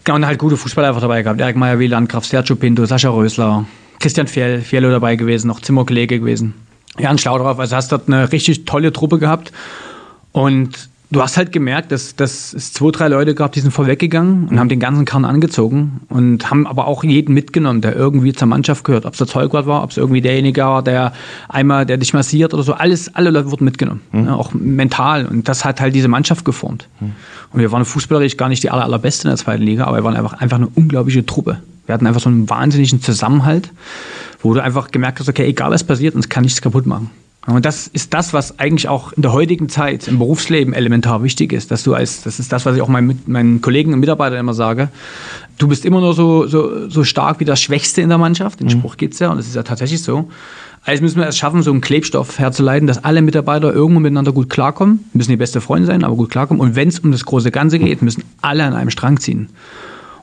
Genau, 0.04 0.16
und 0.18 0.26
halt 0.28 0.38
gute 0.38 0.58
Fußballer 0.58 0.90
einfach 0.90 1.02
dabei 1.02 1.24
gehabt. 1.24 1.42
Erik 1.42 1.56
Meyer-Wieland, 1.56 2.08
Graf 2.08 2.26
Sergio 2.26 2.56
Pinto, 2.56 2.86
Sascha 2.86 3.10
Rösler, 3.10 3.66
Christian 4.00 4.28
Fjell, 4.28 4.62
Fiello 4.62 4.92
dabei 4.92 5.16
gewesen, 5.16 5.48
noch 5.48 5.60
Zimmerkollege 5.60 6.20
gewesen. 6.20 6.54
Jan 6.98 7.18
Schlaudrauf, 7.18 7.60
also 7.60 7.76
hast 7.76 7.92
dort 7.92 8.08
eine 8.08 8.32
richtig 8.32 8.66
tolle 8.66 8.92
Truppe 8.92 9.20
gehabt. 9.20 9.52
Und 10.32 10.90
du 11.12 11.22
hast 11.22 11.38
halt 11.38 11.52
gemerkt, 11.52 11.92
dass, 11.92 12.16
dass 12.16 12.54
es 12.54 12.74
zwei, 12.74 12.92
drei 12.92 13.08
Leute 13.08 13.34
gab, 13.34 13.52
die 13.52 13.62
sind 13.62 13.72
vorweggegangen 13.72 14.48
und 14.48 14.60
haben 14.60 14.70
den 14.70 14.80
ganzen 14.80 15.06
Kern 15.06 15.26
angezogen 15.26 16.02
und 16.10 16.50
haben 16.50 16.68
aber 16.68 16.88
auch 16.88 17.04
jeden 17.04 17.34
mitgenommen, 17.34 17.82
der 17.82 17.96
irgendwie 17.96 18.34
zur 18.34 18.48
Mannschaft 18.48 18.84
gehört. 18.84 19.06
Ob 19.06 19.14
es 19.14 19.18
der 19.18 19.28
Zeugwart 19.28 19.66
war, 19.66 19.84
ob 19.84 19.92
es 19.92 19.98
irgendwie 19.98 20.22
derjenige 20.22 20.62
war, 20.62 20.84
der 20.84 21.14
einmal, 21.48 21.86
der 21.86 21.98
dich 21.98 22.14
massiert 22.14 22.54
oder 22.54 22.64
so. 22.64 22.74
Alles, 22.74 23.16
alle 23.16 23.32
Leute 23.32 23.52
wurden 23.52 23.66
mitgenommen. 23.66 24.02
Mhm. 24.12 24.26
Ja, 24.26 24.36
auch 24.36 24.54
mental. 24.54 25.26
Und 25.26 25.48
das 25.48 25.66
hat 25.66 25.82
halt 25.82 25.96
diese 25.96 26.08
Mannschaft 26.08 26.46
geformt. 26.46 26.88
Mhm. 27.00 27.14
Und 27.52 27.60
wir 27.60 27.72
waren 27.72 27.86
fußballerisch 27.86 28.38
gar 28.38 28.50
nicht 28.50 28.62
die 28.62 28.70
aller, 28.70 28.84
allerbeste 28.84 29.28
in 29.28 29.32
der 29.32 29.38
zweiten 29.38 29.64
Liga, 29.64 29.86
aber 29.86 29.98
wir 29.98 30.04
waren 30.04 30.16
einfach, 30.16 30.34
einfach 30.34 30.58
eine 30.58 30.68
unglaubliche 30.68 31.26
Truppe. 31.26 31.60
Wir 31.88 31.94
hatten 31.94 32.06
einfach 32.06 32.22
so 32.22 32.30
einen 32.30 32.48
wahnsinnigen 32.48 33.02
Zusammenhalt 33.02 33.72
wo 34.42 34.54
du 34.54 34.64
einfach 34.64 34.92
gemerkt 34.92 35.20
hast, 35.20 35.30
okay, 35.30 35.46
egal 35.46 35.72
was 35.72 35.84
passiert, 35.84 36.16
uns 36.16 36.30
kann 36.30 36.44
nichts 36.44 36.62
kaputt 36.62 36.86
machen. 36.86 37.12
Und 37.48 37.66
das 37.66 37.88
ist 37.88 38.14
das, 38.14 38.34
was 38.34 38.60
eigentlich 38.60 38.88
auch 38.90 39.14
in 39.14 39.22
der 39.22 39.34
heutigen 39.34 39.70
Zeit 39.70 40.08
im 40.08 40.20
Berufsleben 40.20 40.74
elementar 40.74 41.24
wichtig 41.24 41.54
ist, 41.54 41.72
dass 41.72 41.84
du 41.84 41.94
als, 41.94 42.22
das 42.22 42.40
ist 42.40 42.52
das, 42.52 42.66
was 42.66 42.76
ich 42.76 42.82
auch 42.82 42.90
meinen, 42.90 43.22
meinen 43.26 43.62
Kollegen 43.62 43.94
und 43.94 44.00
Mitarbeitern 44.00 44.40
immer 44.40 44.54
sage, 44.54 44.90
du 45.58 45.68
bist 45.68 45.86
immer 45.86 46.00
nur 46.00 46.14
so, 46.14 46.46
so, 46.48 46.90
so 46.90 47.04
stark 47.04 47.40
wie 47.40 47.46
das 47.46 47.62
Schwächste 47.62 48.02
in 48.02 48.10
der 48.10 48.18
Mannschaft. 48.18 48.60
Den 48.60 48.68
mhm. 48.68 48.72
Spruch 48.72 48.98
gibt's 48.98 49.20
ja 49.20 49.30
und 49.32 49.38
das 49.38 49.48
ist 49.48 49.56
ja 49.56 49.64
tatsächlich 49.64 50.04
so. 50.04 50.30
Also 50.86 51.02
müssen 51.02 51.20
wir 51.20 51.28
es 51.28 51.38
schaffen, 51.38 51.62
so 51.64 51.72
einen 51.72 51.82
Klebstoff 51.82 52.40
herzuleiten, 52.40 52.88
dass 52.88 53.04
alle 53.04 53.22
Mitarbeiter 53.22 53.74
irgendwo 53.74 54.00
miteinander 54.00 54.32
gut 54.32 54.50
klarkommen. 54.50 55.06
Müssen 55.14 55.32
die 55.32 55.38
beste 55.38 55.60
Freunde 55.62 55.88
sein, 55.88 56.04
aber 56.04 56.16
gut 56.16 56.30
klarkommen. 56.30 56.62
Und 56.62 56.76
wenn 56.76 56.88
es 56.88 57.00
um 57.00 57.12
das 57.12 57.26
große 57.26 57.52
Ganze 57.52 57.80
geht, 57.80 58.02
müssen 58.02 58.24
alle 58.42 58.64
an 58.64 58.74
einem 58.74 58.90
Strang 58.90 59.20
ziehen. 59.20 59.50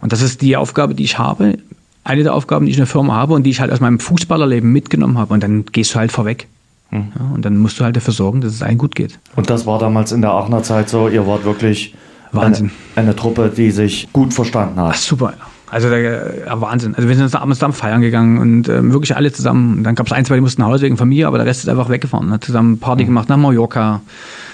Und 0.01 0.13
das 0.13 0.23
ist 0.23 0.43
die 0.43 0.57
Aufgabe, 0.57 0.95
die 0.95 1.05
ich 1.05 1.19
habe, 1.19 1.59
eine 2.07 2.23
der 2.23 2.35
Aufgaben, 2.35 2.67
die 2.67 2.71
ich 2.71 2.77
in 2.77 2.83
der 2.83 2.87
Firma 2.87 3.15
habe 3.15 3.35
und 3.35 3.43
die 3.43 3.51
ich 3.51 3.61
halt 3.61 3.73
aus 3.73 3.81
meinem 3.81 3.99
Fußballerleben 3.99 4.71
mitgenommen 4.73 5.19
habe. 5.19 5.35
Und 5.35 5.43
dann 5.43 5.67
gehst 5.67 5.95
du 5.95 5.99
halt 5.99 6.13
vorweg. 6.13 6.47
Hm. 6.91 7.13
Ja, 7.19 7.35
und 7.35 7.45
dann 7.45 7.57
musst 7.59 7.81
du 7.81 7.85
halt 7.85 7.97
dafür 7.97 8.15
sorgen, 8.15 8.41
dass 8.41 8.53
es 8.53 8.63
allen 8.63 8.79
gut 8.79 8.95
geht. 8.95 9.19
Und 9.35 9.51
das 9.51 9.67
war 9.67 9.79
damals 9.79 10.13
in 10.13 10.23
der 10.23 10.31
Aachener 10.31 10.63
Zeit 10.63 10.89
so, 10.89 11.09
ihr 11.09 11.27
wart 11.27 11.45
wirklich 11.45 11.95
Wahnsinn. 12.31 12.71
Eine, 12.95 13.09
eine 13.09 13.17
Truppe, 13.17 13.53
die 13.55 13.73
sich 13.73 14.09
gut 14.13 14.33
verstanden 14.33 14.81
hat. 14.81 14.93
Ach, 14.95 14.97
super, 14.97 15.35
ja. 15.37 15.47
Also 15.69 15.91
der, 15.91 16.47
ja, 16.47 16.61
Wahnsinn. 16.61 16.95
Also 16.95 17.09
wir 17.09 17.17
sind 17.17 17.33
da 17.35 17.39
abends 17.39 17.59
zusammen 17.59 17.75
feiern 17.75 18.01
gegangen 18.01 18.39
und 18.39 18.69
ähm, 18.69 18.93
wirklich 18.93 19.17
alle 19.17 19.33
zusammen. 19.33 19.83
Dann 19.83 19.97
gab 19.97 20.07
es 20.07 20.13
ein, 20.13 20.25
zwei, 20.25 20.37
die 20.37 20.41
mussten 20.41 20.63
nach 20.63 20.69
Hause 20.69 20.85
wegen 20.85 20.97
Familie, 20.97 21.27
aber 21.27 21.39
der 21.39 21.47
Rest 21.47 21.65
ist 21.65 21.69
einfach 21.69 21.89
weggefahren. 21.89 22.31
Hat 22.31 22.45
zusammen 22.45 22.79
Party 22.79 23.03
mhm. 23.03 23.09
gemacht 23.09 23.29
nach 23.29 23.37
Mallorca. 23.37 24.01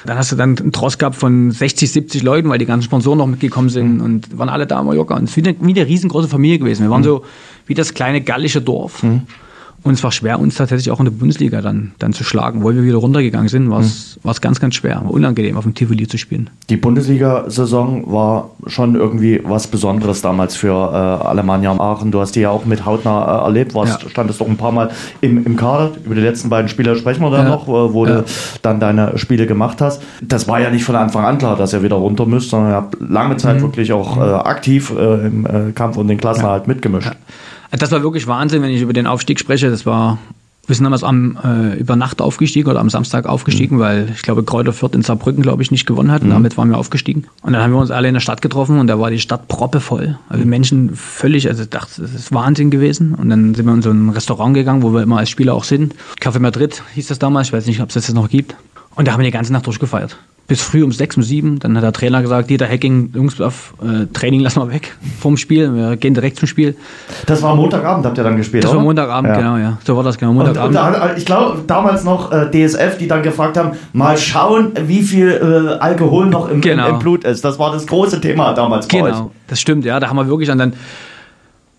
Dann 0.06 0.16
hast 0.16 0.32
du 0.32 0.36
dann 0.36 0.56
einen 0.58 0.72
Tross 0.72 0.96
gehabt 0.96 1.16
von 1.16 1.50
60, 1.50 1.92
70 1.92 2.22
Leuten, 2.22 2.48
weil 2.48 2.58
die 2.58 2.66
ganzen 2.66 2.84
Sponsoren 2.84 3.18
noch 3.18 3.26
mitgekommen 3.26 3.68
sind 3.68 3.98
mhm. 3.98 4.00
und 4.00 4.38
waren 4.38 4.48
alle 4.48 4.66
da 4.66 4.80
in 4.80 4.86
Mallorca. 4.86 5.14
Und 5.16 5.24
es 5.24 5.30
ist 5.30 5.36
wie 5.36 5.48
eine, 5.48 5.56
wie 5.60 5.78
eine 5.78 5.86
riesengroße 5.86 6.28
Familie 6.28 6.58
gewesen. 6.58 6.82
Wir 6.84 6.90
waren 6.90 7.02
mhm. 7.02 7.06
so 7.06 7.24
wie 7.66 7.74
das 7.74 7.92
kleine 7.92 8.22
gallische 8.22 8.62
Dorf. 8.62 9.02
Mhm. 9.82 9.88
Und 9.88 9.94
es 9.94 10.04
war 10.04 10.12
schwer, 10.12 10.38
uns 10.40 10.54
tatsächlich 10.54 10.90
auch 10.90 10.98
in 10.98 11.06
der 11.06 11.12
Bundesliga 11.12 11.60
dann, 11.60 11.92
dann 11.98 12.12
zu 12.12 12.24
schlagen. 12.24 12.62
Wo 12.62 12.72
wir 12.72 12.82
wieder 12.82 12.98
runtergegangen 12.98 13.48
sind, 13.48 13.70
war 13.70 13.80
es 13.80 14.18
mhm. 14.22 14.30
ganz, 14.40 14.60
ganz 14.60 14.74
schwer. 14.74 15.02
War 15.04 15.10
unangenehm, 15.10 15.56
auf 15.56 15.64
dem 15.64 15.74
Tivoli 15.74 16.06
zu 16.06 16.18
spielen. 16.18 16.50
Die 16.70 16.76
Bundesliga-Saison 16.76 18.10
war 18.12 18.50
schon 18.66 18.94
irgendwie 18.94 19.40
was 19.44 19.66
Besonderes 19.66 20.22
damals 20.22 20.56
für 20.56 20.72
äh, 20.72 21.26
Alemannia 21.26 21.72
Aachen. 21.72 22.10
Du 22.10 22.20
hast 22.20 22.36
die 22.36 22.40
ja 22.40 22.50
auch 22.50 22.64
mit 22.64 22.84
Hautnah 22.86 23.40
äh, 23.40 23.44
erlebt, 23.44 23.74
warst, 23.74 24.02
ja. 24.02 24.08
standest 24.08 24.40
doch 24.40 24.48
ein 24.48 24.56
paar 24.56 24.72
Mal 24.72 24.90
im, 25.20 25.44
im 25.44 25.56
Kader. 25.56 25.92
Über 26.04 26.14
die 26.14 26.20
letzten 26.20 26.48
beiden 26.48 26.68
Spiele 26.68 26.96
sprechen 26.96 27.22
wir 27.22 27.30
dann 27.30 27.46
ja. 27.46 27.50
noch, 27.50 27.68
äh, 27.68 27.92
wo 27.92 28.06
ja. 28.06 28.18
du 28.18 28.24
dann 28.62 28.80
deine 28.80 29.18
Spiele 29.18 29.46
gemacht 29.46 29.80
hast. 29.80 30.02
Das 30.22 30.48
war 30.48 30.60
ja 30.60 30.70
nicht 30.70 30.84
von 30.84 30.96
Anfang 30.96 31.24
an 31.24 31.38
klar, 31.38 31.56
dass 31.56 31.72
ihr 31.72 31.82
wieder 31.82 31.96
runter 31.96 32.26
müsst, 32.26 32.50
sondern 32.50 32.72
ihr 32.72 32.76
habt 32.76 32.96
lange 33.00 33.36
Zeit 33.36 33.56
mhm. 33.56 33.62
wirklich 33.62 33.92
auch 33.92 34.16
äh, 34.16 34.20
aktiv 34.20 34.92
äh, 34.96 35.26
im 35.26 35.46
äh, 35.46 35.72
Kampf 35.72 35.96
um 35.96 36.06
den 36.06 36.18
Klassenerhalt 36.18 36.68
mitgemischt. 36.68 37.12
Das 37.72 37.90
war 37.90 38.02
wirklich 38.02 38.26
Wahnsinn, 38.26 38.62
wenn 38.62 38.70
ich 38.70 38.82
über 38.82 38.92
den 38.92 39.06
Aufstieg 39.06 39.40
spreche. 39.40 39.70
Das 39.70 39.86
war, 39.86 40.18
wir 40.66 40.74
sind 40.74 40.84
damals 40.84 41.02
am, 41.02 41.38
äh, 41.42 41.78
über 41.78 41.96
Nacht 41.96 42.20
aufgestiegen 42.20 42.70
oder 42.70 42.80
am 42.80 42.90
Samstag 42.90 43.26
aufgestiegen, 43.26 43.76
mhm. 43.76 43.80
weil 43.80 44.10
ich 44.14 44.22
glaube, 44.22 44.42
Kräuter 44.44 44.74
Fürth 44.74 44.94
in 44.94 45.02
Saarbrücken, 45.02 45.42
glaube 45.42 45.62
ich, 45.62 45.70
nicht 45.70 45.86
gewonnen 45.86 46.12
hat. 46.12 46.22
Und 46.22 46.28
mhm. 46.28 46.34
damit 46.34 46.58
waren 46.58 46.68
wir 46.68 46.76
aufgestiegen. 46.76 47.24
Und 47.40 47.54
dann 47.54 47.62
haben 47.62 47.72
wir 47.72 47.80
uns 47.80 47.90
alle 47.90 48.08
in 48.08 48.14
der 48.14 48.20
Stadt 48.20 48.42
getroffen 48.42 48.78
und 48.78 48.88
da 48.88 48.98
war 48.98 49.10
die 49.10 49.20
Stadt 49.20 49.48
proppevoll. 49.48 50.18
Also 50.28 50.44
mhm. 50.44 50.50
Menschen 50.50 50.94
völlig, 50.94 51.48
also 51.48 51.62
ich 51.62 51.70
dachte, 51.70 52.02
das 52.02 52.12
ist 52.12 52.32
Wahnsinn 52.32 52.70
gewesen. 52.70 53.14
Und 53.14 53.30
dann 53.30 53.54
sind 53.54 53.64
wir 53.64 53.72
in 53.72 53.82
so 53.82 53.90
ein 53.90 54.10
Restaurant 54.10 54.54
gegangen, 54.54 54.82
wo 54.82 54.92
wir 54.92 55.02
immer 55.02 55.18
als 55.18 55.30
Spieler 55.30 55.54
auch 55.54 55.64
sind. 55.64 55.94
Café 56.20 56.40
Madrid 56.40 56.82
hieß 56.94 57.06
das 57.06 57.18
damals, 57.18 57.48
ich 57.48 57.52
weiß 57.54 57.66
nicht, 57.66 57.80
ob 57.80 57.88
es 57.88 57.94
das 57.94 58.06
jetzt 58.06 58.14
noch 58.14 58.28
gibt. 58.28 58.54
Und 58.94 59.08
da 59.08 59.12
haben 59.12 59.20
wir 59.20 59.24
die 59.24 59.30
ganze 59.30 59.52
Nacht 59.52 59.66
durchgefeiert 59.66 60.18
bis 60.48 60.60
früh 60.60 60.82
um 60.82 60.92
sechs, 60.92 61.16
um 61.16 61.22
sieben. 61.22 61.58
Dann 61.58 61.76
hat 61.76 61.84
der 61.84 61.92
Trainer 61.92 62.20
gesagt, 62.20 62.50
Dieter 62.50 62.68
Hacking, 62.68 63.10
Jungs, 63.14 63.40
auf 63.40 63.74
äh, 63.82 64.06
Training 64.12 64.40
lassen 64.40 64.60
wir 64.60 64.70
weg 64.70 64.94
vom 65.20 65.36
Spiel. 65.36 65.74
Wir 65.74 65.96
gehen 65.96 66.14
direkt 66.14 66.38
zum 66.38 66.48
Spiel. 66.48 66.76
Das 67.26 67.42
war 67.42 67.54
Montagabend, 67.54 68.04
habt 68.04 68.18
ihr 68.18 68.24
dann 68.24 68.36
gespielt, 68.36 68.64
Das 68.64 68.70
oder? 68.70 68.78
war 68.78 68.84
Montagabend, 68.84 69.30
ja. 69.30 69.36
genau, 69.36 69.56
ja. 69.56 69.78
So 69.84 69.96
war 69.96 70.02
das 70.02 70.18
genau, 70.18 70.32
Montagabend. 70.32 70.76
Und, 70.76 71.10
und 71.10 71.16
ich 71.16 71.24
glaube, 71.24 71.62
damals 71.66 72.04
noch 72.04 72.32
äh, 72.32 72.50
DSF, 72.50 72.98
die 72.98 73.08
dann 73.08 73.22
gefragt 73.22 73.56
haben, 73.56 73.72
mal 73.92 74.18
schauen, 74.18 74.72
wie 74.86 75.02
viel 75.02 75.30
äh, 75.30 75.78
Alkohol 75.80 76.26
noch 76.26 76.48
im, 76.48 76.60
genau. 76.60 76.88
im, 76.88 76.98
Blut 76.98 77.24
ist. 77.24 77.44
Das 77.44 77.58
war 77.58 77.72
das 77.72 77.86
große 77.86 78.20
Thema 78.20 78.52
damals 78.52 78.88
bei 78.88 78.98
Genau, 78.98 79.26
euch. 79.26 79.30
das 79.48 79.60
stimmt, 79.60 79.84
ja. 79.84 80.00
Da 80.00 80.08
haben 80.08 80.16
wir 80.16 80.28
wirklich 80.28 80.50
und 80.50 80.58
dann 80.58 80.74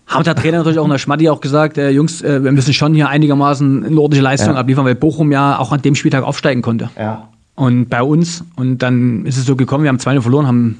haben 0.06 0.24
der 0.24 0.34
Trainer 0.34 0.58
natürlich 0.58 0.78
auch 0.78 0.84
in 0.84 0.90
der 0.90 0.98
Schmatti 0.98 1.28
auch 1.30 1.40
gesagt, 1.40 1.78
äh, 1.78 1.90
Jungs, 1.90 2.22
äh, 2.22 2.42
wir 2.42 2.52
müssen 2.52 2.74
schon 2.74 2.94
hier 2.94 3.08
einigermaßen 3.08 3.84
eine 3.86 4.00
ordentliche 4.00 4.22
Leistung 4.22 4.54
ja. 4.54 4.60
abliefern, 4.60 4.84
weil 4.84 4.94
Bochum 4.94 5.32
ja 5.32 5.58
auch 5.58 5.72
an 5.72 5.80
dem 5.80 5.94
Spieltag 5.94 6.24
aufsteigen 6.24 6.60
konnte. 6.60 6.90
Ja 6.98 7.28
und 7.54 7.88
bei 7.88 8.02
uns. 8.02 8.44
Und 8.56 8.78
dann 8.78 9.26
ist 9.26 9.36
es 9.36 9.46
so 9.46 9.56
gekommen, 9.56 9.84
wir 9.84 9.88
haben 9.88 9.98
2 9.98 10.20
verloren, 10.20 10.46
haben 10.46 10.78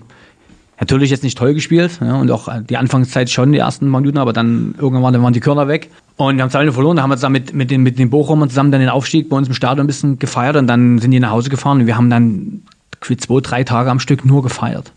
natürlich 0.81 1.11
jetzt 1.11 1.23
nicht 1.23 1.39
toll 1.39 1.55
gespielt 1.55 2.01
ja, 2.01 2.17
und 2.17 2.31
auch 2.31 2.49
die 2.69 2.77
Anfangszeit 2.77 3.31
schon, 3.31 3.53
die 3.53 3.59
ersten 3.59 3.91
Minuten, 3.91 4.19
aber 4.19 4.33
dann 4.33 4.75
irgendwann 4.79 5.23
waren 5.23 5.33
die 5.33 5.41
Körner 5.41 5.69
weg. 5.69 5.91
Und 6.17 6.37
wir 6.37 6.43
haben 6.43 6.51
2 6.51 6.73
verloren, 6.73 6.97
da 6.97 7.03
haben 7.03 7.11
wir 7.11 7.17
zusammen 7.17 7.35
mit, 7.35 7.55
mit, 7.55 7.71
den, 7.71 7.83
mit 7.83 7.99
den 7.99 8.11
Bochumern 8.11 8.49
zusammen 8.49 8.71
dann 8.71 8.81
den 8.81 8.91
Aufstieg 8.91 9.29
bei 9.29 9.37
uns 9.37 9.49
im 9.49 9.55
Stadion 9.55 9.85
ein 9.85 9.87
bisschen 9.87 10.19
gefeiert 10.19 10.57
und 10.57 10.67
dann 10.67 10.99
sind 10.99 11.11
die 11.11 11.21
nach 11.21 11.31
Hause 11.31 11.51
gefahren 11.51 11.81
und 11.81 11.87
wir 11.87 11.97
haben 11.97 12.11
dann 12.11 12.63
zwei, 13.01 13.41
drei 13.41 13.65
Tage 13.65 13.91
am 13.91 14.01
Stück 14.01 14.25
nur 14.25 14.43
gefeiert. 14.43 14.93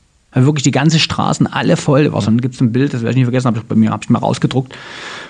Wirklich 0.45 0.63
die 0.63 0.71
ganze 0.71 0.99
Straßen, 0.99 1.47
alle 1.47 1.77
voll. 1.77 2.05
So, 2.11 2.19
dann 2.19 2.41
gibt 2.41 2.55
es 2.55 2.61
ein 2.61 2.71
Bild, 2.71 2.93
das 2.93 3.01
werde 3.01 3.11
ich 3.11 3.17
nicht 3.17 3.25
vergessen, 3.25 3.47
habe 3.47 3.59
ich 3.59 3.63
bei 3.63 3.75
mir 3.75 3.91
hab 3.91 4.03
ich 4.03 4.09
mal 4.09 4.19
rausgedruckt, 4.19 4.73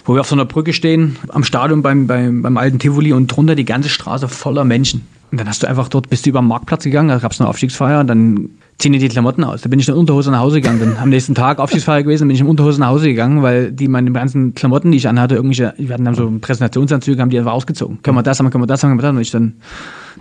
wo 0.05 0.13
wir 0.13 0.21
auf 0.21 0.27
so 0.27 0.35
einer 0.35 0.45
Brücke 0.45 0.73
stehen, 0.73 1.17
am 1.29 1.43
Stadion 1.43 1.81
beim, 1.81 2.07
beim, 2.07 2.41
beim 2.41 2.57
alten 2.57 2.79
Tivoli 2.79 3.13
und 3.13 3.27
drunter 3.27 3.55
die 3.55 3.65
ganze 3.65 3.89
Straße 3.89 4.27
voller 4.27 4.63
Menschen. 4.63 5.07
Und 5.31 5.39
dann 5.39 5.47
hast 5.47 5.61
du 5.61 5.67
einfach 5.67 5.89
dort, 5.89 6.09
bist 6.09 6.25
du 6.25 6.29
über 6.29 6.39
den 6.39 6.47
Marktplatz 6.47 6.83
gegangen, 6.83 7.09
da 7.09 7.17
gab 7.17 7.33
es 7.33 7.41
eine 7.41 7.49
Aufstiegsfeier, 7.49 8.03
dann 8.05 8.49
ziehen 8.77 8.93
die 8.93 8.99
die 8.99 9.09
Klamotten 9.09 9.43
aus. 9.43 9.61
Da 9.61 9.69
bin 9.69 9.79
ich 9.79 9.87
in 9.87 9.95
Unterhose 9.95 10.31
nach 10.31 10.39
Hause 10.39 10.61
gegangen. 10.61 10.79
Dann 10.79 10.97
am 10.97 11.09
nächsten 11.09 11.35
Tag 11.35 11.59
Aufstiegsfeier 11.59 12.03
gewesen, 12.03 12.27
bin 12.27 12.35
ich 12.35 12.41
in 12.41 12.47
Unterhose 12.47 12.79
nach 12.79 12.89
Hause 12.89 13.07
gegangen, 13.07 13.41
weil 13.41 13.71
die 13.71 13.87
meine 13.87 14.11
ganzen 14.11 14.53
Klamotten, 14.53 14.91
die 14.91 14.97
ich 14.97 15.07
anhatte, 15.07 15.35
irgendwelche, 15.35 15.73
wir 15.77 15.93
hatten 15.93 16.05
dann 16.05 16.15
so 16.15 16.31
Präsentationsanzüge, 16.39 17.21
haben 17.21 17.29
die 17.29 17.39
einfach 17.39 17.53
ausgezogen. 17.53 18.01
Können 18.03 18.17
wir 18.17 18.23
das 18.23 18.39
haben, 18.39 18.49
können 18.51 18.63
wir 18.63 18.67
das 18.67 18.83
haben, 18.83 18.91
können 18.91 18.99
wir 18.99 19.01
das 19.01 19.09
haben. 19.09 19.17
Und 19.17 19.21
ich 19.21 19.31
dann 19.31 19.53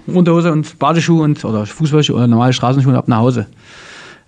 Unterhose 0.06 0.52
und 0.52 0.78
Badeschuhe 0.78 1.22
und 1.22 1.44
oder 1.44 1.66
Fußballschuhe 1.66 2.16
oder 2.16 2.26
normale 2.26 2.52
Straßenschuhe 2.52 2.96
ab 2.96 3.08
nach 3.08 3.18
Hause. 3.18 3.46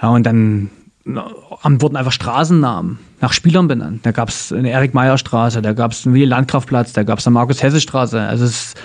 Ja, 0.01 0.11
und 0.11 0.25
dann 0.25 0.71
wurden 1.05 1.97
einfach 1.97 2.13
Straßennamen 2.13 2.99
nach 3.21 3.33
Spielern 3.33 3.67
benannt. 3.67 4.01
Da 4.05 4.13
gab 4.13 4.29
es 4.29 4.53
eine 4.53 4.71
Erik-Meyer-Straße, 4.71 5.63
da 5.63 5.73
gab 5.73 5.93
es 5.93 6.07
eine 6.07 6.15
Willi 6.15 6.27
Landkraftplatz, 6.27 6.93
da 6.93 7.03
gab 7.03 7.19
es 7.19 7.27
eine 7.27 7.35
Markus-Hesse-Straße. 7.35 8.21
Also 8.21 8.45
es 8.45 8.51
ist 8.51 8.81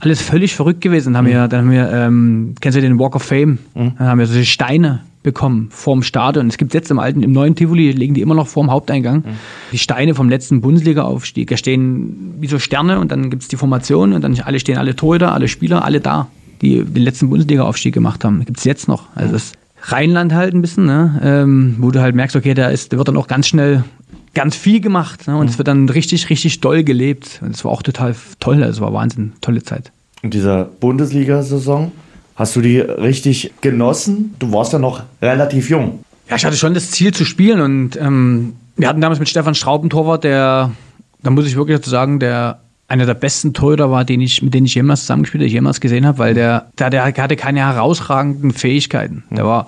alles 0.00 0.22
völlig 0.22 0.54
verrückt 0.54 0.80
gewesen. 0.80 1.12
Dann 1.12 1.18
haben 1.18 1.26
wir, 1.26 1.48
dann 1.48 1.60
haben 1.62 1.70
wir, 1.70 1.90
ähm, 1.90 2.54
kennst 2.60 2.76
du 2.76 2.80
den 2.80 2.98
Walk 2.98 3.16
of 3.16 3.22
Fame? 3.22 3.58
Dann 3.74 3.98
haben 3.98 4.18
wir 4.18 4.26
solche 4.26 4.44
Steine 4.44 5.00
bekommen 5.22 5.68
vorm 5.70 6.02
Stadion. 6.02 6.48
Es 6.48 6.58
gibt 6.58 6.74
jetzt 6.74 6.90
im 6.90 6.98
alten, 6.98 7.22
im 7.22 7.32
neuen 7.32 7.54
Tivoli 7.56 7.92
liegen 7.92 8.14
die 8.14 8.20
immer 8.20 8.34
noch 8.34 8.46
vorm 8.46 8.70
Haupteingang. 8.70 9.24
Die 9.72 9.78
Steine 9.78 10.14
vom 10.14 10.28
letzten 10.28 10.60
Bundesliga-Aufstieg. 10.60 11.48
Da 11.48 11.56
stehen 11.56 12.34
wie 12.40 12.46
so 12.46 12.58
Sterne 12.58 13.00
und 13.00 13.10
dann 13.10 13.30
gibt's 13.30 13.48
die 13.48 13.56
Formation 13.56 14.12
und 14.12 14.22
dann 14.22 14.38
alle 14.40 14.60
stehen 14.60 14.76
alle 14.76 14.94
Torhüter, 14.94 15.32
alle 15.32 15.48
Spieler, 15.48 15.84
alle 15.84 16.00
da, 16.00 16.28
die 16.60 16.84
den 16.84 17.02
letzten 17.02 17.30
Bundesliga-Aufstieg 17.30 17.94
gemacht 17.94 18.22
haben. 18.24 18.44
Gibt's 18.44 18.64
jetzt 18.64 18.86
noch. 18.86 19.04
Also 19.14 19.32
das 19.32 19.52
Rheinland 19.86 20.32
halt 20.32 20.54
ein 20.54 20.62
bisschen, 20.62 20.86
ne? 20.86 21.20
ähm, 21.22 21.76
wo 21.78 21.90
du 21.90 22.00
halt 22.00 22.14
merkst, 22.14 22.36
okay, 22.36 22.54
da 22.54 22.68
ist, 22.68 22.96
wird 22.96 23.06
dann 23.06 23.16
auch 23.16 23.26
ganz 23.26 23.48
schnell 23.48 23.84
ganz 24.32 24.56
viel 24.56 24.80
gemacht 24.80 25.28
ne? 25.28 25.36
und 25.36 25.48
es 25.48 25.58
wird 25.58 25.68
dann 25.68 25.88
richtig, 25.88 26.30
richtig 26.30 26.60
doll 26.60 26.84
gelebt. 26.84 27.40
Und 27.42 27.54
es 27.54 27.64
war 27.64 27.72
auch 27.72 27.82
total 27.82 28.14
toll, 28.40 28.62
es 28.62 28.80
war 28.80 28.92
Wahnsinn, 28.92 29.34
tolle 29.40 29.62
Zeit. 29.62 29.92
In 30.22 30.30
dieser 30.30 30.64
Bundesliga-Saison 30.64 31.92
hast 32.34 32.56
du 32.56 32.62
die 32.62 32.78
richtig 32.78 33.52
genossen? 33.60 34.34
Du 34.38 34.52
warst 34.52 34.72
ja 34.72 34.78
noch 34.78 35.02
relativ 35.20 35.68
jung. 35.68 36.00
Ja, 36.30 36.36
ich 36.36 36.44
hatte 36.44 36.56
schon 36.56 36.72
das 36.72 36.90
Ziel 36.90 37.12
zu 37.12 37.24
spielen 37.24 37.60
und 37.60 37.96
ähm, 38.00 38.54
wir 38.76 38.88
hatten 38.88 39.02
damals 39.02 39.20
mit 39.20 39.28
Stefan 39.28 39.54
Torwart, 39.54 40.24
der, 40.24 40.72
da 41.22 41.30
muss 41.30 41.46
ich 41.46 41.56
wirklich 41.56 41.76
dazu 41.76 41.90
sagen, 41.90 42.18
der 42.18 42.60
einer 42.86 43.06
der 43.06 43.14
besten 43.14 43.54
Torhüter 43.54 43.90
war, 43.90 44.04
den 44.04 44.20
ich, 44.20 44.42
mit 44.42 44.52
denen 44.52 44.66
ich 44.66 44.74
jemals 44.74 45.00
zusammengespielt 45.00 45.42
habe, 45.42 45.50
jemals 45.50 45.80
gesehen 45.80 46.06
habe, 46.06 46.18
weil 46.18 46.34
der, 46.34 46.70
der, 46.78 46.90
der 46.90 47.04
hatte 47.04 47.36
keine 47.36 47.60
herausragenden 47.60 48.52
Fähigkeiten. 48.52 49.24
Der 49.30 49.46
war 49.46 49.66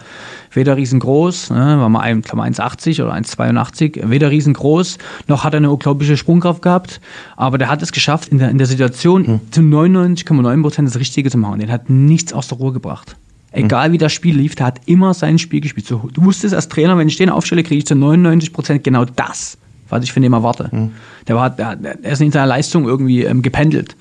weder 0.53 0.77
riesengroß, 0.77 1.51
ne, 1.51 1.79
war 1.79 1.89
mal 1.89 2.05
1,80 2.05 3.03
oder 3.03 3.15
1,82, 3.15 4.11
weder 4.11 4.31
riesengroß, 4.31 4.99
noch 5.29 5.45
hat 5.45 5.55
er 5.55 5.59
eine 5.59 5.71
unglaubliche 5.71 6.17
Sprungkraft 6.17 6.63
gehabt, 6.63 7.01
aber 7.37 7.59
der 7.59 7.69
hat 7.69 7.83
es 7.83 7.93
geschafft, 7.93 8.29
in 8.29 8.39
der, 8.39 8.51
in 8.51 8.59
der 8.59 8.67
Situation 8.67 9.27
hm. 9.27 9.41
zu 9.51 9.61
99,9 9.61 10.63
Prozent 10.63 10.89
das 10.89 10.99
Richtige 10.99 11.31
zu 11.31 11.39
machen. 11.39 11.61
Den 11.61 11.71
hat 11.71 11.89
nichts 11.89 12.33
aus 12.33 12.49
der 12.49 12.59
Ruhe 12.59 12.73
gebracht. 12.73 13.17
Egal 13.53 13.93
wie 13.93 13.99
das 13.99 14.13
Spiel 14.13 14.37
lief, 14.37 14.55
der 14.55 14.67
hat 14.67 14.83
immer 14.85 15.15
sein 15.15 15.39
Spiel 15.39 15.63
gespielt. 15.63 15.91
Du 15.91 16.11
wusstest 16.17 16.55
als 16.55 16.69
Trainer, 16.69 16.99
wenn 16.99 17.09
ich 17.09 17.17
den 17.17 17.31
aufstelle, 17.31 17.63
kriege 17.63 17.79
ich 17.79 17.87
zu 17.87 17.95
99 17.95 18.53
Prozent 18.53 18.85
genau 18.85 19.07
das, 19.07 19.57
was 19.89 20.05
ich 20.05 20.13
von 20.13 20.23
dem 20.23 20.33
erwarte. 20.33 20.69
Mhm. 20.73 20.93
Der, 21.29 21.37
war, 21.37 21.51
der, 21.51 21.77
der 21.77 22.13
ist 22.13 22.21
in 22.21 22.33
seiner 22.33 22.47
Leistung 22.47 22.87
irgendwie 22.87 23.25
ähm, 23.25 23.43
gependelt. 23.43 23.97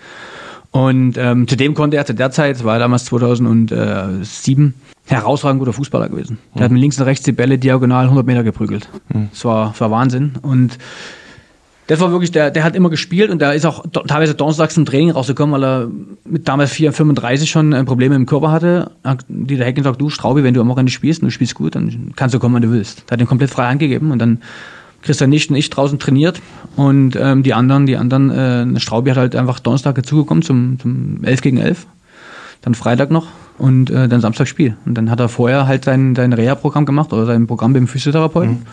Und 0.71 1.17
ähm, 1.17 1.47
zudem 1.47 1.73
konnte 1.73 1.95
er 1.95 2.05
zu 2.05 2.13
der 2.13 2.31
Zeit, 2.31 2.63
war 2.65 2.79
damals 2.79 3.05
2007, 3.05 4.73
herausragend 5.05 5.59
guter 5.59 5.71
Fußballer 5.71 6.09
gewesen. 6.09 6.37
Der 6.53 6.61
mhm. 6.61 6.63
hat 6.65 6.71
mit 6.71 6.81
links 6.81 6.99
und 6.99 7.05
rechts 7.05 7.23
die 7.23 7.31
Bälle 7.31 7.57
diagonal 7.57 8.03
100 8.03 8.25
Meter 8.25 8.43
geprügelt. 8.43 8.89
Mhm. 9.13 9.29
Das, 9.31 9.45
war, 9.45 9.69
das 9.69 9.79
war 9.79 9.91
Wahnsinn. 9.91 10.33
Und 10.41 10.77
das 11.87 11.99
war 11.99 12.11
wirklich, 12.11 12.31
der, 12.31 12.49
der 12.49 12.63
hat 12.63 12.75
immer 12.75 12.89
gespielt 12.89 13.29
und 13.29 13.41
der 13.41 13.53
ist 13.53 13.65
auch 13.65 13.85
teilweise 13.91 14.33
donnerstags 14.33 14.73
zum 14.73 14.85
Training 14.85 15.11
rausgekommen, 15.11 15.53
weil 15.53 15.63
er 15.63 15.87
mit 16.25 16.47
damals 16.47 16.71
4, 16.71 16.91
35 16.93 17.49
schon 17.49 17.73
äh, 17.73 17.83
Probleme 17.83 18.15
im 18.15 18.25
Körper 18.25 18.51
hatte. 18.51 18.91
Die 19.27 19.55
der 19.55 19.67
Hecken 19.67 19.83
sagt, 19.83 20.01
du 20.01 20.09
Straubi, 20.09 20.43
wenn 20.43 20.55
du 20.55 20.61
am 20.61 20.67
Wochenende 20.67 20.91
spielst 20.91 21.21
und 21.21 21.27
du 21.27 21.31
spielst 21.31 21.53
gut, 21.53 21.75
dann 21.75 22.11
kannst 22.15 22.33
du 22.33 22.39
kommen, 22.39 22.55
wann 22.55 22.63
du 22.63 22.71
willst. 22.71 23.03
Der 23.07 23.13
hat 23.13 23.21
ihn 23.21 23.27
komplett 23.27 23.51
frei 23.51 23.67
angegeben 23.67 24.11
und 24.11 24.19
dann 24.19 24.39
Christian 25.05 25.29
Nicht 25.29 25.49
und 25.49 25.55
ich 25.55 25.69
draußen 25.69 25.99
trainiert 25.99 26.41
und 26.75 27.15
ähm, 27.15 27.43
die 27.43 27.53
anderen, 27.53 27.85
die 27.85 27.97
anderen, 27.97 28.29
äh, 28.75 28.79
Straubi 28.79 29.11
hat 29.11 29.17
halt 29.17 29.35
einfach 29.35 29.59
Donnerstag 29.59 29.95
dazugekommen 29.95 30.43
zum, 30.43 30.79
zum 30.79 31.23
11 31.23 31.41
gegen 31.41 31.57
11, 31.57 31.85
dann 32.61 32.75
Freitag 32.75 33.11
noch 33.11 33.27
und 33.57 33.89
äh, 33.89 34.07
dann 34.07 34.21
Samstag 34.21 34.47
Spiel. 34.47 34.75
Und 34.85 34.95
dann 34.95 35.09
hat 35.09 35.19
er 35.19 35.29
vorher 35.29 35.67
halt 35.67 35.85
sein, 35.85 36.15
sein 36.15 36.33
Reha-Programm 36.33 36.85
gemacht 36.85 37.13
oder 37.13 37.25
sein 37.25 37.47
Programm 37.47 37.73
beim 37.73 37.87
Physiotherapeuten. 37.87 38.53
Mhm. 38.53 38.65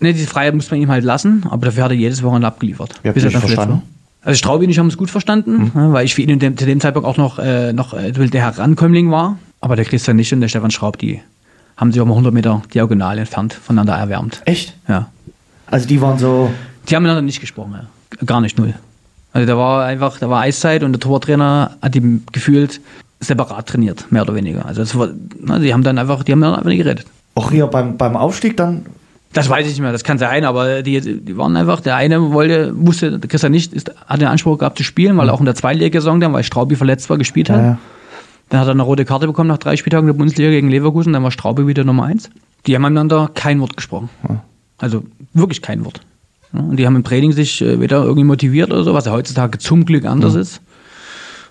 Ne, 0.00 0.12
diese 0.12 0.26
Freiheit 0.26 0.54
muss 0.54 0.70
man 0.70 0.80
ihm 0.80 0.90
halt 0.90 1.04
lassen, 1.04 1.44
aber 1.48 1.66
dafür 1.66 1.84
hat 1.84 1.90
er 1.90 1.96
jedes 1.96 2.22
Wochenende 2.22 2.46
abgeliefert. 2.46 2.94
Wie 3.02 3.10
bis 3.10 3.24
er 3.24 3.30
dann 3.30 3.40
verstanden? 3.40 3.82
Also 4.22 4.38
Straubi 4.38 4.64
und 4.64 4.70
ich 4.70 4.78
haben 4.78 4.88
es 4.88 4.96
gut 4.96 5.10
verstanden, 5.10 5.70
mhm. 5.72 5.92
weil 5.92 6.04
ich 6.04 6.14
für 6.14 6.22
ihn 6.22 6.38
dem, 6.38 6.56
zu 6.56 6.66
dem 6.66 6.80
Zeitpunkt 6.80 7.08
auch 7.08 7.16
noch, 7.16 7.38
äh, 7.38 7.72
noch 7.72 7.94
äh, 7.94 8.10
der 8.12 8.42
Herankömmling 8.42 9.10
war. 9.10 9.38
Aber 9.60 9.76
der 9.76 9.84
Christian 9.84 10.16
nicht 10.16 10.32
und 10.32 10.40
der 10.40 10.48
Stefan 10.48 10.70
Schraub, 10.70 10.98
die 10.98 11.20
haben 11.76 11.92
sich 11.92 12.00
auch 12.00 12.06
mal 12.06 12.12
100 12.12 12.32
Meter 12.32 12.62
diagonal 12.74 13.18
entfernt 13.18 13.54
voneinander 13.54 13.94
erwärmt. 13.94 14.42
Echt? 14.44 14.74
Ja. 14.88 15.08
Also 15.66 15.86
die 15.86 16.00
waren 16.00 16.18
so. 16.18 16.50
Die 16.88 16.94
haben 16.94 17.02
miteinander 17.02 17.26
nicht 17.26 17.40
gesprochen, 17.40 17.74
ja. 17.74 18.24
Gar 18.24 18.40
nicht 18.40 18.58
null. 18.58 18.74
Also 19.32 19.46
da 19.46 19.58
war 19.58 19.84
einfach, 19.84 20.18
da 20.18 20.30
war 20.30 20.40
Eiszeit 20.40 20.82
und 20.82 20.92
der 20.92 21.00
Torwarttrainer 21.00 21.76
hat 21.82 21.94
ihm 21.94 22.22
gefühlt 22.32 22.80
separat 23.20 23.66
trainiert, 23.66 24.10
mehr 24.10 24.22
oder 24.22 24.34
weniger. 24.34 24.64
Also 24.66 24.80
das 24.80 24.96
war, 24.98 25.08
na, 25.40 25.58
die 25.58 25.72
haben 25.74 25.82
dann 25.82 25.98
einfach, 25.98 26.22
die 26.22 26.32
haben 26.32 26.40
dann 26.40 26.54
einfach 26.54 26.68
nicht 26.68 26.78
geredet. 26.82 27.06
Auch 27.34 27.50
hier 27.50 27.66
beim, 27.66 27.96
beim 27.96 28.16
Aufstieg 28.16 28.56
dann? 28.56 28.86
Das 29.32 29.50
weiß 29.50 29.66
ich 29.66 29.72
nicht 29.72 29.82
mehr, 29.82 29.92
das 29.92 30.04
kann 30.04 30.16
sein, 30.16 30.46
aber 30.46 30.82
die, 30.82 31.00
die 31.00 31.36
waren 31.36 31.54
einfach, 31.56 31.82
der 31.82 31.96
eine 31.96 32.32
wollte, 32.32 32.72
wusste, 32.74 33.18
der 33.18 33.28
Christian 33.28 33.52
nicht, 33.52 33.74
ist, 33.74 33.92
hat 34.06 34.20
den 34.22 34.28
Anspruch 34.28 34.56
gehabt 34.56 34.78
zu 34.78 34.84
spielen, 34.84 35.18
weil 35.18 35.28
er 35.28 35.34
auch 35.34 35.40
in 35.40 35.44
der 35.44 35.54
Zweitliga-Saison 35.54 36.20
dann, 36.20 36.32
weil 36.32 36.42
Straubi 36.42 36.76
verletzt 36.76 37.10
war, 37.10 37.18
gespielt 37.18 37.50
hat. 37.50 37.58
Ja, 37.58 37.64
ja. 37.64 37.78
Dann 38.48 38.60
hat 38.60 38.68
er 38.68 38.70
eine 38.70 38.82
rote 38.82 39.04
Karte 39.04 39.26
bekommen 39.26 39.48
nach 39.48 39.58
drei 39.58 39.76
Spieltagen 39.76 40.06
der 40.06 40.14
Bundesliga 40.14 40.48
gegen 40.48 40.70
Leverkusen, 40.70 41.12
dann 41.12 41.22
war 41.22 41.30
Straubi 41.30 41.66
wieder 41.66 41.84
Nummer 41.84 42.04
eins. 42.04 42.30
Die 42.66 42.74
haben 42.74 42.82
miteinander 42.82 43.30
kein 43.34 43.60
Wort 43.60 43.76
gesprochen. 43.76 44.08
Ja. 44.26 44.42
Also 44.78 45.04
wirklich 45.32 45.62
kein 45.62 45.84
Wort. 45.84 46.00
Und 46.52 46.76
die 46.76 46.86
haben 46.86 46.96
im 46.96 47.04
Training 47.04 47.32
sich 47.32 47.60
äh, 47.62 47.80
wieder 47.80 48.02
irgendwie 48.02 48.24
motiviert 48.24 48.70
oder 48.70 48.84
so, 48.84 48.94
was 48.94 49.06
ja 49.06 49.12
heutzutage 49.12 49.58
zum 49.58 49.84
Glück 49.84 50.04
anders 50.04 50.34
ja. 50.34 50.40
ist. 50.40 50.60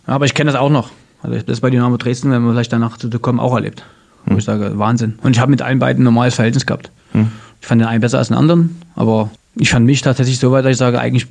Aber 0.06 0.26
ich 0.26 0.34
kenne 0.34 0.52
das 0.52 0.60
auch 0.60 0.70
noch. 0.70 0.92
Also 1.22 1.40
das 1.46 1.60
bei 1.60 1.70
Dynamo 1.70 1.98
Dresden, 1.98 2.32
wenn 2.32 2.44
wir 2.44 2.52
vielleicht 2.52 2.74
danach 2.74 2.98
zu 2.98 3.10
kommen, 3.20 3.40
auch 3.40 3.56
erlebt. 3.56 3.84
Wo 4.26 4.34
mhm. 4.34 4.40
ich 4.40 4.46
sage, 4.46 4.78
Wahnsinn. 4.78 5.20
Und 5.24 5.36
ich 5.36 5.40
habe 5.40 5.52
mit 5.52 5.62
allen 5.62 5.80
beiden 5.80 6.02
ein 6.02 6.06
normales 6.06 6.36
Verhältnis 6.36 6.66
gehabt. 6.66 6.92
Mhm. 7.14 7.32
Ich 7.62 7.68
fand 7.68 7.82
den 7.82 7.88
einen 7.88 8.02
besser 8.02 8.20
als 8.20 8.28
den 8.28 8.38
anderen, 8.38 8.82
aber 8.96 9.32
ich 9.56 9.70
fand 9.70 9.86
mich 9.86 10.02
tatsächlich 10.02 10.38
so 10.40 10.52
weit, 10.52 10.66
dass 10.66 10.72
ich 10.72 10.78
sage, 10.78 11.00
eigentlich 11.00 11.28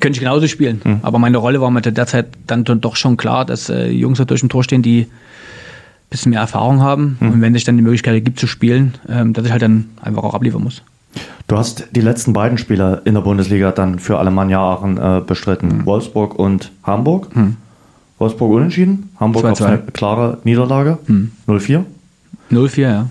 könnte 0.00 0.12
ich 0.12 0.20
genauso 0.20 0.46
spielen. 0.46 0.80
Mhm. 0.84 1.00
Aber 1.02 1.18
meine 1.18 1.38
Rolle 1.38 1.60
war 1.60 1.70
mir 1.70 1.82
derzeit 1.82 2.28
dann 2.46 2.64
doch 2.64 2.96
schon 2.96 3.16
klar, 3.16 3.44
dass 3.44 3.68
äh, 3.68 3.90
Jungs 3.90 4.18
da 4.18 4.24
durch 4.24 4.40
dem 4.40 4.48
Tor 4.48 4.64
stehen, 4.64 4.82
die 4.82 5.02
ein 5.02 5.08
bisschen 6.10 6.30
mehr 6.30 6.40
Erfahrung 6.40 6.80
haben. 6.80 7.16
Mhm. 7.20 7.30
Und 7.30 7.40
wenn 7.42 7.52
sich 7.52 7.64
dann 7.64 7.76
die 7.76 7.82
Möglichkeit 7.82 8.24
gibt 8.24 8.38
zu 8.38 8.46
spielen, 8.46 8.94
ähm, 9.08 9.32
dass 9.32 9.44
ich 9.44 9.52
halt 9.52 9.62
dann 9.62 9.86
einfach 10.00 10.22
auch 10.22 10.34
abliefern 10.34 10.62
muss. 10.62 10.82
Du 11.48 11.56
hast 11.56 11.88
die 11.92 12.00
letzten 12.00 12.32
beiden 12.32 12.58
Spieler 12.58 13.02
in 13.04 13.14
der 13.14 13.20
Bundesliga 13.20 13.70
dann 13.70 13.98
für 13.98 14.18
Alemannia 14.18 14.58
Aachen 14.58 14.98
äh, 14.98 15.22
bestritten. 15.24 15.78
Mhm. 15.78 15.86
Wolfsburg 15.86 16.34
und 16.38 16.72
Hamburg. 16.82 17.34
Mhm. 17.36 17.56
Wolfsburg 18.18 18.52
unentschieden, 18.52 19.10
Hamburg 19.20 19.42
2 19.42 19.48
-2. 19.48 19.52
auf 19.52 19.62
eine 19.62 19.78
klare 19.92 20.38
Niederlage. 20.44 20.98
Mhm. 21.06 21.32
0-4. 21.46 21.84
0-4, 22.50 22.80
ja. 22.80 23.06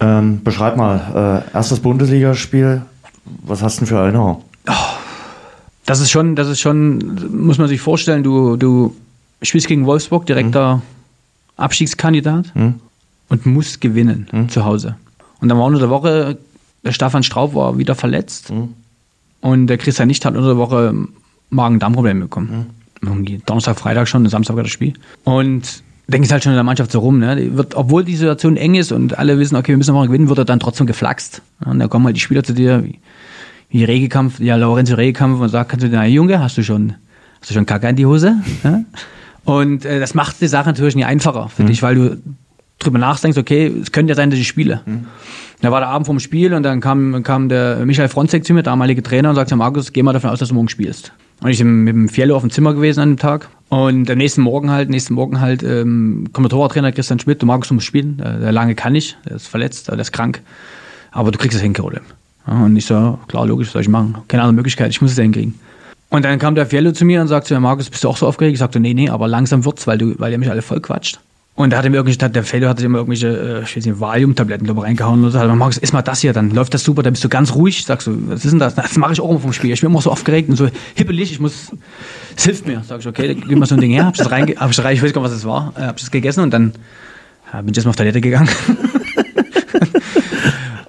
Ähm, 0.00 0.42
beschreib 0.42 0.76
mal, 0.76 1.44
äh, 1.52 1.54
erstes 1.54 1.80
Bundesligaspiel, 1.80 2.82
was 3.44 3.62
hast 3.62 3.76
du 3.76 3.80
denn 3.80 3.88
für 3.88 3.96
Erinnerungen? 3.96 4.38
Oh, 4.68 4.72
das 5.86 6.00
ist 6.00 6.10
schon, 6.10 6.36
das 6.36 6.48
ist 6.48 6.60
schon, 6.60 7.18
muss 7.32 7.58
man 7.58 7.68
sich 7.68 7.80
vorstellen, 7.80 8.22
du, 8.22 8.56
du 8.56 8.94
spielst 9.42 9.68
gegen 9.68 9.86
Wolfsburg, 9.86 10.26
direkter 10.26 10.76
mhm. 10.76 10.82
Abstiegskandidat 11.56 12.54
mhm. 12.54 12.74
und 13.28 13.46
musst 13.46 13.80
gewinnen 13.80 14.28
mhm. 14.32 14.48
zu 14.48 14.64
Hause. 14.64 14.96
Und 15.40 15.48
dann 15.48 15.58
war 15.58 15.64
unter 15.64 15.80
der 15.80 15.90
Woche 15.90 16.38
der 16.84 16.92
Stefan 16.92 17.22
Straub 17.22 17.54
war 17.54 17.78
wieder 17.78 17.94
verletzt 17.94 18.50
mhm. 18.50 18.74
und 19.40 19.66
der 19.66 19.78
Christian 19.78 20.08
Nicht 20.08 20.24
hat 20.24 20.34
unter 20.34 20.48
der 20.48 20.56
Woche 20.56 20.94
Magen-Darm-Probleme 21.50 22.22
bekommen. 22.22 22.66
Mhm. 23.00 23.42
Donnerstag, 23.46 23.78
Freitag 23.78 24.08
schon, 24.08 24.26
Samstag 24.28 24.56
war 24.56 24.62
das 24.62 24.72
Spiel. 24.72 24.92
Und 25.24 25.82
denke 26.10 26.26
ich 26.26 26.32
halt 26.32 26.42
schon 26.42 26.52
in 26.52 26.56
der 26.56 26.64
Mannschaft 26.64 26.92
so 26.92 27.00
rum. 27.00 27.18
Ne? 27.18 27.36
Die 27.36 27.56
wird, 27.56 27.74
obwohl 27.74 28.04
die 28.04 28.16
Situation 28.16 28.56
eng 28.56 28.74
ist 28.74 28.92
und 28.92 29.18
alle 29.18 29.38
wissen, 29.38 29.56
okay, 29.56 29.68
wir 29.68 29.76
müssen 29.76 29.94
noch 29.94 30.04
gewinnen, 30.04 30.28
wird 30.28 30.38
er 30.38 30.44
dann 30.44 30.60
trotzdem 30.60 30.86
geflaxt. 30.86 31.42
Und 31.64 31.78
da 31.78 31.88
kommen 31.88 32.04
halt 32.06 32.16
die 32.16 32.20
Spieler 32.20 32.42
zu 32.42 32.52
dir, 32.52 32.84
wie, 32.84 32.98
wie 33.70 33.84
Regekampf, 33.84 34.40
ja, 34.40 34.56
Lorenzo 34.56 34.94
Regekampf 34.96 35.40
und 35.40 35.48
sagt, 35.48 35.70
kannst 35.70 35.84
du 35.84 35.88
dir, 35.88 36.04
Junge, 36.04 36.40
hast 36.40 36.58
du 36.58 36.62
schon, 36.62 36.94
hast 37.40 37.50
du 37.50 37.54
schon 37.54 37.66
Kacke 37.66 37.88
in 37.88 37.96
die 37.96 38.06
Hose? 38.06 38.36
Ja? 38.64 38.82
Und 39.44 39.86
äh, 39.86 39.98
das 39.98 40.12
macht 40.14 40.40
die 40.42 40.48
Sache 40.48 40.68
natürlich 40.68 40.94
nicht 40.94 41.06
einfacher 41.06 41.48
für 41.48 41.62
mhm. 41.62 41.68
dich, 41.68 41.82
weil 41.82 41.94
du 41.94 42.18
drüber 42.78 42.98
nachdenkst, 42.98 43.38
okay, 43.38 43.72
es 43.80 43.90
könnte 43.90 44.10
ja 44.10 44.14
sein, 44.14 44.30
dass 44.30 44.38
ich 44.38 44.46
spiele. 44.46 44.82
Mhm. 44.84 45.06
Da 45.62 45.70
war 45.70 45.80
der 45.80 45.90
Abend 45.90 46.06
vom 46.06 46.20
Spiel 46.20 46.54
und 46.54 46.62
dann 46.62 46.80
kam, 46.80 47.22
kam 47.22 47.48
der 47.50 47.84
Michael 47.84 48.08
Fronzek 48.08 48.44
zu 48.44 48.54
mir, 48.54 48.62
damalige 48.62 49.02
Trainer, 49.02 49.28
und 49.28 49.34
sagte, 49.34 49.56
Markus, 49.56 49.92
geh 49.92 50.02
mal 50.02 50.12
davon 50.12 50.30
aus, 50.30 50.38
dass 50.38 50.48
du 50.48 50.54
morgen 50.54 50.68
spielst. 50.68 51.12
Und 51.42 51.50
ich 51.50 51.58
bin 51.58 51.84
mit 51.84 51.94
dem 51.94 52.08
Fiello 52.08 52.36
auf 52.36 52.42
dem 52.42 52.50
Zimmer 52.50 52.72
gewesen 52.74 53.00
an 53.00 53.10
dem 53.10 53.18
Tag. 53.18 53.48
Und 53.68 54.10
am 54.10 54.18
nächsten 54.18 54.40
Morgen 54.42 54.70
halt, 54.70 54.90
nächsten 54.90 55.14
Morgen 55.14 55.40
halt, 55.40 55.62
ähm, 55.62 56.28
kommt 56.32 56.46
der 56.46 56.50
Torwarttrainer 56.50 56.92
Christian 56.92 57.18
Schmidt, 57.18 57.42
du 57.42 57.46
Markus, 57.46 57.68
du 57.68 57.74
musst 57.74 57.86
spielen. 57.86 58.16
Der, 58.16 58.38
der 58.38 58.52
lange 58.52 58.74
kann 58.74 58.92
nicht, 58.92 59.18
der 59.26 59.36
ist 59.36 59.48
verletzt, 59.48 59.88
der 59.88 59.98
ist 59.98 60.12
krank. 60.12 60.42
aber 61.12 61.30
du 61.30 61.38
kriegst 61.38 61.56
es 61.56 61.62
hin. 61.62 61.74
Ja, 62.46 62.64
und 62.64 62.76
ich 62.76 62.86
so, 62.86 63.18
klar, 63.28 63.46
logisch, 63.46 63.68
was 63.68 63.72
soll 63.72 63.82
ich 63.82 63.88
machen? 63.88 64.16
Keine 64.28 64.42
andere 64.42 64.56
Möglichkeit, 64.56 64.90
ich 64.90 65.00
muss 65.00 65.12
es 65.12 65.18
hinkriegen. 65.18 65.54
Und 66.08 66.24
dann 66.24 66.38
kam 66.38 66.54
der 66.54 66.66
Fiello 66.66 66.90
zu 66.92 67.04
mir 67.04 67.20
und 67.20 67.28
sagte, 67.28 67.58
Markus, 67.60 67.88
bist 67.88 68.02
du 68.02 68.08
auch 68.08 68.16
so 68.16 68.26
aufgeregt? 68.26 68.54
Ich 68.54 68.58
sagte, 68.58 68.80
nee, 68.80 68.94
nee, 68.94 69.08
aber 69.08 69.28
langsam 69.28 69.64
wird's, 69.64 69.86
weil 69.86 69.98
du, 69.98 70.18
weil 70.18 70.30
der 70.30 70.38
mich 70.38 70.50
alle 70.50 70.62
voll 70.62 70.80
quatscht. 70.80 71.20
Und 71.60 71.74
da 71.74 71.76
hat 71.76 71.84
mir 71.90 71.96
irgendwelche, 71.96 72.30
der 72.30 72.42
Fellow 72.42 72.68
hat 72.68 72.80
immer 72.80 72.98
irgendwelche, 72.98 73.28
äh, 73.28 73.62
ich 73.64 73.76
weiß 73.76 73.84
nicht, 73.84 74.00
Valium-Tabletten, 74.00 74.64
ich, 74.64 74.82
reingehauen 74.82 75.22
und. 75.22 75.34
Hat 75.34 75.54
Markus, 75.54 75.76
iss 75.76 75.92
mal 75.92 76.00
das 76.00 76.22
hier, 76.22 76.32
dann 76.32 76.50
läuft 76.52 76.72
das 76.72 76.82
super, 76.82 77.02
dann 77.02 77.12
bist 77.12 77.22
du 77.22 77.28
ganz 77.28 77.54
ruhig. 77.54 77.84
Sagst 77.84 78.06
du, 78.06 78.16
was 78.28 78.46
ist 78.46 78.52
denn 78.52 78.58
das? 78.58 78.74
Das 78.76 78.96
mache 78.96 79.12
ich 79.12 79.20
auch 79.20 79.28
immer 79.28 79.40
vom 79.40 79.52
Spiel. 79.52 79.70
Ich 79.70 79.82
bin 79.82 79.90
immer 79.90 80.00
so 80.00 80.10
aufgeregt 80.10 80.48
und 80.48 80.56
so 80.56 80.68
hippelig, 80.94 81.32
ich 81.32 81.38
muss, 81.38 81.70
es 82.34 82.44
hilft 82.44 82.66
mir. 82.66 82.82
Sag 82.88 83.00
ich, 83.00 83.06
okay, 83.06 83.34
gib 83.34 83.58
mal 83.58 83.66
so 83.66 83.74
ein 83.74 83.80
Ding 83.82 83.90
her, 83.90 84.06
hab 84.06 84.14
ich 84.14 84.18
das 84.20 84.30
rein, 84.30 84.54
hab 84.56 84.70
ich 84.70 84.82
rein, 84.82 84.94
ich 84.94 85.02
weiß 85.02 85.12
gar 85.12 85.20
nicht, 85.20 85.30
was 85.30 85.38
das 85.38 85.44
war, 85.46 85.74
äh, 85.76 85.82
hab 85.82 85.98
ich 85.98 86.02
das 86.04 86.10
gegessen 86.10 86.40
und 86.40 86.50
dann 86.50 86.72
bin 87.52 87.68
ich 87.68 87.76
erstmal 87.76 87.90
auf 87.90 87.96
Toilette 87.96 88.22
gegangen. 88.22 88.48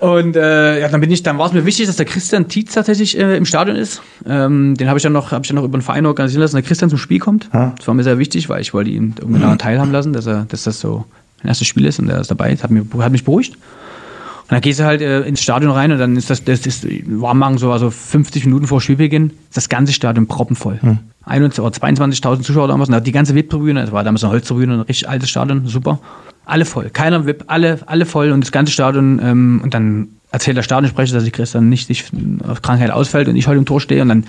Und 0.02 0.36
äh, 0.36 0.82
ja, 0.82 0.88
dann 0.88 1.00
bin 1.00 1.12
ich, 1.12 1.22
dann 1.22 1.38
war 1.38 1.46
es 1.46 1.54
mir 1.54 1.64
wichtig, 1.64 1.86
dass 1.86 1.96
der 1.96 2.08
Christian 2.08 2.48
Tietz 2.48 2.74
tatsächlich 2.74 3.16
äh, 3.20 3.38
im 3.38 3.46
Stadion 3.46 3.78
ist. 3.78 4.02
Ähm, 4.28 4.76
den 4.76 4.88
habe 4.88 4.98
ich 4.98 5.04
dann 5.04 5.14
noch, 5.14 5.32
habe 5.32 5.44
ich 5.44 5.50
dann 5.50 5.58
noch 5.58 5.64
über 5.64 5.78
den 5.78 5.84
Verein 5.84 6.08
organisieren 6.08 6.42
lassen, 6.42 6.56
dass 6.56 6.64
der 6.64 6.68
Christian 6.68 6.90
zum 6.90 6.98
Spiel 6.98 7.20
kommt. 7.20 7.52
Ja. 7.54 7.76
Das 7.78 7.86
war 7.86 7.94
mir 7.94 8.02
sehr 8.02 8.18
wichtig, 8.18 8.50
weil 8.50 8.62
ich 8.62 8.74
wollte 8.74 8.90
ihn 8.90 9.14
irgendwie 9.20 9.40
daran 9.40 9.60
teilhaben 9.60 9.92
lassen, 9.92 10.12
dass 10.12 10.26
er, 10.26 10.46
dass 10.46 10.64
das 10.64 10.80
so 10.80 11.06
ein 11.44 11.50
erstes 11.50 11.68
Spiel 11.68 11.86
ist 11.86 12.00
und 12.00 12.10
er 12.10 12.20
ist 12.20 12.32
dabei. 12.32 12.50
Das 12.52 12.64
hat, 12.64 12.72
mir, 12.72 12.84
hat 12.98 13.12
mich 13.12 13.24
beruhigt. 13.24 13.54
Und 13.54 14.50
dann 14.50 14.62
gehst 14.62 14.80
du 14.80 14.86
halt 14.86 15.02
äh, 15.02 15.22
ins 15.22 15.40
Stadion 15.40 15.72
rein 15.72 15.92
und 15.92 16.00
dann 16.00 16.18
ist 16.18 16.32
das, 16.32 16.44
das 16.46 16.66
ist 16.66 16.88
Warmmachen 17.06 17.60
so 17.60 17.72
also 17.72 17.92
50 17.92 18.46
Minuten 18.46 18.66
vor 18.66 18.82
Spielbeginn, 18.82 19.34
ist 19.50 19.58
das 19.58 19.70
ganze 19.70 19.94
Stadion 19.94 20.26
proppenvoll. 20.26 20.80
Hm. 20.82 20.98
21 21.26 21.64
oder 21.64 21.76
22.000 21.76 22.42
Zuschauer 22.42 22.68
damals, 22.68 22.90
und 22.90 23.08
die 23.08 23.12
ganze 23.12 23.36
VIP-Tribüne, 23.36 23.82
das 23.82 23.92
war 23.92 24.04
damals 24.04 24.24
eine 24.24 24.34
Holztribüne, 24.34 24.74
ein 24.74 24.80
richtig 24.82 25.08
altes 25.08 25.30
Stadion, 25.30 25.68
super. 25.68 26.00
Alle 26.46 26.66
voll, 26.66 26.90
keiner 26.90 27.26
VIP, 27.26 27.44
alle, 27.48 27.80
alle 27.86 28.06
voll 28.06 28.32
und 28.32 28.42
das 28.42 28.52
ganze 28.52 28.72
Stadion 28.72 29.20
ähm, 29.24 29.62
und 29.64 29.74
dann 29.74 30.10
erzählt 30.32 30.58
der 30.58 30.64
Stadionsprecher, 30.64 31.14
dass 31.14 31.24
ich 31.24 31.32
Christian 31.32 31.70
nicht 31.70 31.88
sich 31.88 32.06
auf 32.48 32.62
Krankheit 32.62 32.90
ausfällt 32.92 33.28
und 33.28 33.36
ich 33.36 33.48
heute 33.48 33.60
im 33.60 33.66
Tor 33.66 33.80
stehe 33.80 34.02
und 34.02 34.10
dann 34.10 34.26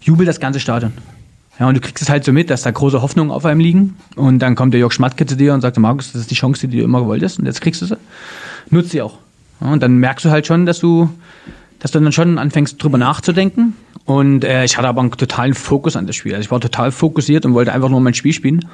jubelt 0.00 0.28
das 0.28 0.40
ganze 0.40 0.60
Stadion. 0.60 0.92
Ja, 1.58 1.68
und 1.68 1.76
du 1.76 1.80
kriegst 1.80 2.02
es 2.02 2.10
halt 2.10 2.24
so 2.24 2.32
mit, 2.32 2.50
dass 2.50 2.62
da 2.62 2.70
große 2.70 3.00
Hoffnungen 3.00 3.30
auf 3.30 3.44
einem 3.44 3.60
liegen. 3.60 3.96
Und 4.16 4.40
dann 4.40 4.56
kommt 4.56 4.74
der 4.74 4.80
Jörg 4.80 4.92
Schmatke 4.92 5.24
zu 5.24 5.36
dir 5.36 5.54
und 5.54 5.60
sagt, 5.60 5.78
Markus, 5.78 6.12
das 6.12 6.22
ist 6.22 6.30
die 6.30 6.34
Chance, 6.34 6.66
die 6.66 6.78
du 6.78 6.82
immer 6.82 7.00
gewollt 7.00 7.22
hast 7.22 7.38
und 7.38 7.46
jetzt 7.46 7.60
kriegst 7.60 7.80
du 7.82 7.86
sie. 7.86 7.96
Nutz 8.70 8.90
sie 8.90 9.02
auch. 9.02 9.18
Ja, 9.60 9.68
und 9.68 9.82
dann 9.82 9.98
merkst 9.98 10.24
du 10.24 10.30
halt 10.30 10.46
schon, 10.46 10.66
dass 10.66 10.80
du, 10.80 11.10
dass 11.78 11.92
du 11.92 12.00
dann 12.00 12.12
schon 12.12 12.38
anfängst, 12.38 12.82
drüber 12.82 12.98
nachzudenken. 12.98 13.74
Und 14.06 14.44
äh, 14.44 14.64
ich 14.64 14.76
hatte 14.76 14.88
aber 14.88 15.00
einen 15.00 15.10
totalen 15.10 15.54
Fokus 15.54 15.96
an 15.96 16.06
das 16.06 16.16
Spiel. 16.16 16.34
Also 16.34 16.44
ich 16.44 16.50
war 16.50 16.60
total 16.60 16.92
fokussiert 16.92 17.46
und 17.46 17.54
wollte 17.54 17.72
einfach 17.72 17.88
nur 17.88 18.00
mein 18.00 18.14
Spiel 18.14 18.32
spielen. 18.32 18.66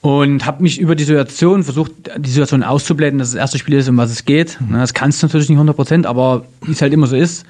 Und 0.00 0.46
habe 0.46 0.62
mich 0.62 0.80
über 0.80 0.94
die 0.94 1.02
Situation 1.02 1.64
versucht, 1.64 1.90
die 2.16 2.30
Situation 2.30 2.62
auszublenden, 2.62 3.18
dass 3.18 3.32
das 3.32 3.40
erste 3.40 3.58
Spiel 3.58 3.74
ist, 3.74 3.88
um 3.88 3.96
was 3.96 4.12
es 4.12 4.24
geht. 4.24 4.60
Mhm. 4.60 4.74
Das 4.74 4.94
kannst 4.94 5.20
du 5.20 5.26
natürlich 5.26 5.48
nicht 5.48 5.56
100 5.56 5.74
Prozent, 5.74 6.06
aber 6.06 6.44
wie 6.62 6.70
es 6.70 6.80
halt 6.80 6.92
immer 6.92 7.08
so 7.08 7.16
ist, 7.16 7.44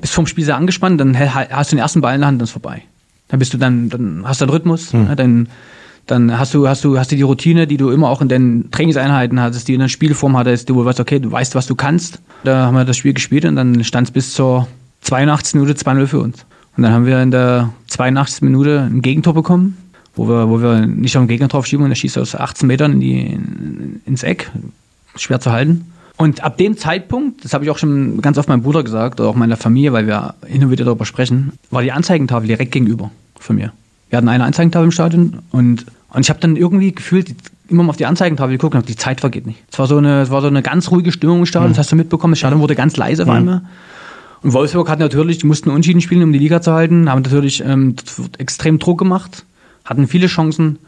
bist 0.00 0.14
vom 0.14 0.26
Spiel 0.26 0.44
sehr 0.44 0.56
angespannt, 0.56 1.00
dann 1.00 1.18
hast 1.18 1.70
du 1.70 1.76
den 1.76 1.80
ersten 1.80 2.00
Ball 2.00 2.14
in 2.14 2.20
der 2.22 2.28
Hand, 2.28 2.40
dann 2.40 2.44
ist 2.44 2.52
vorbei. 2.52 2.82
Dann 3.28 3.38
bist 3.38 3.52
du 3.52 3.58
dann, 3.58 3.90
dann 3.90 4.22
hast 4.24 4.40
du 4.40 4.46
den 4.46 4.50
Rhythmus, 4.50 4.94
mhm. 4.94 5.14
dann, 5.16 5.48
dann 6.06 6.38
hast 6.38 6.54
du, 6.54 6.66
hast 6.66 6.82
du, 6.82 6.98
hast 6.98 7.12
du 7.12 7.16
die 7.16 7.22
Routine, 7.22 7.66
die 7.66 7.76
du 7.76 7.90
immer 7.90 8.08
auch 8.08 8.22
in 8.22 8.28
den 8.28 8.70
Trainingseinheiten 8.70 9.38
hattest, 9.40 9.68
die 9.68 9.74
in 9.74 9.80
der 9.80 9.88
Spielform 9.88 10.36
hattest, 10.38 10.70
du 10.70 10.82
weißt, 10.82 11.00
okay, 11.00 11.18
du 11.18 11.30
weißt, 11.30 11.54
was 11.54 11.66
du 11.66 11.74
kannst. 11.74 12.20
Da 12.44 12.66
haben 12.66 12.74
wir 12.74 12.86
das 12.86 12.96
Spiel 12.96 13.12
gespielt 13.12 13.44
und 13.44 13.56
dann 13.56 13.84
stand 13.84 14.08
es 14.08 14.12
bis 14.12 14.32
zur 14.32 14.66
82. 15.02 15.54
Minute 15.60 15.74
2-0 15.74 16.06
für 16.06 16.20
uns. 16.20 16.46
Und 16.76 16.84
dann 16.84 16.92
haben 16.92 17.06
wir 17.06 17.22
in 17.22 17.30
der 17.30 17.70
82. 17.88 18.42
Minute 18.42 18.88
ein 18.90 19.02
Gegentor 19.02 19.34
bekommen 19.34 19.76
wo 20.14 20.28
wir, 20.28 20.48
wo 20.48 20.60
wir 20.60 20.86
nicht 20.86 21.16
auf 21.16 21.22
den 21.22 21.28
Gegner 21.28 21.48
drauf 21.48 21.66
schieben 21.66 21.84
und 21.84 21.90
er 21.90 21.96
schießt 21.96 22.18
aus 22.18 22.34
18 22.34 22.66
Metern 22.66 22.92
in 22.92 23.00
die, 23.00 23.20
in, 23.20 24.00
ins 24.04 24.22
Eck. 24.22 24.50
Schwer 25.16 25.40
zu 25.40 25.52
halten. 25.52 25.92
Und 26.16 26.42
ab 26.42 26.56
dem 26.56 26.76
Zeitpunkt, 26.76 27.44
das 27.44 27.52
habe 27.52 27.64
ich 27.64 27.70
auch 27.70 27.78
schon 27.78 28.22
ganz 28.22 28.38
oft 28.38 28.48
meinem 28.48 28.62
Bruder 28.62 28.82
gesagt 28.82 29.20
oder 29.20 29.28
auch 29.28 29.34
meiner 29.34 29.56
Familie, 29.56 29.92
weil 29.92 30.06
wir 30.06 30.34
hin 30.46 30.64
und 30.64 30.70
wieder 30.70 30.84
darüber 30.84 31.04
sprechen, 31.04 31.52
war 31.70 31.82
die 31.82 31.92
Anzeigentafel 31.92 32.46
direkt 32.46 32.72
gegenüber 32.72 33.10
von 33.38 33.56
mir. 33.56 33.72
Wir 34.08 34.18
hatten 34.18 34.28
eine 34.28 34.44
Anzeigentafel 34.44 34.86
im 34.86 34.90
Stadion 34.90 35.38
und, 35.50 35.86
und 36.10 36.20
ich 36.20 36.30
habe 36.30 36.40
dann 36.40 36.56
irgendwie 36.56 36.92
gefühlt, 36.92 37.34
immer 37.68 37.82
mal 37.82 37.90
auf 37.90 37.96
die 37.96 38.06
Anzeigentafel 38.06 38.52
geguckt 38.56 38.74
und 38.74 38.88
die 38.88 38.96
Zeit 38.96 39.20
vergeht 39.20 39.46
nicht. 39.46 39.58
Es 39.70 39.78
war 39.78 39.86
so 39.86 39.98
eine, 39.98 40.22
es 40.22 40.30
war 40.30 40.40
so 40.40 40.46
eine 40.46 40.62
ganz 40.62 40.90
ruhige 40.90 41.12
Stimmung 41.12 41.40
im 41.40 41.46
Stadion, 41.46 41.70
mhm. 41.70 41.74
das 41.74 41.80
hast 41.80 41.92
du 41.92 41.96
mitbekommen, 41.96 42.32
das 42.32 42.38
Stadion 42.38 42.60
wurde 42.60 42.74
ganz 42.74 42.96
leise 42.96 43.24
auf 43.24 43.28
mhm. 43.28 43.62
Und 44.42 44.52
Wolfsburg 44.52 44.88
hat 44.88 44.98
natürlich, 44.98 45.38
die 45.38 45.46
mussten 45.46 45.70
Unschieden 45.70 46.00
spielen, 46.00 46.22
um 46.24 46.32
die 46.32 46.38
Liga 46.38 46.60
zu 46.60 46.72
halten, 46.72 47.08
haben 47.08 47.22
natürlich 47.22 47.62
ähm, 47.64 47.94
extrem 48.38 48.78
Druck 48.78 48.98
gemacht 48.98 49.44
hatten 49.84 50.08
viele 50.08 50.26
Chancen. 50.26 50.78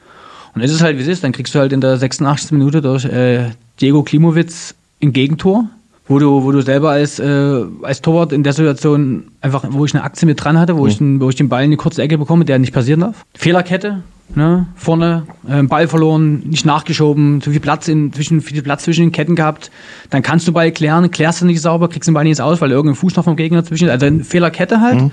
Und 0.55 0.63
es 0.63 0.73
ist 0.73 0.83
halt, 0.83 0.99
wie 0.99 1.03
es 1.03 1.09
ist, 1.09 1.25
dann 1.25 1.33
kriegst 1.33 1.55
du 1.55 1.59
halt 1.59 1.73
in 1.73 1.81
der 1.81 1.97
86. 1.97 2.53
Minute 2.53 2.81
durch 2.81 3.05
äh, 3.05 3.51
Diego 3.81 4.03
Klimowitz 4.03 4.75
ein 5.03 5.13
Gegentor, 5.13 5.69
wo 6.07 6.19
du, 6.19 6.45
wo 6.45 6.53
du 6.53 6.61
selber 6.61 6.91
als, 6.91 7.19
äh, 7.19 7.65
als 7.83 8.03
Torwart 8.03 8.33
in 8.33 8.43
der 8.43 8.53
Situation 8.53 9.31
einfach, 9.41 9.65
wo 9.71 9.85
ich 9.85 9.95
eine 9.95 10.05
Aktie 10.05 10.27
mit 10.27 10.43
dran 10.43 10.59
hatte, 10.59 10.77
wo, 10.77 10.83
mhm. 10.83 10.89
ich, 10.89 10.99
den, 10.99 11.21
wo 11.21 11.29
ich 11.31 11.37
den 11.37 11.49
Ball 11.49 11.65
in 11.65 11.71
die 11.71 11.77
kurze 11.77 12.03
Ecke 12.03 12.19
bekomme, 12.19 12.45
der 12.45 12.59
nicht 12.59 12.75
passieren 12.75 13.01
darf. 13.01 13.25
Fehlerkette, 13.35 14.03
ne, 14.35 14.67
vorne, 14.77 15.27
äh, 15.49 15.63
Ball 15.63 15.89
verloren, 15.89 16.41
nicht 16.41 16.67
nachgeschoben, 16.67 17.41
zu 17.41 17.51
viel 17.51 17.61
Platz 17.61 17.89
in, 17.89 18.13
zwischen, 18.13 18.43
viel 18.43 18.63
Platz 18.63 18.85
zwischen 18.85 19.07
den 19.07 19.13
Ketten 19.13 19.35
gehabt. 19.35 19.71
Dann 20.11 20.23
kannst 20.23 20.47
du 20.47 20.53
Ball 20.53 20.73
klären, 20.73 21.11
klärst 21.11 21.41
du 21.41 21.47
nicht 21.47 21.63
sauber, 21.63 21.89
kriegst 21.89 22.07
den 22.07 22.15
Ball 22.15 22.25
nicht 22.25 22.41
aus, 22.41 22.61
weil 22.61 22.71
irgendein 22.71 22.97
Fuß 22.97 23.17
noch 23.17 23.25
vom 23.25 23.37
Gegner 23.37 23.65
zwischen, 23.65 23.89
also 23.89 24.05
eine 24.05 24.25
Fehlerkette 24.25 24.83
halt, 24.83 25.01
mhm. 25.01 25.11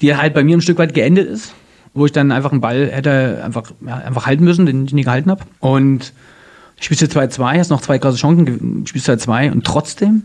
die 0.00 0.16
halt 0.16 0.34
bei 0.34 0.42
mir 0.42 0.56
ein 0.56 0.62
Stück 0.62 0.78
weit 0.78 0.94
geendet 0.94 1.28
ist 1.28 1.54
wo 1.94 2.06
ich 2.06 2.12
dann 2.12 2.32
einfach 2.32 2.50
einen 2.50 2.60
Ball 2.60 2.90
hätte 2.90 3.40
einfach, 3.44 3.70
ja, 3.86 3.98
einfach 3.98 4.26
halten 4.26 4.44
müssen, 4.44 4.66
den 4.66 4.84
ich 4.84 4.92
nie 4.92 5.04
gehalten 5.04 5.30
habe. 5.30 5.44
Und 5.60 6.12
spielst 6.84 7.02
2-2, 7.02 7.58
hast 7.58 7.70
noch 7.70 7.80
zwei 7.80 7.98
große 7.98 8.18
Chancen, 8.18 8.86
spielst 8.86 9.08
2-2 9.08 9.52
und 9.52 9.64
trotzdem, 9.64 10.22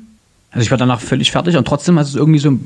also 0.51 0.63
ich 0.63 0.71
war 0.71 0.77
danach 0.77 0.99
völlig 0.99 1.31
fertig 1.31 1.57
und 1.57 1.67
trotzdem 1.67 1.97
hat 1.99 2.07
es 2.07 2.15
irgendwie 2.15 2.39
so, 2.39 2.49
also 2.49 2.59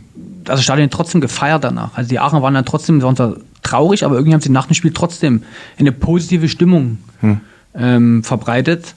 das 0.45 0.63
Stadion 0.63 0.89
trotzdem 0.89 1.21
gefeiert 1.21 1.63
danach. 1.63 1.91
Also 1.95 2.09
die 2.09 2.19
Aachen 2.19 2.41
waren 2.41 2.53
dann 2.53 2.65
trotzdem, 2.65 3.01
waren 3.01 3.15
zwar 3.15 3.35
traurig, 3.61 4.03
aber 4.03 4.15
irgendwie 4.15 4.33
haben 4.33 4.41
sie 4.41 4.49
nach 4.49 4.67
dem 4.67 4.73
Spiel 4.73 4.91
trotzdem 4.93 5.43
eine 5.77 5.91
positive 5.91 6.49
Stimmung 6.49 6.97
hm. 7.21 7.39
ähm, 7.75 8.23
verbreitet. 8.23 8.95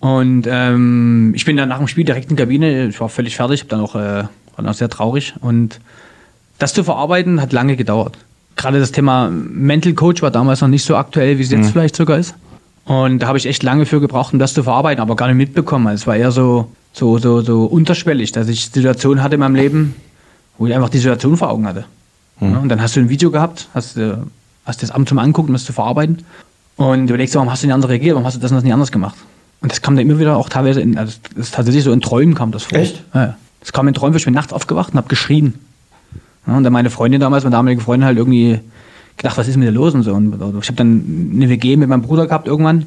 Und 0.00 0.46
ähm, 0.48 1.32
ich 1.34 1.44
bin 1.44 1.56
dann 1.56 1.68
nach 1.68 1.78
dem 1.78 1.88
Spiel 1.88 2.04
direkt 2.04 2.30
in 2.30 2.36
die 2.36 2.42
Kabine, 2.42 2.88
ich 2.88 3.00
war 3.00 3.08
völlig 3.08 3.36
fertig, 3.36 3.62
hab 3.62 3.68
dann 3.68 3.80
auch, 3.80 3.94
äh, 3.94 3.98
war 3.98 4.30
dann 4.56 4.68
auch 4.68 4.74
sehr 4.74 4.88
traurig. 4.88 5.34
Und 5.40 5.80
das 6.58 6.74
zu 6.74 6.82
verarbeiten 6.82 7.40
hat 7.40 7.52
lange 7.52 7.76
gedauert 7.76 8.18
gerade 8.56 8.78
das 8.78 8.92
Thema 8.92 9.30
Mental 9.30 9.92
Coach 9.94 10.22
war 10.22 10.30
damals 10.30 10.60
noch 10.60 10.68
nicht 10.68 10.84
so 10.84 10.96
aktuell, 10.96 11.38
wie 11.38 11.42
es 11.42 11.50
jetzt 11.50 11.66
mhm. 11.66 11.72
vielleicht 11.72 11.96
sogar 11.96 12.18
ist. 12.18 12.34
Und 12.84 13.20
da 13.20 13.28
habe 13.28 13.38
ich 13.38 13.46
echt 13.46 13.62
lange 13.62 13.86
für 13.86 14.00
gebraucht, 14.00 14.32
um 14.32 14.38
das 14.38 14.54
zu 14.54 14.64
verarbeiten, 14.64 15.00
aber 15.00 15.14
gar 15.16 15.28
nicht 15.28 15.36
mitbekommen. 15.36 15.94
Es 15.94 16.06
war 16.06 16.16
eher 16.16 16.32
so, 16.32 16.68
so, 16.92 17.18
so, 17.18 17.40
so 17.40 17.64
unterschwellig, 17.64 18.32
dass 18.32 18.48
ich 18.48 18.70
Situationen 18.70 19.22
hatte 19.22 19.34
in 19.34 19.40
meinem 19.40 19.54
Leben, 19.54 19.94
wo 20.58 20.66
ich 20.66 20.74
einfach 20.74 20.88
die 20.88 20.98
Situation 20.98 21.36
vor 21.36 21.50
Augen 21.50 21.66
hatte. 21.66 21.84
Mhm. 22.40 22.58
Und 22.58 22.68
dann 22.68 22.82
hast 22.82 22.96
du 22.96 23.00
ein 23.00 23.08
Video 23.08 23.30
gehabt, 23.30 23.68
hast, 23.74 23.96
du 23.96 24.26
hast 24.64 24.82
das 24.82 24.90
Amt 24.90 25.08
zum 25.08 25.18
Angucken, 25.18 25.48
um 25.48 25.54
das 25.54 25.64
zu 25.64 25.72
verarbeiten. 25.72 26.24
Und 26.76 27.08
überlegst, 27.08 27.34
warum 27.34 27.50
hast 27.50 27.62
du 27.62 27.66
nicht 27.66 27.74
anders 27.74 27.90
reagiert, 27.90 28.14
warum 28.14 28.26
hast 28.26 28.34
du 28.34 28.40
das 28.40 28.50
und 28.50 28.56
das 28.56 28.64
nicht 28.64 28.72
anders 28.72 28.90
gemacht? 28.90 29.14
Und 29.60 29.70
das 29.70 29.80
kam 29.80 29.94
dann 29.94 30.08
immer 30.08 30.18
wieder 30.18 30.36
auch 30.36 30.48
teilweise, 30.48 30.80
in, 30.80 30.98
also 30.98 31.16
das 31.34 31.46
ist 31.46 31.54
tatsächlich 31.54 31.84
so 31.84 31.92
in 31.92 32.00
Träumen 32.00 32.34
kam 32.34 32.50
das 32.50 32.64
vor. 32.64 32.78
Echt? 32.78 33.04
Ja, 33.14 33.36
das 33.60 33.72
kam 33.72 33.86
in 33.86 33.94
Träumen, 33.94 34.16
ich 34.16 34.24
bin 34.24 34.34
nachts 34.34 34.52
aufgewacht 34.52 34.92
und 34.92 34.96
habe 34.96 35.08
geschrien. 35.08 35.54
Ja, 36.46 36.56
und 36.56 36.64
dann 36.64 36.72
meine 36.72 36.90
Freundin 36.90 37.20
damals, 37.20 37.44
meine 37.44 37.54
damalige 37.54 37.80
Freundin 37.80 38.06
halt 38.06 38.18
irgendwie 38.18 38.58
gedacht, 39.16 39.36
was 39.38 39.48
ist 39.48 39.56
mit 39.56 39.68
dir 39.68 39.72
los 39.72 39.94
und 39.94 40.02
so. 40.02 40.12
Und 40.12 40.34
ich 40.60 40.68
habe 40.68 40.76
dann 40.76 41.32
eine 41.34 41.48
WG 41.48 41.76
mit 41.76 41.88
meinem 41.88 42.02
Bruder 42.02 42.26
gehabt 42.26 42.46
irgendwann. 42.46 42.86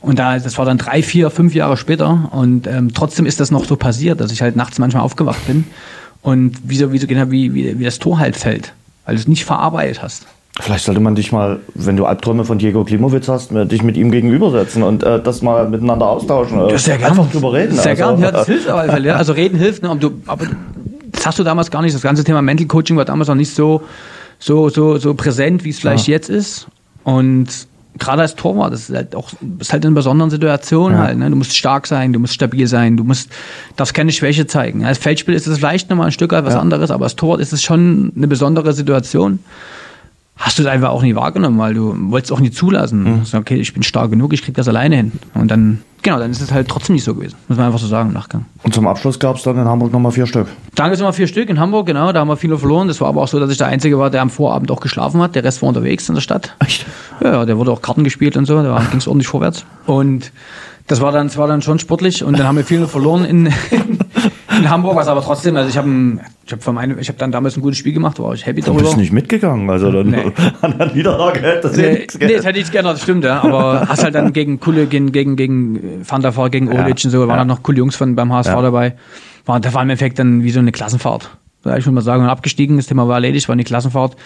Und 0.00 0.18
da, 0.18 0.38
das 0.38 0.56
war 0.58 0.64
dann 0.64 0.78
drei, 0.78 1.02
vier, 1.02 1.30
fünf 1.30 1.54
Jahre 1.54 1.76
später. 1.76 2.28
Und 2.30 2.66
ähm, 2.66 2.94
trotzdem 2.94 3.26
ist 3.26 3.40
das 3.40 3.50
noch 3.50 3.64
so 3.64 3.76
passiert, 3.76 4.20
dass 4.20 4.30
ich 4.30 4.42
halt 4.42 4.56
nachts 4.56 4.78
manchmal 4.78 5.02
aufgewacht 5.02 5.46
bin. 5.46 5.64
Und 6.22 6.56
wie, 6.64 6.76
so, 6.76 6.92
wie, 6.92 6.98
so, 6.98 7.06
genau, 7.06 7.30
wie, 7.30 7.54
wie, 7.54 7.78
wie 7.78 7.84
das 7.84 7.98
Tor 7.98 8.18
halt 8.18 8.36
fällt, 8.36 8.72
weil 9.04 9.14
du 9.14 9.20
es 9.20 9.28
nicht 9.28 9.44
verarbeitet 9.44 10.02
hast. 10.02 10.26
Vielleicht 10.60 10.84
sollte 10.84 11.00
man 11.00 11.14
dich 11.14 11.30
mal, 11.30 11.60
wenn 11.74 11.96
du 11.96 12.04
Albträume 12.04 12.44
von 12.44 12.58
Diego 12.58 12.82
Klimowitz 12.82 13.28
hast, 13.28 13.52
dich 13.52 13.82
mit 13.82 13.96
ihm 13.96 14.10
gegenübersetzen 14.10 14.82
und 14.82 15.04
äh, 15.04 15.22
das 15.22 15.40
mal 15.40 15.68
miteinander 15.68 16.06
austauschen. 16.06 16.58
Das 16.68 16.84
sehr 16.84 16.98
gerne. 16.98 17.12
Einfach 17.12 17.30
drüber 17.30 17.52
reden. 17.52 17.74
Sehr 17.74 17.92
also. 17.92 18.02
gerne, 18.02 18.22
ja, 18.22 18.30
das 18.32 18.46
hilft 18.46 18.68
aber. 18.68 18.98
Ja. 18.98 19.14
Also 19.14 19.34
reden 19.34 19.56
hilft, 19.56 19.84
ne? 19.84 19.96
du, 20.00 20.20
aber 20.26 20.46
das 21.12 21.26
hast 21.26 21.38
du 21.38 21.44
damals 21.44 21.70
gar 21.70 21.82
nicht. 21.82 21.94
Das 21.94 22.02
ganze 22.02 22.24
Thema 22.24 22.42
Mental 22.42 22.66
Coaching 22.66 22.96
war 22.96 23.04
damals 23.04 23.28
noch 23.28 23.36
nicht 23.36 23.54
so, 23.54 23.82
so, 24.38 24.68
so, 24.68 24.98
so 24.98 25.14
präsent, 25.14 25.64
wie 25.64 25.70
es 25.70 25.78
vielleicht 25.78 26.08
ja. 26.08 26.12
jetzt 26.12 26.30
ist. 26.30 26.68
Und 27.04 27.48
gerade 27.98 28.22
als 28.22 28.34
Torwart, 28.34 28.72
das 28.72 28.88
ist 28.88 28.94
halt 28.94 29.14
auch, 29.14 29.30
ist 29.58 29.72
halt 29.72 29.84
in 29.84 29.94
besonderen 29.94 30.30
Situationen 30.30 30.98
ja. 30.98 31.04
halt, 31.04 31.18
ne? 31.18 31.30
Du 31.30 31.36
musst 31.36 31.56
stark 31.56 31.86
sein, 31.86 32.12
du 32.12 32.20
musst 32.20 32.34
stabil 32.34 32.66
sein, 32.66 32.96
du 32.96 33.04
musst, 33.04 33.30
darfst 33.76 33.94
keine 33.94 34.12
Schwäche 34.12 34.46
zeigen. 34.46 34.84
Als 34.84 34.98
Feldspiel 34.98 35.34
ist 35.34 35.46
es 35.46 35.58
vielleicht 35.58 35.90
nochmal 35.90 36.06
ein 36.06 36.12
Stück 36.12 36.32
weit 36.32 36.44
was 36.44 36.54
ja. 36.54 36.60
anderes, 36.60 36.90
aber 36.90 37.04
als 37.04 37.16
Torwart 37.16 37.40
ist 37.40 37.52
es 37.52 37.62
schon 37.62 38.12
eine 38.16 38.28
besondere 38.28 38.72
Situation 38.72 39.40
hast 40.38 40.58
du 40.58 40.62
es 40.62 40.68
einfach 40.68 40.90
auch 40.90 41.02
nie 41.02 41.14
wahrgenommen, 41.14 41.58
weil 41.58 41.74
du 41.74 41.94
wolltest 42.10 42.32
auch 42.32 42.40
nie 42.40 42.50
zulassen. 42.50 43.02
Mhm. 43.02 43.24
So, 43.24 43.38
okay, 43.38 43.56
ich 43.56 43.74
bin 43.74 43.82
stark 43.82 44.10
genug, 44.10 44.32
ich 44.32 44.42
krieg 44.42 44.54
das 44.54 44.68
alleine 44.68 44.96
hin. 44.96 45.12
Und 45.34 45.50
dann, 45.50 45.82
genau, 46.02 46.18
dann 46.18 46.30
ist 46.30 46.40
es 46.40 46.52
halt 46.52 46.68
trotzdem 46.68 46.94
nicht 46.94 47.04
so 47.04 47.14
gewesen. 47.14 47.34
Muss 47.48 47.58
man 47.58 47.66
einfach 47.66 47.80
so 47.80 47.88
sagen 47.88 48.10
im 48.10 48.14
Nachgang. 48.14 48.46
Und 48.62 48.72
zum 48.72 48.86
Abschluss 48.86 49.18
gab 49.18 49.36
es 49.36 49.42
dann 49.42 49.58
in 49.58 49.64
Hamburg 49.64 49.92
nochmal 49.92 50.12
vier 50.12 50.26
Stück. 50.26 50.46
Dann 50.76 50.86
gab 50.86 50.94
es 50.94 51.00
nochmal 51.00 51.12
vier 51.12 51.26
Stück 51.26 51.50
in 51.50 51.58
Hamburg, 51.58 51.86
genau, 51.86 52.12
da 52.12 52.20
haben 52.20 52.28
wir 52.28 52.36
viele 52.36 52.56
verloren. 52.56 52.86
Das 52.86 53.00
war 53.00 53.08
aber 53.08 53.22
auch 53.22 53.28
so, 53.28 53.40
dass 53.40 53.50
ich 53.50 53.58
der 53.58 53.66
Einzige 53.66 53.98
war, 53.98 54.10
der 54.10 54.22
am 54.22 54.30
Vorabend 54.30 54.70
auch 54.70 54.80
geschlafen 54.80 55.20
hat. 55.20 55.34
Der 55.34 55.42
Rest 55.42 55.60
war 55.60 55.68
unterwegs 55.68 56.08
in 56.08 56.14
der 56.14 56.22
Stadt. 56.22 56.54
Echt? 56.60 56.86
Ja, 57.22 57.44
der 57.44 57.58
wurde 57.58 57.72
auch 57.72 57.82
Karten 57.82 58.04
gespielt 58.04 58.36
und 58.36 58.44
so, 58.44 58.62
da 58.62 58.78
ging 58.90 58.98
es 58.98 59.08
ordentlich 59.08 59.28
vorwärts. 59.28 59.64
Und 59.86 60.32
das 60.86 61.02
war 61.02 61.12
dann, 61.12 61.26
das 61.26 61.36
war 61.36 61.46
dann 61.48 61.60
schon 61.62 61.78
sportlich 61.78 62.24
und 62.24 62.38
dann 62.38 62.46
haben 62.46 62.56
wir 62.56 62.64
viele 62.64 62.88
verloren 62.88 63.24
in, 63.24 63.52
in 64.56 64.70
Hamburg 64.70 64.94
war 64.94 65.02
es 65.02 65.08
aber 65.08 65.22
trotzdem, 65.22 65.56
also 65.56 65.68
ich 65.68 65.76
habe 65.76 65.88
ich 66.46 66.52
hab 66.52 66.98
ich 67.00 67.08
hab 67.08 67.18
dann 67.18 67.30
damals 67.32 67.56
ein 67.56 67.60
gutes 67.60 67.78
Spiel 67.78 67.92
gemacht, 67.92 68.18
war 68.18 68.32
ich 68.34 68.46
happy 68.46 68.60
Du 68.60 68.66
darüber. 68.68 68.84
bist 68.84 68.96
nicht 68.96 69.12
mitgegangen, 69.12 69.68
also 69.68 69.92
dann 69.92 70.10
Nee. 70.10 70.32
an 70.62 70.78
der 70.78 70.94
Niederlage 70.94 71.40
hätte 71.40 71.68
das 71.68 71.76
ja 71.76 71.82
Nee, 71.82 71.92
nichts 71.98 72.18
nee, 72.18 72.34
das 72.34 72.44
hätte 72.46 72.58
ich 72.58 72.70
gerne, 72.70 72.88
das 72.90 73.02
stimmt, 73.02 73.24
ja. 73.24 73.42
Aber 73.42 73.80
hast 73.88 74.02
halt 74.04 74.14
dann 74.14 74.32
gegen 74.32 74.58
coole, 74.60 74.86
gegen, 74.86 75.12
gegen, 75.12 75.36
gegen 75.36 76.02
der 76.22 76.36
Vaart, 76.36 76.52
gegen 76.52 76.68
Olic 76.72 77.04
und 77.04 77.10
so, 77.10 77.26
waren 77.28 77.38
ja. 77.38 77.44
noch 77.44 77.62
coole 77.62 77.78
Jungs 77.78 77.96
von, 77.96 78.14
beim 78.16 78.32
HSV 78.32 78.48
Ja. 78.50 78.62
dabei. 78.62 78.94
War, 79.46 79.60
das 79.60 79.74
war 79.74 79.82
im 79.82 79.90
Endeffekt 79.90 80.18
dann 80.18 80.42
wie 80.42 80.50
so 80.50 80.60
eine 80.60 80.72
Klassenfahrt. 80.72 81.30
Da 81.64 81.76
ich 81.76 81.84
schon 81.84 81.94
mal 81.94 82.00
sagen, 82.02 82.22
und 82.22 82.28
abgestiegen, 82.30 82.76
das 82.76 82.86
Thema 82.86 83.08
war 83.08 83.14
erledigt, 83.16 83.48
war 83.48 83.54
eine 83.54 83.64
Klassenfahrt. 83.64 84.16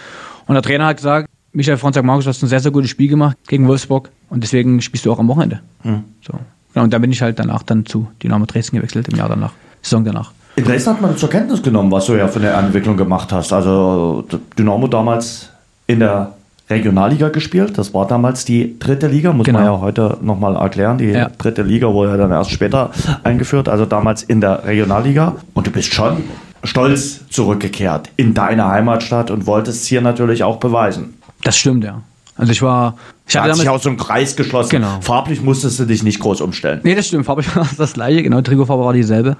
Und 0.47 0.53
der 0.53 0.61
Trainer 0.61 0.85
hat 0.85 0.97
gesagt, 0.97 1.27
Michael 1.51 1.77
Franz 1.77 1.95
sagt, 1.95 2.05
Markus, 2.05 2.25
du 2.25 2.29
hast 2.29 2.41
ein 2.43 2.47
sehr, 2.47 2.59
sehr 2.59 2.71
gutes 2.71 2.89
Spiel 2.89 3.07
gemacht 3.09 3.37
gegen 3.47 3.67
Wolfsburg 3.67 4.09
und 4.29 4.43
deswegen 4.43 4.81
spielst 4.81 5.05
du 5.05 5.11
auch 5.11 5.19
am 5.19 5.27
Wochenende. 5.27 5.59
Hm. 5.83 6.03
So. 6.21 6.33
Genau, 6.73 6.83
und 6.85 6.93
dann 6.93 7.01
bin 7.01 7.11
ich 7.11 7.21
halt 7.21 7.37
danach 7.39 7.63
dann 7.63 7.85
zu 7.85 8.07
Dynamo 8.23 8.45
Dresden 8.45 8.77
gewechselt, 8.77 9.07
im 9.09 9.17
Jahr 9.17 9.29
danach, 9.29 9.53
Saison 9.83 10.03
danach. 10.03 10.31
In 10.55 10.65
Dresden 10.65 10.91
hat 10.91 11.01
man 11.01 11.17
zur 11.17 11.29
Kenntnis 11.29 11.61
genommen, 11.61 11.91
was 11.91 12.05
du 12.07 12.13
ja 12.15 12.27
für 12.27 12.39
eine 12.39 12.49
Entwicklung 12.49 12.97
gemacht 12.97 13.31
hast. 13.31 13.53
Also 13.53 14.23
Dynamo 14.57 14.87
damals 14.87 15.49
in 15.87 15.99
der 15.99 16.33
Regionalliga 16.69 17.29
gespielt. 17.29 17.77
Das 17.77 17.93
war 17.93 18.07
damals 18.07 18.45
die 18.45 18.79
dritte 18.79 19.07
Liga, 19.07 19.33
muss 19.33 19.47
man 19.47 19.57
Genau. 19.63 19.75
ja 19.75 19.81
heute 19.81 20.17
nochmal 20.21 20.55
erklären. 20.55 20.97
Die 20.97 21.05
Ja. 21.07 21.29
dritte 21.37 21.61
Liga 21.63 21.91
wurde 21.93 22.11
ja 22.11 22.17
dann 22.17 22.31
erst 22.31 22.51
später 22.51 22.91
eingeführt, 23.23 23.67
also 23.67 23.85
damals 23.85 24.23
in 24.23 24.41
der 24.41 24.65
Regionalliga. 24.65 25.35
Und 25.53 25.67
du 25.67 25.71
bist 25.71 25.93
schon 25.93 26.23
stolz 26.63 27.27
zurückgekehrt 27.29 28.09
in 28.15 28.33
deine 28.33 28.67
Heimatstadt 28.67 29.29
und 29.31 29.45
wolltest 29.47 29.85
hier 29.85 30.01
natürlich 30.01 30.43
auch 30.43 30.57
beweisen. 30.57 31.15
Das 31.43 31.57
stimmt, 31.57 31.83
ja. 31.83 32.01
Also 32.35 32.51
ich 32.51 32.61
war, 32.61 32.97
ich 33.27 33.33
Da 33.33 33.41
hatte 33.41 33.51
hat 33.51 33.57
sich 33.57 33.69
aus 33.69 33.83
so 33.83 33.89
einem 33.89 33.97
Kreis 33.97 34.35
geschlossen. 34.35 34.71
Genau. 34.71 34.99
Farblich 35.01 35.41
musstest 35.41 35.79
du 35.79 35.85
dich 35.85 36.03
nicht 36.03 36.19
groß 36.19 36.41
umstellen. 36.41 36.81
Nee, 36.83 36.95
das 36.95 37.07
stimmt. 37.07 37.25
Farbig 37.25 37.55
war 37.55 37.67
das 37.77 37.93
gleiche, 37.93 38.23
genau. 38.23 38.41
Trikotfarbe 38.41 38.83
war 38.83 38.93
dieselbe. 38.93 39.37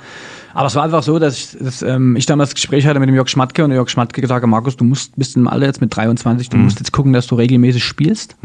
Aber 0.54 0.68
es 0.68 0.76
war 0.76 0.84
einfach 0.84 1.02
so, 1.02 1.18
dass 1.18 1.36
ich, 1.38 1.58
dass, 1.60 1.82
ähm, 1.82 2.16
ich 2.16 2.28
damals 2.28 2.50
das 2.50 2.56
Gespräch 2.56 2.86
hatte 2.86 3.00
mit 3.00 3.10
dem 3.10 3.16
Jörg 3.16 3.28
Schmatke 3.28 3.64
und 3.64 3.72
der 3.72 3.78
Jörg 3.78 3.90
Schmatke 3.90 4.22
gesagt 4.22 4.44
hat, 4.44 4.50
Markus, 4.50 4.78
du 4.78 4.84
musst, 4.84 5.16
bist 5.16 5.36
im 5.36 5.48
Alter 5.48 5.66
jetzt 5.66 5.82
mit 5.82 5.96
23, 5.96 6.50
du 6.50 6.58
musst 6.58 6.80
jetzt 6.80 6.92
gucken, 6.92 7.12
dass 7.14 7.26
du 7.26 7.36
regelmäßig 7.36 7.84
spielst. 7.84 8.36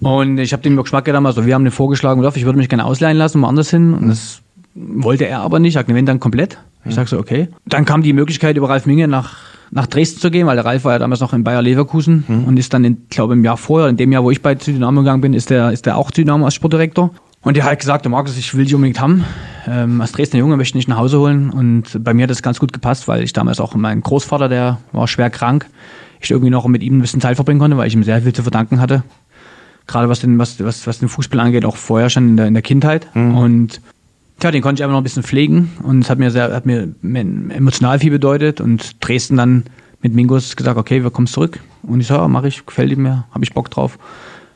Und 0.00 0.38
ich 0.38 0.52
habe 0.52 0.62
dem 0.62 0.74
Jörg 0.74 0.86
Schmatke 0.86 1.12
damals, 1.12 1.36
also 1.36 1.46
wir 1.46 1.54
haben 1.54 1.64
den 1.64 1.72
vorgeschlagen, 1.72 2.22
ich 2.34 2.44
würde 2.44 2.58
mich 2.58 2.68
gerne 2.68 2.84
ausleihen 2.84 3.18
lassen, 3.18 3.42
woanders 3.42 3.70
hin. 3.70 3.94
Und 3.94 4.08
das 4.08 4.42
wollte 4.74 5.26
er 5.26 5.40
aber 5.40 5.58
nicht. 5.58 5.70
Ich 5.70 5.74
sagte, 5.74 5.94
wenn 5.94 6.06
dann 6.06 6.20
komplett. 6.20 6.58
Ich 6.84 6.94
sag 6.94 7.08
so, 7.08 7.18
okay. 7.18 7.48
Dann 7.66 7.84
kam 7.84 8.02
die 8.02 8.12
Möglichkeit, 8.12 8.56
über 8.56 8.68
Ralf 8.68 8.86
Minge 8.86 9.08
nach, 9.08 9.36
nach 9.72 9.86
Dresden 9.86 10.20
zu 10.20 10.30
gehen, 10.30 10.46
weil 10.46 10.56
der 10.56 10.66
Ralf 10.66 10.84
war 10.84 10.92
ja 10.92 10.98
damals 10.98 11.20
noch 11.20 11.32
in 11.32 11.44
Bayer 11.44 11.62
Leverkusen 11.62 12.24
und 12.46 12.58
ist 12.58 12.74
dann, 12.74 12.84
in, 12.84 13.06
glaube 13.08 13.32
im 13.32 13.42
Jahr 13.42 13.56
vorher, 13.56 13.88
in 13.88 13.96
dem 13.96 14.12
Jahr, 14.12 14.22
wo 14.22 14.30
ich 14.30 14.42
bei 14.42 14.54
zu 14.54 14.70
Dynamo 14.70 15.00
gegangen 15.00 15.22
bin, 15.22 15.32
ist 15.32 15.48
der, 15.48 15.72
ist 15.72 15.86
der 15.86 15.96
auch 15.96 16.10
zu 16.10 16.20
Dynamo 16.20 16.44
als 16.44 16.54
Sportdirektor. 16.54 17.10
Und 17.40 17.56
der 17.56 17.64
hat 17.64 17.80
gesagt, 17.80 18.04
der 18.04 18.10
Markus, 18.10 18.36
ich 18.36 18.54
will 18.54 18.64
dich 18.64 18.74
unbedingt 18.74 19.00
haben. 19.00 19.24
Ähm, 19.66 20.00
als 20.00 20.12
Dresdner 20.12 20.38
Junge 20.38 20.56
möchte 20.56 20.72
ich 20.72 20.74
nicht 20.86 20.88
nach 20.88 20.98
Hause 20.98 21.18
holen. 21.18 21.50
Und 21.50 22.04
bei 22.04 22.14
mir 22.14 22.24
hat 22.24 22.30
das 22.30 22.42
ganz 22.42 22.60
gut 22.60 22.72
gepasst, 22.72 23.08
weil 23.08 23.22
ich 23.22 23.32
damals 23.32 23.58
auch 23.60 23.74
mein 23.74 24.02
Großvater, 24.02 24.48
der 24.48 24.78
war 24.92 25.08
schwer 25.08 25.30
krank, 25.30 25.66
ich 26.20 26.30
irgendwie 26.30 26.50
noch 26.50 26.66
mit 26.68 26.82
ihm 26.82 26.98
ein 26.98 27.00
bisschen 27.00 27.20
Zeit 27.20 27.34
verbringen 27.36 27.58
konnte, 27.58 27.76
weil 27.78 27.88
ich 27.88 27.94
ihm 27.94 28.04
sehr 28.04 28.22
viel 28.22 28.32
zu 28.32 28.42
verdanken 28.42 28.78
hatte. 28.78 29.02
Gerade 29.88 30.08
was 30.08 30.20
den, 30.20 30.38
was, 30.38 30.62
was, 30.62 30.86
was 30.86 31.00
den 31.00 31.08
Fußball 31.08 31.40
angeht, 31.40 31.64
auch 31.64 31.76
vorher 31.76 32.10
schon 32.10 32.28
in 32.28 32.36
der, 32.36 32.46
in 32.46 32.54
der 32.54 32.62
Kindheit. 32.62 33.08
Und 33.36 33.80
ja, 34.42 34.50
den 34.50 34.62
konnte 34.62 34.80
ich 34.80 34.84
einfach 34.84 34.92
noch 34.92 35.00
ein 35.00 35.04
bisschen 35.04 35.22
pflegen 35.22 35.72
und 35.82 36.00
es 36.00 36.10
hat 36.10 36.18
mir 36.18 36.30
sehr, 36.30 36.52
hat 36.52 36.66
mir 36.66 36.88
emotional 37.02 37.98
viel 37.98 38.10
bedeutet 38.10 38.60
und 38.60 39.04
Dresden 39.04 39.36
dann 39.36 39.64
mit 40.02 40.14
Mingos 40.14 40.56
gesagt, 40.56 40.76
okay, 40.76 41.02
wir 41.02 41.10
kommen 41.10 41.26
zurück. 41.26 41.60
Und 41.82 42.00
ich 42.00 42.08
so, 42.08 42.14
ja, 42.14 42.28
mach 42.28 42.44
ich, 42.44 42.66
gefällt 42.66 42.96
mir, 42.98 43.24
habe 43.32 43.44
ich 43.44 43.52
Bock 43.52 43.70
drauf. 43.70 43.98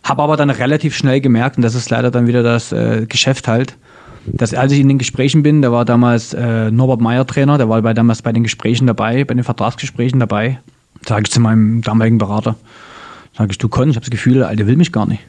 Habe 0.03 0.23
aber 0.23 0.37
dann 0.37 0.51
relativ 0.51 0.95
schnell 0.97 1.21
gemerkt, 1.21 1.57
und 1.57 1.63
das 1.63 1.75
ist 1.75 1.91
leider 1.91 2.11
dann 2.11 2.27
wieder 2.27 2.43
das 2.43 2.73
äh, 2.73 3.07
Geschäft 3.09 3.49
halt, 3.49 3.77
dass 4.27 4.55
als 4.55 4.73
ich 4.73 4.81
in 4.81 4.89
den 4.89 4.99
Gesprächen 4.99 5.43
bin, 5.43 5.63
da 5.63 5.71
war 5.71 5.85
damals 5.85 6.35
äh, 6.35 6.71
Norbert 6.71 7.01
Meyer 7.01 7.27
Trainer, 7.27 7.59
der 7.59 7.69
war 7.69 7.81
bei, 7.83 7.95
damals 7.95 8.23
bei 8.23 8.33
den 8.33 8.43
Gesprächen 8.43 8.87
dabei, 8.87 9.25
bei 9.25 9.35
den 9.35 9.45
Vertragsgesprächen 9.45 10.19
dabei, 10.21 10.59
sage 11.07 11.23
ich 11.27 11.31
zu 11.31 11.41
meinem 11.41 11.83
damaligen 11.83 12.19
Berater, 12.19 12.57
sage 13.37 13.53
ich, 13.53 13.59
du 13.59 13.69
Con, 13.69 13.91
ich 13.91 13.97
habe 13.97 14.05
das 14.05 14.11
Gefühl, 14.11 14.35
der 14.35 14.49
Alte 14.49 14.67
will 14.67 14.77
mich 14.77 14.93
gar 14.93 15.07
nicht. 15.07 15.23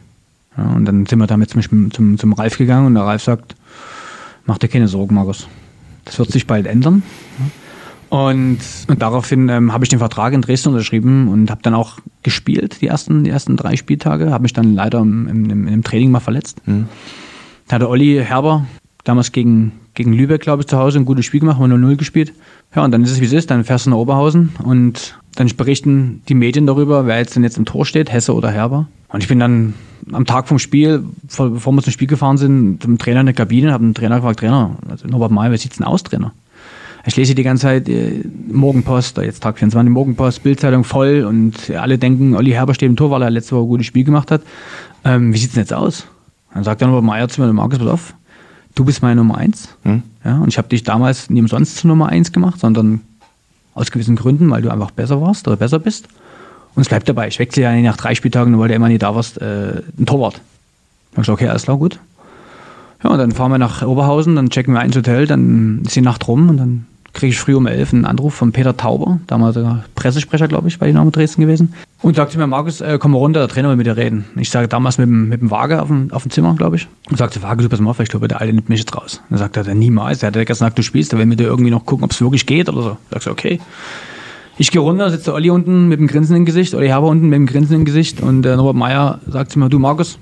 Ja, 0.57 0.63
und 0.63 0.85
dann 0.85 1.05
sind 1.05 1.19
wir 1.19 1.27
damit 1.27 1.51
zum, 1.51 1.91
zum, 1.91 2.17
zum 2.17 2.33
Ralf 2.33 2.57
gegangen 2.57 2.87
und 2.87 2.95
der 2.95 3.03
Ralf 3.03 3.21
sagt, 3.21 3.55
mach 4.47 4.57
dir 4.57 4.67
keine 4.67 4.87
Sorgen, 4.87 5.13
Markus. 5.13 5.47
Das 6.05 6.17
wird 6.17 6.31
sich 6.31 6.47
bald 6.47 6.65
ändern. 6.65 7.03
Und, 8.09 8.59
und 8.87 9.01
daraufhin 9.01 9.49
ähm, 9.49 9.73
habe 9.73 9.83
ich 9.83 9.89
den 9.89 9.99
Vertrag 9.99 10.33
in 10.33 10.41
Dresden 10.41 10.69
unterschrieben 10.69 11.27
und 11.27 11.51
habe 11.51 11.61
dann 11.61 11.73
auch 11.73 11.99
gespielt, 12.23 12.81
die 12.81 12.87
ersten, 12.87 13.25
die 13.25 13.29
ersten 13.29 13.57
drei 13.57 13.75
Spieltage. 13.75 14.31
Habe 14.31 14.43
mich 14.43 14.53
dann 14.53 14.73
leider 14.73 14.99
im, 14.99 15.27
im, 15.27 15.67
im 15.67 15.83
Training 15.83 16.09
mal 16.09 16.21
verletzt. 16.21 16.61
Da 16.65 17.75
hatte 17.75 17.89
Olli 17.89 18.23
Herber 18.23 18.65
damals 19.03 19.33
gegen, 19.33 19.73
gegen 19.93 20.13
Lübeck, 20.13 20.41
glaube 20.41 20.61
ich, 20.61 20.67
zu 20.67 20.77
Hause 20.77 20.99
ein 20.99 21.05
gutes 21.05 21.25
Spiel 21.25 21.41
gemacht, 21.41 21.59
haben 21.59 21.71
0-0 21.71 21.97
gespielt. 21.97 22.33
Ja, 22.73 22.85
und 22.85 22.91
dann 22.91 23.03
ist 23.03 23.11
es, 23.11 23.19
wie 23.19 23.25
es 23.25 23.33
ist. 23.33 23.51
Dann 23.51 23.65
fährst 23.65 23.85
du 23.85 23.89
nach 23.89 23.97
Oberhausen 23.97 24.55
und 24.63 25.17
dann 25.38 25.47
berichten 25.55 26.21
die 26.29 26.33
Medien 26.33 26.65
darüber, 26.67 27.05
wer 27.05 27.17
jetzt 27.17 27.35
denn 27.35 27.43
jetzt 27.43 27.57
im 27.57 27.65
Tor 27.65 27.85
steht, 27.85 28.11
Hesse 28.11 28.33
oder 28.33 28.51
Herber. 28.51 28.88
Und 29.09 29.21
ich 29.23 29.29
bin 29.29 29.39
dann 29.39 29.73
am 30.11 30.25
Tag 30.25 30.47
vom 30.47 30.59
Spiel, 30.59 31.03
vor- 31.27 31.49
bevor 31.51 31.73
wir 31.73 31.81
zum 31.81 31.93
Spiel 31.93 32.07
gefahren 32.07 32.38
sind, 32.38 32.81
zum 32.83 32.97
Trainer 32.97 33.21
in 33.21 33.25
der 33.27 33.35
Kabine, 33.35 33.71
habe 33.71 33.83
den 33.85 33.93
Trainer 33.93 34.17
gefragt, 34.17 34.39
Trainer, 34.39 34.75
also 34.89 35.07
Norbert 35.07 35.31
May, 35.31 35.51
wie 35.51 35.57
sieht's 35.57 35.77
denn 35.77 35.85
aus, 35.85 36.03
Trainer? 36.03 36.33
Ich 37.05 37.15
lese 37.15 37.35
die 37.35 37.43
ganze 37.43 37.61
Zeit 37.63 37.88
äh, 37.88 38.21
Morgenpost, 38.51 39.17
jetzt 39.19 39.41
Tag 39.41 39.57
24, 39.59 39.89
Morgenpost, 39.93 40.43
Bildzeitung 40.43 40.83
voll 40.83 41.23
und 41.23 41.69
alle 41.69 41.97
denken, 41.97 42.35
Olli 42.35 42.51
Herber 42.51 42.73
steht 42.73 42.89
im 42.89 42.97
Tor, 42.97 43.11
weil 43.11 43.21
er 43.21 43.29
letzte 43.29 43.55
Woche 43.55 43.63
ein 43.65 43.69
gutes 43.69 43.85
Spiel 43.85 44.03
gemacht 44.03 44.29
hat. 44.29 44.41
Ähm, 45.05 45.33
wie 45.33 45.38
sieht's 45.38 45.53
denn 45.53 45.61
jetzt 45.63 45.73
aus? 45.73 46.05
Dann 46.53 46.63
sagt 46.65 46.81
dann 46.81 46.89
Norbert 46.89 47.05
Meyer 47.05 47.29
zu 47.29 47.41
mir, 47.41 47.53
Markus, 47.53 47.79
pass 47.79 47.88
auf, 47.88 48.13
du 48.75 48.83
bist 48.83 49.01
meine 49.03 49.15
Nummer 49.15 49.38
eins. 49.38 49.69
Ja, 50.25 50.39
und 50.39 50.49
ich 50.49 50.57
habe 50.57 50.67
dich 50.67 50.83
damals 50.83 51.29
nie 51.29 51.39
umsonst 51.39 51.77
zur 51.77 51.88
Nummer 51.88 52.07
eins 52.09 52.33
gemacht, 52.33 52.59
sondern 52.59 53.01
aus 53.78 53.91
gewissen 53.91 54.15
Gründen, 54.15 54.49
weil 54.49 54.61
du 54.61 54.69
einfach 54.69 54.91
besser 54.91 55.21
warst 55.21 55.47
oder 55.47 55.57
besser 55.57 55.80
bist. 55.80 56.07
Und 56.75 56.82
es 56.82 56.89
bleibt 56.89 57.07
dabei. 57.09 57.28
Ich 57.28 57.39
wechsle 57.39 57.63
ja 57.63 57.71
nicht 57.71 57.86
nach 57.86 57.97
drei 57.97 58.15
Spieltagen, 58.15 58.57
weil 58.59 58.67
du 58.67 58.75
immer 58.75 58.88
nie 58.88 58.97
da 58.97 59.15
warst, 59.15 59.41
äh, 59.41 59.82
ein 59.97 60.05
Torwart. 60.05 60.41
Dann 61.13 61.23
ich 61.23 61.30
okay, 61.30 61.47
alles 61.47 61.63
klar, 61.63 61.78
gut. 61.78 61.99
Ja, 63.03 63.11
und 63.11 63.17
dann 63.17 63.32
fahren 63.32 63.51
wir 63.51 63.57
nach 63.57 63.84
Oberhausen, 63.84 64.36
dann 64.36 64.49
checken 64.49 64.73
wir 64.73 64.84
ins 64.84 64.95
Hotel, 64.95 65.28
dann 65.28 65.82
ist 65.86 65.95
die 65.95 66.01
Nacht 66.01 66.28
rum 66.28 66.49
und 66.49 66.57
dann 66.57 66.86
kriege 67.18 67.32
ich 67.32 67.39
früh 67.39 67.55
um 67.55 67.65
elf 67.65 67.93
einen 67.93 68.05
Anruf 68.05 68.36
von 68.36 68.51
Peter 68.51 68.78
Tauber, 68.78 69.20
damals 69.26 69.55
der 69.55 69.84
Pressesprecher, 69.95 70.47
glaube 70.47 70.68
ich, 70.68 70.78
bei 70.78 70.86
Dynamo 70.86 71.09
Dresden 71.09 71.41
gewesen. 71.41 71.74
Und 72.03 72.15
sagt 72.15 72.32
zu 72.32 72.38
mir, 72.38 72.45
Markus, 72.45 72.80
äh, 72.80 72.97
komm 72.99 73.11
mal 73.11 73.18
runter, 73.18 73.39
der 73.39 73.49
Trainer 73.49 73.70
will 73.70 73.76
mit 73.76 73.88
dir 73.88 73.97
reden. 73.97 74.26
Ich 74.36 74.51
sage 74.51 74.68
damals 74.68 74.99
mit 74.99 75.07
dem, 75.07 75.28
mit 75.28 75.41
dem 75.41 75.49
Waage 75.49 75.82
auf 75.82 75.88
dem, 75.88 76.11
auf 76.13 76.22
dem 76.22 76.32
Zimmer, 76.32 76.53
glaube 76.55 76.76
ich. 76.76 76.88
Und 77.09 77.18
sagte, 77.18 77.41
Waage, 77.41 77.63
du 77.63 77.70
pass 77.70 77.80
mal 77.80 77.89
auf, 77.89 77.99
ich 77.99 78.09
glaube, 78.09 78.28
der 78.28 78.39
Alte 78.39 78.53
nimmt 78.53 78.70
mich 78.70 78.80
jetzt 78.80 78.95
raus. 78.95 79.22
Dann 79.30 79.39
sagt 79.39 79.57
er, 79.57 79.74
niemals, 79.74 80.20
der 80.20 80.28
hat 80.28 80.36
ja 80.36 80.43
gestern 80.43 80.68
gesagt, 80.68 80.78
du 80.78 80.84
spielst, 80.84 81.11
der 81.11 81.18
will 81.18 81.26
mit 81.26 81.39
dir 81.39 81.47
irgendwie 81.47 81.72
noch 81.72 81.86
gucken, 81.86 82.05
ob 82.05 82.11
es 82.11 82.22
wirklich 82.22 82.45
geht 82.45 82.70
oder 82.70 82.84
so. 82.84 82.97
Sagst 83.09 83.26
du, 83.26 83.32
okay. 83.32 83.59
Ich 84.59 84.70
gehe 84.70 84.82
runter, 84.82 85.09
sitzt 85.09 85.26
der 85.26 85.34
Olli 85.34 85.49
unten 85.49 85.88
mit 85.88 85.99
dem 85.99 86.07
Grinsen 86.07 86.36
im 86.36 86.45
Gesicht, 86.45 86.76
Olli 86.76 86.88
Herber 86.88 87.07
unten 87.07 87.30
mit 87.30 87.38
dem 87.38 87.47
Grinsen 87.47 87.76
im 87.76 87.86
Gesicht 87.86 88.22
und 88.22 88.45
äh, 88.45 88.55
Norbert 88.55 88.76
Meyer 88.76 89.20
sagt 89.28 89.51
zu 89.51 89.59
mir, 89.59 89.70
du 89.70 89.80
Markus, 89.80 90.20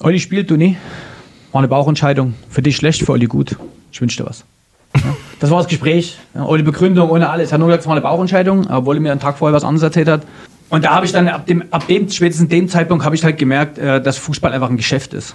Olli 0.00 0.18
spielt, 0.18 0.50
du 0.50 0.56
nie. 0.56 0.76
War 1.52 1.60
eine 1.60 1.68
Bauchentscheidung. 1.68 2.34
Für 2.50 2.62
dich 2.62 2.76
schlecht, 2.76 3.02
für 3.04 3.12
Olli 3.12 3.26
gut. 3.26 3.56
Ich 3.92 4.00
wünsche 4.00 4.22
dir 4.22 4.28
was. 4.28 4.44
Ja, 4.96 5.16
das 5.40 5.50
war 5.50 5.58
das 5.58 5.68
Gespräch. 5.68 6.18
Ja, 6.34 6.44
ohne 6.44 6.62
Begründung, 6.62 7.10
ohne 7.10 7.28
alles. 7.28 7.50
Er 7.50 7.54
hat 7.54 7.60
nur 7.60 7.68
gesagt, 7.68 7.82
es 7.82 7.86
war 7.86 7.94
eine 7.94 8.02
Bauchentscheidung, 8.02 8.66
obwohl 8.68 8.96
er 8.96 9.00
mir 9.00 9.12
einen 9.12 9.20
Tag 9.20 9.38
vorher 9.38 9.54
was 9.54 9.64
anderes 9.64 9.82
erzählt 9.82 10.08
hat. 10.08 10.22
Und 10.68 10.84
da 10.84 10.94
habe 10.94 11.06
ich 11.06 11.12
dann, 11.12 11.28
ab 11.28 11.46
dem, 11.46 11.64
ab 11.70 11.86
dem, 11.86 12.10
spätestens 12.10 12.48
dem 12.48 12.68
Zeitpunkt, 12.68 13.04
habe 13.04 13.14
ich 13.14 13.24
halt 13.24 13.38
gemerkt, 13.38 13.78
äh, 13.78 14.00
dass 14.00 14.18
Fußball 14.18 14.52
einfach 14.52 14.68
ein 14.70 14.76
Geschäft 14.76 15.14
ist. 15.14 15.34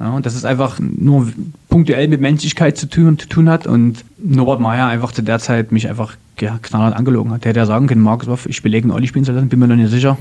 Ja, 0.00 0.10
und 0.10 0.26
dass 0.26 0.34
es 0.34 0.44
einfach 0.44 0.78
nur 0.78 1.28
punktuell 1.68 2.06
mit 2.06 2.20
Menschlichkeit 2.20 2.76
zu 2.76 2.88
tun, 2.88 3.18
zu 3.18 3.28
tun 3.28 3.48
hat. 3.48 3.66
Und 3.66 4.04
Norbert 4.18 4.60
Meyer 4.60 4.86
einfach 4.86 5.12
zu 5.12 5.22
der 5.22 5.38
Zeit 5.38 5.72
mich 5.72 5.88
einfach 5.88 6.14
ja, 6.38 6.58
knallhart 6.62 6.94
angelogen 6.94 7.32
hat. 7.32 7.44
Der 7.44 7.50
hätte 7.50 7.60
ja 7.60 7.66
sagen 7.66 7.88
können, 7.88 8.02
Markus, 8.02 8.28
Waff, 8.28 8.46
ich 8.46 8.62
belege 8.62 8.84
einen 8.84 8.92
Olli 8.92 9.08
spielen 9.08 9.24
zu 9.24 9.32
lassen, 9.32 9.48
bin 9.48 9.58
mir 9.58 9.66
noch 9.66 9.74
nicht 9.74 9.90
sicher. 9.90 10.16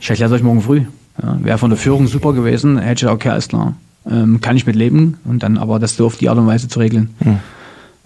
Ich 0.00 0.10
erkläre 0.10 0.30
es 0.30 0.36
euch 0.36 0.42
morgen 0.42 0.62
früh. 0.62 0.82
Ja, 1.22 1.38
Wäre 1.42 1.58
von 1.58 1.70
der 1.70 1.78
Führung 1.78 2.06
super 2.08 2.32
gewesen, 2.32 2.78
hätte 2.78 2.92
ich 2.92 3.00
gesagt, 3.00 3.14
okay, 3.14 3.28
alles 3.28 3.48
klar. 3.48 3.74
Ähm, 4.10 4.40
kann 4.40 4.56
ich 4.56 4.66
mit 4.66 4.74
leben. 4.74 5.18
Und 5.24 5.42
dann 5.42 5.58
aber 5.58 5.78
das 5.78 5.94
so 5.94 6.06
auf 6.06 6.16
die 6.16 6.28
Art 6.28 6.38
und 6.38 6.46
Weise 6.46 6.66
zu 6.66 6.80
regeln, 6.80 7.10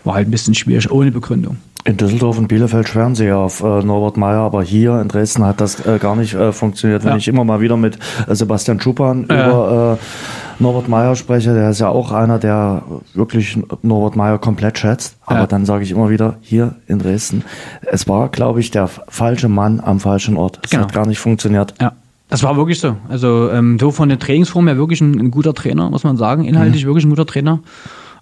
war 0.05 0.15
halt 0.15 0.29
ein 0.29 0.31
bisschen 0.31 0.55
schwierig, 0.55 0.91
ohne 0.91 1.11
Begründung. 1.11 1.57
In 1.87 1.99
Düsseldorf 1.99 2.39
und 2.39 2.49
Bielefeld 2.49 2.89
schweren 2.89 3.15
sie 3.15 3.27
ja 3.27 3.37
auf 3.37 3.61
äh, 3.63 3.83
Norbert 3.83 4.17
Meyer, 4.17 4.41
aber 4.41 4.63
hier 4.63 4.99
in 5.03 5.09
Dresden 5.09 5.45
hat 5.45 5.61
das 5.61 5.85
äh, 5.87 5.99
gar 5.99 6.17
nicht 6.17 6.33
äh, 6.33 6.51
funktioniert. 6.53 7.05
Wenn 7.05 7.11
Ja. 7.13 7.17
ich 7.19 7.29
immer 7.29 7.45
mal 7.45 7.61
wieder 7.61 7.77
mit 7.77 7.99
äh, 8.27 8.35
Sebastian 8.35 8.81
Schupan 8.81 9.27
Ja. 9.29 9.47
über 9.49 9.99
äh, 10.01 10.63
Norbert 10.63 10.89
Meyer 10.89 11.15
spreche, 11.15 11.53
der 11.53 11.69
ist 11.71 11.81
ja 11.81 11.89
auch 11.91 12.11
einer, 12.13 12.39
der 12.39 12.85
wirklich 13.13 13.59
Norbert 13.83 14.17
Meyer 14.17 14.39
komplett 14.39 14.79
schätzt. 14.79 15.17
Aber 15.27 15.41
Ja. 15.41 15.47
dann 15.47 15.67
sage 15.67 15.83
ich 15.85 15.91
immer 15.91 16.09
wieder, 16.09 16.37
hier 16.41 16.77
in 16.87 17.01
Dresden, 17.01 17.45
es 17.83 18.09
war, 18.09 18.31
glaube 18.31 18.61
ich, 18.61 18.71
der 18.71 18.87
falsche 18.89 19.49
Mann 19.51 19.81
am 19.85 20.01
falschen 20.01 20.39
Ort. 20.39 20.61
Es 20.65 20.71
Genau. 20.71 20.85
hat 20.85 20.95
gar 20.95 21.07
nicht 21.07 21.19
funktioniert. 21.19 21.75
Ja, 21.83 21.93
das 22.31 22.43
war 22.43 22.57
wirklich 22.57 22.81
so. 22.81 22.97
Also 23.11 23.51
ähm, 23.51 23.79
so 23.79 23.91
von 23.91 24.09
der 24.09 24.19
Trainingsform 24.19 24.69
her 24.69 24.79
wirklich 24.79 25.03
ein, 25.03 25.19
ein 25.21 25.31
guter 25.31 25.53
Trainer, 25.53 25.91
muss 25.91 26.05
man 26.05 26.17
sagen. 26.17 26.45
Inhaltlich 26.47 26.87
wirklich 26.87 27.05
ein 27.05 27.11
guter 27.11 27.27
Trainer. 27.27 27.59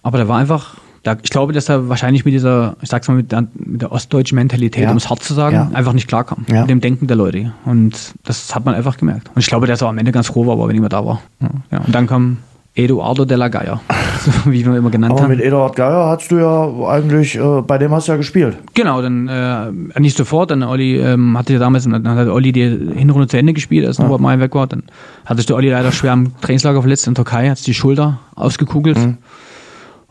Aber 0.03 0.19
der 0.19 0.27
war 0.27 0.39
einfach, 0.39 0.75
da, 1.03 1.17
ich 1.23 1.31
glaube, 1.31 1.53
dass 1.53 1.69
er 1.69 1.89
wahrscheinlich 1.89 2.25
mit 2.25 2.33
dieser, 2.35 2.77
ich 2.81 2.89
sag's 2.89 3.09
mal, 3.09 3.15
mit 3.15 3.33
der, 3.33 3.45
mit 3.55 3.83
der 3.83 3.91
ostdeutschen 3.93 4.37
Mentalität, 4.37 4.85
Ja. 4.85 4.91
um 4.93 4.97
es 4.97 5.11
hart 5.11 5.23
zu 5.23 5.35
sagen, 5.35 5.55
Ja. 5.57 5.71
einfach 5.73 5.93
nicht 5.95 6.07
klarkam. 6.09 6.45
Ja. 6.49 6.61
Mit 6.63 6.71
dem 6.71 6.81
Denken 6.81 7.07
der 7.09 7.17
Leute. 7.17 7.53
Und 7.65 7.93
das 8.25 8.55
hat 8.55 8.65
man 8.65 8.75
einfach 8.75 8.97
gemerkt. 8.97 9.29
Und 9.35 9.41
ich 9.41 9.47
glaube, 9.49 9.67
dass 9.67 9.83
er 9.83 9.89
am 9.89 9.99
Ende 9.99 10.13
ganz 10.13 10.29
froh 10.29 10.47
war, 10.47 10.57
wenn 10.69 10.75
ich 10.75 10.81
mehr 10.81 10.89
da 10.89 11.05
war. 11.05 11.21
Ja, 11.41 11.49
ja. 11.73 11.79
Und 11.79 11.95
dann 11.95 12.07
kam 12.07 12.37
Eduardo 12.75 13.27
de 13.27 13.37
la 13.37 13.49
Geier, 13.49 13.83
so 14.25 14.51
wie 14.51 14.65
wir 14.65 14.75
immer 14.77 14.89
genannt 14.91 15.13
Aber 15.13 15.23
haben. 15.25 15.31
mit 15.31 15.41
Eduard 15.43 15.77
Geier 15.77 16.07
hast 16.07 16.31
du 16.31 16.37
ja 16.39 16.89
eigentlich, 16.89 17.37
äh, 17.37 17.61
bei 17.67 17.77
dem 17.77 17.91
hast 17.93 18.09
du 18.09 18.13
ja 18.13 18.17
gespielt. 18.17 18.57
Genau, 18.73 19.03
dann 19.03 19.29
äh, 19.29 20.01
nicht 20.01 20.17
sofort, 20.17 20.51
dann 20.51 20.63
Olli 20.63 20.97
ähm, 20.99 21.37
hatte 21.37 21.53
ja 21.53 21.59
damals, 21.59 21.85
dann 21.85 22.09
hat 22.09 22.29
Olli 22.29 22.51
die 22.53 22.63
Hinrunde 22.97 23.27
zu 23.29 23.37
Ende 23.37 23.53
gespielt, 23.53 23.87
als 23.87 23.99
Norbert 23.99 24.21
Meyer 24.23 24.41
weg 24.41 24.55
war. 24.55 24.67
Dann 24.69 24.85
hat 25.27 25.37
sich 25.37 25.45
der 25.45 25.57
Olli 25.57 25.69
leider 25.69 25.93
schwer 25.93 26.13
am 26.13 26.33
Trainingslager 26.41 26.81
verletzt 26.81 27.07
in 27.07 27.13
der 27.13 27.25
Türkei, 27.25 27.51
hat 27.51 27.59
sich 27.59 27.67
die 27.67 27.75
Schulter 27.75 28.21
ausgekugelt. 28.37 28.97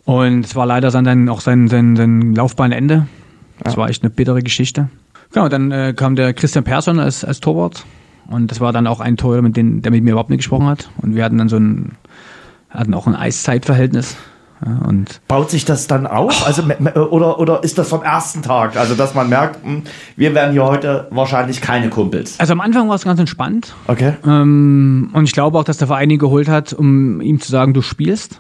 Und 0.06 0.46
es 0.46 0.56
war 0.56 0.66
leider 0.66 0.92
dann, 0.92 1.30
auch 1.30 1.42
sein, 1.42 1.68
sein, 1.68 1.96
sein 1.96 2.34
Laufbahnende. 2.36 3.08
Das 3.64 3.78
war 3.78 3.90
echt 3.90 4.04
eine 4.04 4.10
bittere 4.10 4.42
Geschichte. 4.42 4.90
Genau, 5.32 5.48
dann 5.48 5.72
äh, 5.72 5.94
kam 5.96 6.16
der 6.16 6.34
Christian 6.34 6.64
Persson 6.64 7.00
als, 7.00 7.24
als 7.24 7.40
Torwart. 7.40 7.86
Und 8.28 8.50
das 8.52 8.60
war 8.60 8.74
dann 8.74 8.88
auch 8.88 9.00
ein 9.00 9.18
Torhüter, 9.18 9.42
mit 9.42 9.58
dem, 9.58 9.82
der 9.82 9.92
mit 9.92 10.04
mir 10.04 10.12
überhaupt 10.12 10.30
nicht 10.30 10.40
gesprochen 10.40 10.68
hat. 10.68 10.90
Und 11.02 11.16
wir 11.16 11.24
hatten 11.24 11.38
dann 11.38 11.50
so 11.50 11.58
ein, 11.58 11.92
hatten 12.70 12.94
auch 12.94 13.08
ein 13.08 13.16
Eiszeitverhältnis. 13.16 14.16
Ja, 14.66 14.86
und 14.88 15.22
Baut 15.28 15.50
sich 15.50 15.66
das 15.66 15.88
dann 15.88 16.06
auf? 16.06 16.46
Also, 16.46 16.64
oder, 16.64 17.40
oder 17.40 17.64
ist 17.64 17.78
das 17.78 17.90
vom 17.90 18.04
ersten 18.04 18.44
Tag? 18.44 18.78
Also, 18.78 18.94
dass 18.94 19.16
man 19.16 19.28
merkt, 19.28 19.64
hm, 19.64 19.84
wir 20.16 20.36
werden 20.36 20.52
hier 20.52 20.66
heute 20.66 21.08
wahrscheinlich 21.10 21.62
keine 21.62 21.90
Kumpels. 21.90 22.40
also 22.40 22.54
am 22.54 22.62
Anfang 22.62 22.88
war 22.88 22.96
es 22.96 23.04
ganz 23.04 23.20
entspannt. 23.20 23.74
Okay. 23.88 24.14
Ähm, 24.26 25.10
und 25.14 25.24
ich 25.24 25.32
glaube 25.32 25.58
auch, 25.58 25.64
dass 25.64 25.78
der 25.78 25.88
Verein 25.88 26.10
ihn 26.12 26.20
geholt 26.20 26.48
hat, 26.48 26.74
um 26.74 27.22
ihm 27.22 27.40
zu 27.40 27.52
sagen, 27.52 27.74
du 27.74 27.82
spielst. 27.82 28.40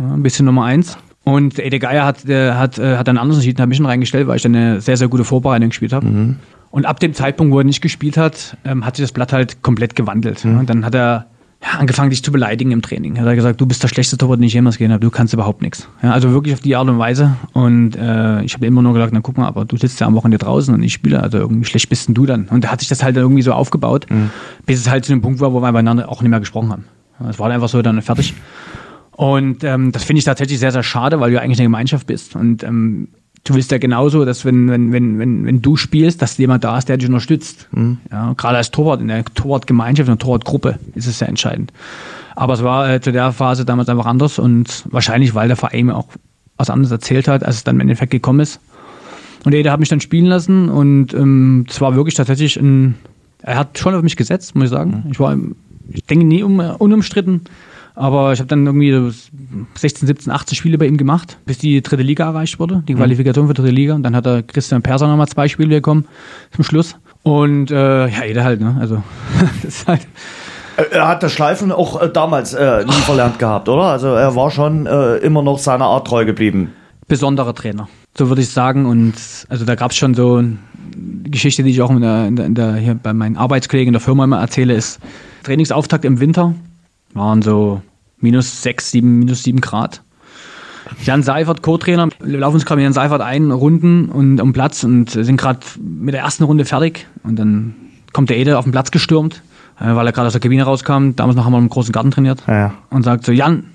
Ja, 0.00 0.14
ein 0.14 0.22
bisschen 0.22 0.46
Nummer 0.46 0.64
eins. 0.64 0.96
Und 1.24 1.58
der 1.58 1.66
Ede 1.66 1.78
Geier 1.78 2.06
hat, 2.06 2.26
der 2.26 2.58
hat, 2.58 2.78
äh, 2.78 2.96
hat 2.96 3.06
dann 3.06 3.18
anders 3.18 3.36
entschieden, 3.36 3.60
hat 3.60 3.68
mich 3.68 3.76
schon 3.76 3.86
reingestellt, 3.86 4.26
weil 4.26 4.36
ich 4.36 4.42
dann 4.42 4.56
eine 4.56 4.80
sehr, 4.80 4.96
sehr 4.96 5.08
gute 5.08 5.24
Vorbereitung 5.24 5.68
gespielt 5.68 5.92
habe. 5.92 6.36
Und 6.70 6.86
ab 6.86 7.00
dem 7.00 7.12
Zeitpunkt, 7.12 7.52
wo 7.52 7.58
er 7.58 7.64
nicht 7.64 7.82
gespielt 7.82 8.16
hat, 8.16 8.56
ähm, 8.64 8.86
hat 8.86 8.96
sich 8.96 9.04
das 9.04 9.12
Blatt 9.12 9.32
halt 9.32 9.62
komplett 9.62 9.96
gewandelt. 9.96 10.44
Ja, 10.44 10.58
und 10.58 10.70
dann 10.70 10.84
hat 10.84 10.94
er 10.94 11.26
ja, 11.62 11.78
angefangen, 11.78 12.08
dich 12.08 12.24
zu 12.24 12.32
beleidigen 12.32 12.70
im 12.70 12.80
Training. 12.80 13.16
Er 13.16 13.24
hat 13.24 13.34
gesagt, 13.34 13.60
du 13.60 13.66
bist 13.66 13.82
der 13.82 13.88
schlechteste 13.88 14.16
Torwart, 14.16 14.38
den 14.38 14.44
ich 14.44 14.54
jemals 14.54 14.78
gesehen 14.78 14.92
habe, 14.92 15.04
du 15.04 15.10
kannst 15.10 15.34
überhaupt 15.34 15.60
nichts. 15.60 15.88
Ja, 16.02 16.12
also 16.12 16.30
wirklich 16.32 16.54
auf 16.54 16.60
die 16.60 16.74
Art 16.74 16.88
und 16.88 16.98
Weise. 16.98 17.36
Und 17.52 17.96
äh, 17.96 18.42
ich 18.42 18.54
habe 18.54 18.64
immer 18.64 18.80
nur 18.80 18.94
gesagt, 18.94 19.12
na 19.12 19.20
guck 19.20 19.36
mal, 19.36 19.46
aber 19.46 19.66
du 19.66 19.76
sitzt 19.76 20.00
ja 20.00 20.06
am 20.06 20.14
Wochenende 20.14 20.38
draußen 20.38 20.72
und 20.72 20.82
ich 20.82 20.94
spiele, 20.94 21.22
also 21.22 21.36
irgendwie 21.36 21.66
schlecht 21.66 21.90
bist 21.90 22.08
denn 22.08 22.14
du 22.14 22.24
dann. 22.24 22.46
Und 22.48 22.64
da 22.64 22.68
hat 22.68 22.80
sich 22.80 22.88
das 22.88 23.02
halt 23.02 23.16
irgendwie 23.16 23.42
so 23.42 23.52
aufgebaut, 23.52 24.06
bis 24.64 24.80
es 24.80 24.88
halt 24.88 25.04
zu 25.04 25.12
dem 25.12 25.20
Punkt 25.20 25.40
war, 25.40 25.52
wo 25.52 25.60
wir 25.60 25.70
beieinander 25.70 26.08
auch 26.08 26.22
nicht 26.22 26.30
mehr 26.30 26.40
gesprochen 26.40 26.70
haben. 26.70 26.84
Es 27.28 27.38
war 27.38 27.50
einfach 27.50 27.68
so 27.68 27.82
dann 27.82 28.00
fertig. 28.00 28.32
Und 29.12 29.64
ähm, 29.64 29.92
das 29.92 30.04
finde 30.04 30.18
ich 30.18 30.24
tatsächlich 30.24 30.58
sehr, 30.58 30.72
sehr 30.72 30.82
schade, 30.82 31.20
weil 31.20 31.30
du 31.30 31.40
eigentlich 31.40 31.58
eine 31.58 31.66
Gemeinschaft 31.66 32.06
bist. 32.06 32.36
Und 32.36 32.62
ähm, 32.62 33.08
du 33.44 33.54
willst 33.54 33.70
ja 33.70 33.78
genauso, 33.78 34.24
dass 34.24 34.44
wenn, 34.44 34.68
wenn, 34.70 34.92
wenn, 34.92 35.18
wenn, 35.18 35.46
wenn 35.46 35.62
du 35.62 35.76
spielst, 35.76 36.22
dass 36.22 36.38
jemand 36.38 36.64
da 36.64 36.78
ist, 36.78 36.88
der 36.88 36.96
dich 36.96 37.08
unterstützt. 37.08 37.68
Ja, 38.10 38.32
gerade 38.34 38.56
als 38.58 38.70
Torwart, 38.70 39.00
in 39.00 39.08
der 39.08 39.24
Torwartgemeinschaft, 39.24 40.08
in 40.08 40.16
der 40.16 40.24
Torwartgruppe 40.24 40.78
ist 40.94 41.06
es 41.06 41.18
sehr 41.18 41.28
entscheidend. 41.28 41.72
Aber 42.36 42.54
es 42.54 42.62
war 42.62 42.90
äh, 42.90 43.00
zu 43.00 43.12
der 43.12 43.32
Phase 43.32 43.64
damals 43.64 43.88
einfach 43.88 44.06
anders 44.06 44.38
und 44.38 44.84
wahrscheinlich, 44.90 45.34
weil 45.34 45.48
der 45.48 45.56
Verein 45.56 45.86
mir 45.86 45.96
auch 45.96 46.08
was 46.56 46.70
anderes 46.70 46.90
erzählt 46.90 47.28
hat, 47.28 47.44
als 47.44 47.56
es 47.56 47.64
dann 47.64 47.76
im 47.76 47.80
Endeffekt 47.80 48.12
gekommen 48.12 48.40
ist. 48.40 48.60
Und 49.44 49.54
Ede 49.54 49.72
hat 49.72 49.80
mich 49.80 49.88
dann 49.88 50.00
spielen 50.00 50.26
lassen 50.26 50.68
und 50.68 51.14
ähm, 51.14 51.66
es 51.68 51.80
war 51.80 51.94
wirklich 51.94 52.14
tatsächlich 52.14 52.56
ein, 52.58 52.96
er 53.42 53.58
hat 53.58 53.78
schon 53.78 53.94
auf 53.94 54.02
mich 54.02 54.16
gesetzt, 54.16 54.54
muss 54.54 54.64
ich 54.64 54.70
sagen. 54.70 55.04
Ich 55.10 55.18
war, 55.18 55.36
ich 55.90 56.04
denke, 56.04 56.26
nie 56.26 56.42
um, 56.42 56.60
unumstritten, 56.60 57.42
aber 57.94 58.32
ich 58.32 58.38
habe 58.38 58.48
dann 58.48 58.66
irgendwie 58.66 58.92
so 58.92 59.10
16, 59.74 60.06
17, 60.06 60.32
18 60.32 60.56
Spiele 60.56 60.78
bei 60.78 60.86
ihm 60.86 60.96
gemacht, 60.96 61.38
bis 61.44 61.58
die 61.58 61.82
dritte 61.82 62.02
Liga 62.02 62.24
erreicht 62.24 62.58
wurde, 62.58 62.82
die 62.86 62.94
Qualifikation 62.94 63.46
für 63.46 63.54
die 63.54 63.62
dritte 63.62 63.74
Liga. 63.74 63.94
Und 63.94 64.02
dann 64.02 64.16
hat 64.16 64.26
der 64.26 64.42
Christian 64.42 64.82
Perser 64.82 65.08
nochmal 65.08 65.28
zwei 65.28 65.48
Spiele 65.48 65.76
bekommen 65.76 66.06
zum 66.54 66.64
Schluss. 66.64 66.96
Und 67.22 67.70
äh, 67.70 68.08
ja, 68.08 68.24
Ede 68.24 68.44
halt, 68.44 68.60
ne? 68.60 68.76
Also 68.80 69.02
das 69.62 69.64
ist 69.64 69.88
halt. 69.88 70.06
Er 70.92 71.08
hat 71.08 71.22
das 71.22 71.32
Schleifen 71.32 71.72
auch 71.72 72.00
äh, 72.00 72.08
damals 72.08 72.54
äh, 72.54 72.84
nie 72.84 72.92
verlernt 72.92 73.38
gehabt, 73.38 73.68
oder? 73.68 73.82
Also, 73.82 74.08
er 74.08 74.34
war 74.34 74.50
schon 74.50 74.86
äh, 74.86 75.16
immer 75.16 75.42
noch 75.42 75.58
seiner 75.58 75.84
Art 75.84 76.06
treu 76.06 76.24
geblieben. 76.24 76.72
besonderer 77.06 77.54
Trainer. 77.54 77.88
So 78.16 78.28
würde 78.28 78.40
ich 78.40 78.48
sagen. 78.48 78.86
Und 78.86 79.14
also 79.50 79.66
da 79.66 79.74
gab 79.74 79.90
es 79.90 79.98
schon 79.98 80.14
so 80.14 80.36
eine 80.36 80.56
Geschichte, 81.24 81.62
die 81.62 81.70
ich 81.70 81.82
auch 81.82 81.90
in 81.90 82.00
der, 82.00 82.26
in 82.26 82.54
der, 82.54 82.76
hier 82.76 82.94
bei 82.94 83.12
meinen 83.12 83.36
Arbeitskollegen 83.36 83.88
in 83.88 83.92
der 83.92 84.00
Firma 84.00 84.24
immer 84.24 84.40
erzähle, 84.40 84.74
ist 84.74 85.00
Trainingsauftakt 85.42 86.04
im 86.04 86.20
Winter 86.20 86.54
waren 87.14 87.42
so 87.42 87.82
minus 88.18 88.62
sechs, 88.62 88.90
sieben, 88.90 89.18
minus 89.18 89.42
sieben 89.42 89.60
Grad. 89.60 90.02
Jan 91.04 91.22
Seifert, 91.22 91.62
Co-Trainer, 91.62 92.08
wir 92.20 92.38
laufen 92.38 92.54
uns 92.54 92.64
gerade 92.64 92.78
mit 92.78 92.84
Jan 92.84 92.92
Seifert 92.92 93.20
ein, 93.20 93.50
Runden 93.50 94.06
und 94.06 94.40
um 94.40 94.52
Platz 94.52 94.82
und 94.84 95.10
sind 95.10 95.36
gerade 95.36 95.60
mit 95.78 96.14
der 96.14 96.22
ersten 96.22 96.44
Runde 96.44 96.64
fertig. 96.64 97.06
Und 97.22 97.38
dann 97.38 97.74
kommt 98.12 98.30
der 98.30 98.38
Ede 98.38 98.58
auf 98.58 98.64
den 98.64 98.72
Platz 98.72 98.90
gestürmt, 98.90 99.42
äh, 99.78 99.94
weil 99.94 100.06
er 100.06 100.12
gerade 100.12 100.26
aus 100.26 100.32
der 100.32 100.40
Kabine 100.40 100.64
rauskam. 100.64 101.12
Damals 101.16 101.36
noch 101.36 101.44
haben 101.44 101.52
wir 101.52 101.58
im 101.58 101.68
großen 101.68 101.92
Garten 101.92 102.10
trainiert. 102.10 102.42
Ja. 102.46 102.74
Und 102.90 103.04
sagt 103.04 103.24
so, 103.24 103.32
Jan, 103.32 103.66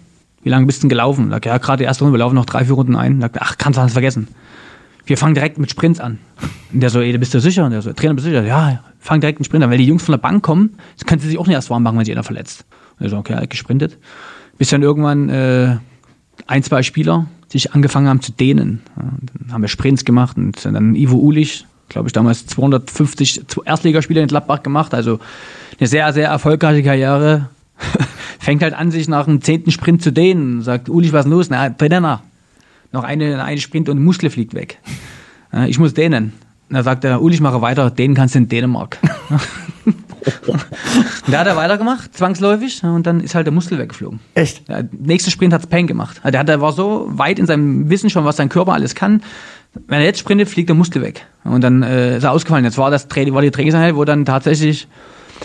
wie 0.43 0.49
lange 0.49 0.65
bist 0.65 0.79
du 0.79 0.81
denn 0.83 0.89
gelaufen? 0.89 1.29
Sagt, 1.29 1.45
ja, 1.45 1.57
gerade 1.57 1.79
die 1.79 1.83
erste 1.86 2.03
Runde, 2.03 2.17
wir 2.17 2.19
laufen 2.19 2.36
noch 2.36 2.45
drei, 2.45 2.65
vier 2.65 2.75
Runden 2.75 2.95
ein. 2.95 3.21
Sagt, 3.21 3.38
ach, 3.41 3.57
kannst 3.57 3.77
du 3.77 3.81
alles 3.81 3.93
vergessen. 3.93 4.27
Wir 5.05 5.17
fangen 5.17 5.36
direkt 5.36 5.57
mit 5.57 5.69
Sprints 5.69 5.99
an. 5.99 6.19
Und 6.73 6.81
der 6.81 6.89
so, 6.89 6.99
ey, 6.99 7.17
bist 7.17 7.33
du 7.33 7.39
sicher? 7.39 7.65
Und 7.65 7.71
der 7.71 7.81
so, 7.81 7.93
Trainer, 7.93 8.15
bist 8.15 8.27
du 8.27 8.31
sicher? 8.31 8.43
Ja, 8.43 8.79
fang 8.99 9.21
direkt 9.21 9.39
mit 9.39 9.45
Sprint 9.45 9.63
an. 9.63 9.71
Weil 9.71 9.77
die 9.77 9.86
Jungs 9.86 10.03
von 10.03 10.13
der 10.13 10.19
Bank 10.19 10.43
kommen, 10.43 10.77
das 10.97 11.05
können 11.05 11.21
sie 11.21 11.27
sich 11.27 11.38
auch 11.38 11.47
nicht 11.47 11.55
erst 11.55 11.69
warm 11.69 11.83
machen, 11.83 11.97
wenn 11.97 12.05
sich 12.05 12.13
einer 12.13 12.23
verletzt. 12.23 12.65
Und 12.99 13.05
er 13.05 13.09
so, 13.09 13.17
okay, 13.17 13.45
gesprintet. 13.47 13.97
Bis 14.57 14.69
dann 14.69 14.81
irgendwann 14.81 15.29
äh, 15.29 15.77
ein, 16.47 16.63
zwei 16.63 16.83
Spieler 16.83 17.27
sich 17.49 17.73
angefangen 17.73 18.07
haben 18.07 18.21
zu 18.21 18.31
dehnen. 18.31 18.81
Ja, 18.95 19.03
dann 19.33 19.53
haben 19.53 19.61
wir 19.61 19.67
Sprints 19.67 20.05
gemacht 20.05 20.37
und 20.37 20.63
dann 20.65 20.95
Ivo 20.95 21.17
Ulich, 21.17 21.65
glaube 21.89 22.07
ich, 22.07 22.13
damals 22.13 22.47
250 22.47 23.43
Erstligaspieler 23.65 24.21
in 24.21 24.27
Gladbach 24.27 24.63
gemacht. 24.63 24.93
Also 24.93 25.19
eine 25.79 25.87
sehr, 25.87 26.11
sehr 26.13 26.27
erfolgreiche 26.29 26.83
Karriere. 26.83 27.49
Fängt 28.39 28.61
halt 28.61 28.73
an, 28.73 28.91
sich 28.91 29.07
nach 29.07 29.25
dem 29.25 29.41
zehnten 29.41 29.71
Sprint 29.71 30.01
zu 30.01 30.11
dehnen. 30.11 30.61
Sagt, 30.61 30.89
Ulich, 30.89 31.13
was 31.13 31.25
ist 31.25 31.31
los? 31.31 31.49
Na, 31.49 31.69
Trainer. 31.69 32.23
Noch 32.91 33.03
eine, 33.03 33.43
eine 33.43 33.59
Sprint 33.59 33.89
und 33.89 34.03
Muskel 34.03 34.29
fliegt 34.29 34.53
weg. 34.53 34.79
Ja, 35.51 35.65
ich 35.65 35.79
muss 35.79 35.93
dehnen. 35.93 36.33
Da 36.70 36.84
sagt 36.84 37.03
er, 37.03 37.22
Uli, 37.22 37.36
ich 37.36 37.41
mache 37.41 37.61
weiter, 37.61 37.91
den 37.91 38.13
kannst 38.13 38.36
du 38.36 38.39
in 38.39 38.49
Dänemark. 38.49 38.97
da 41.32 41.39
hat 41.39 41.47
er 41.47 41.55
weitergemacht, 41.55 42.16
zwangsläufig, 42.16 42.84
und 42.84 43.05
dann 43.05 43.20
ist 43.20 43.36
halt 43.36 43.45
der 43.45 43.53
Muskel 43.53 43.78
weggeflogen. 43.78 44.20
Echt? 44.34 44.68
Der 44.68 44.88
nächste 44.91 45.30
Sprint 45.30 45.53
hat's 45.53 45.68
Peng 45.68 45.88
gemacht. 45.88 46.20
Also 46.24 46.32
Der, 46.32 46.39
hat, 46.39 46.47
der 46.47 46.61
war 46.61 46.74
so 46.74 47.05
weit 47.07 47.38
in 47.39 47.45
seinem 47.45 47.89
Wissen 47.89 48.09
schon, 48.09 48.26
was 48.26 48.38
sein 48.38 48.49
Körper 48.49 48.74
alles 48.74 48.95
kann. 48.95 49.22
Wenn 49.88 49.99
er 49.99 50.05
jetzt 50.05 50.20
sprintet, 50.20 50.49
fliegt 50.49 50.70
der 50.70 50.76
Muskel 50.76 51.01
weg. 51.01 51.26
Und 51.43 51.61
dann 51.61 51.84
äh, 51.84 52.18
ist 52.18 52.24
er 52.24 52.32
ausgefallen. 52.32 52.66
Jetzt 52.66 52.78
war 52.78 52.89
das 52.89 53.07
Training, 53.07 53.34
war 53.34 53.41
die 53.41 53.51
Trainingseinheit, 53.51 53.95
wo 53.95 54.05
dann 54.05 54.26
tatsächlich 54.26 54.88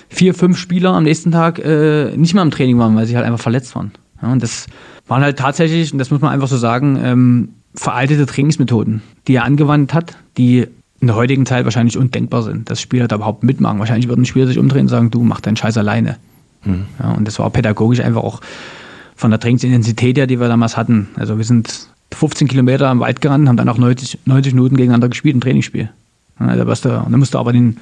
vier, 0.09 0.35
fünf 0.35 0.57
Spieler 0.57 0.93
am 0.93 1.03
nächsten 1.03 1.33
Tag 1.33 1.59
äh, 1.59 2.17
nicht 2.17 2.35
mehr 2.35 2.43
im 2.43 2.51
Training 2.51 2.79
waren, 2.79 2.95
weil 2.97 3.07
sie 3.07 3.17
halt 3.17 3.27
einfach 3.27 3.41
verletzt 3.41 3.75
waren. 3.75 3.91
Ja, 4.23 4.33
und 4.33 4.43
das 4.43 4.67
waren 5.09 5.23
halt 5.23 5.39
tatsächlich, 5.39 5.93
und 5.93 5.99
das 5.99 6.11
muss 6.11 6.21
man 6.21 6.33
einfach 6.33 6.49
so 6.49 6.57
sagen, 6.57 6.99
ähm, 7.03 7.49
veraltete 7.75 8.27
Trainingsmethoden, 8.27 9.03
die 9.27 9.35
er 9.35 9.45
angewandt 9.45 9.95
hat, 9.95 10.17
die 10.37 10.69
in 11.01 11.07
der 11.07 11.17
heutigen 11.17 11.47
Zeit 11.47 11.65
wahrscheinlich 11.65 11.97
undenkbar 11.97 12.43
sind, 12.43 12.71
dass 12.71 12.81
Spieler 12.81 13.09
da 13.09 13.17
überhaupt 13.17 13.43
mitmachen. 13.43 13.79
Wahrscheinlich 13.79 14.09
würden 14.09 14.25
Spieler 14.25 14.47
sich 14.47 14.59
umdrehen 14.59 14.83
und 14.83 14.89
sagen, 14.89 15.11
du 15.11 15.23
mach 15.23 15.41
deinen 15.41 15.57
Scheiß 15.57 15.79
alleine. 15.79 16.17
Ja, 16.99 17.13
und 17.13 17.27
das 17.27 17.39
war 17.39 17.49
pädagogisch 17.51 18.01
einfach 18.01 18.23
auch 18.23 18.41
von 19.17 19.31
der 19.31 19.41
Trainingsintensität 19.41 20.19
her, 20.19 20.27
die 20.27 20.41
wir 20.41 20.49
damals 20.49 20.77
hatten. 20.77 21.09
Also 21.17 21.39
wir 21.39 21.45
sind 21.45 21.89
15 22.13 22.49
Kilometer 22.49 22.89
am 22.89 23.01
Wald 23.01 23.21
gerannt, 23.21 23.49
haben 23.49 23.57
dann 23.57 23.69
auch 23.69 23.79
90, 23.79 24.21
90 24.25 24.55
Minuten 24.55 24.77
gegeneinander 24.77 25.09
gespielt, 25.09 25.37
ein 25.37 25.41
Trainingsspiel. 25.41 25.91
Ja, 26.39 26.57
da 26.57 26.67
warst 26.67 26.85
du, 26.85 26.91
und 26.91 27.13
dann 27.13 27.19
musst 27.19 27.35
du 27.35 27.39
aber 27.39 27.53
den, 27.53 27.79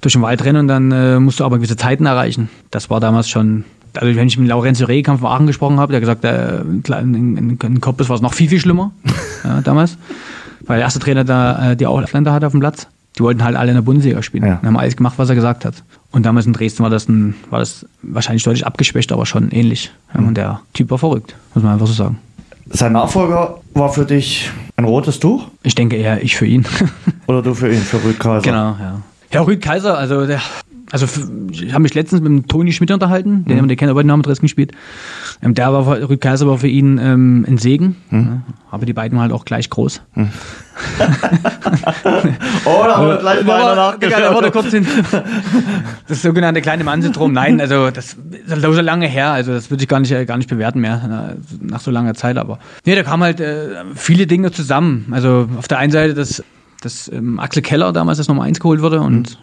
durch 0.00 0.14
den 0.14 0.22
Wald 0.22 0.44
rennen 0.44 0.60
und 0.60 0.68
dann 0.68 0.90
äh, 0.90 1.20
musst 1.20 1.40
du 1.40 1.44
aber 1.44 1.56
gewisse 1.56 1.76
Zeiten 1.76 2.06
erreichen. 2.06 2.48
Das 2.70 2.90
war 2.90 3.00
damals 3.00 3.28
schon, 3.28 3.64
also 3.94 4.14
wenn 4.14 4.26
ich 4.26 4.38
mit 4.38 4.48
Laurenzo 4.48 4.86
Rehkamp 4.86 5.20
von 5.20 5.30
Aachen 5.30 5.46
gesprochen 5.46 5.78
habe, 5.78 5.92
der 5.92 6.00
hat 6.00 6.20
gesagt, 6.20 6.24
äh, 6.24 6.60
in, 7.00 7.36
in, 7.36 7.58
in 7.58 7.80
Cottbus 7.80 8.08
war 8.08 8.16
es 8.16 8.22
noch 8.22 8.34
viel, 8.34 8.48
viel 8.48 8.60
schlimmer 8.60 8.92
ja, 9.44 9.60
damals. 9.60 9.96
Weil 10.66 10.76
der 10.76 10.84
erste 10.84 11.00
Trainer 11.00 11.24
da 11.24 11.72
äh, 11.72 11.76
die 11.76 11.86
Ausländer 11.86 12.32
hatte 12.32 12.46
auf 12.46 12.52
dem 12.52 12.60
Platz. 12.60 12.86
Die 13.18 13.20
wollten 13.20 13.44
halt 13.44 13.56
alle 13.56 13.70
in 13.70 13.74
der 13.74 13.82
Bundesliga 13.82 14.22
spielen. 14.22 14.46
Ja. 14.46 14.58
Und 14.58 14.66
haben 14.66 14.76
alles 14.76 14.96
gemacht, 14.96 15.14
was 15.18 15.28
er 15.28 15.34
gesagt 15.34 15.64
hat. 15.64 15.74
Und 16.12 16.24
damals 16.24 16.46
in 16.46 16.52
Dresden 16.52 16.82
war 16.82 16.90
das, 16.90 17.08
ein, 17.08 17.34
war 17.50 17.58
das 17.58 17.86
wahrscheinlich 18.02 18.42
deutlich 18.42 18.66
abgeschwächt, 18.66 19.12
aber 19.12 19.26
schon 19.26 19.50
ähnlich. 19.50 19.92
Ja, 20.14 20.20
und 20.20 20.34
der 20.34 20.60
Typ 20.72 20.90
war 20.90 20.98
verrückt, 20.98 21.34
muss 21.54 21.62
man 21.62 21.74
einfach 21.74 21.86
so 21.86 21.92
sagen. 21.92 22.18
Sein 22.70 22.92
Nachfolger 22.92 23.60
war 23.74 23.92
für 23.92 24.06
dich 24.06 24.50
ein 24.76 24.84
rotes 24.84 25.20
Tuch? 25.20 25.48
Ich 25.62 25.74
denke 25.74 25.96
eher 25.96 26.22
ich 26.22 26.36
für 26.36 26.46
ihn. 26.46 26.64
Oder 27.26 27.42
du 27.42 27.54
für 27.54 27.72
ihn, 27.72 27.80
für 27.80 28.02
Rüd 28.02 28.18
Kaiser? 28.18 28.42
Genau, 28.42 28.76
ja. 28.80 29.00
Ja, 29.30 29.42
Rüd 29.42 29.60
Kaiser, 29.60 29.96
also 29.96 30.26
der, 30.26 30.40
also 30.92 31.06
ich 31.50 31.72
habe 31.72 31.82
mich 31.82 31.94
letztens 31.94 32.20
mit 32.22 32.30
dem 32.30 32.46
Toni 32.46 32.70
Schmidt 32.72 32.90
unterhalten, 32.92 33.44
den, 33.46 33.66
den 33.66 33.76
kennt 33.76 33.90
er 33.90 33.94
bei 33.94 34.02
den 34.02 34.08
Namen 34.08 34.22
Dresden 34.22 34.44
gespielt. 34.44 34.72
Ähm, 35.42 35.54
der 35.54 35.72
war 35.72 35.84
für- 35.84 36.16
Kaiser 36.18 36.46
war 36.46 36.58
für 36.58 36.68
ihn 36.68 36.98
ähm, 36.98 37.44
ein 37.48 37.58
Segen. 37.58 37.96
Ja, 38.10 38.42
aber 38.70 38.86
die 38.86 38.92
beiden 38.92 39.16
waren 39.16 39.22
halt 39.22 39.32
auch 39.32 39.44
gleich 39.44 39.68
groß. 39.70 40.02
Oh, 42.64 42.82
da 42.86 42.96
haben 42.96 43.08
wir 43.08 43.16
gleich 43.18 43.44
mal 43.44 43.56
einer 43.62 43.74
Da 43.76 43.90
nachgeschaut. 43.92 44.34
wurde 44.34 44.50
kurz 44.50 44.66
hin. 44.70 44.86
Das 46.08 46.22
sogenannte 46.22 46.60
kleine 46.60 46.84
Mann-Syndrom. 46.84 47.32
Nein, 47.32 47.60
also 47.60 47.90
das 47.90 48.16
ist 48.46 48.62
so 48.62 48.70
lange 48.80 49.06
her, 49.06 49.30
also 49.32 49.52
das 49.52 49.70
würde 49.70 49.82
ich 49.82 49.88
gar 49.88 50.00
nicht, 50.00 50.26
gar 50.26 50.36
nicht 50.36 50.48
bewerten 50.48 50.80
mehr, 50.80 51.36
nach 51.60 51.80
so 51.80 51.90
langer 51.90 52.14
Zeit, 52.14 52.36
aber. 52.38 52.58
Nee, 52.84 52.94
da 52.94 53.02
kamen 53.02 53.22
halt 53.22 53.40
äh, 53.40 53.68
viele 53.94 54.26
Dinge 54.26 54.50
zusammen. 54.50 55.06
Also 55.10 55.48
auf 55.58 55.68
der 55.68 55.78
einen 55.78 55.92
Seite, 55.92 56.14
dass, 56.14 56.42
dass 56.80 57.10
ähm, 57.12 57.38
Axel 57.38 57.62
Keller 57.62 57.92
damals 57.92 58.18
das 58.18 58.28
Nummer 58.28 58.44
1 58.44 58.60
geholt 58.60 58.80
wurde 58.82 59.00
und 59.00 59.38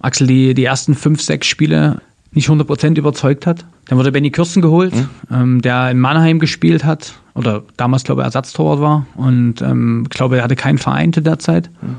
Axel 0.00 0.26
die, 0.26 0.54
die 0.54 0.64
ersten 0.64 0.94
fünf, 0.94 1.20
sechs 1.22 1.46
Spiele 1.46 2.00
nicht 2.32 2.48
100% 2.48 2.96
überzeugt 2.96 3.46
hat. 3.46 3.64
Dann 3.88 3.98
wurde 3.98 4.12
Benny 4.12 4.30
Kürsten 4.30 4.62
geholt, 4.62 4.94
mhm. 4.94 5.08
ähm, 5.30 5.62
der 5.62 5.90
in 5.90 5.98
Mannheim 5.98 6.38
gespielt 6.38 6.84
hat 6.84 7.14
oder 7.34 7.62
damals, 7.76 8.04
glaube 8.04 8.22
ich, 8.22 8.24
Ersatztorwart 8.26 8.80
war 8.80 9.06
und 9.16 9.62
ähm, 9.62 10.06
glaube, 10.08 10.38
er 10.38 10.44
hatte 10.44 10.56
keinen 10.56 10.78
Verein 10.78 11.12
zu 11.12 11.22
der 11.22 11.38
Zeit. 11.38 11.70
Mhm. 11.82 11.96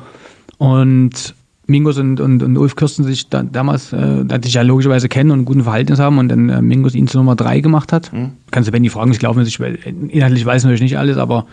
Und 0.57 1.35
Mingos 1.67 1.97
und, 1.97 2.19
und, 2.19 2.43
und 2.43 2.57
Ulf 2.57 2.75
Kürsten 2.75 3.03
sich 3.03 3.29
da, 3.29 3.43
damals, 3.43 3.91
äh, 3.93 4.23
da 4.25 4.41
sich 4.41 4.53
ja 4.53 4.61
logischerweise 4.61 5.09
kennen 5.09 5.31
und 5.31 5.39
ein 5.39 5.45
guten 5.45 5.63
Verhältnis 5.63 5.99
haben 5.99 6.17
und 6.17 6.29
dann 6.29 6.49
äh, 6.49 6.61
Mingos 6.61 6.95
ihn 6.95 7.07
zu 7.07 7.17
Nummer 7.17 7.35
drei 7.35 7.59
gemacht 7.59 7.91
hat. 7.91 8.13
Mhm. 8.13 8.31
Kannst 8.51 8.67
du 8.67 8.71
Benny 8.71 8.89
fragen, 8.89 9.11
ich 9.11 9.19
glaube 9.19 9.41
nicht, 9.41 9.59
inhaltlich 9.59 10.45
weiß 10.45 10.61
ich 10.61 10.65
natürlich 10.65 10.81
nicht 10.81 10.97
alles, 10.97 11.17
aber 11.17 11.45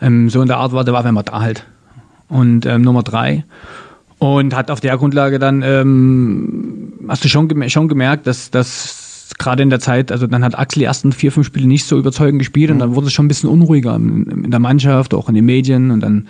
ähm, 0.00 0.28
so 0.28 0.40
in 0.40 0.48
der 0.48 0.58
Art 0.58 0.72
war, 0.72 0.84
der 0.84 0.94
war 0.94 1.04
immer 1.04 1.22
da 1.22 1.40
halt. 1.40 1.64
Und 2.28 2.66
ähm, 2.66 2.82
Nummer 2.82 3.02
drei. 3.02 3.44
Und 4.18 4.54
hat 4.54 4.70
auf 4.70 4.80
der 4.80 4.96
Grundlage 4.96 5.38
dann, 5.38 5.62
ähm, 5.62 6.92
hast 7.08 7.24
du 7.24 7.28
schon, 7.28 7.48
schon 7.70 7.88
gemerkt, 7.88 8.26
dass, 8.26 8.50
dass 8.50 9.34
gerade 9.38 9.62
in 9.62 9.70
der 9.70 9.80
Zeit, 9.80 10.10
also 10.10 10.26
dann 10.26 10.44
hat 10.44 10.58
Axel 10.58 10.80
die 10.80 10.86
ersten 10.86 11.12
vier, 11.12 11.30
fünf 11.30 11.46
Spiele 11.46 11.68
nicht 11.68 11.84
so 11.84 11.96
überzeugend 11.98 12.40
gespielt 12.40 12.70
mhm. 12.70 12.76
und 12.76 12.80
dann 12.80 12.94
wurde 12.96 13.06
es 13.06 13.12
schon 13.12 13.26
ein 13.26 13.28
bisschen 13.28 13.48
unruhiger 13.48 13.94
in, 13.94 14.44
in 14.44 14.50
der 14.50 14.60
Mannschaft, 14.60 15.14
auch 15.14 15.28
in 15.28 15.34
den 15.34 15.44
Medien 15.44 15.90
und 15.90 16.00
dann 16.00 16.26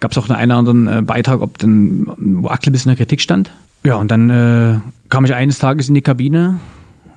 gab 0.00 0.12
es 0.12 0.18
auch 0.18 0.28
einen 0.30 0.50
oder 0.50 0.58
anderen 0.58 0.88
äh, 0.88 1.02
Beitrag, 1.02 1.42
ob 1.42 1.58
denn, 1.58 2.06
wo 2.16 2.48
Axel 2.48 2.70
ein 2.70 2.72
bisschen 2.72 2.90
in 2.90 2.96
der 2.96 3.04
Kritik 3.04 3.20
stand. 3.20 3.50
Ja, 3.84 3.96
und 3.96 4.10
dann 4.10 4.30
äh, 4.30 4.78
kam 5.08 5.24
ich 5.24 5.34
eines 5.34 5.58
Tages 5.58 5.88
in 5.88 5.94
die 5.94 6.02
Kabine 6.02 6.60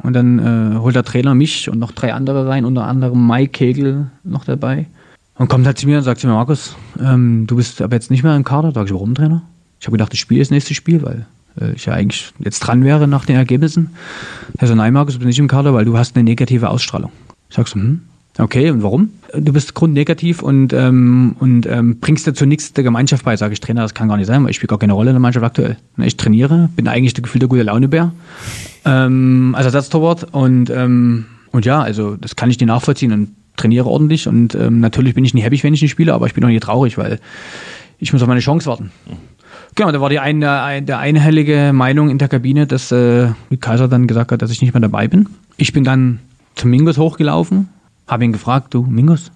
und 0.03 0.13
dann 0.13 0.39
äh, 0.39 0.77
holt 0.77 0.95
der 0.95 1.03
Trainer 1.03 1.35
mich 1.35 1.69
und 1.69 1.79
noch 1.79 1.91
drei 1.91 2.13
andere 2.13 2.47
rein, 2.47 2.65
unter 2.65 2.85
anderem 2.85 3.25
Mike 3.25 3.51
Kegel 3.51 4.07
noch 4.23 4.45
dabei. 4.45 4.87
Und 5.37 5.49
kommt 5.49 5.65
halt 5.65 5.77
zu 5.77 5.87
mir 5.87 5.97
und 5.97 6.03
sagt 6.03 6.19
zu 6.19 6.27
mir, 6.27 6.33
Markus, 6.33 6.75
ähm, 6.99 7.45
du 7.47 7.55
bist 7.57 7.81
aber 7.81 7.95
jetzt 7.95 8.09
nicht 8.09 8.23
mehr 8.23 8.35
im 8.35 8.43
Kader. 8.43 8.69
Da 8.69 8.81
sag 8.81 8.87
ich, 8.87 8.93
warum, 8.93 9.15
Trainer? 9.15 9.43
Ich 9.85 9.87
habe 9.87 9.97
gedacht, 9.97 10.15
ich 10.15 10.19
spiele 10.19 10.39
das 10.39 10.49
nächste 10.49 10.73
Spiel, 10.73 11.03
weil 11.03 11.27
äh, 11.61 11.73
ich 11.75 11.85
ja 11.85 11.93
eigentlich 11.93 12.33
jetzt 12.39 12.59
dran 12.61 12.83
wäre 12.83 13.07
nach 13.07 13.27
den 13.27 13.35
Ergebnissen. 13.35 13.91
Er 14.57 14.65
so, 14.65 14.73
nein, 14.73 14.93
Markus, 14.93 15.13
du 15.13 15.19
bist 15.19 15.27
nicht 15.27 15.37
im 15.37 15.47
Kader, 15.47 15.75
weil 15.75 15.85
du 15.85 15.95
hast 15.95 16.15
eine 16.15 16.23
negative 16.23 16.71
Ausstrahlung. 16.71 17.11
Ich 17.49 17.55
sag 17.55 17.67
so, 17.67 17.75
hm, 17.75 18.01
Okay, 18.39 18.71
und 18.71 18.81
warum? 18.81 19.11
Du 19.31 19.53
bist 19.53 19.75
grundnegativ 19.75 20.41
und, 20.41 20.73
ähm, 20.73 21.35
und 21.39 21.67
ähm, 21.67 21.99
bringst 21.99 22.25
dazu 22.25 22.47
nichts 22.47 22.73
der 22.73 22.83
Gemeinschaft 22.83 23.23
bei, 23.23 23.37
sage 23.37 23.53
ich 23.53 23.59
Trainer, 23.59 23.83
das 23.83 23.93
kann 23.93 24.07
gar 24.07 24.17
nicht 24.17 24.25
sein, 24.25 24.43
weil 24.43 24.49
ich 24.49 24.55
spiele 24.55 24.69
gar 24.69 24.79
keine 24.79 24.93
Rolle 24.93 25.11
in 25.11 25.13
der 25.13 25.21
Mannschaft 25.21 25.45
aktuell. 25.45 25.77
Ich 25.97 26.17
trainiere, 26.17 26.69
bin 26.75 26.87
eigentlich 26.87 27.13
der 27.13 27.21
gefühlte 27.21 27.47
gute 27.47 27.61
Launebär 27.61 28.11
ähm, 28.85 29.53
als 29.55 29.65
Ersatztorwart 29.67 30.33
und, 30.33 30.71
ähm, 30.71 31.25
und 31.51 31.65
ja, 31.65 31.79
also 31.79 32.17
das 32.17 32.35
kann 32.35 32.49
ich 32.49 32.57
dir 32.57 32.65
nachvollziehen 32.65 33.11
und 33.11 33.35
trainiere 33.55 33.85
ordentlich 33.85 34.27
und 34.27 34.55
ähm, 34.55 34.79
natürlich 34.79 35.13
bin 35.13 35.23
ich 35.23 35.35
nicht 35.35 35.43
happy, 35.43 35.61
wenn 35.61 35.75
ich 35.75 35.83
nicht 35.83 35.91
spiele, 35.91 36.15
aber 36.15 36.25
ich 36.25 36.33
bin 36.33 36.43
auch 36.43 36.49
nicht 36.49 36.63
traurig, 36.63 36.97
weil 36.97 37.19
ich 37.99 38.11
muss 38.11 38.21
auf 38.21 38.27
meine 38.27 38.41
Chance 38.41 38.65
warten. 38.65 38.91
Genau, 39.75 39.91
da 39.91 39.99
war 39.99 40.09
die 40.09 40.19
eine, 40.19 40.81
der 40.81 40.99
einhellige 40.99 41.71
Meinung 41.73 42.09
in 42.09 42.17
der 42.17 42.29
Kabine, 42.29 42.65
dass 42.65 42.91
äh, 42.93 43.27
Kaiser 43.59 43.89
dann 43.89 44.07
gesagt 44.07 44.31
hat, 44.31 44.41
dass 44.41 44.49
ich 44.49 44.61
nicht 44.61 44.73
mehr 44.73 44.81
dabei 44.81 45.07
bin. 45.09 45.27
Ich 45.57 45.73
bin 45.73 45.83
dann 45.83 46.19
zum 46.55 46.69
Mingos 46.69 46.97
hochgelaufen, 46.97 47.67
habe 48.07 48.23
ihn 48.23 48.31
gefragt, 48.31 48.73
du, 48.73 48.83
Mingos, 48.83 49.31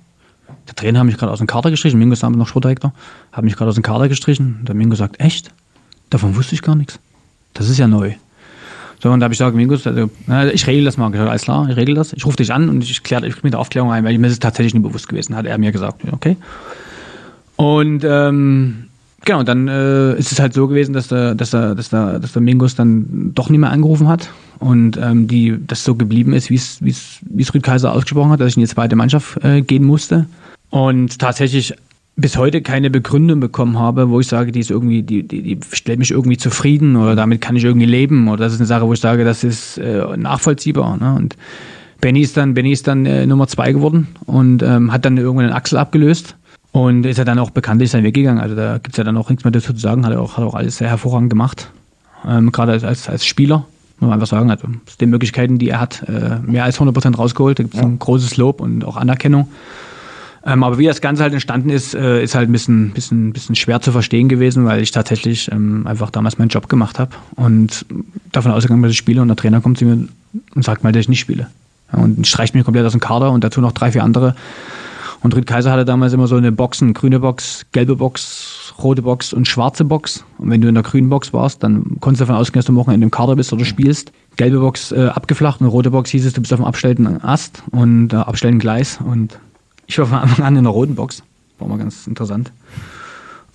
der 0.69 0.75
Trainer 0.75 0.99
hat 0.99 1.05
mich 1.07 1.17
gerade 1.17 1.31
aus 1.31 1.39
dem 1.39 1.47
Kader 1.47 1.71
gestrichen, 1.71 1.99
Mingos 1.99 2.23
ist 2.23 2.29
noch 2.29 2.47
Sportdirektor, 2.47 2.93
hat 3.31 3.43
mich 3.43 3.55
gerade 3.55 3.69
aus 3.69 3.75
dem 3.75 3.83
Kader 3.83 4.07
gestrichen. 4.07 4.59
Der 4.67 4.75
Mingo 4.75 4.95
sagt, 4.95 5.19
echt? 5.19 5.51
Davon 6.09 6.35
wusste 6.35 6.55
ich 6.55 6.61
gar 6.61 6.75
nichts. 6.75 6.99
Das 7.53 7.69
ist 7.69 7.77
ja 7.77 7.87
neu. 7.87 8.13
So, 9.01 9.11
und 9.11 9.19
da 9.19 9.25
habe 9.25 9.33
ich 9.33 9.39
gesagt, 9.39 9.55
Mingos, 9.55 9.87
also, 9.87 10.09
ich 10.53 10.67
regel 10.67 10.85
das 10.85 10.97
mal. 10.97 11.09
Ich 11.09 11.17
sage, 11.17 11.29
alles 11.29 11.41
klar, 11.43 11.69
ich 11.69 11.75
regel 11.75 11.95
das. 11.95 12.13
Ich 12.13 12.25
rufe 12.25 12.37
dich 12.37 12.53
an 12.53 12.69
und 12.69 12.83
ich 12.83 13.03
kläre 13.03 13.27
ich 13.27 13.43
mit 13.43 13.53
der 13.53 13.59
Aufklärung 13.59 13.91
ein, 13.91 14.03
weil 14.03 14.17
mir 14.17 14.27
ist 14.27 14.33
es 14.33 14.39
tatsächlich 14.39 14.73
nicht 14.73 14.83
bewusst 14.83 15.07
gewesen, 15.07 15.35
hat 15.35 15.45
er 15.45 15.57
mir 15.57 15.71
gesagt. 15.71 16.01
Okay. 16.11 16.37
Und 17.55 18.03
ähm, 18.03 18.88
genau, 19.25 19.43
dann 19.43 19.67
äh, 19.67 20.17
ist 20.17 20.31
es 20.31 20.39
halt 20.39 20.53
so 20.53 20.67
gewesen, 20.67 20.93
dass 20.93 21.07
der, 21.07 21.35
dass 21.35 21.51
der, 21.51 21.75
dass 21.75 21.89
der, 21.89 22.19
dass 22.19 22.33
der 22.33 22.41
Mingus 22.41 22.75
dann 22.75 23.31
doch 23.33 23.49
nicht 23.49 23.59
mehr 23.59 23.71
angerufen 23.71 24.07
hat 24.07 24.29
und 24.59 24.97
ähm, 24.97 25.27
die, 25.27 25.57
das 25.65 25.83
so 25.83 25.95
geblieben 25.95 26.33
ist, 26.33 26.49
wie 26.49 26.55
es, 26.55 26.83
wie 26.83 26.89
es, 26.89 27.19
wie 27.21 27.41
es 27.41 27.53
Rüd 27.53 27.63
Kaiser 27.63 27.93
ausgesprochen 27.93 28.31
hat, 28.31 28.39
dass 28.39 28.49
ich 28.49 28.57
in 28.57 28.63
die 28.63 28.67
zweite 28.67 28.95
Mannschaft 28.95 29.43
äh, 29.43 29.61
gehen 29.61 29.83
musste. 29.83 30.25
Und 30.69 31.19
tatsächlich 31.19 31.73
bis 32.15 32.37
heute 32.37 32.61
keine 32.61 32.89
Begründung 32.89 33.39
bekommen 33.39 33.79
habe, 33.79 34.09
wo 34.09 34.19
ich 34.19 34.27
sage, 34.27 34.51
die 34.51 34.59
ist 34.59 34.71
irgendwie, 34.71 35.03
die, 35.03 35.23
die, 35.23 35.41
die 35.41 35.59
stellt 35.71 35.99
mich 35.99 36.11
irgendwie 36.11 36.37
zufrieden 36.37 36.95
oder 36.95 37.15
damit 37.15 37.39
kann 37.39 37.55
ich 37.55 37.63
irgendwie 37.63 37.85
leben 37.85 38.27
oder 38.27 38.43
das 38.43 38.53
ist 38.53 38.59
eine 38.59 38.67
Sache, 38.67 38.85
wo 38.85 38.93
ich 38.93 38.99
sage, 38.99 39.23
das 39.23 39.43
ist 39.43 39.77
äh, 39.77 40.17
nachvollziehbar. 40.17 40.97
Ne? 40.97 41.15
Und 41.15 41.37
Benny 42.01 42.21
ist 42.21 42.35
dann, 42.37 42.53
Benny 42.53 42.71
ist 42.71 42.87
dann 42.87 43.05
äh, 43.05 43.25
Nummer 43.25 43.47
zwei 43.47 43.71
geworden 43.71 44.07
und 44.25 44.63
ähm, 44.63 44.91
hat 44.91 45.05
dann 45.05 45.17
irgendwann 45.17 45.47
den 45.47 45.53
Axel 45.53 45.77
abgelöst 45.77 46.35
und 46.85 47.05
ist 47.05 47.17
ja 47.17 47.25
dann 47.25 47.39
auch 47.39 47.49
bekanntlich 47.49 47.91
sein 47.91 48.03
weggegangen. 48.03 48.41
Also 48.41 48.55
da 48.55 48.77
gibt 48.77 48.91
es 48.91 48.97
ja 48.97 49.03
dann 49.03 49.17
auch 49.17 49.29
nichts 49.29 49.43
mehr 49.43 49.51
dazu 49.51 49.73
zu 49.73 49.79
sagen. 49.79 50.05
Hat 50.05 50.13
er 50.13 50.21
auch, 50.21 50.37
hat 50.37 50.45
auch 50.45 50.55
alles 50.55 50.77
sehr 50.77 50.87
hervorragend 50.87 51.29
gemacht. 51.29 51.71
Ähm, 52.27 52.51
Gerade 52.51 52.71
als, 52.71 52.83
als, 52.83 53.09
als 53.09 53.25
Spieler, 53.25 53.65
muss 53.99 54.09
man 54.09 54.13
einfach 54.13 54.27
sagen. 54.27 54.49
Also 54.49 54.67
aus 54.87 54.97
den 54.97 55.09
Möglichkeiten, 55.09 55.59
die 55.59 55.69
er 55.69 55.81
hat, 55.81 56.03
äh, 56.07 56.39
mehr 56.41 56.63
als 56.63 56.79
100% 56.79 57.17
rausgeholt. 57.17 57.59
Da 57.59 57.63
gibt 57.63 57.75
es 57.75 57.81
ja. 57.81 57.85
ein 57.85 57.99
großes 57.99 58.37
Lob 58.37 58.61
und 58.61 58.85
auch 58.85 58.95
Anerkennung. 58.95 59.49
Ähm, 60.45 60.63
aber 60.63 60.77
wie 60.77 60.85
das 60.85 61.01
Ganze 61.01 61.23
halt 61.23 61.33
entstanden 61.33 61.69
ist, 61.69 61.93
äh, 61.93 62.23
ist 62.23 62.33
halt 62.33 62.47
ein 62.47 62.53
bisschen, 62.53 62.91
bisschen, 62.91 63.33
bisschen 63.33 63.55
schwer 63.55 63.81
zu 63.81 63.91
verstehen 63.91 64.29
gewesen, 64.29 64.63
weil 64.63 64.81
ich 64.81 64.91
tatsächlich 64.91 65.51
ähm, 65.51 65.85
einfach 65.85 66.11
damals 66.11 66.37
meinen 66.37 66.47
Job 66.47 66.69
gemacht 66.69 66.97
habe 66.97 67.11
und 67.35 67.85
davon 68.31 68.53
ausgegangen 68.53 68.81
bin, 68.81 68.87
dass 68.87 68.93
ich 68.93 68.97
spiele 68.97 69.21
und 69.21 69.27
der 69.27 69.35
Trainer 69.35 69.59
kommt 69.59 69.79
zu 69.79 69.85
mir 69.85 70.07
und 70.55 70.63
sagt 70.63 70.83
mal, 70.83 70.93
dass 70.93 71.01
ich 71.01 71.09
nicht 71.09 71.19
spiele. 71.19 71.47
Ja, 71.91 71.99
und 71.99 72.25
streicht 72.25 72.55
mich 72.55 72.63
komplett 72.63 72.85
aus 72.85 72.93
dem 72.93 73.01
Kader 73.01 73.31
und 73.31 73.43
dazu 73.43 73.59
noch 73.59 73.73
drei, 73.73 73.91
vier 73.91 74.03
andere 74.03 74.33
und 75.21 75.35
Ried 75.35 75.47
Kaiser 75.47 75.71
hatte 75.71 75.85
damals 75.85 76.13
immer 76.13 76.27
so 76.27 76.37
eine 76.37 76.51
Boxen, 76.51 76.93
grüne 76.93 77.19
Box, 77.19 77.65
gelbe 77.71 77.95
Box, 77.97 78.73
rote 78.81 79.01
Box 79.01 79.33
und 79.33 79.47
schwarze 79.47 79.83
Box. 79.83 80.23
Und 80.37 80.49
wenn 80.49 80.61
du 80.61 80.69
in 80.69 80.75
der 80.75 80.83
grünen 80.83 81.09
Box 81.09 81.33
warst, 81.33 81.61
dann 81.63 81.97
konntest 81.99 82.21
du 82.21 82.25
davon 82.25 82.35
ausgehen, 82.35 82.59
dass 82.59 82.65
du 82.65 82.71
am 82.71 82.77
Wochenende 82.77 83.03
im 83.03 83.11
Kader 83.11 83.35
bist 83.35 83.51
oder 83.51 83.65
spielst. 83.65 84.13
Gelbe 84.37 84.59
Box 84.59 84.93
äh, 84.93 85.07
abgeflacht 85.07 85.59
und 85.59 85.67
rote 85.67 85.91
Box 85.91 86.09
hieß 86.11 86.25
es, 86.25 86.33
du 86.33 86.41
bist 86.41 86.53
auf 86.53 86.59
dem 86.59 86.65
abstellenden 86.65 87.21
Ast 87.21 87.63
und 87.71 88.13
äh, 88.13 88.17
abstellenden 88.17 88.59
Gleis. 88.59 88.99
Und 89.03 89.37
ich 89.87 89.99
war 89.99 90.05
von 90.05 90.19
Anfang 90.19 90.45
an 90.45 90.55
in 90.55 90.63
der 90.63 90.71
roten 90.71 90.95
Box. 90.95 91.21
War 91.57 91.67
mal 91.67 91.77
ganz 91.77 92.07
interessant. 92.07 92.51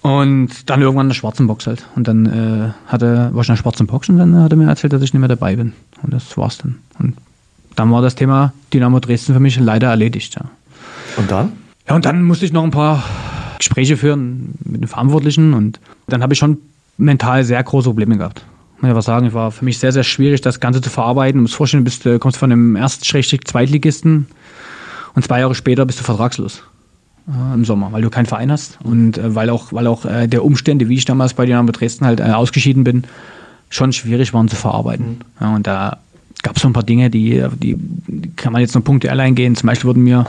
Und 0.02 0.68
dann 0.68 0.82
irgendwann 0.82 1.06
in 1.06 1.10
der 1.10 1.14
schwarzen 1.14 1.46
Box 1.46 1.66
halt. 1.66 1.86
Und 1.96 2.06
dann 2.06 2.26
äh, 2.26 2.72
hatte, 2.88 3.30
war 3.32 3.40
ich 3.40 3.48
in 3.48 3.54
der 3.54 3.62
schwarzen 3.62 3.86
Box 3.86 4.10
und 4.10 4.18
dann 4.18 4.36
hat 4.36 4.52
er 4.52 4.58
mir 4.58 4.68
erzählt, 4.68 4.92
dass 4.92 5.00
ich 5.00 5.14
nicht 5.14 5.20
mehr 5.20 5.28
dabei 5.28 5.56
bin. 5.56 5.72
Und 6.02 6.12
das 6.12 6.36
war's 6.36 6.58
dann. 6.58 6.76
Und 6.98 7.16
dann 7.74 7.90
war 7.90 8.02
das 8.02 8.14
Thema 8.14 8.52
Dynamo 8.72 9.00
Dresden 9.00 9.32
für 9.32 9.40
mich 9.40 9.58
leider 9.58 9.88
erledigt, 9.88 10.34
ja. 10.34 10.50
Und 11.16 11.30
dann? 11.30 11.52
Ja, 11.88 11.94
und 11.94 12.04
dann 12.04 12.22
musste 12.22 12.44
ich 12.44 12.52
noch 12.52 12.64
ein 12.64 12.70
paar 12.70 13.02
Gespräche 13.58 13.96
führen 13.96 14.54
mit 14.64 14.80
den 14.80 14.88
Verantwortlichen 14.88 15.54
und 15.54 15.80
dann 16.08 16.22
habe 16.22 16.32
ich 16.32 16.38
schon 16.38 16.58
mental 16.96 17.44
sehr 17.44 17.62
große 17.62 17.88
Probleme 17.88 18.16
gehabt. 18.16 18.44
Muss 18.80 18.90
ich 18.90 18.96
was 18.96 19.04
sagen, 19.04 19.26
es 19.26 19.34
war 19.34 19.50
für 19.50 19.64
mich 19.64 19.78
sehr, 19.78 19.92
sehr 19.92 20.04
schwierig, 20.04 20.40
das 20.40 20.60
Ganze 20.60 20.80
zu 20.80 20.90
verarbeiten. 20.90 21.38
Du 21.38 21.42
musst 21.42 21.54
vorstellen, 21.54 21.84
du 21.84 21.90
bist, 21.90 22.04
äh, 22.06 22.18
kommst 22.18 22.38
von 22.38 22.50
einem 22.50 22.76
Erst-Zweitligisten 22.76 24.26
und 25.14 25.24
zwei 25.24 25.40
Jahre 25.40 25.54
später 25.54 25.86
bist 25.86 26.00
du 26.00 26.04
vertragslos 26.04 26.62
äh, 27.28 27.54
im 27.54 27.64
Sommer, 27.64 27.92
weil 27.92 28.02
du 28.02 28.10
keinen 28.10 28.26
Verein 28.26 28.50
hast 28.50 28.78
und 28.82 29.18
äh, 29.18 29.34
weil 29.34 29.50
auch, 29.50 29.72
weil 29.72 29.86
auch 29.86 30.04
äh, 30.04 30.26
der 30.26 30.44
Umstände, 30.44 30.88
wie 30.88 30.96
ich 30.96 31.04
damals 31.04 31.34
bei 31.34 31.46
Dynamo 31.46 31.72
Dresden 31.72 32.06
halt 32.06 32.20
äh, 32.20 32.24
ausgeschieden 32.24 32.84
bin, 32.84 33.04
schon 33.70 33.92
schwierig 33.92 34.34
waren 34.34 34.48
zu 34.48 34.56
verarbeiten. 34.56 35.06
Mhm. 35.06 35.16
Ja, 35.40 35.54
und 35.54 35.66
da 35.66 35.98
gab 36.42 36.56
es 36.56 36.62
so 36.62 36.68
ein 36.68 36.74
paar 36.74 36.82
Dinge, 36.82 37.10
die, 37.10 37.42
die, 37.56 37.76
die 37.78 38.30
kann 38.36 38.52
man 38.52 38.60
jetzt 38.60 38.74
noch 38.74 38.84
Punkte 38.84 39.10
allein 39.10 39.34
gehen. 39.34 39.56
Zum 39.56 39.66
Beispiel 39.66 39.88
wurden 39.88 40.04
mir 40.04 40.26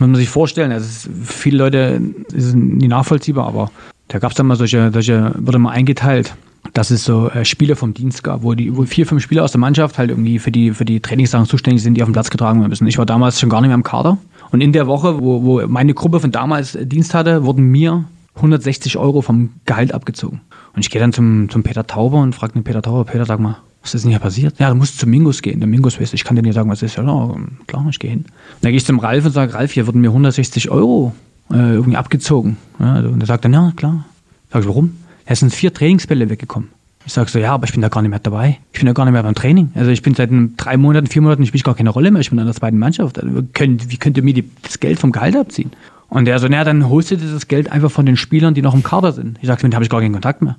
muss 0.00 0.08
man 0.08 0.16
sich 0.16 0.28
vorstellen, 0.28 0.72
also 0.72 1.10
viele 1.24 1.58
Leute 1.58 2.00
sind 2.28 2.78
nie 2.78 2.88
nachvollziehbar, 2.88 3.46
aber 3.46 3.70
da 4.08 4.18
gab 4.18 4.32
es 4.32 4.36
dann 4.36 4.46
mal 4.46 4.56
solche, 4.56 4.90
solche, 4.92 5.32
wurde 5.38 5.58
mal 5.58 5.70
eingeteilt, 5.70 6.34
dass 6.72 6.90
es 6.90 7.04
so 7.04 7.28
äh, 7.30 7.44
Spiele 7.44 7.76
vom 7.76 7.94
Dienst 7.94 8.22
gab, 8.22 8.42
wo 8.42 8.54
die 8.54 8.76
wo 8.76 8.84
vier, 8.84 9.06
fünf 9.06 9.22
Spieler 9.22 9.44
aus 9.44 9.52
der 9.52 9.60
Mannschaft 9.60 9.98
halt 9.98 10.10
irgendwie 10.10 10.38
für 10.38 10.50
die, 10.50 10.72
für 10.72 10.84
die 10.84 11.00
Trainingssachen 11.00 11.46
zuständig 11.46 11.82
sind, 11.82 11.94
die 11.94 12.02
auf 12.02 12.08
den 12.08 12.12
Platz 12.12 12.30
getragen 12.30 12.60
werden 12.60 12.70
müssen. 12.70 12.86
Ich 12.86 12.98
war 12.98 13.06
damals 13.06 13.40
schon 13.40 13.48
gar 13.48 13.60
nicht 13.60 13.68
mehr 13.68 13.76
im 13.76 13.82
Kader. 13.82 14.18
Und 14.52 14.60
in 14.60 14.72
der 14.72 14.86
Woche, 14.86 15.20
wo, 15.20 15.42
wo 15.42 15.66
meine 15.66 15.94
Gruppe 15.94 16.20
von 16.20 16.32
damals 16.32 16.76
Dienst 16.80 17.14
hatte, 17.14 17.44
wurden 17.44 17.64
mir 17.64 18.04
160 18.36 18.96
Euro 18.98 19.22
vom 19.22 19.50
Gehalt 19.64 19.92
abgezogen. 19.94 20.40
Und 20.74 20.80
ich 20.80 20.90
gehe 20.90 21.00
dann 21.00 21.12
zum, 21.12 21.48
zum 21.48 21.62
Peter 21.62 21.86
Tauber 21.86 22.18
und 22.18 22.34
frage 22.34 22.54
den 22.54 22.64
Peter 22.64 22.82
Tauber, 22.82 23.04
Peter, 23.04 23.24
sag 23.24 23.40
mal, 23.40 23.58
was 23.82 23.94
ist 23.94 24.02
denn 24.02 24.10
hier 24.10 24.20
passiert? 24.20 24.58
Ja, 24.58 24.68
du 24.68 24.74
musst 24.74 24.98
zu 24.98 25.06
Mingus 25.06 25.40
gehen. 25.42 25.60
Der 25.60 25.66
Mingus 25.66 26.00
weiß, 26.00 26.12
ich 26.12 26.24
kann 26.24 26.36
dir 26.36 26.42
nicht 26.42 26.54
sagen, 26.54 26.70
was 26.70 26.82
ist. 26.82 26.96
Ja, 26.96 27.34
klar, 27.66 27.86
ich 27.88 27.98
gehe 27.98 28.10
hin. 28.10 28.26
Dann 28.60 28.72
gehe 28.72 28.76
ich 28.76 28.84
zum 28.84 28.98
Ralf 28.98 29.24
und 29.24 29.32
sage, 29.32 29.54
Ralf, 29.54 29.72
hier 29.72 29.86
wurden 29.86 30.00
mir 30.00 30.08
160 30.08 30.70
Euro 30.70 31.14
äh, 31.50 31.56
irgendwie 31.56 31.96
abgezogen. 31.96 32.56
Ja, 32.78 32.94
also, 32.94 33.08
und 33.08 33.20
er 33.22 33.26
sagt 33.26 33.44
dann, 33.44 33.54
ja, 33.54 33.72
klar. 33.74 34.04
Sag 34.52 34.62
ich, 34.62 34.68
warum? 34.68 34.96
Es 35.24 35.40
sind 35.40 35.54
vier 35.54 35.72
Trainingsbälle 35.72 36.28
weggekommen. 36.28 36.68
Ich 37.06 37.14
sage 37.14 37.30
so, 37.30 37.38
ja, 37.38 37.52
aber 37.52 37.64
ich 37.64 37.72
bin 37.72 37.80
da 37.80 37.88
gar 37.88 38.02
nicht 38.02 38.10
mehr 38.10 38.18
dabei. 38.18 38.58
Ich 38.72 38.80
bin 38.80 38.86
da 38.86 38.92
gar 38.92 39.04
nicht 39.04 39.14
mehr 39.14 39.22
beim 39.22 39.34
Training. 39.34 39.70
Also 39.74 39.90
ich 39.90 40.02
bin 40.02 40.14
seit 40.14 40.30
drei 40.56 40.76
Monaten, 40.76 41.06
vier 41.06 41.22
Monaten, 41.22 41.42
ich 41.42 41.48
spiele 41.48 41.64
gar 41.64 41.74
keine 41.74 41.90
Rolle 41.90 42.10
mehr. 42.10 42.20
Ich 42.20 42.30
bin 42.30 42.38
in 42.38 42.44
der 42.44 42.54
zweiten 42.54 42.78
Mannschaft. 42.78 43.18
Also, 43.18 43.34
wie, 43.34 43.96
könnt, 43.96 44.16
ihr 44.16 44.22
mir 44.22 44.34
die, 44.34 44.50
das 44.62 44.80
Geld 44.80 44.98
vom 44.98 45.10
Gehalt 45.10 45.36
abziehen? 45.36 45.70
Und 46.08 46.28
er 46.28 46.38
so, 46.38 46.48
naja, 46.48 46.64
dann 46.64 46.88
holst 46.88 47.10
du 47.10 47.16
dieses 47.16 47.48
Geld 47.48 47.72
einfach 47.72 47.90
von 47.90 48.04
den 48.04 48.16
Spielern, 48.16 48.52
die 48.52 48.62
noch 48.62 48.74
im 48.74 48.82
Kader 48.82 49.12
sind. 49.12 49.38
Ich 49.40 49.46
sage, 49.46 49.58
mit 49.58 49.64
denen 49.64 49.74
habe 49.74 49.84
ich 49.84 49.90
gar 49.90 50.00
keinen 50.00 50.12
Kontakt 50.12 50.42
mehr. 50.42 50.56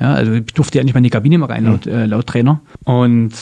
Ja, 0.00 0.14
also 0.14 0.32
ich 0.32 0.46
durfte 0.46 0.78
ja 0.78 0.84
nicht 0.84 0.94
mal 0.94 0.98
in 0.98 1.04
die 1.04 1.10
Kabine 1.10 1.38
mal 1.38 1.46
rein, 1.46 1.64
laut, 1.64 1.86
äh, 1.86 2.06
laut 2.06 2.26
Trainer. 2.26 2.60
Und 2.84 3.32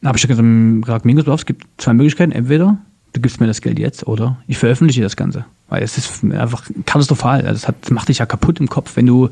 dann 0.00 0.08
habe 0.08 0.18
ich 0.18 0.28
gesagt, 0.28 1.04
Mingus, 1.04 1.26
es 1.26 1.46
gibt 1.46 1.66
zwei 1.78 1.94
Möglichkeiten. 1.94 2.32
Entweder 2.32 2.78
du 3.14 3.20
gibst 3.20 3.40
mir 3.40 3.46
das 3.46 3.62
Geld 3.62 3.78
jetzt 3.78 4.06
oder 4.06 4.36
ich 4.46 4.58
veröffentliche 4.58 5.02
das 5.02 5.16
Ganze. 5.16 5.44
Weil 5.68 5.82
es 5.82 5.98
ist 5.98 6.22
einfach 6.24 6.64
katastrophal. 6.86 7.40
Also 7.40 7.52
das, 7.52 7.68
hat, 7.68 7.76
das 7.80 7.90
macht 7.90 8.08
dich 8.08 8.18
ja 8.18 8.26
kaputt 8.26 8.60
im 8.60 8.68
Kopf, 8.68 8.96
wenn 8.96 9.06
du 9.06 9.30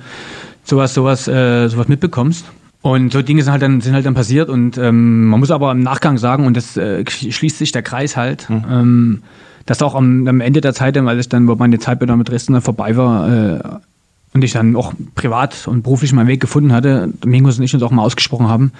sowas, 0.64 0.94
sowas, 0.94 1.28
äh, 1.28 1.68
sowas 1.68 1.88
mitbekommst. 1.88 2.46
Und 2.82 3.12
so 3.12 3.20
Dinge 3.22 3.42
sind 3.42 3.52
halt 3.52 3.62
dann, 3.62 3.80
sind 3.80 3.94
halt 3.94 4.06
dann 4.06 4.14
passiert 4.14 4.48
und 4.48 4.78
ähm, 4.78 5.26
man 5.26 5.40
muss 5.40 5.50
aber 5.50 5.72
im 5.72 5.80
Nachgang 5.80 6.18
sagen, 6.18 6.46
und 6.46 6.56
das 6.56 6.76
äh, 6.76 7.04
schließt 7.08 7.58
sich 7.58 7.72
der 7.72 7.82
Kreis 7.82 8.16
halt, 8.16 8.48
mhm. 8.48 8.64
ähm, 8.70 9.22
dass 9.64 9.82
auch 9.82 9.96
am, 9.96 10.28
am 10.28 10.40
Ende 10.40 10.60
der 10.60 10.72
Zeit, 10.72 10.94
weil 11.04 11.18
ich 11.18 11.28
dann, 11.28 11.48
wo 11.48 11.56
meine 11.56 11.80
Zeit 11.80 11.98
bei 11.98 12.14
mit 12.14 12.28
Dresden 12.28 12.60
vorbei 12.60 12.96
war, 12.96 13.28
äh, 13.28 13.60
und 14.36 14.44
ich 14.44 14.52
dann 14.52 14.76
auch 14.76 14.92
privat 15.14 15.66
und 15.66 15.82
beruflich 15.82 16.12
meinen 16.12 16.28
Weg 16.28 16.40
gefunden 16.40 16.72
hatte, 16.72 17.12
Mingos 17.24 17.58
und 17.58 17.64
ich 17.64 17.74
uns 17.74 17.82
auch 17.82 17.90
mal 17.90 18.02
ausgesprochen 18.02 18.48
haben 18.48 18.72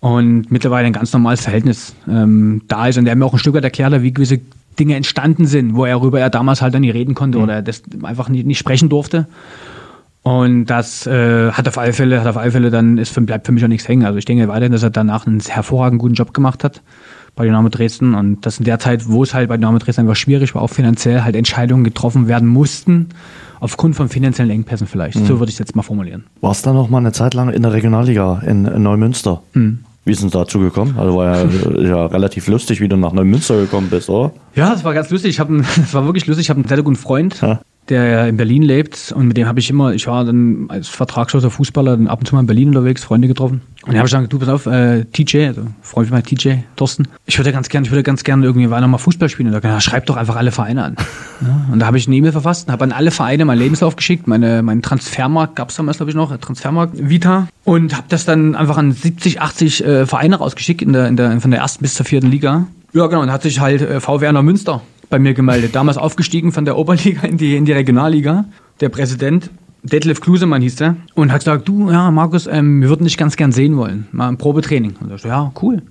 und 0.00 0.52
mittlerweile 0.52 0.86
ein 0.86 0.92
ganz 0.92 1.12
normales 1.12 1.40
Verhältnis 1.40 1.94
ähm, 2.06 2.62
da 2.68 2.86
ist 2.86 2.98
und 2.98 3.06
der 3.06 3.16
mir 3.16 3.24
auch 3.24 3.32
ein 3.32 3.38
Stück 3.38 3.54
weit 3.54 3.64
erklärt 3.64 3.92
hat, 3.92 4.02
wie 4.02 4.12
gewisse 4.12 4.40
Dinge 4.78 4.94
entstanden 4.94 5.46
sind, 5.46 5.74
wo 5.74 5.84
er 5.84 5.94
darüber 5.94 6.20
er 6.20 6.30
damals 6.30 6.62
halt 6.62 6.74
dann 6.74 6.82
nicht 6.82 6.94
reden 6.94 7.14
konnte 7.14 7.38
mhm. 7.38 7.44
oder 7.44 7.62
das 7.62 7.82
einfach 8.02 8.28
nicht, 8.28 8.46
nicht 8.46 8.58
sprechen 8.58 8.88
durfte. 8.88 9.26
Und 10.22 10.66
das 10.66 11.06
äh, 11.06 11.52
hat 11.52 11.66
auf 11.68 11.78
alle 11.78 11.94
Fälle, 11.94 12.20
hat 12.20 12.26
auf 12.26 12.36
alle 12.36 12.50
Fälle 12.50 12.70
dann 12.70 12.98
ist 12.98 13.12
für, 13.12 13.22
bleibt 13.22 13.46
für 13.46 13.52
mich 13.52 13.64
auch 13.64 13.68
nichts 13.68 13.88
hängen. 13.88 14.04
Also 14.04 14.18
ich 14.18 14.26
denke 14.26 14.46
weiterhin, 14.48 14.72
dass 14.72 14.82
er 14.82 14.90
danach 14.90 15.26
einen 15.26 15.40
hervorragend 15.40 16.00
guten 16.00 16.14
Job 16.14 16.34
gemacht 16.34 16.64
hat 16.64 16.82
bei 17.34 17.44
Dynamo 17.44 17.70
Dresden 17.70 18.14
und 18.14 18.44
das 18.44 18.58
in 18.58 18.64
der 18.64 18.78
Zeit, 18.78 19.08
wo 19.08 19.22
es 19.22 19.32
halt 19.32 19.48
bei 19.48 19.56
Dynamo 19.56 19.78
Dresden 19.78 20.02
einfach 20.02 20.16
schwierig 20.16 20.54
war, 20.54 20.62
auch 20.62 20.68
finanziell 20.68 21.22
halt 21.22 21.34
Entscheidungen 21.34 21.84
getroffen 21.84 22.28
werden 22.28 22.48
mussten, 22.48 23.08
aufgrund 23.60 23.96
von 23.96 24.08
finanziellen 24.08 24.50
Engpässen 24.50 24.86
vielleicht. 24.86 25.18
Mhm. 25.18 25.26
So 25.26 25.38
würde 25.38 25.50
ich 25.50 25.54
es 25.54 25.58
jetzt 25.58 25.76
mal 25.76 25.82
formulieren. 25.82 26.24
Warst 26.40 26.64
du 26.64 26.70
da 26.70 26.74
noch 26.74 26.88
mal 26.88 26.98
eine 26.98 27.12
Zeit 27.12 27.34
lang 27.34 27.50
in 27.50 27.62
der 27.62 27.72
Regionalliga 27.72 28.42
in, 28.46 28.66
in 28.66 28.82
Neumünster? 28.82 29.42
Mhm. 29.54 29.80
Wie 30.04 30.12
ist 30.12 30.22
es 30.22 30.30
dazu 30.30 30.58
gekommen? 30.60 30.94
Also 30.98 31.16
war 31.16 31.44
ja, 31.44 31.80
ja, 31.80 32.06
relativ 32.06 32.46
lustig, 32.48 32.80
wie 32.80 32.88
du 32.88 32.96
nach 32.96 33.12
Neumünster 33.12 33.58
gekommen 33.60 33.88
bist, 33.90 34.08
oder? 34.08 34.32
Ja, 34.54 34.72
es 34.72 34.82
war 34.82 34.94
ganz 34.94 35.10
lustig. 35.10 35.30
Ich 35.30 35.40
habe, 35.40 35.58
es 35.82 35.92
war 35.92 36.04
wirklich 36.04 36.26
lustig. 36.26 36.46
Ich 36.46 36.50
habe 36.50 36.60
einen 36.60 36.68
sehr 36.68 36.82
guten 36.82 36.96
Freund, 36.96 37.40
ja 37.42 37.60
der 37.90 38.28
in 38.28 38.36
Berlin 38.36 38.62
lebt 38.62 39.12
und 39.12 39.26
mit 39.28 39.36
dem 39.36 39.46
habe 39.46 39.60
ich 39.60 39.70
immer, 39.70 39.92
ich 39.92 40.06
war 40.06 40.24
dann 40.24 40.66
als 40.68 40.88
vertragsloser 40.88 41.50
Fußballer 41.50 41.96
dann 41.96 42.08
ab 42.08 42.20
und 42.20 42.26
zu 42.26 42.34
mal 42.34 42.40
in 42.40 42.46
Berlin 42.46 42.68
unterwegs, 42.68 43.04
Freunde 43.04 43.28
getroffen. 43.28 43.62
Und 43.86 43.94
da 43.94 43.98
habe 43.98 44.06
ich 44.06 44.12
gesagt, 44.12 44.32
du 44.32 44.38
pass 44.38 44.48
auf, 44.48 44.66
äh, 44.66 45.04
TJ, 45.04 45.46
also 45.46 45.62
Freund 45.80 46.08
von 46.08 46.16
mir, 46.16 46.22
TJ, 46.22 46.56
Thorsten, 46.76 47.08
ich 47.26 47.38
würde 47.38 47.52
ganz 47.52 47.68
gerne, 47.68 47.86
ich 47.86 47.90
würde 47.90 48.02
ganz 48.02 48.22
gerne 48.24 48.44
irgendwie 48.44 48.68
weiter 48.70 48.86
mal 48.86 48.98
Fußball 48.98 49.28
spielen. 49.28 49.54
Und 49.54 49.64
da 49.64 49.80
schreib 49.80 50.06
doch 50.06 50.16
einfach 50.16 50.36
alle 50.36 50.52
Vereine 50.52 50.84
an. 50.84 50.96
Ja, 51.40 51.72
und 51.72 51.78
da 51.78 51.86
habe 51.86 51.96
ich 51.96 52.08
eine 52.08 52.16
E-Mail 52.16 52.32
verfasst 52.32 52.66
und 52.66 52.72
habe 52.72 52.82
an 52.82 52.90
alle 52.90 53.12
Vereine 53.12 53.44
meinen 53.44 53.60
Lebenslauf 53.60 53.94
geschickt, 53.94 54.26
meine, 54.26 54.60
meinen 54.64 54.82
Transfermarkt 54.82 55.54
gab 55.54 55.68
es 55.68 55.76
damals, 55.76 55.98
glaube 55.98 56.10
ich, 56.10 56.16
noch, 56.16 56.36
Transfermarkt 56.36 56.94
Vita 57.08 57.46
und 57.62 57.96
habe 57.96 58.06
das 58.08 58.24
dann 58.24 58.56
einfach 58.56 58.76
an 58.76 58.90
70, 58.90 59.40
80 59.40 59.84
äh, 59.84 60.06
Vereine 60.06 60.34
rausgeschickt 60.34 60.82
in 60.82 60.92
der, 60.92 61.06
in 61.06 61.16
der, 61.16 61.40
von 61.40 61.52
der 61.52 61.60
ersten 61.60 61.82
bis 61.82 61.94
zur 61.94 62.04
vierten 62.04 62.26
Liga. 62.26 62.66
Ja, 62.92 63.06
genau, 63.06 63.22
und 63.22 63.30
hat 63.30 63.42
sich 63.42 63.60
halt 63.60 63.82
äh, 63.82 64.00
V. 64.00 64.20
Werner 64.20 64.42
Münster 64.42 64.82
bei 65.10 65.18
mir 65.18 65.34
gemeldet. 65.34 65.74
Damals 65.74 65.96
aufgestiegen 65.96 66.52
von 66.52 66.64
der 66.64 66.76
Oberliga 66.76 67.26
in 67.26 67.36
die, 67.36 67.56
in 67.56 67.64
die 67.64 67.72
Regionalliga. 67.72 68.44
Der 68.80 68.88
Präsident, 68.88 69.50
Detlef 69.82 70.20
Klusemann 70.20 70.62
hieß 70.62 70.76
der, 70.76 70.96
und 71.14 71.32
hat 71.32 71.40
gesagt, 71.40 71.68
du, 71.68 71.90
ja, 71.90 72.10
Markus, 72.10 72.46
ähm, 72.46 72.80
wir 72.80 72.88
würden 72.88 73.04
dich 73.04 73.16
ganz 73.16 73.36
gern 73.36 73.52
sehen 73.52 73.76
wollen. 73.76 74.06
Mal 74.12 74.28
ein 74.28 74.38
Probetraining. 74.38 74.94
Und 75.00 75.12
ich 75.12 75.22
so, 75.22 75.28
ja, 75.28 75.52
cool. 75.62 75.82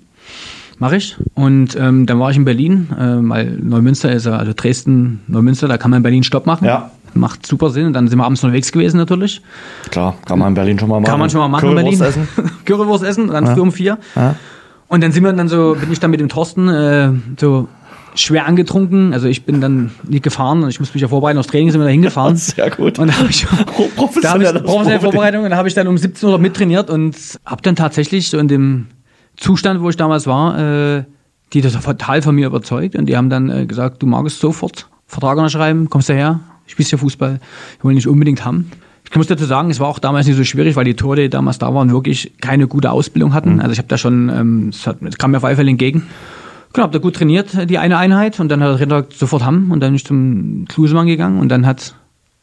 Mach 0.78 0.92
ich. 0.92 1.16
Und 1.34 1.76
ähm, 1.76 2.06
dann 2.06 2.20
war 2.20 2.30
ich 2.30 2.36
in 2.36 2.44
Berlin, 2.44 2.88
äh, 2.92 3.28
weil 3.28 3.50
Neumünster 3.60 4.12
ist 4.12 4.26
ja, 4.26 4.36
also 4.36 4.52
Dresden, 4.54 5.20
Neumünster, 5.26 5.66
da 5.66 5.76
kann 5.76 5.90
man 5.90 5.98
in 5.98 6.02
Berlin 6.04 6.22
Stopp 6.22 6.46
machen. 6.46 6.66
Ja. 6.66 6.90
Macht 7.14 7.46
super 7.46 7.70
Sinn. 7.70 7.86
Und 7.86 7.94
dann 7.94 8.06
sind 8.06 8.18
wir 8.18 8.24
abends 8.24 8.44
unterwegs 8.44 8.70
gewesen 8.70 8.98
natürlich. 8.98 9.42
Klar, 9.90 10.14
kann 10.24 10.38
man 10.38 10.48
in 10.48 10.54
Berlin 10.54 10.78
schon 10.78 10.88
mal 10.88 11.00
machen. 11.00 11.10
Kann 11.10 11.18
man 11.18 11.30
schon 11.30 11.40
mal 11.40 11.48
machen 11.48 11.70
in 11.70 11.74
Berlin. 11.74 12.00
Essen. 12.00 12.28
Currywurst 12.64 13.02
essen 13.02 13.24
und 13.28 13.32
dann 13.32 13.46
ja. 13.46 13.54
früh 13.54 13.60
um 13.60 13.72
vier. 13.72 13.98
Ja. 14.14 14.36
Und 14.86 15.02
dann 15.02 15.12
sind 15.12 15.24
wir 15.24 15.32
dann 15.32 15.48
so, 15.48 15.76
bin 15.78 15.90
ich 15.90 16.00
dann 16.00 16.10
mit 16.10 16.20
dem 16.20 16.28
Thorsten 16.28 16.68
äh, 16.68 17.10
so 17.38 17.68
schwer 18.20 18.46
angetrunken. 18.46 19.12
Also 19.12 19.28
ich 19.28 19.44
bin 19.44 19.60
dann 19.60 19.90
nicht 20.08 20.22
gefahren 20.22 20.62
und 20.62 20.70
ich 20.70 20.80
musste 20.80 20.94
mich 20.94 21.02
ja 21.02 21.08
vorbereiten 21.08 21.38
aufs 21.38 21.48
Training, 21.48 21.70
sind 21.70 21.80
wir 21.80 21.84
da 21.84 21.90
hingefahren. 21.90 22.36
Sehr 22.36 22.70
gut. 22.70 22.98
Und 22.98 23.08
da 23.08 23.18
habe 23.18 23.30
ich, 23.30 23.46
da 24.22 24.30
hab 24.32 24.40
ich 24.40 24.64
professionelle 24.64 25.00
Vorbereitung 25.00 25.44
und 25.44 25.50
da 25.50 25.56
habe 25.56 25.68
ich 25.68 25.74
dann 25.74 25.88
um 25.88 25.96
17 25.96 26.28
Uhr 26.28 26.38
mittrainiert 26.38 26.90
und 26.90 27.16
habe 27.44 27.62
dann 27.62 27.76
tatsächlich 27.76 28.28
so 28.28 28.38
in 28.38 28.48
dem 28.48 28.86
Zustand, 29.36 29.80
wo 29.82 29.88
ich 29.88 29.96
damals 29.96 30.26
war, 30.26 30.58
äh, 30.58 31.04
die 31.52 31.60
das 31.60 31.80
total 31.80 32.22
von 32.22 32.34
mir 32.34 32.46
überzeugt 32.46 32.96
und 32.96 33.06
die 33.06 33.16
haben 33.16 33.30
dann 33.30 33.50
äh, 33.50 33.66
gesagt, 33.66 34.02
du 34.02 34.06
magst 34.06 34.40
sofort 34.40 34.88
Vertrag 35.06 35.38
unterschreiben, 35.38 35.88
kommst 35.88 36.10
daher, 36.10 36.40
spielst 36.66 36.92
ja 36.92 36.98
Fußball, 36.98 37.40
ich 37.78 37.84
will 37.84 37.94
nicht 37.94 38.06
unbedingt 38.06 38.44
haben. 38.44 38.70
Ich 39.10 39.16
muss 39.16 39.26
dazu 39.26 39.46
sagen, 39.46 39.70
es 39.70 39.80
war 39.80 39.88
auch 39.88 39.98
damals 39.98 40.26
nicht 40.26 40.36
so 40.36 40.44
schwierig, 40.44 40.76
weil 40.76 40.84
die 40.84 40.94
Tore, 40.94 41.16
die 41.16 41.30
damals 41.30 41.58
da 41.58 41.72
waren, 41.74 41.90
wirklich 41.90 42.32
keine 42.42 42.66
gute 42.66 42.90
Ausbildung 42.90 43.32
hatten. 43.32 43.54
Mhm. 43.54 43.60
Also 43.60 43.72
ich 43.72 43.78
habe 43.78 43.88
da 43.88 43.96
schon, 43.96 44.28
ähm, 44.28 44.68
es, 44.68 44.86
hat, 44.86 44.98
es 45.02 45.16
kam 45.16 45.30
mir 45.30 45.38
auf 45.38 45.42
Fälle 45.42 45.70
entgegen. 45.70 46.06
Genau, 46.72 46.84
hab 46.84 46.92
da 46.92 46.98
gut 46.98 47.16
trainiert, 47.16 47.70
die 47.70 47.78
eine 47.78 47.96
Einheit, 47.96 48.40
und 48.40 48.48
dann 48.50 48.62
hat 48.62 48.70
der 48.70 48.88
Trainer 48.88 49.06
sofort 49.14 49.44
haben, 49.44 49.70
und 49.70 49.80
dann 49.80 49.90
bin 49.90 49.96
ich 49.96 50.04
zum 50.04 50.66
Klusemann 50.68 51.06
gegangen, 51.06 51.40
und 51.40 51.48
dann 51.48 51.66
hat 51.66 51.94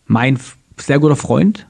mein 0.08 0.40
sehr 0.78 1.00
guter 1.00 1.16
Freund, 1.16 1.68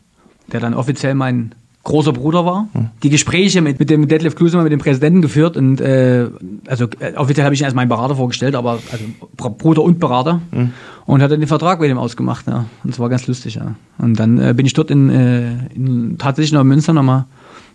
der 0.52 0.60
dann 0.60 0.74
offiziell 0.74 1.16
mein 1.16 1.54
großer 1.86 2.14
Bruder 2.14 2.46
war, 2.46 2.68
hm. 2.74 2.90
die 3.04 3.10
Gespräche 3.10 3.62
mit, 3.62 3.80
mit 3.80 3.90
dem 3.90 4.08
Detlef 4.08 4.36
Klusemann, 4.36 4.64
mit 4.64 4.74
dem 4.74 4.80
Präsidenten 4.80 5.22
geführt 5.22 5.56
und 5.56 5.80
äh, 5.80 6.28
also 6.68 6.88
äh, 7.00 7.14
offiziell 7.16 7.46
habe 7.46 7.54
ich 7.54 7.62
ihn 7.62 7.66
als 7.66 7.76
meinen 7.76 7.90
Berater 7.90 8.16
vorgestellt, 8.16 8.56
aber 8.56 8.80
also 8.92 9.06
Bruder 9.38 9.84
und 9.84 10.00
Berater 10.00 10.42
hm. 10.52 10.72
und 11.06 11.22
hat 11.22 11.32
dann 11.32 11.40
den 11.40 11.48
Vertrag 11.48 11.80
mit 11.80 11.90
ihm 11.90 12.00
ausgemacht, 12.00 12.48
ja. 12.48 12.66
Und 12.84 12.90
es 12.90 13.00
war 13.00 13.08
ganz 13.08 13.28
lustig, 13.28 13.56
ja. 13.56 13.76
Und 14.00 14.20
dann 14.20 14.40
äh, 14.40 14.54
bin 14.56 14.66
ich 14.66 14.74
dort 14.74 14.90
in, 14.90 15.10
äh, 15.10 15.68
in 15.76 16.18
tatsächlich 16.18 16.54
noch 16.54 16.62
in 16.62 16.68
Münster 16.68 16.92
nochmal 16.92 17.26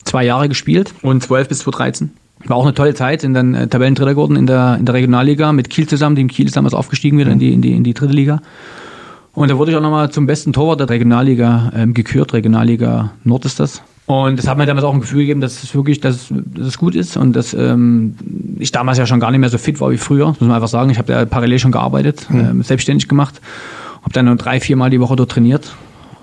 zwei 0.05 0.25
Jahre 0.25 0.49
gespielt 0.49 0.93
und 1.03 1.23
12 1.23 1.49
bis 1.49 1.59
2013. 1.61 2.11
War 2.47 2.57
auch 2.57 2.65
eine 2.65 2.75
tolle 2.75 2.95
Zeit, 2.95 3.21
sind 3.21 3.35
dann 3.35 3.55
äh, 3.55 3.69
Tabellendritter 3.69 4.11
geworden 4.11 4.37
in 4.37 4.47
der, 4.47 4.77
in 4.79 4.87
der 4.87 4.95
Regionalliga 4.95 5.53
mit 5.53 5.69
Kiel 5.69 5.87
zusammen. 5.87 6.17
Dem 6.17 6.29
Kiel 6.29 6.47
ist 6.47 6.57
damals 6.57 6.75
aufgestiegen 6.75 7.19
wieder 7.19 7.31
in, 7.31 7.39
die, 7.39 7.53
in, 7.53 7.61
die, 7.61 7.73
in 7.73 7.85
die 7.85 7.95
dritte 7.95 8.15
Liga. 8.15 8.41
Und 9.33 9.51
da 9.51 9.59
wurde 9.59 9.71
ich 9.71 9.77
auch 9.77 9.83
nochmal 9.83 10.11
zum 10.11 10.27
besten 10.27 10.53
Torwart 10.53 10.81
der 10.81 10.89
Regionalliga 10.89 11.73
ähm, 11.77 11.95
gekürt. 11.95 12.33
Regionalliga 12.33 13.13
Nord 13.25 13.45
ist 13.45 13.61
das. 13.61 13.83
Und 14.07 14.39
das 14.39 14.49
hat 14.49 14.59
mir 14.59 14.67
damals 14.67 14.85
auch 14.85 14.93
ein 14.93 15.01
Gefühl 15.01 15.21
gegeben, 15.21 15.41
dass 15.41 15.63
es 15.63 15.73
wirklich, 15.73 16.01
dass, 16.01 16.29
dass 16.31 16.67
es 16.67 16.79
gut 16.79 16.97
ist 16.97 17.17
und 17.17 17.37
dass 17.37 17.55
ähm, 17.55 18.17
ich 18.59 18.73
damals 18.73 18.99
ja 18.99 19.07
schon 19.07 19.21
gar 19.21 19.31
nicht 19.31 19.39
mehr 19.39 19.51
so 19.51 19.59
fit 19.59 19.81
war 19.81 19.91
wie 19.93 19.99
früher. 19.99 20.27
Das 20.27 20.41
muss 20.41 20.49
man 20.49 20.57
einfach 20.57 20.69
sagen. 20.69 20.91
Ich 20.91 20.99
habe 20.99 21.13
ja 21.13 21.25
parallel 21.27 21.61
schon 21.61 21.71
gearbeitet, 21.71 22.27
mhm. 22.29 22.41
ähm, 22.41 22.63
selbstständig 22.63 23.07
gemacht, 23.07 23.41
habe 24.03 24.13
dann 24.13 24.25
nur 24.25 24.35
drei, 24.35 24.59
vier 24.59 24.77
Mal 24.77 24.91
die 24.91 25.01
Woche 25.01 25.15
dort 25.15 25.31
trainiert 25.31 25.73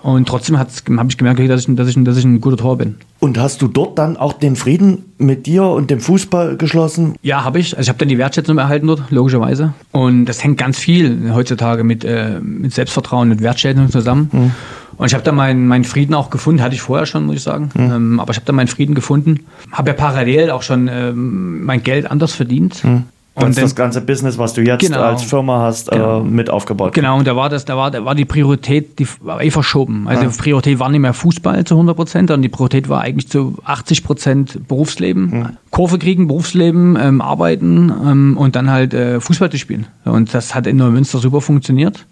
und 0.04 0.28
trotzdem 0.28 0.58
habe 0.58 0.70
ich 1.10 1.18
gemerkt, 1.18 1.40
dass 1.50 1.68
ich, 1.68 1.76
dass, 1.76 1.90
ich, 1.90 2.04
dass 2.04 2.18
ich 2.18 2.26
ein 2.26 2.40
guter 2.40 2.58
Tor 2.58 2.78
bin. 2.78 2.96
Und 3.20 3.40
hast 3.40 3.62
du 3.62 3.68
dort 3.68 3.98
dann 3.98 4.16
auch 4.16 4.34
den 4.34 4.56
Frieden 4.56 5.06
mit 5.18 5.48
dir 5.48 5.64
und 5.64 5.90
dem 5.90 6.00
Fußball 6.00 6.56
geschlossen? 6.56 7.16
Ja, 7.24 7.44
habe 7.44 7.60
ich. 7.60 7.76
Also 7.76 7.88
ich 7.88 7.90
habe 7.90 8.00
dann 8.00 8.08
die 8.08 8.18
Wertschätzung 8.18 8.58
erhalten 8.58 8.88
dort, 8.88 9.10
logischerweise. 9.10 9.74
Und 9.92 10.26
das 10.26 10.44
hängt 10.44 10.58
ganz 10.58 10.78
viel 10.78 11.32
heutzutage 11.34 11.84
mit, 11.84 12.06
äh, 12.06 12.40
mit 12.40 12.74
Selbstvertrauen, 12.74 13.28
mit 13.28 13.42
Wertschätzung 13.42 13.90
zusammen. 13.90 14.30
Mhm. 14.32 14.52
Und 14.98 15.08
ich 15.08 15.14
habe 15.14 15.24
da 15.24 15.32
meinen 15.32 15.68
mein 15.68 15.84
Frieden 15.84 16.14
auch 16.16 16.30
gefunden, 16.30 16.62
hatte 16.62 16.76
ich 16.76 16.82
vorher 16.82 17.06
schon, 17.06 17.26
muss 17.26 17.36
ich 17.36 17.44
sagen. 17.44 17.70
Mhm. 17.76 17.92
Ähm, 17.92 18.20
aber 18.20 18.32
ich 18.32 18.38
habe 18.38 18.46
da 18.46 18.54
meinen 18.54 18.68
Frieden 18.68 18.96
gefunden. 18.96 19.42
Habe 19.72 19.90
ja 19.90 19.94
parallel 19.96 20.52
auch 20.52 20.64
schon 20.64 20.88
ähm, 20.92 21.66
mein 21.66 21.84
Geld 21.84 22.10
anders 22.10 22.34
verdient. 22.34 22.84
Mhm. 22.84 23.04
Und 23.40 23.56
das, 23.56 23.66
das 23.66 23.76
ganze 23.76 24.02
Business, 24.02 24.40
was 24.40 24.54
du 24.54 24.62
jetzt 24.64 24.82
genau, 24.82 25.02
als 25.02 25.22
Firma 25.22 25.60
hast, 25.62 25.92
äh, 25.92 25.96
genau. 25.96 26.22
äh, 26.22 26.24
mit 26.24 26.50
aufgebaut. 26.50 26.94
Genau, 26.94 27.20
und 27.20 27.28
da 27.28 27.36
war 27.36 27.50
das, 27.50 27.66
da 27.66 27.78
war, 27.78 27.92
da 27.92 28.04
war 28.04 28.16
die 28.16 28.26
Priorität, 28.26 28.98
die 28.98 29.08
war 29.22 29.44
eh 29.44 29.52
verschoben. 29.52 30.08
Also 30.08 30.24
ja. 30.24 30.30
die 30.30 30.36
Priorität 30.36 30.80
war 30.80 30.90
nicht 30.90 31.02
mehr 31.02 31.14
Fußball 31.14 31.64
zu 31.64 31.76
100 31.76 31.96
Prozent, 31.96 32.30
sondern 32.30 32.42
die 32.42 32.50
Priorität 32.50 32.90
war 32.90 33.02
eigentlich 33.02 33.30
zu 33.30 33.56
80 33.64 34.04
Prozent 34.04 34.68
Berufsleben, 34.68 35.30
mhm. 35.30 35.58
Kurve 35.70 36.00
kriegen, 36.00 36.28
Berufsleben, 36.28 36.98
ähm, 37.00 37.22
arbeiten 37.22 37.94
ähm, 38.06 38.38
und 38.38 38.56
dann 38.56 38.72
halt 38.72 38.96
äh, 38.96 39.22
Fußball 39.22 39.52
zu 39.52 39.60
spielen. 39.60 39.86
Und 40.04 40.34
das 40.34 40.56
hat 40.56 40.66
in 40.66 40.78
Neumünster 40.78 41.20
super 41.20 41.42
funktioniert. 41.42 42.06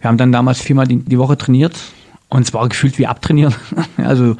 Wir 0.00 0.08
haben 0.08 0.16
dann 0.16 0.30
damals 0.30 0.60
viermal 0.60 0.86
die, 0.86 0.98
die 0.98 1.18
Woche 1.18 1.36
trainiert 1.36 1.74
und 2.28 2.42
es 2.42 2.54
war 2.54 2.68
gefühlt 2.68 2.98
wie 3.00 3.08
abtrainieren. 3.08 3.54
also 3.96 4.36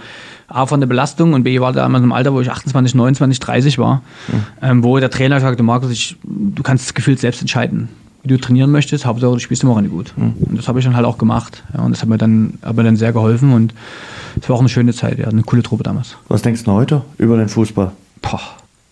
A 0.48 0.64
von 0.64 0.80
der 0.80 0.86
Belastung 0.86 1.34
und 1.34 1.44
B 1.44 1.60
war 1.60 1.72
damals 1.72 2.02
im 2.02 2.12
Alter, 2.12 2.32
wo 2.32 2.40
ich 2.40 2.50
28, 2.50 2.94
29, 2.94 3.38
30 3.38 3.78
war, 3.78 4.02
mhm. 4.28 4.42
ähm, 4.62 4.84
wo 4.84 4.98
der 4.98 5.10
Trainer 5.10 5.40
sagte, 5.40 5.62
Markus, 5.62 5.90
ich, 5.90 6.16
du 6.24 6.62
kannst 6.62 6.86
das 6.86 6.94
Gefühl 6.94 7.18
selbst 7.18 7.42
entscheiden, 7.42 7.90
wie 8.22 8.28
du 8.28 8.38
trainieren 8.38 8.70
möchtest, 8.70 9.04
Hauptsache 9.04 9.32
du 9.32 9.38
spielst 9.38 9.62
immer 9.62 9.80
gut. 9.82 10.14
Mhm. 10.16 10.34
Und 10.40 10.58
das 10.58 10.66
habe 10.66 10.78
ich 10.78 10.86
dann 10.86 10.96
halt 10.96 11.04
auch 11.04 11.18
gemacht. 11.18 11.62
Ja, 11.74 11.82
und 11.82 11.92
das 11.92 12.00
hat 12.00 12.08
mir 12.08 12.16
dann, 12.16 12.54
hat 12.62 12.76
mir 12.76 12.82
dann 12.82 12.96
sehr 12.96 13.12
geholfen 13.12 13.52
und 13.52 13.74
es 14.40 14.48
war 14.48 14.56
auch 14.56 14.60
eine 14.60 14.70
schöne 14.70 14.94
Zeit, 14.94 15.18
ja, 15.18 15.28
eine 15.28 15.42
coole 15.42 15.62
Truppe 15.62 15.82
damals. 15.82 16.16
Was 16.28 16.40
denkst 16.40 16.64
du 16.64 16.72
heute 16.72 17.02
über 17.18 17.36
den 17.36 17.48
Fußball? 17.48 17.92
Boah. 18.22 18.40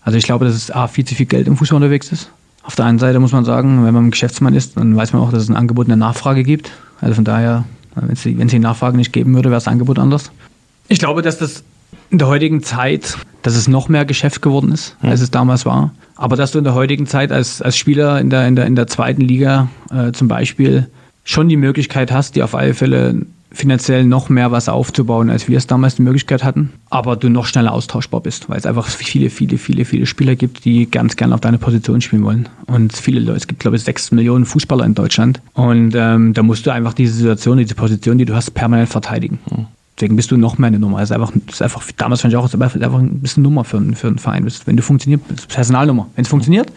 Also 0.02 0.18
ich 0.18 0.24
glaube, 0.24 0.44
dass 0.44 0.54
es 0.54 0.70
A, 0.70 0.86
viel 0.88 1.04
zu 1.04 1.14
viel 1.14 1.26
Geld 1.26 1.48
im 1.48 1.56
Fußball 1.56 1.76
unterwegs 1.76 2.12
ist. 2.12 2.30
Auf 2.62 2.74
der 2.74 2.84
einen 2.84 2.98
Seite 2.98 3.18
muss 3.18 3.32
man 3.32 3.44
sagen, 3.44 3.84
wenn 3.84 3.94
man 3.94 4.06
ein 4.06 4.10
Geschäftsmann 4.10 4.54
ist, 4.54 4.76
dann 4.76 4.94
weiß 4.94 5.12
man 5.12 5.22
auch, 5.22 5.30
dass 5.30 5.44
es 5.44 5.48
ein 5.48 5.56
Angebot 5.56 5.86
und 5.86 5.92
eine 5.92 6.00
Nachfrage 6.00 6.42
gibt. 6.42 6.70
Also 7.00 7.14
von 7.14 7.24
daher, 7.24 7.64
wenn 7.94 8.10
es 8.10 8.22
die 8.22 8.58
Nachfrage 8.58 8.96
nicht 8.96 9.12
geben 9.12 9.34
würde, 9.34 9.50
wäre 9.50 9.56
das 9.56 9.68
Angebot 9.68 9.98
anders. 9.98 10.30
Ich 10.88 10.98
glaube, 10.98 11.22
dass 11.22 11.38
das 11.38 11.64
in 12.10 12.18
der 12.18 12.28
heutigen 12.28 12.62
Zeit, 12.62 13.16
dass 13.42 13.56
es 13.56 13.68
noch 13.68 13.88
mehr 13.88 14.04
Geschäft 14.04 14.42
geworden 14.42 14.72
ist, 14.72 14.96
als 15.02 15.20
es 15.20 15.30
damals 15.30 15.66
war. 15.66 15.92
Aber 16.14 16.36
dass 16.36 16.52
du 16.52 16.58
in 16.58 16.64
der 16.64 16.74
heutigen 16.74 17.06
Zeit 17.06 17.32
als, 17.32 17.60
als 17.60 17.76
Spieler 17.76 18.20
in 18.20 18.30
der, 18.30 18.46
in, 18.46 18.56
der, 18.56 18.66
in 18.66 18.76
der 18.76 18.86
zweiten 18.86 19.22
Liga 19.22 19.68
äh, 19.90 20.12
zum 20.12 20.28
Beispiel 20.28 20.88
schon 21.24 21.48
die 21.48 21.56
Möglichkeit 21.56 22.12
hast, 22.12 22.36
dir 22.36 22.44
auf 22.44 22.54
alle 22.54 22.74
Fälle 22.74 23.26
finanziell 23.52 24.04
noch 24.04 24.28
mehr 24.28 24.52
was 24.52 24.68
aufzubauen, 24.68 25.30
als 25.30 25.48
wir 25.48 25.56
es 25.56 25.66
damals 25.66 25.96
die 25.96 26.02
Möglichkeit 26.02 26.44
hatten, 26.44 26.72
aber 26.90 27.16
du 27.16 27.28
noch 27.28 27.46
schneller 27.46 27.72
austauschbar 27.72 28.20
bist, 28.20 28.48
weil 28.48 28.58
es 28.58 28.66
einfach 28.66 28.86
viele, 28.86 29.30
viele, 29.30 29.56
viele, 29.56 29.84
viele 29.84 30.06
Spieler 30.06 30.36
gibt, 30.36 30.64
die 30.64 30.90
ganz 30.90 31.16
gerne 31.16 31.34
auf 31.34 31.40
deine 31.40 31.58
Position 31.58 32.00
spielen 32.00 32.24
wollen. 32.24 32.48
Und 32.66 32.94
viele 32.94 33.20
Leute, 33.20 33.38
es 33.38 33.46
gibt 33.46 33.60
glaube 33.60 33.76
ich 33.76 33.82
sechs 33.82 34.10
Millionen 34.10 34.44
Fußballer 34.44 34.84
in 34.84 34.94
Deutschland 34.94 35.40
und 35.54 35.94
ähm, 35.96 36.34
da 36.34 36.42
musst 36.42 36.66
du 36.66 36.70
einfach 36.70 36.92
diese 36.92 37.14
Situation, 37.14 37.58
diese 37.58 37.74
Position, 37.74 38.18
die 38.18 38.24
du 38.24 38.34
hast, 38.34 38.50
permanent 38.52 38.88
verteidigen. 38.88 39.38
Deswegen 39.98 40.16
bist 40.16 40.30
du 40.30 40.36
noch 40.36 40.58
mehr 40.58 40.68
eine 40.68 40.78
Nummer. 40.78 41.00
Das 41.00 41.10
ist 41.10 41.14
einfach, 41.14 41.32
das 41.46 41.54
ist 41.54 41.62
einfach 41.62 41.82
damals 41.96 42.20
fand 42.20 42.32
ich 42.32 42.36
auch, 42.36 42.52
einfach 42.52 42.98
ein 42.98 43.20
bisschen 43.20 43.42
Nummer 43.42 43.64
für, 43.64 43.80
für 43.94 44.08
einen 44.08 44.18
Verein. 44.18 44.46
Wenn 44.66 44.76
du 44.76 44.82
funktionierst, 44.82 45.26
bist 45.26 45.44
du 45.44 45.54
Personalnummer. 45.54 46.08
Wenn 46.14 46.24
es 46.24 46.28
funktioniert, 46.28 46.70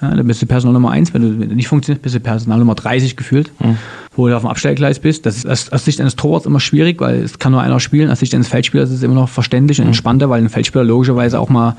ja, 0.00 0.14
dann 0.14 0.26
bist 0.26 0.42
du 0.42 0.46
Personal 0.46 0.72
Nummer 0.72 0.90
1. 0.90 1.12
Wenn 1.12 1.22
du, 1.22 1.40
wenn 1.40 1.48
du 1.48 1.54
nicht 1.56 1.68
funktionierst, 1.68 2.02
bist 2.02 2.14
du 2.14 2.20
Personal 2.20 2.58
Nummer 2.58 2.76
30 2.76 3.16
gefühlt, 3.16 3.50
mhm. 3.60 3.78
wo 4.16 4.28
du 4.28 4.36
auf 4.36 4.42
dem 4.42 4.48
Abstellgleis 4.48 5.00
bist. 5.00 5.26
Das 5.26 5.44
ist 5.44 5.72
aus 5.72 5.84
Sicht 5.84 6.00
eines 6.00 6.14
Torwarts 6.14 6.46
immer 6.46 6.60
schwierig, 6.60 7.00
weil 7.00 7.22
es 7.22 7.40
kann 7.40 7.50
nur 7.50 7.62
einer 7.62 7.80
spielen. 7.80 8.10
Aus 8.10 8.20
Sicht 8.20 8.34
eines 8.34 8.46
Feldspielers 8.46 8.90
ist 8.90 8.96
es 8.96 9.02
immer 9.02 9.14
noch 9.14 9.28
verständlich 9.28 9.78
und 9.78 9.86
mhm. 9.86 9.90
entspannter, 9.90 10.30
weil 10.30 10.42
ein 10.42 10.48
Feldspieler 10.48 10.84
logischerweise 10.84 11.40
auch 11.40 11.48
mal 11.48 11.76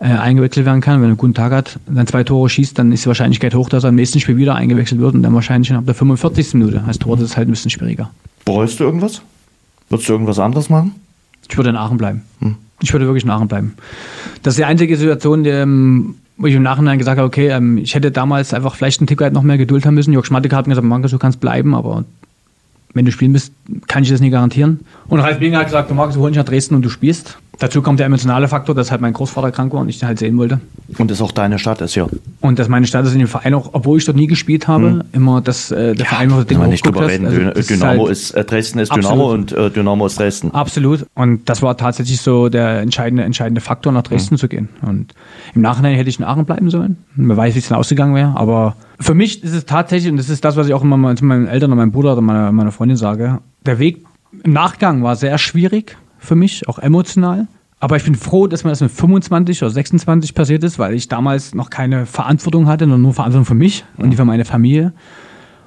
äh, 0.00 0.06
eingewechselt 0.06 0.66
werden 0.66 0.82
kann. 0.82 0.96
Wenn 0.96 1.04
er 1.04 1.08
einen 1.08 1.16
guten 1.16 1.34
Tag 1.34 1.52
hat, 1.52 1.78
dann 1.86 2.06
zwei 2.06 2.24
Tore 2.24 2.50
schießt, 2.50 2.78
dann 2.78 2.92
ist 2.92 3.04
die 3.04 3.08
Wahrscheinlichkeit 3.08 3.54
hoch, 3.54 3.70
dass 3.70 3.84
er 3.84 3.88
im 3.88 3.94
nächsten 3.94 4.20
Spiel 4.20 4.36
wieder 4.36 4.54
eingewechselt 4.54 5.00
wird 5.00 5.14
und 5.14 5.22
dann 5.22 5.34
wahrscheinlich 5.34 5.72
ab 5.72 5.84
der 5.86 5.94
45. 5.94 6.54
Minute. 6.54 6.82
Als 6.86 6.98
Torwart 6.98 7.20
ist 7.20 7.30
es 7.30 7.36
halt 7.36 7.48
ein 7.48 7.52
bisschen 7.52 7.70
schwieriger. 7.70 8.10
Bereust 8.44 8.80
du 8.80 8.84
irgendwas? 8.84 9.22
Würdest 9.88 10.08
du 10.08 10.12
irgendwas 10.12 10.38
anderes 10.38 10.68
machen? 10.68 10.94
Ich 11.48 11.56
würde 11.56 11.70
in 11.70 11.76
Aachen 11.76 11.96
bleiben. 11.96 12.22
Hm. 12.40 12.56
Ich 12.82 12.92
würde 12.92 13.06
wirklich 13.06 13.24
in 13.24 13.30
Aachen 13.30 13.48
bleiben. 13.48 13.74
Das 14.42 14.54
ist 14.54 14.58
die 14.58 14.64
einzige 14.64 14.96
Situation, 14.96 15.44
die, 15.44 15.50
ähm, 15.50 16.16
wo 16.36 16.46
ich 16.46 16.54
im 16.54 16.62
Nachhinein 16.62 16.98
gesagt 16.98 17.18
habe, 17.18 17.26
okay, 17.26 17.48
ähm, 17.48 17.78
ich 17.78 17.94
hätte 17.94 18.10
damals 18.10 18.52
einfach 18.52 18.74
vielleicht 18.74 19.00
einen 19.00 19.06
Tick 19.06 19.20
weit 19.20 19.32
noch 19.32 19.42
mehr 19.42 19.58
Geduld 19.58 19.86
haben 19.86 19.94
müssen. 19.94 20.12
Jörg 20.12 20.26
Schmattek 20.26 20.52
hat 20.52 20.66
mir 20.66 20.72
gesagt, 20.72 20.86
Markus, 20.86 21.10
du 21.10 21.18
kannst 21.18 21.40
bleiben, 21.40 21.74
aber 21.74 22.04
wenn 22.96 23.04
du 23.04 23.12
spielen 23.12 23.34
bist, 23.34 23.52
kann 23.88 24.02
ich 24.02 24.08
das 24.08 24.20
nicht 24.20 24.30
garantieren. 24.30 24.80
Und 25.08 25.20
Ralf 25.20 25.38
Binger 25.38 25.58
hat 25.58 25.66
gesagt, 25.66 25.90
du 25.90 25.94
Markus, 25.94 26.16
wir 26.16 26.22
holen 26.22 26.32
dich 26.32 26.38
nach 26.38 26.48
Dresden 26.48 26.74
und 26.74 26.82
du 26.82 26.88
spielst. 26.88 27.36
Dazu 27.58 27.82
kommt 27.82 28.00
der 28.00 28.06
emotionale 28.06 28.48
Faktor, 28.48 28.74
dass 28.74 28.90
halt 28.90 29.00
mein 29.00 29.12
Großvater 29.12 29.50
krank 29.50 29.72
war 29.72 29.80
und 29.80 29.88
ich 29.88 29.98
den 29.98 30.08
halt 30.08 30.18
sehen 30.18 30.36
wollte. 30.38 30.60
Und 30.98 31.10
das 31.10 31.20
auch 31.20 31.32
deine 31.32 31.58
Stadt 31.58 31.80
ist, 31.80 31.94
ja. 31.94 32.06
Und 32.40 32.58
dass 32.58 32.68
meine 32.68 32.86
Stadt 32.86 33.04
ist 33.06 33.12
in 33.12 33.18
dem 33.18 33.28
Verein 33.28 33.54
auch, 33.54 33.70
obwohl 33.72 33.98
ich 33.98 34.04
dort 34.04 34.16
nie 34.16 34.26
gespielt 34.26 34.66
habe, 34.66 34.90
hm. 34.90 35.02
immer 35.12 35.40
das, 35.42 35.70
äh, 35.70 35.94
der 35.94 36.04
ja, 36.04 36.04
Verein, 36.04 36.30
was 36.32 36.46
Ding 36.46 36.66
nicht 36.68 36.84
drüber 36.84 37.06
reden. 37.06 37.26
Also, 37.26 37.74
Dynamo 37.74 38.06
ist, 38.08 38.34
halt 38.34 38.34
ist 38.34 38.34
äh, 38.34 38.44
Dresden 38.44 38.78
ist 38.78 38.90
absolut. 38.90 39.12
Dynamo 39.12 39.32
und 39.32 39.52
äh, 39.52 39.70
Dynamo 39.70 40.06
ist 40.06 40.18
Dresden. 40.18 40.50
Absolut. 40.52 41.06
Und 41.14 41.48
das 41.48 41.62
war 41.62 41.76
tatsächlich 41.76 42.20
so 42.20 42.48
der 42.48 42.80
entscheidende, 42.80 43.24
entscheidende 43.24 43.60
Faktor, 43.60 43.92
nach 43.92 44.02
Dresden 44.02 44.32
hm. 44.32 44.38
zu 44.38 44.48
gehen. 44.48 44.68
Und 44.82 45.12
im 45.54 45.62
Nachhinein 45.62 45.96
hätte 45.96 46.08
ich 46.08 46.18
in 46.18 46.24
Aachen 46.24 46.44
bleiben 46.44 46.70
sollen. 46.70 46.96
Wer 47.14 47.36
weiß, 47.36 47.54
wie 47.54 47.58
es 47.58 47.68
dann 47.68 47.78
ausgegangen 47.78 48.14
wäre. 48.14 48.32
Aber 48.36 48.76
für 48.98 49.14
mich 49.14 49.42
ist 49.42 49.54
es 49.54 49.66
tatsächlich, 49.66 50.10
und 50.10 50.16
das 50.16 50.28
ist 50.28 50.44
das, 50.44 50.56
was 50.56 50.66
ich 50.66 50.74
auch 50.74 50.82
immer 50.82 51.16
zu 51.16 51.24
meinen 51.24 51.46
Eltern 51.46 51.70
und 51.72 51.78
meinem 51.78 51.92
Bruder 51.92 52.12
oder 52.12 52.22
meiner, 52.22 52.52
meiner 52.52 52.72
Freundin 52.72 52.96
sage, 52.96 53.40
der 53.64 53.78
Weg 53.78 54.04
im 54.44 54.52
Nachgang 54.52 55.02
war 55.02 55.16
sehr 55.16 55.38
schwierig 55.38 55.96
für 56.18 56.34
mich, 56.34 56.68
auch 56.68 56.78
emotional. 56.78 57.46
Aber 57.78 57.96
ich 57.96 58.04
bin 58.04 58.14
froh, 58.14 58.46
dass 58.46 58.64
mir 58.64 58.70
das 58.70 58.80
mit 58.80 58.90
25 58.90 59.62
oder 59.62 59.70
26 59.70 60.34
passiert 60.34 60.64
ist, 60.64 60.78
weil 60.78 60.94
ich 60.94 61.08
damals 61.08 61.54
noch 61.54 61.68
keine 61.68 62.06
Verantwortung 62.06 62.66
hatte, 62.68 62.84
sondern 62.84 63.02
nur 63.02 63.12
Verantwortung 63.12 63.44
für 63.44 63.54
mich 63.54 63.84
und 63.98 64.10
die 64.10 64.16
für 64.16 64.24
meine 64.24 64.46
Familie. 64.46 64.92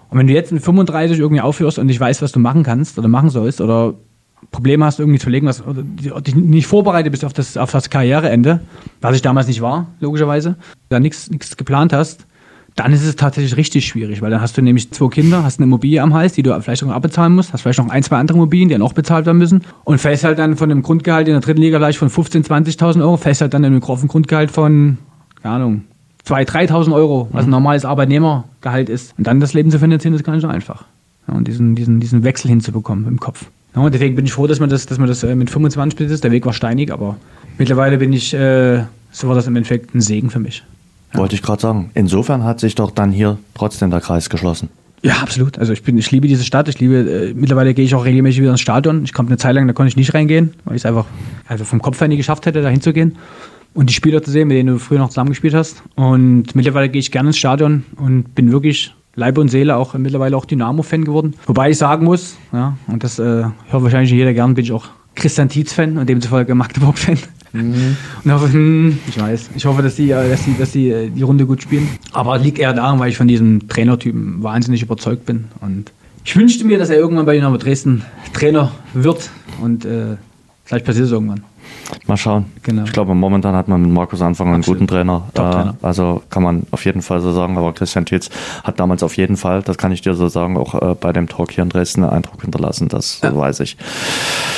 Und 0.10 0.18
wenn 0.18 0.26
du 0.26 0.34
jetzt 0.34 0.52
mit 0.52 0.64
35 0.64 1.20
irgendwie 1.20 1.42
aufhörst 1.42 1.78
und 1.78 1.86
nicht 1.86 2.00
weißt, 2.00 2.24
was 2.24 2.32
du 2.32 2.40
machen 2.40 2.64
kannst 2.64 2.98
oder 2.98 3.08
machen 3.08 3.30
sollst 3.30 3.62
oder 3.62 3.94
Probleme 4.50 4.86
hast, 4.86 5.00
irgendwie 5.00 5.20
zu 5.20 5.30
legen, 5.30 5.46
was, 5.46 5.66
oder 5.66 5.84
dich 5.84 6.36
nicht 6.36 6.66
vorbereitet 6.66 7.12
bist 7.12 7.24
auf 7.24 7.34
das, 7.34 7.58
auf 7.58 7.72
das 7.72 7.92
Karriereende, 7.92 8.62
was 9.02 9.16
ich 9.16 9.22
damals 9.22 9.48
nicht 9.48 9.62
war, 9.62 9.88
logischerweise, 10.00 10.56
da 10.90 11.00
nichts 11.00 11.30
geplant 11.58 11.94
hast, 11.94 12.26
dann 12.80 12.94
ist 12.94 13.06
es 13.06 13.18
tatsächlich 13.18 13.58
richtig 13.58 13.86
schwierig, 13.86 14.22
weil 14.22 14.32
dann 14.32 14.40
hast 14.40 14.58
du 14.58 14.62
nämlich 14.62 14.90
zwei 14.92 15.10
Kinder, 15.10 15.44
hast 15.44 15.60
eine 15.60 15.66
Immobilie 15.66 16.02
am 16.02 16.14
Hals, 16.14 16.32
die 16.32 16.44
du 16.44 16.58
vielleicht 16.62 16.82
auch 16.82 16.90
abbezahlen 16.90 17.36
musst, 17.36 17.52
hast 17.52 17.62
vielleicht 17.64 17.80
noch 17.80 17.90
ein, 17.90 18.04
zwei 18.04 18.16
andere 18.16 18.38
Immobilien, 18.38 18.70
die 18.70 18.76
dann 18.76 18.82
auch 18.82 18.94
bezahlt 18.94 19.26
werden 19.26 19.38
müssen 19.38 19.64
und 19.84 20.00
fällst 20.00 20.24
halt 20.24 20.40
dann 20.40 20.56
von 20.56 20.72
einem 20.72 20.82
Grundgehalt 20.82 21.28
in 21.28 21.34
der 21.34 21.42
dritten 21.42 21.62
Liga 21.62 21.78
gleich 21.78 21.98
von 21.98 22.10
15.000, 22.10 22.48
20.000 22.48 23.02
Euro, 23.02 23.18
fällst 23.18 23.42
halt 23.42 23.54
dann 23.54 23.66
in 23.66 23.74
einem 23.74 23.82
großen 23.82 24.08
Grundgehalt 24.08 24.50
von, 24.50 24.98
keine 25.44 25.56
Ahnung, 25.56 25.82
2.000, 26.26 26.70
3.000 26.70 26.94
Euro, 26.94 27.28
was 27.34 27.46
ein 27.46 27.50
normales 27.50 27.84
Arbeitnehmergehalt 27.84 28.88
ist. 28.88 29.14
Und 29.18 29.28
dann 29.28 29.42
das 29.42 29.54
Leben 29.54 29.72
zu 29.72 29.80
finanzieren, 29.80 30.14
ist 30.14 30.24
gar 30.24 30.32
nicht 30.32 30.44
so 30.44 30.48
einfach. 30.48 30.86
Ja, 31.28 31.34
und 31.34 31.50
diesen, 31.50 31.76
diesen, 31.76 32.00
diesen 32.00 32.24
Wechsel 32.24 32.48
hinzubekommen 32.50 33.08
im 33.08 33.20
Kopf. 33.20 33.48
Ja, 33.76 33.82
und 33.82 33.94
deswegen 33.94 34.16
bin 34.16 34.26
ich 34.26 34.32
froh, 34.32 34.48
dass 34.48 34.62
man 34.62 34.70
das, 34.70 34.86
dass 34.86 35.00
man 35.00 35.10
das 35.10 35.22
äh, 35.24 35.36
mit 35.36 35.50
25 35.50 36.10
ist. 36.10 36.24
Der 36.24 36.32
Weg 36.32 36.46
war 36.46 36.54
steinig, 36.54 36.94
aber 36.94 37.18
mittlerweile 37.58 37.98
bin 37.98 38.14
ich, 38.14 38.34
äh, 38.34 38.84
so 39.12 39.28
war 39.28 39.36
das 39.36 39.48
im 39.48 39.56
Endeffekt 39.58 39.94
ein 39.94 40.00
Segen 40.00 40.30
für 40.30 40.40
mich. 40.40 40.64
Wollte 41.14 41.36
ich 41.36 41.42
gerade 41.42 41.62
sagen. 41.62 41.92
Insofern 41.94 42.44
hat 42.44 42.60
sich 42.60 42.76
doch 42.76 42.92
dann 42.92 43.12
hier 43.12 43.38
trotzdem 43.54 43.90
der 43.90 44.00
Kreis 44.00 44.30
geschlossen. 44.30 44.70
Ja, 45.02 45.18
absolut. 45.22 45.58
Also 45.58 45.74
ich 45.74 45.84
bin, 45.84 45.98
ich 45.98 46.12
liebe 46.12 46.28
diese 46.28 46.44
Stadt. 46.44 46.68
Ich 46.68 46.80
liebe, 46.80 46.96
äh, 46.96 47.34
mittlerweile 47.34 47.74
gehe 47.74 47.86
ich 47.86 47.96
auch 47.96 48.06
regelmäßig 48.06 48.42
wieder 48.42 48.52
ins 48.52 48.62
Stadion. 48.62 49.04
Ich 49.06 49.14
komme 49.14 49.30
eine 49.30 49.38
Zeit 49.38 49.56
lang, 49.56 49.66
da 49.66 49.74
konnte 49.74 49.90
ich 49.90 49.96
nicht 49.96 50.14
reingehen, 50.14 50.54
weil 50.66 50.76
ich 50.76 50.82
es 50.82 50.86
einfach 50.86 51.06
also 51.48 51.64
vom 51.64 51.82
Kopf 51.82 52.00
her 52.02 52.08
nie 52.08 52.18
geschafft 52.18 52.46
hätte, 52.46 52.62
da 52.62 52.70
hinzugehen 52.70 53.16
und 53.74 53.90
die 53.90 53.94
Spieler 53.94 54.22
zu 54.22 54.32
sehen, 54.32 54.48
mit 54.48 54.58
denen 54.58 54.74
du 54.74 54.80
früher 54.80 55.00
noch 55.00 55.10
zusammengespielt 55.10 55.54
hast. 55.54 55.84
Und 55.96 56.56
mittlerweile 56.56 56.90
gehe 56.90 57.00
ich 57.00 57.12
gerne 57.12 57.30
ins 57.30 57.38
Stadion 57.38 57.86
und 57.96 58.36
bin 58.36 58.52
wirklich 58.52 58.94
Leib 59.16 59.38
und 59.38 59.50
Seele 59.50 59.76
auch 59.76 59.94
mittlerweile 59.96 60.36
auch 60.36 60.46
Dynamo-Fan 60.46 61.06
geworden. 61.06 61.34
Wobei 61.46 61.70
ich 61.70 61.78
sagen 61.78 62.06
muss, 62.06 62.38
ja, 62.52 62.78
und 62.88 63.04
das 63.04 63.20
äh, 63.20 63.24
hört 63.24 63.54
wahrscheinlich 63.84 64.12
jeder 64.12 64.34
gern, 64.34 64.54
bin 64.54 64.66
ich 64.66 64.72
auch 64.72 64.88
Christian 65.16 65.50
Tietz-Fan 65.50 65.98
und 65.98 66.08
demzufolge 66.08 66.56
Magdeburg-Fan. 66.56 67.18
Mhm. 67.54 67.98
Und 68.24 68.32
hoffe, 68.32 68.52
hm, 68.52 69.00
ich 69.08 69.20
weiß, 69.20 69.50
ich 69.56 69.66
hoffe, 69.66 69.82
dass 69.82 69.96
die, 69.96 70.12
äh, 70.12 70.30
dass 70.30 70.46
die, 70.46 70.58
dass 70.58 70.72
die 70.72 70.90
äh, 70.90 71.10
die 71.10 71.22
Runde 71.22 71.46
gut 71.46 71.62
spielen. 71.62 71.88
Aber 72.12 72.38
liegt 72.38 72.60
eher 72.60 72.74
daran, 72.74 73.00
weil 73.00 73.10
ich 73.10 73.18
von 73.18 73.28
diesem 73.28 73.68
Trainertypen 73.68 74.44
wahnsinnig 74.44 74.82
überzeugt 74.82 75.26
bin. 75.26 75.46
Und 75.62 75.92
ich 76.26 76.36
wünschte 76.36 76.66
mir, 76.66 76.78
dass 76.78 76.90
er 76.90 76.98
irgendwann 76.98 77.26
bei 77.26 77.36
Dynamo 77.36 77.58
Dresden 77.58 78.04
Trainer 78.34 78.72
wird 78.94 79.30
und 79.62 79.86
äh, 79.86 80.18
vielleicht 80.64 80.86
passiert 80.86 81.06
es 81.06 81.12
irgendwann. 81.12 81.44
Mal 82.08 82.18
schauen. 82.18 82.46
Genau. 82.64 82.84
Ich 82.84 82.92
glaube, 82.92 83.16
momentan 83.16 83.56
hat 83.56 83.68
man 83.68 83.82
mit 83.82 83.92
Markus 83.92 84.22
Anfang 84.22 84.48
einen 84.48 84.58
Absolut. 84.58 84.80
guten 84.80 84.88
Trainer. 84.88 85.24
Äh, 85.36 85.86
also 85.86 86.22
kann 86.30 86.44
man 86.44 86.64
auf 86.72 86.86
jeden 86.86 87.02
Fall 87.02 87.20
so 87.22 87.32
sagen. 87.32 87.58
Aber 87.58 87.74
Christian 87.74 88.06
Tietz 88.06 88.30
hat 88.64 88.80
damals 88.80 89.04
auf 89.04 89.18
jeden 89.18 89.38
Fall, 89.38 89.62
das 89.62 89.78
kann 89.78 89.92
ich 89.92 90.02
dir 90.02 90.14
so 90.14 90.28
sagen, 90.28 90.58
auch 90.58 90.76
äh, 90.76 90.96
bei 90.96 91.12
dem 91.14 91.28
Talk 91.28 91.52
hier 91.52 91.64
in 91.64 91.70
Dresden 91.70 92.04
einen 92.04 92.14
Eindruck 92.14 92.42
hinterlassen. 92.42 92.88
Das 92.90 93.22
ja. 93.22 93.36
weiß 93.36 93.62
ich. 93.62 93.78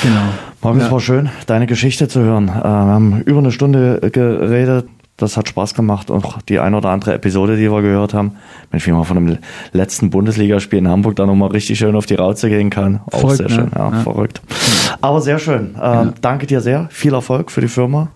Genau. 0.02 0.20
Markus, 0.62 0.82
ja. 0.82 0.90
war 0.90 1.00
schön, 1.00 1.30
deine 1.46 1.66
Geschichte 1.66 2.06
zu 2.08 2.20
hören. 2.20 2.48
Äh, 2.48 2.62
wir 2.62 2.68
haben 2.68 3.22
über 3.22 3.38
eine 3.38 3.52
Stunde 3.52 4.10
geredet. 4.12 4.86
Das 5.16 5.36
hat 5.36 5.48
Spaß 5.48 5.74
gemacht. 5.74 6.10
Und 6.10 6.24
auch 6.24 6.42
die 6.42 6.58
ein 6.58 6.74
oder 6.74 6.90
andere 6.90 7.14
Episode, 7.14 7.56
die 7.56 7.70
wir 7.70 7.82
gehört 7.82 8.14
haben. 8.14 8.32
Wenn 8.70 8.78
ich 8.78 8.86
mal 8.88 9.04
von 9.04 9.16
dem 9.16 9.38
letzten 9.72 10.10
Bundesligaspiel 10.10 10.78
in 10.78 10.88
Hamburg 10.88 11.16
da 11.16 11.26
nochmal 11.26 11.50
richtig 11.50 11.78
schön 11.78 11.94
auf 11.94 12.06
die 12.06 12.14
Rauze 12.14 12.48
gehen 12.48 12.70
kann. 12.70 13.00
Auch 13.10 13.20
verrückt, 13.20 13.36
sehr 13.36 13.48
schön. 13.48 13.64
Ne? 13.64 13.70
Ja, 13.76 13.90
ja, 13.90 14.00
verrückt. 14.00 14.42
Aber 15.00 15.20
sehr 15.20 15.38
schön. 15.38 15.74
Äh, 15.76 16.06
danke 16.20 16.46
dir 16.46 16.60
sehr. 16.60 16.88
Viel 16.90 17.14
Erfolg 17.14 17.50
für 17.50 17.60
die 17.60 17.68
Firma. 17.68 18.08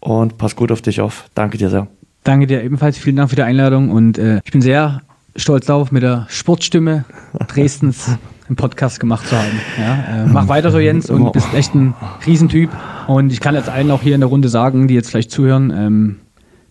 Und 0.00 0.38
pass 0.38 0.56
gut 0.56 0.70
auf 0.70 0.82
dich 0.82 1.00
auf. 1.00 1.24
Danke 1.34 1.58
dir 1.58 1.68
sehr. 1.68 1.88
Danke 2.24 2.46
dir 2.46 2.62
ebenfalls. 2.62 2.96
Vielen 2.98 3.16
Dank 3.16 3.30
für 3.30 3.36
die 3.36 3.42
Einladung. 3.42 3.90
Und 3.90 4.18
äh, 4.18 4.40
ich 4.44 4.52
bin 4.52 4.62
sehr 4.62 5.02
stolz 5.36 5.66
darauf, 5.66 5.92
mit 5.92 6.02
der 6.02 6.26
Sportstimme 6.28 7.04
Dresdens 7.48 8.10
einen 8.48 8.56
Podcast 8.56 9.00
gemacht 9.00 9.26
zu 9.26 9.36
haben. 9.36 9.60
Ja, 9.78 10.24
äh, 10.24 10.26
mach 10.26 10.48
weiter 10.48 10.70
so, 10.70 10.78
Jens, 10.78 11.10
und 11.10 11.32
bist 11.32 11.52
echt 11.54 11.74
ein 11.74 11.94
Riesentyp. 12.24 12.70
Und 13.06 13.32
ich 13.32 13.40
kann 13.40 13.54
jetzt 13.54 13.68
allen 13.68 13.90
auch 13.90 14.02
hier 14.02 14.14
in 14.14 14.20
der 14.20 14.28
Runde 14.28 14.48
sagen, 14.48 14.88
die 14.88 14.94
jetzt 14.94 15.10
vielleicht 15.10 15.30
zuhören, 15.30 15.72
ähm, 15.76 16.16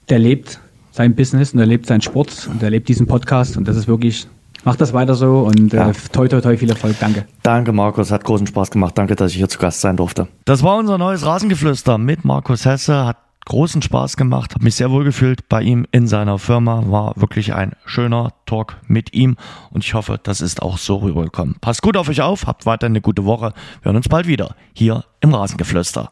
der 0.10 0.20
lebt 0.20 0.60
sein 0.92 1.16
Business 1.16 1.54
und 1.54 1.60
er 1.60 1.66
lebt 1.66 1.88
seinen 1.88 2.02
Sport 2.02 2.48
und 2.50 2.64
er 2.64 2.70
lebt 2.70 2.88
diesen 2.88 3.08
Podcast 3.08 3.58
und 3.58 3.68
das 3.68 3.76
ist 3.76 3.88
wirklich, 3.88 4.28
macht 4.64 4.80
das 4.80 4.94
weiter 4.94 5.16
so 5.16 5.40
und 5.40 5.74
äh, 5.74 5.92
toi 6.14 6.28
toi 6.28 6.42
toi 6.42 6.58
viel 6.58 6.70
Erfolg, 6.70 6.96
danke. 7.00 7.26
Danke 7.44 7.72
Markus, 7.72 8.12
hat 8.12 8.24
großen 8.24 8.48
Spaß 8.48 8.72
gemacht, 8.72 8.98
danke, 8.98 9.16
dass 9.16 9.32
ich 9.32 9.38
hier 9.38 9.50
zu 9.50 9.60
Gast 9.60 9.82
sein 9.82 9.98
durfte. 9.98 10.28
Das 10.46 10.64
war 10.64 10.78
unser 10.78 10.98
neues 10.98 11.26
Rasengeflüster 11.26 11.98
mit 11.98 12.24
Markus 12.24 12.66
Hesse, 12.66 13.06
hat 13.06 13.18
großen 13.46 13.82
Spaß 13.82 14.18
gemacht, 14.18 14.54
habe 14.56 14.64
mich 14.64 14.76
sehr 14.76 14.90
wohl 14.90 15.04
gefühlt 15.04 15.50
bei 15.50 15.62
ihm 15.62 15.86
in 15.92 16.08
seiner 16.08 16.40
Firma, 16.40 16.84
war 16.88 17.14
wirklich 17.16 17.54
ein 17.54 17.74
schöner 17.86 18.34
Talk 18.46 18.78
mit 18.88 19.14
ihm 19.14 19.36
und 19.70 19.84
ich 19.84 19.94
hoffe, 19.94 20.20
das 20.22 20.42
ist 20.42 20.62
auch 20.62 20.78
so 20.78 20.98
rübergekommen. 20.98 21.58
Passt 21.62 21.82
gut 21.82 21.98
auf 21.98 22.10
euch 22.10 22.22
auf, 22.22 22.48
habt 22.48 22.66
weiter 22.66 22.88
eine 22.88 23.02
gute 23.02 23.26
Woche, 23.26 23.54
wir 23.82 23.90
hören 23.90 23.98
uns 23.98 24.08
bald 24.08 24.28
wieder 24.28 24.56
hier 24.74 25.04
im 25.20 25.34
Rasengeflüster. 25.34 26.12